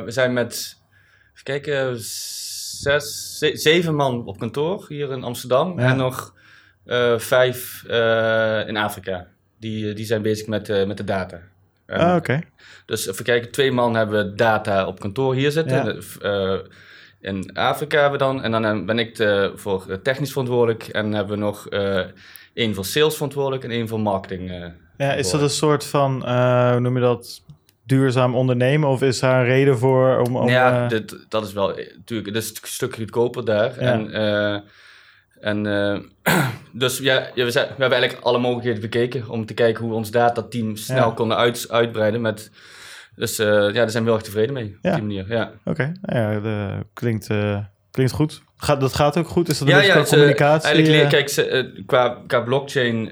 we 0.04 0.12
zijn 0.12 0.34
met, 0.34 0.78
even 1.34 1.44
kijken, 1.44 1.96
zes, 2.00 3.38
ze- 3.38 3.58
zeven 3.58 3.96
man 3.96 4.26
op 4.26 4.40
kantoor 4.40 4.86
hier 4.88 5.12
in 5.12 5.24
Amsterdam. 5.24 5.80
Ja. 5.80 5.90
En 5.90 5.98
nog 5.98 6.34
eh, 6.86 7.18
vijf 7.20 7.84
eh, 7.88 8.68
in 8.68 8.78
Afrika. 8.78 9.28
Die, 9.60 9.94
die 9.94 10.06
zijn 10.06 10.22
bezig 10.22 10.48
met, 10.48 10.70
eh, 10.70 10.86
met 10.88 10.98
de 10.98 11.04
data. 11.04 11.40
En, 11.90 12.00
Ah, 12.00 12.16
Oké. 12.16 12.40
Dus 12.86 13.08
even 13.08 13.26
kijken, 13.26 13.52
twee 13.52 13.72
man 13.72 13.96
hebben 13.96 14.36
data 14.36 14.86
op 14.88 15.00
kantoor 15.00 15.34
hier 15.36 15.52
zitten. 15.52 16.02
Ja. 16.22 16.54
Eh, 16.54 16.60
in 17.22 17.54
Afrika 17.54 18.02
hebben 18.02 18.20
we 18.20 18.26
dan. 18.26 18.44
En 18.44 18.52
dan 18.52 18.66
eh, 18.66 18.86
ben 18.86 19.00
ik 19.00 19.16
de, 19.16 19.52
voor 19.56 19.86
eh, 19.90 19.96
technisch 19.96 20.30
verantwoordelijk. 20.32 20.84
En 20.88 21.14
hebben 21.14 21.38
we 21.38 21.44
nog 21.44 21.68
eh 21.70 22.02
één 22.54 22.76
voor 22.76 22.86
sales 22.86 23.14
verantwoordelijk 23.14 23.64
en 23.64 23.72
één 23.72 23.88
voor 23.88 24.00
marketing. 24.00 24.52
eh, 24.52 24.66
Ja, 24.98 25.14
is 25.14 25.32
dat 25.32 25.42
een 25.42 25.50
soort 25.50 25.86
van, 25.86 26.26
eh, 26.26 26.72
hoe 26.72 26.80
noem 26.80 26.96
je 26.96 27.02
dat, 27.02 27.42
duurzaam 27.86 28.36
ondernemen? 28.36 28.90
Of 28.90 29.02
is 29.02 29.20
daar 29.20 29.40
een 29.40 29.46
reden 29.46 29.78
voor 29.78 30.18
om... 30.20 30.36
om 30.36 30.50
ja, 30.50 30.84
eh, 30.84 30.90
dit, 30.90 31.26
dat 31.30 31.46
is 31.46 31.54
wel 31.54 31.78
eh, 31.78 31.94
natuurlijk. 31.96 32.28
Het 32.36 32.44
is 32.44 32.50
een 32.50 32.56
stuk 32.68 32.96
goedkoper 32.96 33.46
daar. 33.46 33.84
Ja. 33.84 33.92
En, 33.92 34.12
eh, 34.14 34.60
en 35.42 35.66
eh, 35.66 36.00
dus 36.72 36.98
ja, 36.98 37.28
we, 37.36 37.52
zijn, 37.52 37.66
we 37.68 37.76
hebben 37.78 37.98
eigenlijk 37.98 38.24
alle 38.24 38.38
mogelijkheden 38.40 38.82
bekeken 38.82 39.30
om 39.30 39.46
te 39.46 39.54
kijken 39.54 39.82
hoe 39.82 39.90
we 39.92 39.98
ons 39.98 40.12
datateam 40.12 40.76
snel 40.76 41.08
Ja. 41.08 41.14
konden 41.14 41.38
uit, 41.38 41.66
uitbreiden. 41.70 42.22
Met, 42.22 42.52
dus 43.16 43.40
eh, 43.40 43.48
ja, 43.48 43.72
daar 43.72 43.90
zijn 43.90 44.04
we 44.04 44.10
heel 44.10 44.18
erg 44.18 44.28
tevreden 44.28 44.54
mee 44.54 44.78
Ja. 44.82 44.90
op 44.90 44.96
die 44.96 45.06
manier. 45.06 45.26
Ja. 45.30 45.52
Oké, 45.66 45.92
nou 46.02 46.34
ja, 46.34 46.40
de, 46.40 46.86
klinkt, 46.94 47.30
eh, 47.30 47.58
klinkt 47.92 48.12
goed. 48.12 48.42
Gaat, 48.58 48.82
dat 48.82 48.94
gaat 48.94 49.18
ook 49.18 49.28
goed? 49.28 49.50
Is 49.50 49.58
dat 49.60 49.68
een 49.68 49.74
Ja, 49.76 49.82
ja, 49.82 50.04
communicatie? 50.04 50.70
Eigenlijk, 50.70 51.10
kijk, 51.10 51.30
ze, 51.30 51.74
qua, 51.86 52.18
qua 52.28 52.40
blockchain 52.40 53.08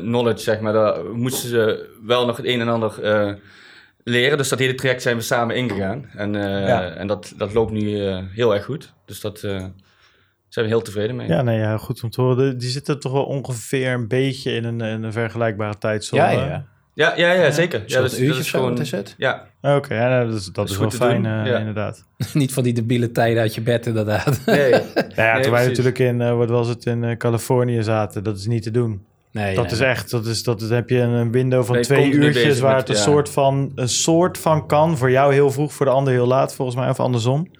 knowledge, 0.00 0.42
zeg 0.42 0.60
maar, 0.60 0.72
daar 0.72 1.04
moesten 1.04 1.48
ze 1.48 1.88
wel 2.02 2.26
nog 2.26 2.36
het 2.36 2.46
een 2.46 2.60
en 2.60 2.68
ander 2.68 2.94
leren. 4.04 4.38
Dus 4.38 4.48
dat 4.48 4.58
hele 4.58 4.74
traject 4.74 5.02
zijn 5.02 5.16
we 5.16 5.22
samen 5.22 5.56
ingegaan. 5.56 6.10
En, 6.16 6.34
en 6.96 7.06
dat, 7.06 7.32
dat 7.36 7.54
loopt 7.54 7.72
nu 7.72 7.98
heel 8.34 8.54
erg 8.54 8.64
goed. 8.64 8.92
Dus 9.04 9.20
dat 9.20 9.46
zijn 10.56 10.68
we 10.68 10.74
heel 10.74 10.82
tevreden 10.82 11.16
mee. 11.16 11.28
Ja, 11.28 11.42
nee, 11.42 11.58
ja, 11.58 11.76
goed 11.76 12.02
om 12.02 12.10
te 12.10 12.20
horen. 12.20 12.36
De- 12.36 12.56
Die 12.56 12.68
zitten 12.68 13.00
toch 13.00 13.12
wel 13.12 13.24
ongeveer 13.24 13.92
een 13.92 14.08
beetje 14.08 14.52
in 14.52 14.64
een, 14.64 14.80
in 14.80 15.02
een 15.02 15.12
vergelijkbare 15.12 15.78
tijdzone. 15.78 16.22
Ja, 16.22 16.30
ja, 16.30 16.46
ja. 16.46 17.14
Ja, 17.16 17.32
ja, 17.32 17.50
zeker. 17.50 17.82
Ja, 17.86 18.00
dus, 18.00 18.12
uurtje 18.12 18.26
dat 18.28 18.38
is 18.38 18.50
gewoon, 18.50 18.80
is 18.80 18.90
het? 18.90 19.14
Ja, 19.18 19.46
Oké, 19.62 19.94
ja, 19.94 20.08
nou, 20.08 20.26
dat 20.30 20.36
is, 20.40 20.46
dat 20.46 20.64
is 20.64 20.70
is 20.72 20.78
wel 20.78 20.90
fijn, 20.90 21.26
eh, 21.26 21.46
ja. 21.46 21.58
inderdaad. 21.58 22.04
Niet 22.32 22.52
van 22.52 22.62
die 22.62 22.72
debiele 22.72 23.12
tijden 23.12 23.42
uit 23.42 23.54
je 23.54 23.60
bed, 23.60 23.86
inderdaad. 23.86 24.40
nee. 24.46 24.70
Ja, 24.70 24.78
ja, 24.78 25.32
Nee, 25.32 25.42
toen 25.42 25.52
wij 25.52 25.64
precies. 25.64 25.66
natuurlijk 25.66 25.98
in, 25.98 26.20
eh, 26.20 26.36
wat 26.36 26.48
was 26.48 26.68
het, 26.68 26.84
in 26.86 27.04
eh, 27.04 27.16
Californië 27.16 27.82
zaten, 27.82 28.24
dat 28.24 28.36
is 28.38 28.46
niet 28.46 28.62
te 28.62 28.70
doen. 28.70 29.04
Nee, 29.32 29.54
dat 29.54 29.64
nee, 29.64 29.72
is 29.72 29.78
nee. 29.78 29.88
echt, 29.88 30.10
dat 30.10 30.26
is, 30.26 30.42
dat 30.42 30.60
heb 30.60 30.88
je 30.88 30.98
een, 30.98 31.32
window 31.32 31.64
van 31.64 31.80
twee 31.82 32.10
uurtjes 32.10 32.60
waar 32.60 32.70
met- 32.76 32.80
het 32.88 32.88
een, 32.88 33.04
ja. 33.04 33.10
soort 33.10 33.28
van, 33.30 33.72
een 33.74 33.88
soort 33.88 34.38
van 34.38 34.66
kan. 34.66 34.96
Voor 34.96 35.10
jou 35.10 35.32
heel 35.32 35.50
vroeg, 35.50 35.72
voor 35.72 35.86
de 35.86 35.92
ander 35.92 36.12
heel 36.12 36.26
laat, 36.26 36.54
volgens 36.54 36.76
mij, 36.76 36.88
of 36.88 37.00
andersom. 37.00 37.50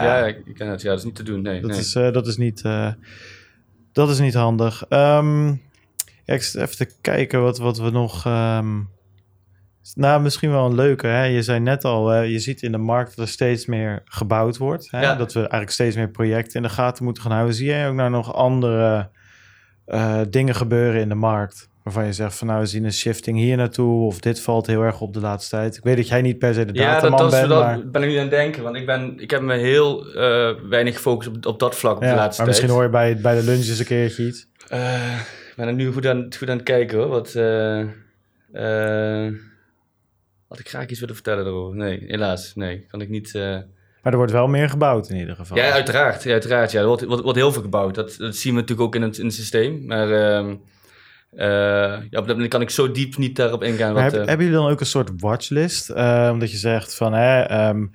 Ja, 0.00 0.18
Ja, 0.18 0.26
ik 0.26 0.54
ken 0.54 0.68
het. 0.68 0.82
Ja, 0.82 0.88
dat 0.88 0.98
is 0.98 1.04
niet 1.04 1.14
te 1.14 1.22
doen. 1.22 1.42
Nee, 1.42 1.60
dat, 1.60 1.70
nee. 1.70 1.78
is, 1.78 1.94
eh, 1.94 2.12
dat, 2.12 2.26
is 2.26 2.36
niet, 2.36 2.62
eh, 2.62 2.92
dat 3.92 4.10
is 4.10 4.18
niet 4.18 4.34
handig. 4.34 4.84
Ehm, 4.88 5.46
ja, 6.24 6.34
ik 6.34 6.42
zit 6.42 6.62
even 6.62 6.76
te 6.76 6.94
kijken 7.00 7.42
wat, 7.42 7.58
wat 7.58 7.78
we 7.78 7.90
nog... 7.90 8.26
ehm, 8.26 8.80
nou, 9.94 10.22
misschien 10.22 10.50
wel 10.50 10.66
een 10.66 10.74
leuke. 10.74 11.06
Hè? 11.06 11.24
Je 11.24 11.42
zei 11.42 11.60
net 11.60 11.84
al, 11.84 12.08
hè, 12.08 12.20
je 12.20 12.38
ziet 12.38 12.62
in 12.62 12.72
de 12.72 12.78
markt 12.78 13.16
dat 13.16 13.24
er 13.24 13.32
steeds 13.32 13.66
meer 13.66 14.02
gebouwd 14.04 14.56
wordt. 14.56 14.90
Hè? 14.90 15.00
Ja. 15.00 15.14
Dat 15.14 15.32
we 15.32 15.38
eigenlijk 15.38 15.70
steeds 15.70 15.96
meer 15.96 16.10
projecten 16.10 16.56
in 16.56 16.62
de 16.62 16.74
gaten 16.74 17.04
moeten 17.04 17.22
gaan 17.22 17.32
houden. 17.32 17.54
Zie 17.54 17.66
jij 17.66 17.88
ook 17.88 17.94
nou 17.94 18.10
nog 18.10 18.34
andere 18.34 19.10
eh, 19.84 20.20
dingen 20.30 20.54
gebeuren 20.54 21.00
in 21.00 21.08
de 21.08 21.14
markt? 21.14 21.68
Waarvan 21.84 22.04
je 22.04 22.12
zegt 22.12 22.36
van 22.36 22.46
nou, 22.46 22.60
we 22.60 22.66
zien 22.66 22.84
een 22.84 22.92
shifting 22.92 23.36
hier 23.38 23.56
naartoe. 23.56 24.06
Of 24.06 24.20
dit 24.20 24.40
valt 24.40 24.66
heel 24.66 24.82
erg 24.82 25.00
op 25.00 25.12
de 25.12 25.20
laatste 25.20 25.56
tijd. 25.56 25.76
Ik 25.76 25.82
weet 25.84 25.96
dat 25.96 26.08
jij 26.08 26.22
niet 26.22 26.38
per 26.38 26.54
se 26.54 26.64
de 26.64 26.72
Ja, 26.74 26.92
dat, 26.92 27.00
dataman 27.02 27.18
dat, 27.18 27.32
is- 27.32 27.38
bent. 27.38 27.50
dat 27.50 27.62
maar, 27.62 27.88
ben 27.90 28.02
ik 28.02 28.08
nu 28.08 28.14
aan 28.14 28.20
het 28.22 28.30
denken. 28.30 28.62
Want 28.62 28.76
ik, 28.76 28.86
ben, 28.86 29.18
ik 29.20 29.30
heb 29.30 29.42
me 29.42 29.54
heel 29.56 30.06
eh, 30.14 30.54
weinig 30.68 30.94
gefocust 30.94 31.28
op, 31.36 31.46
op 31.46 31.58
dat 31.58 31.74
vlak 31.76 31.96
op 31.96 32.02
ja, 32.02 32.08
de 32.08 32.14
maar 32.14 32.24
laatste 32.24 32.44
misschien 32.44 32.68
tijd. 32.68 32.78
hoor 32.78 32.86
je 32.88 32.92
bij, 32.92 33.16
bij 33.16 33.34
de 33.36 33.42
lunch 33.44 33.66
eens 33.68 33.78
een 33.78 33.84
keertje 33.84 34.26
iets. 34.26 34.46
Eh, 34.68 35.18
ik 35.18 35.52
ben 35.56 35.66
er 35.66 35.74
nu 35.74 35.92
goed 35.92 36.06
aan, 36.06 36.26
goed 36.38 36.48
aan 36.50 36.56
het 36.56 36.64
kijken 36.66 36.98
hoor. 36.98 37.08
Wat, 37.08 37.34
eh, 37.34 37.80
eh, 38.52 39.32
had 40.48 40.58
ik 40.58 40.68
graag 40.68 40.86
iets 40.86 41.00
willen 41.00 41.14
vertellen 41.14 41.44
daarover? 41.44 41.76
Nee, 41.76 42.04
helaas. 42.06 42.52
Nee, 42.54 42.86
kan 42.88 43.00
ik 43.00 43.08
niet. 43.08 43.32
Maar 44.02 44.12
er 44.12 44.16
wordt 44.16 44.32
wel 44.32 44.46
meer 44.46 44.68
gebouwd 44.68 45.08
in 45.08 45.16
ieder 45.16 45.36
geval. 45.36 45.56
Ja, 45.56 45.70
uiteraard. 45.70 46.22
Ja, 46.22 46.32
uiteraard 46.32 46.72
ja. 46.72 46.80
Er 46.80 46.86
wordt, 46.86 47.04
wordt, 47.04 47.22
wordt 47.22 47.38
heel 47.38 47.52
veel 47.52 47.62
gebouwd. 47.62 47.94
Dat, 47.94 48.14
dat 48.18 48.36
zien 48.36 48.54
we 48.54 48.60
natuurlijk 48.60 48.86
ook 48.86 48.94
in 48.94 49.02
het, 49.02 49.18
in 49.18 49.24
het 49.24 49.34
systeem. 49.34 49.86
Maar 49.86 50.10
ehm, 50.10 50.48
eh, 50.50 50.54
ja, 51.36 51.96
op 52.18 52.26
dat 52.26 52.26
moment 52.26 52.48
kan 52.48 52.60
ik 52.60 52.70
zo 52.70 52.90
diep 52.90 53.16
niet 53.16 53.36
daarop 53.36 53.62
ingaan. 53.62 53.92
Wat, 53.94 54.02
heb- 54.02 54.12
eh, 54.12 54.18
hebben 54.26 54.46
jullie 54.46 54.60
dan 54.60 54.70
ook 54.70 54.80
een 54.80 54.86
soort 54.86 55.10
watchlist? 55.16 55.90
Eh, 55.90 56.28
omdat 56.32 56.50
je 56.50 56.56
zegt 56.56 56.94
van 56.94 57.12
hè, 57.12 57.40
ehm, 57.42 57.86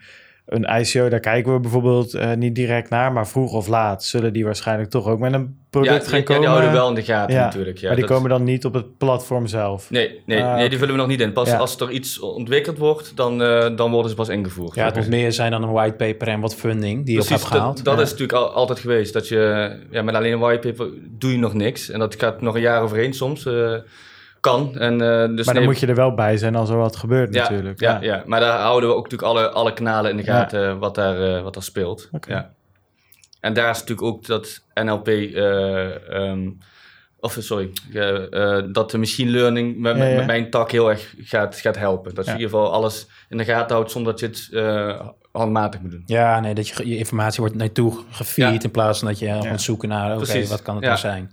een 0.50 0.80
ICO, 0.82 1.10
daar 1.10 1.20
kijken 1.20 1.54
we 1.54 1.60
bijvoorbeeld 1.60 2.14
eh, 2.14 2.34
niet 2.34 2.56
direct 2.56 2.90
naar, 2.90 3.12
maar 3.12 3.28
vroeg 3.28 3.54
of 3.54 3.68
laat 3.68 4.04
zullen 4.04 4.34
die 4.34 4.46
waarschijnlijk 4.46 4.90
toch 4.90 5.08
ook 5.08 5.20
met 5.20 5.34
een 5.34 5.58
product 5.70 5.94
ja, 5.94 6.00
gaan 6.10 6.20
ja, 6.20 6.26
die 6.26 6.36
komen. 6.36 6.48
houden 6.50 6.70
we 6.72 6.76
wel 6.78 6.90
in 6.90 6.96
de 6.96 7.04
gaten 7.04 7.36
Ja, 7.36 7.44
natuurlijk. 7.44 7.78
Ja, 7.78 7.88
maar 7.88 7.96
die 7.98 8.06
dat- 8.06 8.16
komen 8.16 8.30
dan 8.30 8.44
niet 8.44 8.66
op 8.66 8.74
het 8.74 8.98
platform 8.98 9.48
zelf. 9.48 9.90
Nee, 9.90 10.22
nee, 10.26 10.44
Ah, 10.44 10.56
nee 10.56 10.70
die 10.70 10.78
vullen 10.78 10.94
we 10.94 11.00
nog 11.00 11.10
niet 11.10 11.22
in. 11.22 11.34
Pas 11.34 11.50
Ja. 11.50 11.58
als 11.58 11.80
er 11.80 11.92
iets 11.92 12.20
ontwikkeld 12.20 12.78
wordt, 12.78 13.12
dan, 13.16 13.42
eh, 13.44 13.76
dan 13.76 13.92
worden 13.92 14.10
ze 14.10 14.16
pas 14.16 14.30
ingevoerd. 14.30 14.76
Ja, 14.76 14.86
het 14.86 14.96
moet 14.96 15.08
meer 15.10 15.32
zijn 15.32 15.52
dan 15.52 15.64
een 15.64 15.72
whitepaper 15.72 16.28
en 16.28 16.40
wat 16.40 16.56
funding 16.56 17.06
die 17.06 17.16
je 17.16 17.22
op 17.22 17.28
hebt 17.28 17.44
gehaald. 17.46 17.76
dat, 17.76 17.86
dat 17.86 18.00
is 18.06 18.12
natuurlijk 18.12 18.40
al, 18.40 18.50
altijd 18.52 18.80
geweest. 18.80 19.14
Dat 19.14 19.28
je 19.28 19.72
ja, 19.92 20.02
met 20.02 20.16
alleen 20.16 20.32
een 20.34 20.40
whitepaper 20.40 20.88
doe 21.10 21.32
je 21.32 21.38
nog 21.38 21.54
niks. 21.54 21.90
En 21.90 22.00
dat 22.00 22.16
gaat 22.20 22.42
nog 22.42 22.56
een 22.56 22.62
jaar 22.62 22.82
overheen 22.82 23.14
soms. 23.14 23.48
Eh, 24.42 24.52
kan. 24.52 24.78
En, 24.78 24.94
eh, 24.94 25.08
dus 25.36 25.46
maar 25.46 25.46
dan 25.46 25.54
nee, 25.54 25.66
moet 25.66 25.80
je 25.80 25.88
er 25.88 25.96
wel 25.96 26.14
bij 26.14 26.38
zijn 26.38 26.56
als 26.56 26.70
er 26.70 26.78
wat 26.78 26.96
gebeurt 26.96 27.34
ja, 27.34 27.42
natuurlijk. 27.42 27.80
Ja, 27.80 27.98
ja. 28.02 28.24
maar 28.26 28.40
daar 28.40 28.60
houden 28.60 28.90
we 28.90 28.96
ook 28.96 29.04
natuurlijk 29.12 29.32
alle, 29.32 29.50
alle 29.50 29.74
kanalen 29.74 30.12
in 30.12 30.18
de 30.18 30.24
Ja. 30.24 30.34
gaten 30.40 30.80
wat, 30.80 30.96
daar, 30.96 31.22
eh, 31.36 31.42
wat 31.44 31.54
daar 31.54 31.64
speelt. 31.64 32.10
Ja. 32.28 32.52
En 33.40 33.54
daar 33.54 33.70
is 33.70 33.80
natuurlijk 33.80 34.08
ook 34.08 34.26
dat 34.26 34.64
NLP, 34.74 35.08
eh, 35.08 36.10
ehm, 36.14 36.50
of 37.20 37.38
eh, 37.38 37.44
sorry, 37.44 37.70
eh, 37.94 38.58
eh, 38.58 38.64
dat 38.72 38.92
de 38.92 38.98
machine 38.98 39.32
learning 39.32 39.78
met, 39.78 39.98
Ja, 39.98 40.04
ja. 40.04 40.16
met 40.16 40.26
mijn 40.26 40.50
tak 40.50 40.72
heel 40.72 40.90
erg 40.90 41.14
gaat, 41.18 41.56
gaat 41.60 41.78
helpen. 41.78 42.16
Dat 42.16 42.26
je 42.26 42.32
Ja. 42.32 42.38
in 42.38 42.44
ieder 42.44 42.58
geval 42.60 42.74
alles 42.74 43.08
in 43.30 43.38
de 43.38 43.46
gaten 43.46 43.76
houdt 43.76 43.92
zonder 43.92 44.12
dat 44.12 44.20
je 44.20 44.28
het 44.28 44.50
eh, 44.54 45.08
handmatig 45.32 45.82
moet 45.82 45.92
doen. 45.92 46.04
Ja, 46.06 46.40
nee, 46.40 46.54
dat 46.54 46.68
je, 46.68 46.88
je 46.90 46.98
informatie 46.98 47.40
wordt 47.42 47.56
naartoe 47.56 48.00
gefeed 48.10 48.54
Ja. 48.54 48.62
in 48.64 48.72
plaats 48.72 49.00
van 49.00 49.08
dat 49.08 49.20
je 49.20 49.26
Ja. 49.26 49.44
moet 49.50 49.62
zoeken 49.62 49.90
naar, 49.90 50.18
oké, 50.18 50.48
wat 50.48 50.62
kan 50.62 50.76
het 50.76 50.84
Ja. 50.84 50.90
nou 50.90 51.00
zijn? 51.02 51.32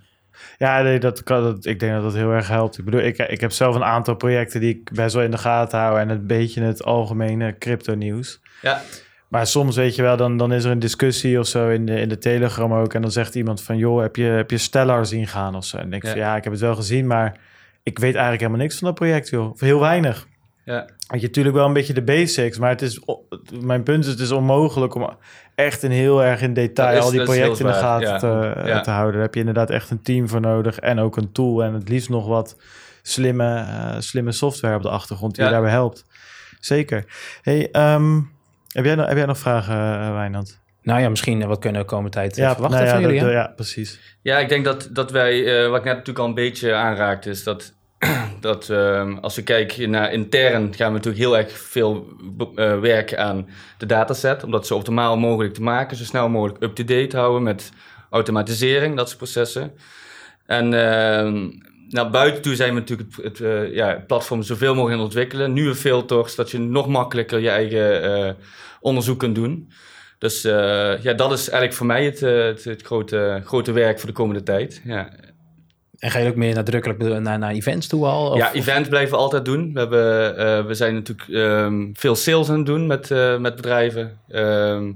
Ja, 0.58 0.82
nee, 0.82 0.98
dat 0.98 1.22
kan, 1.22 1.42
dat, 1.42 1.66
ik 1.66 1.80
denk 1.80 1.92
dat 1.92 2.02
dat 2.02 2.14
heel 2.14 2.30
erg 2.30 2.48
helpt. 2.48 2.78
Ik 2.78 2.84
bedoel, 2.84 3.00
ik, 3.00 3.18
ik 3.18 3.40
heb 3.40 3.52
zelf 3.52 3.74
een 3.74 3.84
aantal 3.84 4.14
projecten 4.14 4.60
die 4.60 4.74
ik 4.74 4.90
best 4.92 5.14
wel 5.14 5.24
in 5.24 5.30
de 5.30 5.38
gaten 5.38 5.78
hou 5.78 5.98
en 6.00 6.08
een 6.08 6.26
beetje 6.26 6.62
het 6.62 6.84
algemene 6.84 7.58
crypto 7.58 7.94
nieuws. 7.94 8.40
Ja, 8.62 8.82
Maar 9.28 9.46
soms 9.46 9.76
weet 9.76 9.94
je 9.94 10.02
wel, 10.02 10.16
dan, 10.16 10.36
dan 10.36 10.52
is 10.52 10.64
er 10.64 10.70
een 10.70 10.78
discussie 10.78 11.38
of 11.38 11.46
zo 11.46 11.68
in 11.68 11.86
de, 11.86 12.00
in 12.00 12.08
de 12.08 12.18
Telegram 12.18 12.72
ook. 12.74 12.94
En 12.94 13.02
dan 13.02 13.10
zegt 13.10 13.34
iemand 13.34 13.62
van, 13.62 13.76
joh, 13.76 14.00
heb 14.00 14.16
je, 14.16 14.24
heb 14.24 14.50
je 14.50 14.58
Stellar 14.58 15.06
zien 15.06 15.26
gaan 15.26 15.54
of 15.54 15.64
zo? 15.64 15.76
En 15.76 15.82
dan 15.82 15.90
denk 15.90 16.02
ik 16.02 16.08
Ja. 16.08 16.14
van, 16.14 16.24
ja, 16.26 16.36
ik 16.36 16.44
heb 16.44 16.52
het 16.52 16.62
wel 16.62 16.74
gezien, 16.74 17.06
maar 17.06 17.36
ik 17.82 17.98
weet 17.98 18.12
eigenlijk 18.14 18.40
helemaal 18.40 18.62
niks 18.62 18.78
van 18.78 18.86
dat 18.88 18.96
project, 18.96 19.28
joh. 19.28 19.50
Of 19.50 19.60
heel 19.60 19.80
weinig. 19.80 20.26
Ja. 20.66 20.84
Weet 21.08 21.20
je, 21.20 21.26
natuurlijk 21.26 21.56
wel 21.56 21.66
een 21.66 21.72
beetje 21.72 21.92
de 21.92 22.02
basics, 22.02 22.58
maar 22.58 22.70
het 22.70 22.82
is, 22.82 23.00
mijn 23.60 23.82
punt 23.82 24.04
is, 24.04 24.10
het 24.10 24.20
is 24.20 24.30
onmogelijk 24.30 24.94
om 24.94 25.16
echt 25.54 25.82
een 25.82 25.90
heel 25.90 26.24
erg 26.24 26.40
in 26.42 26.54
detail 26.54 26.96
is- 26.98 27.02
al 27.04 27.10
die 27.10 27.22
projecten 27.22 27.66
in 27.66 27.72
de 27.72 27.78
gaten 27.78 28.08
ja. 28.08 28.18
te, 28.18 28.62
Ja. 28.64 28.80
te 28.80 28.90
houden. 28.90 29.12
Daar 29.12 29.22
heb 29.22 29.34
je 29.34 29.40
inderdaad 29.40 29.70
echt 29.70 29.90
een 29.90 30.02
team 30.02 30.28
voor 30.28 30.40
nodig 30.40 30.78
en 30.78 30.98
ook 30.98 31.16
een 31.16 31.32
tool 31.32 31.62
en 31.64 31.72
het 31.74 31.88
liefst 31.88 32.08
nog 32.08 32.26
wat 32.26 32.56
slimme, 33.02 33.56
eh, 33.58 33.94
slimme 33.98 34.32
software 34.32 34.76
op 34.76 34.82
de 34.82 34.88
achtergrond 34.88 35.34
die 35.34 35.42
Ja. 35.44 35.48
je 35.48 35.54
daarbij 35.54 35.72
helpt. 35.74 36.04
Zeker. 36.60 37.04
Hey, 37.42 37.70
ehm, 37.70 38.20
heb, 38.72 38.84
jij 38.84 38.94
nog, 38.94 39.06
heb 39.06 39.16
jij 39.16 39.26
nog 39.26 39.38
vragen, 39.38 39.74
eh, 40.00 40.12
Wijnand? 40.14 40.60
Nou 40.82 41.00
ja, 41.00 41.08
misschien 41.08 41.42
eh, 41.42 41.48
wat 41.48 41.58
kunnen 41.58 41.80
we 41.80 41.86
de 41.86 41.92
komende 41.92 42.16
tijd 42.16 42.38
eh, 42.38 42.50
verwachten 42.50 42.70
nou 42.70 42.84
ja, 42.84 42.90
van 42.92 43.00
jullie, 43.00 43.20
dat- 43.20 43.28
hè? 43.28 43.34
ja, 43.34 43.52
precies. 43.56 44.00
Ja, 44.22 44.38
ik 44.38 44.48
denk 44.48 44.64
dat, 44.64 44.88
dat 44.92 45.10
wij, 45.10 45.62
eh, 45.64 45.68
wat 45.68 45.78
ik 45.78 45.84
net 45.84 45.92
natuurlijk 45.92 46.18
al 46.18 46.26
een 46.26 46.34
beetje 46.34 46.74
aanraakte, 46.74 47.30
is 47.30 47.42
dat, 47.42 47.74
dat 48.40 48.70
ehm, 48.70 49.16
als 49.16 49.36
we 49.36 49.42
kijken 49.42 49.90
naar 49.90 50.12
intern, 50.12 50.74
gaan 50.74 50.88
we 50.88 50.96
natuurlijk 50.96 51.24
heel 51.24 51.36
erg 51.36 51.58
veel 51.58 52.06
eh, 52.54 52.80
werken 52.80 53.18
aan 53.18 53.48
de 53.78 53.86
dataset, 53.86 54.44
om 54.44 54.50
dat 54.50 54.66
zo 54.66 54.74
optimaal 54.74 55.16
mogelijk 55.16 55.54
te 55.54 55.62
maken, 55.62 55.96
zo 55.96 56.04
snel 56.04 56.28
mogelijk 56.28 56.62
up-to-date 56.62 57.16
houden 57.16 57.42
met 57.42 57.72
automatisering, 58.10 58.96
dat 58.96 59.06
soort 59.06 59.18
processen. 59.18 59.72
En 60.46 60.74
ehm, 60.74 61.50
naar 61.88 62.10
buiten 62.10 62.42
toe 62.42 62.54
zijn 62.54 62.74
we 62.74 62.80
natuurlijk 62.80 63.08
het, 63.22 63.40
eh, 63.40 63.74
ja, 63.74 64.04
platform 64.06 64.42
zoveel 64.42 64.74
mogelijk 64.74 64.98
aan 64.98 65.04
ontwikkelen. 65.04 65.52
Nieuwe 65.52 65.74
filters, 65.74 66.34
dat 66.34 66.50
je 66.50 66.58
nog 66.58 66.88
makkelijker 66.88 67.40
je 67.40 67.50
eigen 67.50 68.02
eh, 68.02 68.32
onderzoek 68.80 69.18
kunt 69.18 69.34
doen. 69.34 69.70
Dus 70.18 70.42
ja, 70.42 71.12
dat 71.16 71.32
is 71.32 71.48
eigenlijk 71.48 71.72
voor 71.72 71.86
mij 71.86 72.04
het, 72.04 72.20
het, 72.20 72.64
het 72.64 72.82
grote, 72.82 73.40
grote 73.44 73.72
werk 73.72 73.98
voor 73.98 74.08
de 74.08 74.14
komende 74.14 74.42
tijd. 74.42 74.80
Ja, 74.84 75.10
En 75.98 76.10
ga 76.10 76.18
je 76.18 76.28
ook 76.28 76.34
meer 76.36 76.54
nadrukkelijk 76.54 77.20
naar, 77.20 77.38
naar 77.38 77.50
events 77.52 77.86
toe 77.86 78.06
al? 78.06 78.30
Of, 78.30 78.38
ja 78.38 78.52
events 78.52 78.88
blijven 78.88 79.10
we 79.10 79.16
altijd 79.22 79.44
doen. 79.44 79.72
We, 79.72 79.78
hebben, 79.78 80.36
eh, 80.38 80.64
we 80.66 80.74
zijn 80.74 80.94
natuurlijk 80.94 81.28
ehm, 81.28 81.84
veel 81.92 82.14
sales 82.16 82.48
aan 82.48 82.56
het 82.56 82.66
doen 82.66 82.86
met, 82.86 83.10
eh, 83.10 83.38
met 83.38 83.56
bedrijven. 83.56 84.18
Ehm, 84.28 84.92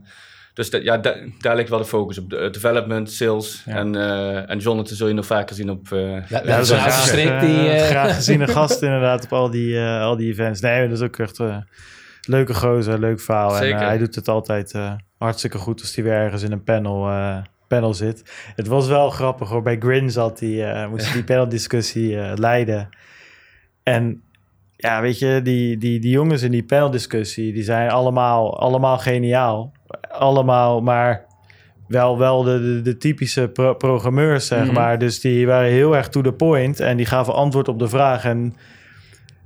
dus 0.54 0.70
dat, 0.70 0.82
ja, 0.82 0.98
da- 0.98 1.16
daar 1.38 1.56
ligt 1.56 1.68
wel 1.68 1.78
de 1.78 1.84
focus 1.84 2.18
op. 2.18 2.30
De, 2.30 2.48
development, 2.50 3.10
sales. 3.10 3.62
Ja. 3.66 3.74
En, 3.76 3.94
eh 3.96 4.50
en 4.50 4.58
Jonathan 4.58 4.96
zul 4.96 5.08
je 5.08 5.14
nog 5.14 5.26
vaker 5.26 5.56
zien 5.56 5.70
op... 5.70 5.92
eh, 5.92 6.28
Ja, 6.28 6.40
dat 6.40 6.58
is 6.58 6.70
een 6.70 6.78
graag, 6.78 7.06
strik 7.06 7.28
eh, 7.28 7.40
die... 7.40 7.68
eh, 7.68 7.86
graag 7.86 8.14
geziene 8.20 8.46
gast 8.48 8.82
inderdaad 8.82 9.24
op 9.24 9.32
al 9.32 9.50
die, 9.50 9.76
eh, 9.78 10.00
al 10.02 10.16
die 10.16 10.30
events. 10.32 10.60
Nee, 10.60 10.88
dat 10.88 10.98
is 10.98 11.04
ook 11.04 11.18
echt 11.18 11.38
eh 11.40 11.56
leuke 12.28 12.54
gozer, 12.54 12.98
leuk 12.98 13.20
verhaal. 13.20 13.50
En 13.52 13.58
Zeker. 13.62 13.78
eh, 13.80 13.86
hij 13.86 13.98
doet 13.98 14.14
het 14.14 14.28
altijd 14.28 14.72
eh, 14.72 14.92
hartstikke 15.18 15.58
goed 15.58 15.80
als 15.80 15.94
hij 15.94 16.04
weer 16.04 16.12
ergens 16.12 16.42
in 16.42 16.52
een 16.52 16.62
panel, 16.64 17.08
eh, 17.08 17.36
panel 17.70 17.94
zit. 17.94 18.22
Het 18.56 18.66
was 18.66 18.88
wel 18.88 19.10
grappig 19.10 19.48
hoor. 19.48 19.62
Bij 19.62 19.76
Grin 19.78 20.10
zat 20.10 20.40
hij, 20.40 20.72
eh, 20.72 20.88
moest 20.88 21.12
die 21.14 21.24
paneldiscussie 21.24 22.20
eh, 22.20 22.32
leiden. 22.36 22.88
En 23.82 24.22
ja, 24.76 25.00
weet 25.00 25.18
je, 25.18 25.40
die, 25.42 25.78
die, 25.78 26.00
die 26.00 26.10
jongens 26.10 26.42
in 26.42 26.50
die 26.50 26.64
paneldiscussie, 26.64 27.52
die 27.52 27.62
zijn 27.62 27.90
allemaal, 27.90 28.60
allemaal 28.60 28.98
geniaal. 28.98 29.72
Allemaal, 30.10 30.80
maar 30.80 31.24
wel, 31.88 32.18
wel 32.18 32.42
de, 32.42 32.60
de, 32.60 32.80
de 32.82 32.96
typische 32.96 33.48
pro- 33.48 33.74
programmeurs, 33.74 34.46
zeg 34.46 34.64
Mhm. 34.64 34.74
maar. 34.74 34.98
Dus 34.98 35.20
die 35.20 35.46
waren 35.46 35.70
heel 35.70 35.96
erg 35.96 36.08
to 36.08 36.20
the 36.20 36.32
point 36.32 36.80
en 36.80 36.96
die 36.96 37.06
gaven 37.06 37.34
antwoord 37.34 37.68
op 37.68 37.78
de 37.78 37.88
vraag. 37.88 38.24
En 38.24 38.54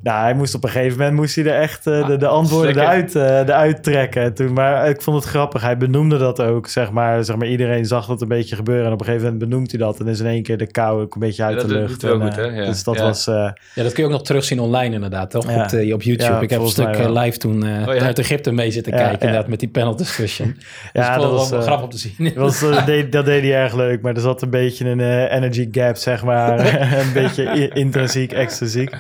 nou, 0.05 0.23
hij 0.23 0.35
moest 0.35 0.55
op 0.55 0.65
een 0.65 0.71
gegeven 0.71 0.99
moment 0.99 1.17
moest 1.17 1.35
hij 1.35 1.45
er 1.45 1.61
echt 1.61 1.87
eh, 1.87 2.07
de, 2.07 2.17
de 2.17 2.27
antwoorden 2.27 2.75
lekker. 2.75 2.93
eruit, 2.95 3.15
eh, 3.17 3.39
eruit 3.55 3.83
trekken. 3.83 4.23
En 4.23 4.35
Toen, 4.35 4.53
maar 4.53 4.89
ik 4.89 5.03
vond 5.03 5.17
het 5.17 5.25
grappig. 5.27 5.63
Hij 5.63 5.77
benoemde 5.77 6.19
dat 6.19 6.41
ook, 6.41 6.69
zeg 6.69 6.91
maar. 6.91 7.25
Zeg 7.25 7.37
maar 7.37 7.49
iedereen 7.49 7.87
zag 7.87 8.07
dat 8.07 8.21
een 8.23 8.29
beetje 8.29 8.57
gebeuren. 8.57 8.87
En 8.87 8.93
op 8.93 9.01
een 9.01 9.07
gegeven 9.07 9.27
moment 9.27 9.49
benoemt 9.49 9.71
hij 9.71 9.81
dat. 9.81 10.01
En 10.01 10.07
is 10.09 10.21
in 10.21 10.27
één 10.27 10.43
keer 10.43 10.59
de 10.59 10.67
kou 10.67 11.03
ook 11.03 11.15
een 11.15 11.21
beetje 11.21 11.43
uit 11.43 11.55
Ja, 11.61 11.61
de 11.67 11.69
dat 11.69 11.77
lucht. 11.79 11.91
doet 11.93 12.03
hij 12.03 12.11
wel 12.11 12.21
En, 12.21 12.33
goed, 12.33 12.39
eh, 12.43 12.51
hè? 12.51 12.61
Ja. 12.61 12.67
Dus 12.67 12.85
dat 12.85 12.95
Ja. 12.97 13.03
was... 13.03 13.27
eh, 13.27 13.35
Ja, 13.75 13.83
dat 13.83 13.93
kun 13.93 14.03
je 14.03 14.05
ook 14.05 14.15
nog 14.17 14.23
terugzien 14.25 14.61
online 14.61 14.95
inderdaad, 14.95 15.31
toch? 15.31 15.51
Ja. 15.51 15.57
Op, 15.65 15.93
op 15.93 16.03
YouTube. 16.03 16.33
Ja, 16.33 16.41
ik 16.41 16.51
heb 16.51 16.61
een 16.61 16.69
stuk 16.69 17.09
live 17.09 17.39
toen 17.39 17.65
eh 17.67 17.89
Oh, 17.89 17.95
ja. 17.95 18.01
uit 18.05 18.19
Egypte 18.19 18.53
mee 18.53 18.71
zitten 18.71 18.93
Ja, 18.93 18.99
kijken, 18.99 19.19
ja. 19.19 19.25
inderdaad, 19.27 19.49
met 19.51 19.61
die 19.61 19.69
panel 19.69 19.97
discussion. 19.97 20.57
ja, 20.93 21.15
dat 21.15 21.23
dat 21.23 21.33
was 21.33 21.51
wel 21.51 21.61
grappig 21.63 21.85
om 21.85 21.91
te 21.91 21.99
zien. 21.99 22.15
dat, 22.19 22.35
was, 22.35 22.61
deed, 22.87 23.13
dat 23.13 23.25
deed 23.25 23.43
hij 23.43 23.55
erg 23.55 23.75
leuk, 23.75 24.03
maar 24.03 24.15
er 24.15 24.21
zat 24.21 24.43
een 24.43 24.51
beetje 24.51 24.89
een 24.89 25.01
eh, 25.01 25.33
energy 25.33 25.69
gap, 25.73 25.97
zeg 25.97 26.25
maar. 26.25 26.59
een 27.01 27.13
beetje 27.13 27.69
intrinsiek, 27.69 28.33
extrinsiek. 28.33 28.91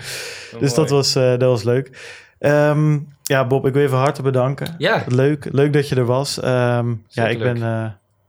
Dus 0.61 0.75
dat 0.75 0.91
was, 0.91 1.15
eh, 1.15 1.23
dat 1.31 1.41
was 1.41 1.63
leuk. 1.63 1.91
Ehm, 2.39 2.99
ja, 3.23 3.47
Bob, 3.47 3.67
ik 3.67 3.73
wil 3.73 3.83
even 3.83 3.97
hartelijk 3.99 4.33
bedanken. 4.33 4.75
Ja, 4.79 5.03
Leuk, 5.09 5.49
leuk 5.53 5.73
dat 5.73 5.89
je 5.89 5.95
er 5.95 6.05
was. 6.05 6.41
Ehm, 6.41 6.93
ja, 7.09 7.29
ik 7.29 7.39
ben 7.39 7.63
eh, 7.63 7.85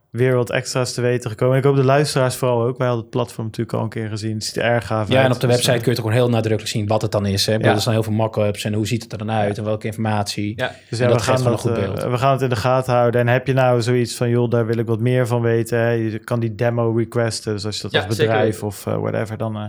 weer 0.09 0.35
wat 0.35 0.49
extra's 0.51 0.93
te 0.93 1.01
weten 1.01 1.29
gekomen. 1.29 1.57
Ik 1.57 1.63
hoop 1.63 1.75
de 1.75 1.83
luisteraars 1.83 2.35
vooral 2.35 2.63
ook. 2.63 2.77
Wij 2.77 2.87
hadden 2.87 3.05
het 3.05 3.13
platform 3.15 3.45
natuurlijk 3.45 3.77
al 3.77 3.83
een 3.83 3.89
keer 3.89 4.09
gezien. 4.09 4.33
Het 4.33 4.43
ziet 4.43 4.55
er 4.55 4.63
erg 4.63 4.85
gaaf 4.87 5.07
Ja, 5.07 5.15
uit. 5.15 5.25
en 5.25 5.31
op 5.33 5.39
de 5.39 5.47
Dus, 5.47 5.55
website 5.55 5.75
eh, 5.77 5.81
kun 5.83 5.91
je 5.91 5.97
toch 5.97 6.05
gewoon 6.05 6.21
heel 6.21 6.29
nadrukkelijk 6.29 6.67
zien 6.71 6.87
wat 6.87 7.01
het 7.01 7.11
dan 7.11 7.25
is. 7.25 7.45
Hè? 7.45 7.53
Ja. 7.53 7.59
Er 7.73 7.81
staan 7.81 7.93
heel 7.93 8.03
veel 8.03 8.13
mock-ups 8.13 8.63
en 8.63 8.73
hoe 8.73 8.87
ziet 8.87 9.03
het 9.03 9.11
er 9.11 9.17
dan 9.17 9.31
uit 9.31 9.57
en 9.57 9.63
welke 9.63 9.85
informatie. 9.85 10.53
Ja, 10.55 10.71
Dus 10.89 10.99
ja, 10.99 11.07
dat 11.07 11.15
we 11.17 11.23
gaan, 11.23 11.33
geeft 11.33 11.47
wel 11.47 11.55
dat, 11.55 11.65
een 11.65 11.71
goed 11.85 11.95
beeld. 11.95 12.11
we 12.11 12.17
gaan 12.17 12.31
het 12.31 12.41
in 12.41 12.49
de 12.49 12.55
gaten 12.55 12.93
houden. 12.93 13.21
En 13.21 13.27
heb 13.27 13.47
je 13.47 13.53
nou 13.53 13.81
zoiets 13.81 14.15
van, 14.15 14.29
joh, 14.29 14.49
daar 14.49 14.65
wil 14.65 14.77
ik 14.77 14.85
wat 14.87 14.99
meer 14.99 15.27
van 15.27 15.41
weten. 15.41 15.79
Hè? 15.79 15.89
Je 15.89 16.19
kan 16.19 16.39
die 16.39 16.55
demo 16.55 16.91
requesten. 16.97 17.53
Dus 17.53 17.65
als 17.65 17.75
je 17.75 17.81
dat 17.81 17.91
Ja, 17.91 18.05
als 18.05 18.17
bedrijf 18.17 18.63
of 18.63 18.83
whatever, 18.83 19.37
dan 19.37 19.55
eh, 19.55 19.63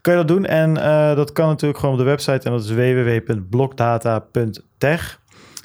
kan 0.00 0.12
je 0.12 0.18
dat 0.18 0.28
doen. 0.28 0.46
En 0.46 0.76
eh, 0.76 1.16
dat 1.16 1.32
kan 1.32 1.48
natuurlijk 1.48 1.78
gewoon 1.78 1.94
op 1.94 2.00
de 2.00 2.06
website. 2.06 2.46
En 2.46 2.52
dat 2.52 2.64
is 2.64 2.70
www.blokdata.tech. 2.70 5.20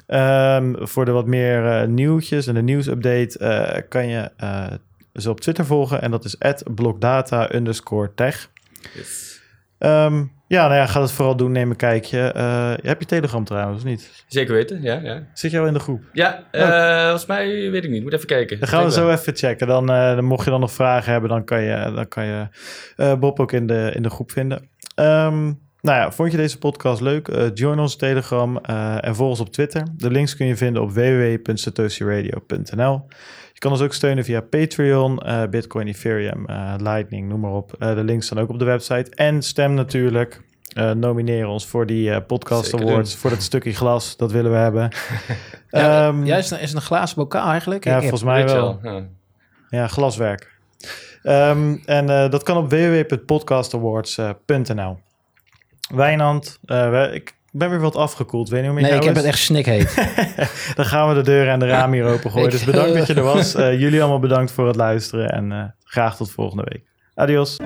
Ehm, 0.06 0.74
voor 0.78 1.04
de 1.04 1.10
wat 1.10 1.26
meer 1.26 1.66
eh, 1.66 1.88
nieuwtjes 1.88 2.46
en 2.46 2.54
de 2.54 2.62
nieuwsupdate 2.62 3.38
eh, 3.38 3.82
kan 3.88 4.08
je 4.08 4.30
ze 5.14 5.30
op 5.30 5.40
Twitter 5.40 5.66
volgen. 5.66 6.02
En 6.02 6.10
dat 6.10 6.24
is 6.24 6.36
blokdata 6.74 7.54
underscore 7.54 8.14
tech. 8.14 8.50
yes. 8.94 9.42
Ehm, 9.78 10.24
ja, 10.46 10.66
nou 10.66 10.74
ja, 10.74 10.86
ga 10.86 11.00
dat 11.00 11.12
vooral 11.12 11.36
doen. 11.36 11.52
Neem 11.52 11.70
een 11.70 11.76
kijkje. 11.76 12.32
Eh, 12.32 12.72
heb 12.82 13.00
je 13.00 13.06
Telegram 13.06 13.44
trouwens, 13.44 13.78
of 13.78 13.84
niet? 13.84 14.24
zeker 14.28 14.54
weten. 14.54 14.82
Ja, 14.82 15.00
ja. 15.02 15.22
Zit 15.34 15.50
je 15.50 15.58
al 15.58 15.66
in 15.66 15.72
de 15.72 15.78
groep? 15.78 16.02
Ja, 16.12 16.44
eh, 16.50 17.02
volgens 17.02 17.26
mij 17.26 17.70
weet 17.70 17.84
ik 17.84 17.90
niet. 17.90 18.02
Moet 18.02 18.12
even 18.12 18.26
kijken. 18.26 18.58
Dan 18.58 18.68
gaan 18.68 18.84
we 18.84 18.90
zo 18.90 19.10
even 19.10 19.36
checken. 19.36 19.66
Dan, 19.66 19.90
eh, 19.90 20.14
dan 20.14 20.24
mocht 20.24 20.44
je 20.44 20.50
dan 20.50 20.60
nog 20.60 20.72
vragen 20.72 21.12
hebben, 21.12 21.30
dan 21.30 21.44
kan 21.44 21.62
je, 21.62 21.92
dan 21.94 22.08
kan 22.08 22.24
je 22.24 22.46
Bob 23.16 23.40
ook 23.40 23.52
in 23.52 23.66
de, 23.66 23.90
in 23.94 24.02
de 24.02 24.10
groep 24.10 24.30
vinden. 24.30 24.68
Ehm, 24.94 25.42
nou 25.80 25.98
ja, 25.98 26.12
vond 26.12 26.30
je 26.30 26.36
deze 26.36 26.58
podcast 26.58 27.00
leuk? 27.00 27.50
Join 27.54 27.78
ons 27.78 27.96
Telegram 27.96 28.56
en 28.56 29.14
volg 29.14 29.30
ons 29.30 29.40
op 29.40 29.52
Twitter. 29.52 29.82
De 29.96 30.10
links 30.10 30.36
kun 30.36 30.46
je 30.46 30.56
vinden 30.56 30.82
op 30.82 30.92
www.satoshiradio.nl. 30.92 33.06
Je 33.54 33.60
kan 33.60 33.70
ons 33.70 33.80
ook 33.80 33.92
steunen 33.94 34.24
via 34.24 34.40
Patreon, 34.40 35.18
eh, 35.18 35.42
Bitcoin, 35.50 35.86
Ethereum, 35.86 36.46
eh, 36.46 36.74
Lightning, 36.78 37.28
noem 37.28 37.40
maar 37.40 37.52
op. 37.52 37.72
Eh, 37.78 37.94
de 37.94 38.04
links 38.04 38.26
staan 38.26 38.38
ook 38.38 38.48
op 38.48 38.58
de 38.58 38.64
website. 38.64 39.10
En 39.14 39.42
stem 39.42 39.74
natuurlijk. 39.74 40.40
Eh 40.74 40.90
nomineer 40.90 41.46
ons 41.46 41.66
voor 41.66 41.86
die 41.86 42.10
eh, 42.10 42.20
podcast 42.26 42.70
Zeker 42.70 42.88
awards, 42.88 43.16
voor 43.16 43.30
dat 43.30 43.42
stukje 43.42 43.72
glas, 43.74 44.16
dat 44.16 44.32
willen 44.32 44.50
we 44.50 44.56
hebben. 44.56 44.88
Ja, 45.70 46.06
Ehm, 46.06 46.24
ja, 46.24 46.36
is, 46.36 46.50
een 46.50 46.80
glazen 46.80 47.16
bokaal 47.16 47.50
eigenlijk? 47.50 47.84
ja, 47.84 47.94
Ik 47.94 48.00
volgens 48.00 48.22
mij 48.22 48.44
wel. 48.44 48.78
Ja. 48.82 49.02
Ja, 49.68 49.86
glaswerk. 49.86 50.52
Ehm, 51.22 51.76
en 51.84 52.08
eh, 52.10 52.30
dat 52.30 52.42
kan 52.42 52.56
op 52.56 52.70
www.podcastawards.nl. 52.70 54.98
Wijnand, 55.94 56.58
eh, 56.64 56.90
we- 56.90 57.22
ik 57.54 57.60
ben 57.60 57.70
weer 57.70 57.80
wat 57.80 57.96
afgekoeld. 57.96 58.48
Weet 58.48 58.64
je 58.64 58.70
hoe 58.70 58.80
Nee, 58.80 58.92
ik 58.92 59.02
heb 59.02 59.14
het 59.14 59.24
echt 59.24 59.38
snikheet. 59.38 59.94
Dan 60.76 60.84
gaan 60.84 61.08
we 61.08 61.14
de 61.14 61.22
deuren 61.22 61.52
en 61.52 61.58
de 61.58 61.66
ramen 61.66 61.98
hier 61.98 62.12
open 62.12 62.30
gooien. 62.30 62.50
Dus 62.56 62.64
bedankt 62.64 62.94
dat 62.94 63.06
je 63.06 63.14
er 63.14 63.22
was. 63.22 63.54
Eh, 63.54 63.80
jullie 63.80 64.00
allemaal 64.00 64.18
bedankt 64.18 64.52
voor 64.52 64.66
het 64.66 64.76
luisteren. 64.76 65.30
En 65.30 65.52
eh, 65.52 65.64
graag 65.84 66.16
tot 66.16 66.30
volgende 66.30 66.64
week. 66.68 66.82
Adios. 67.14 67.56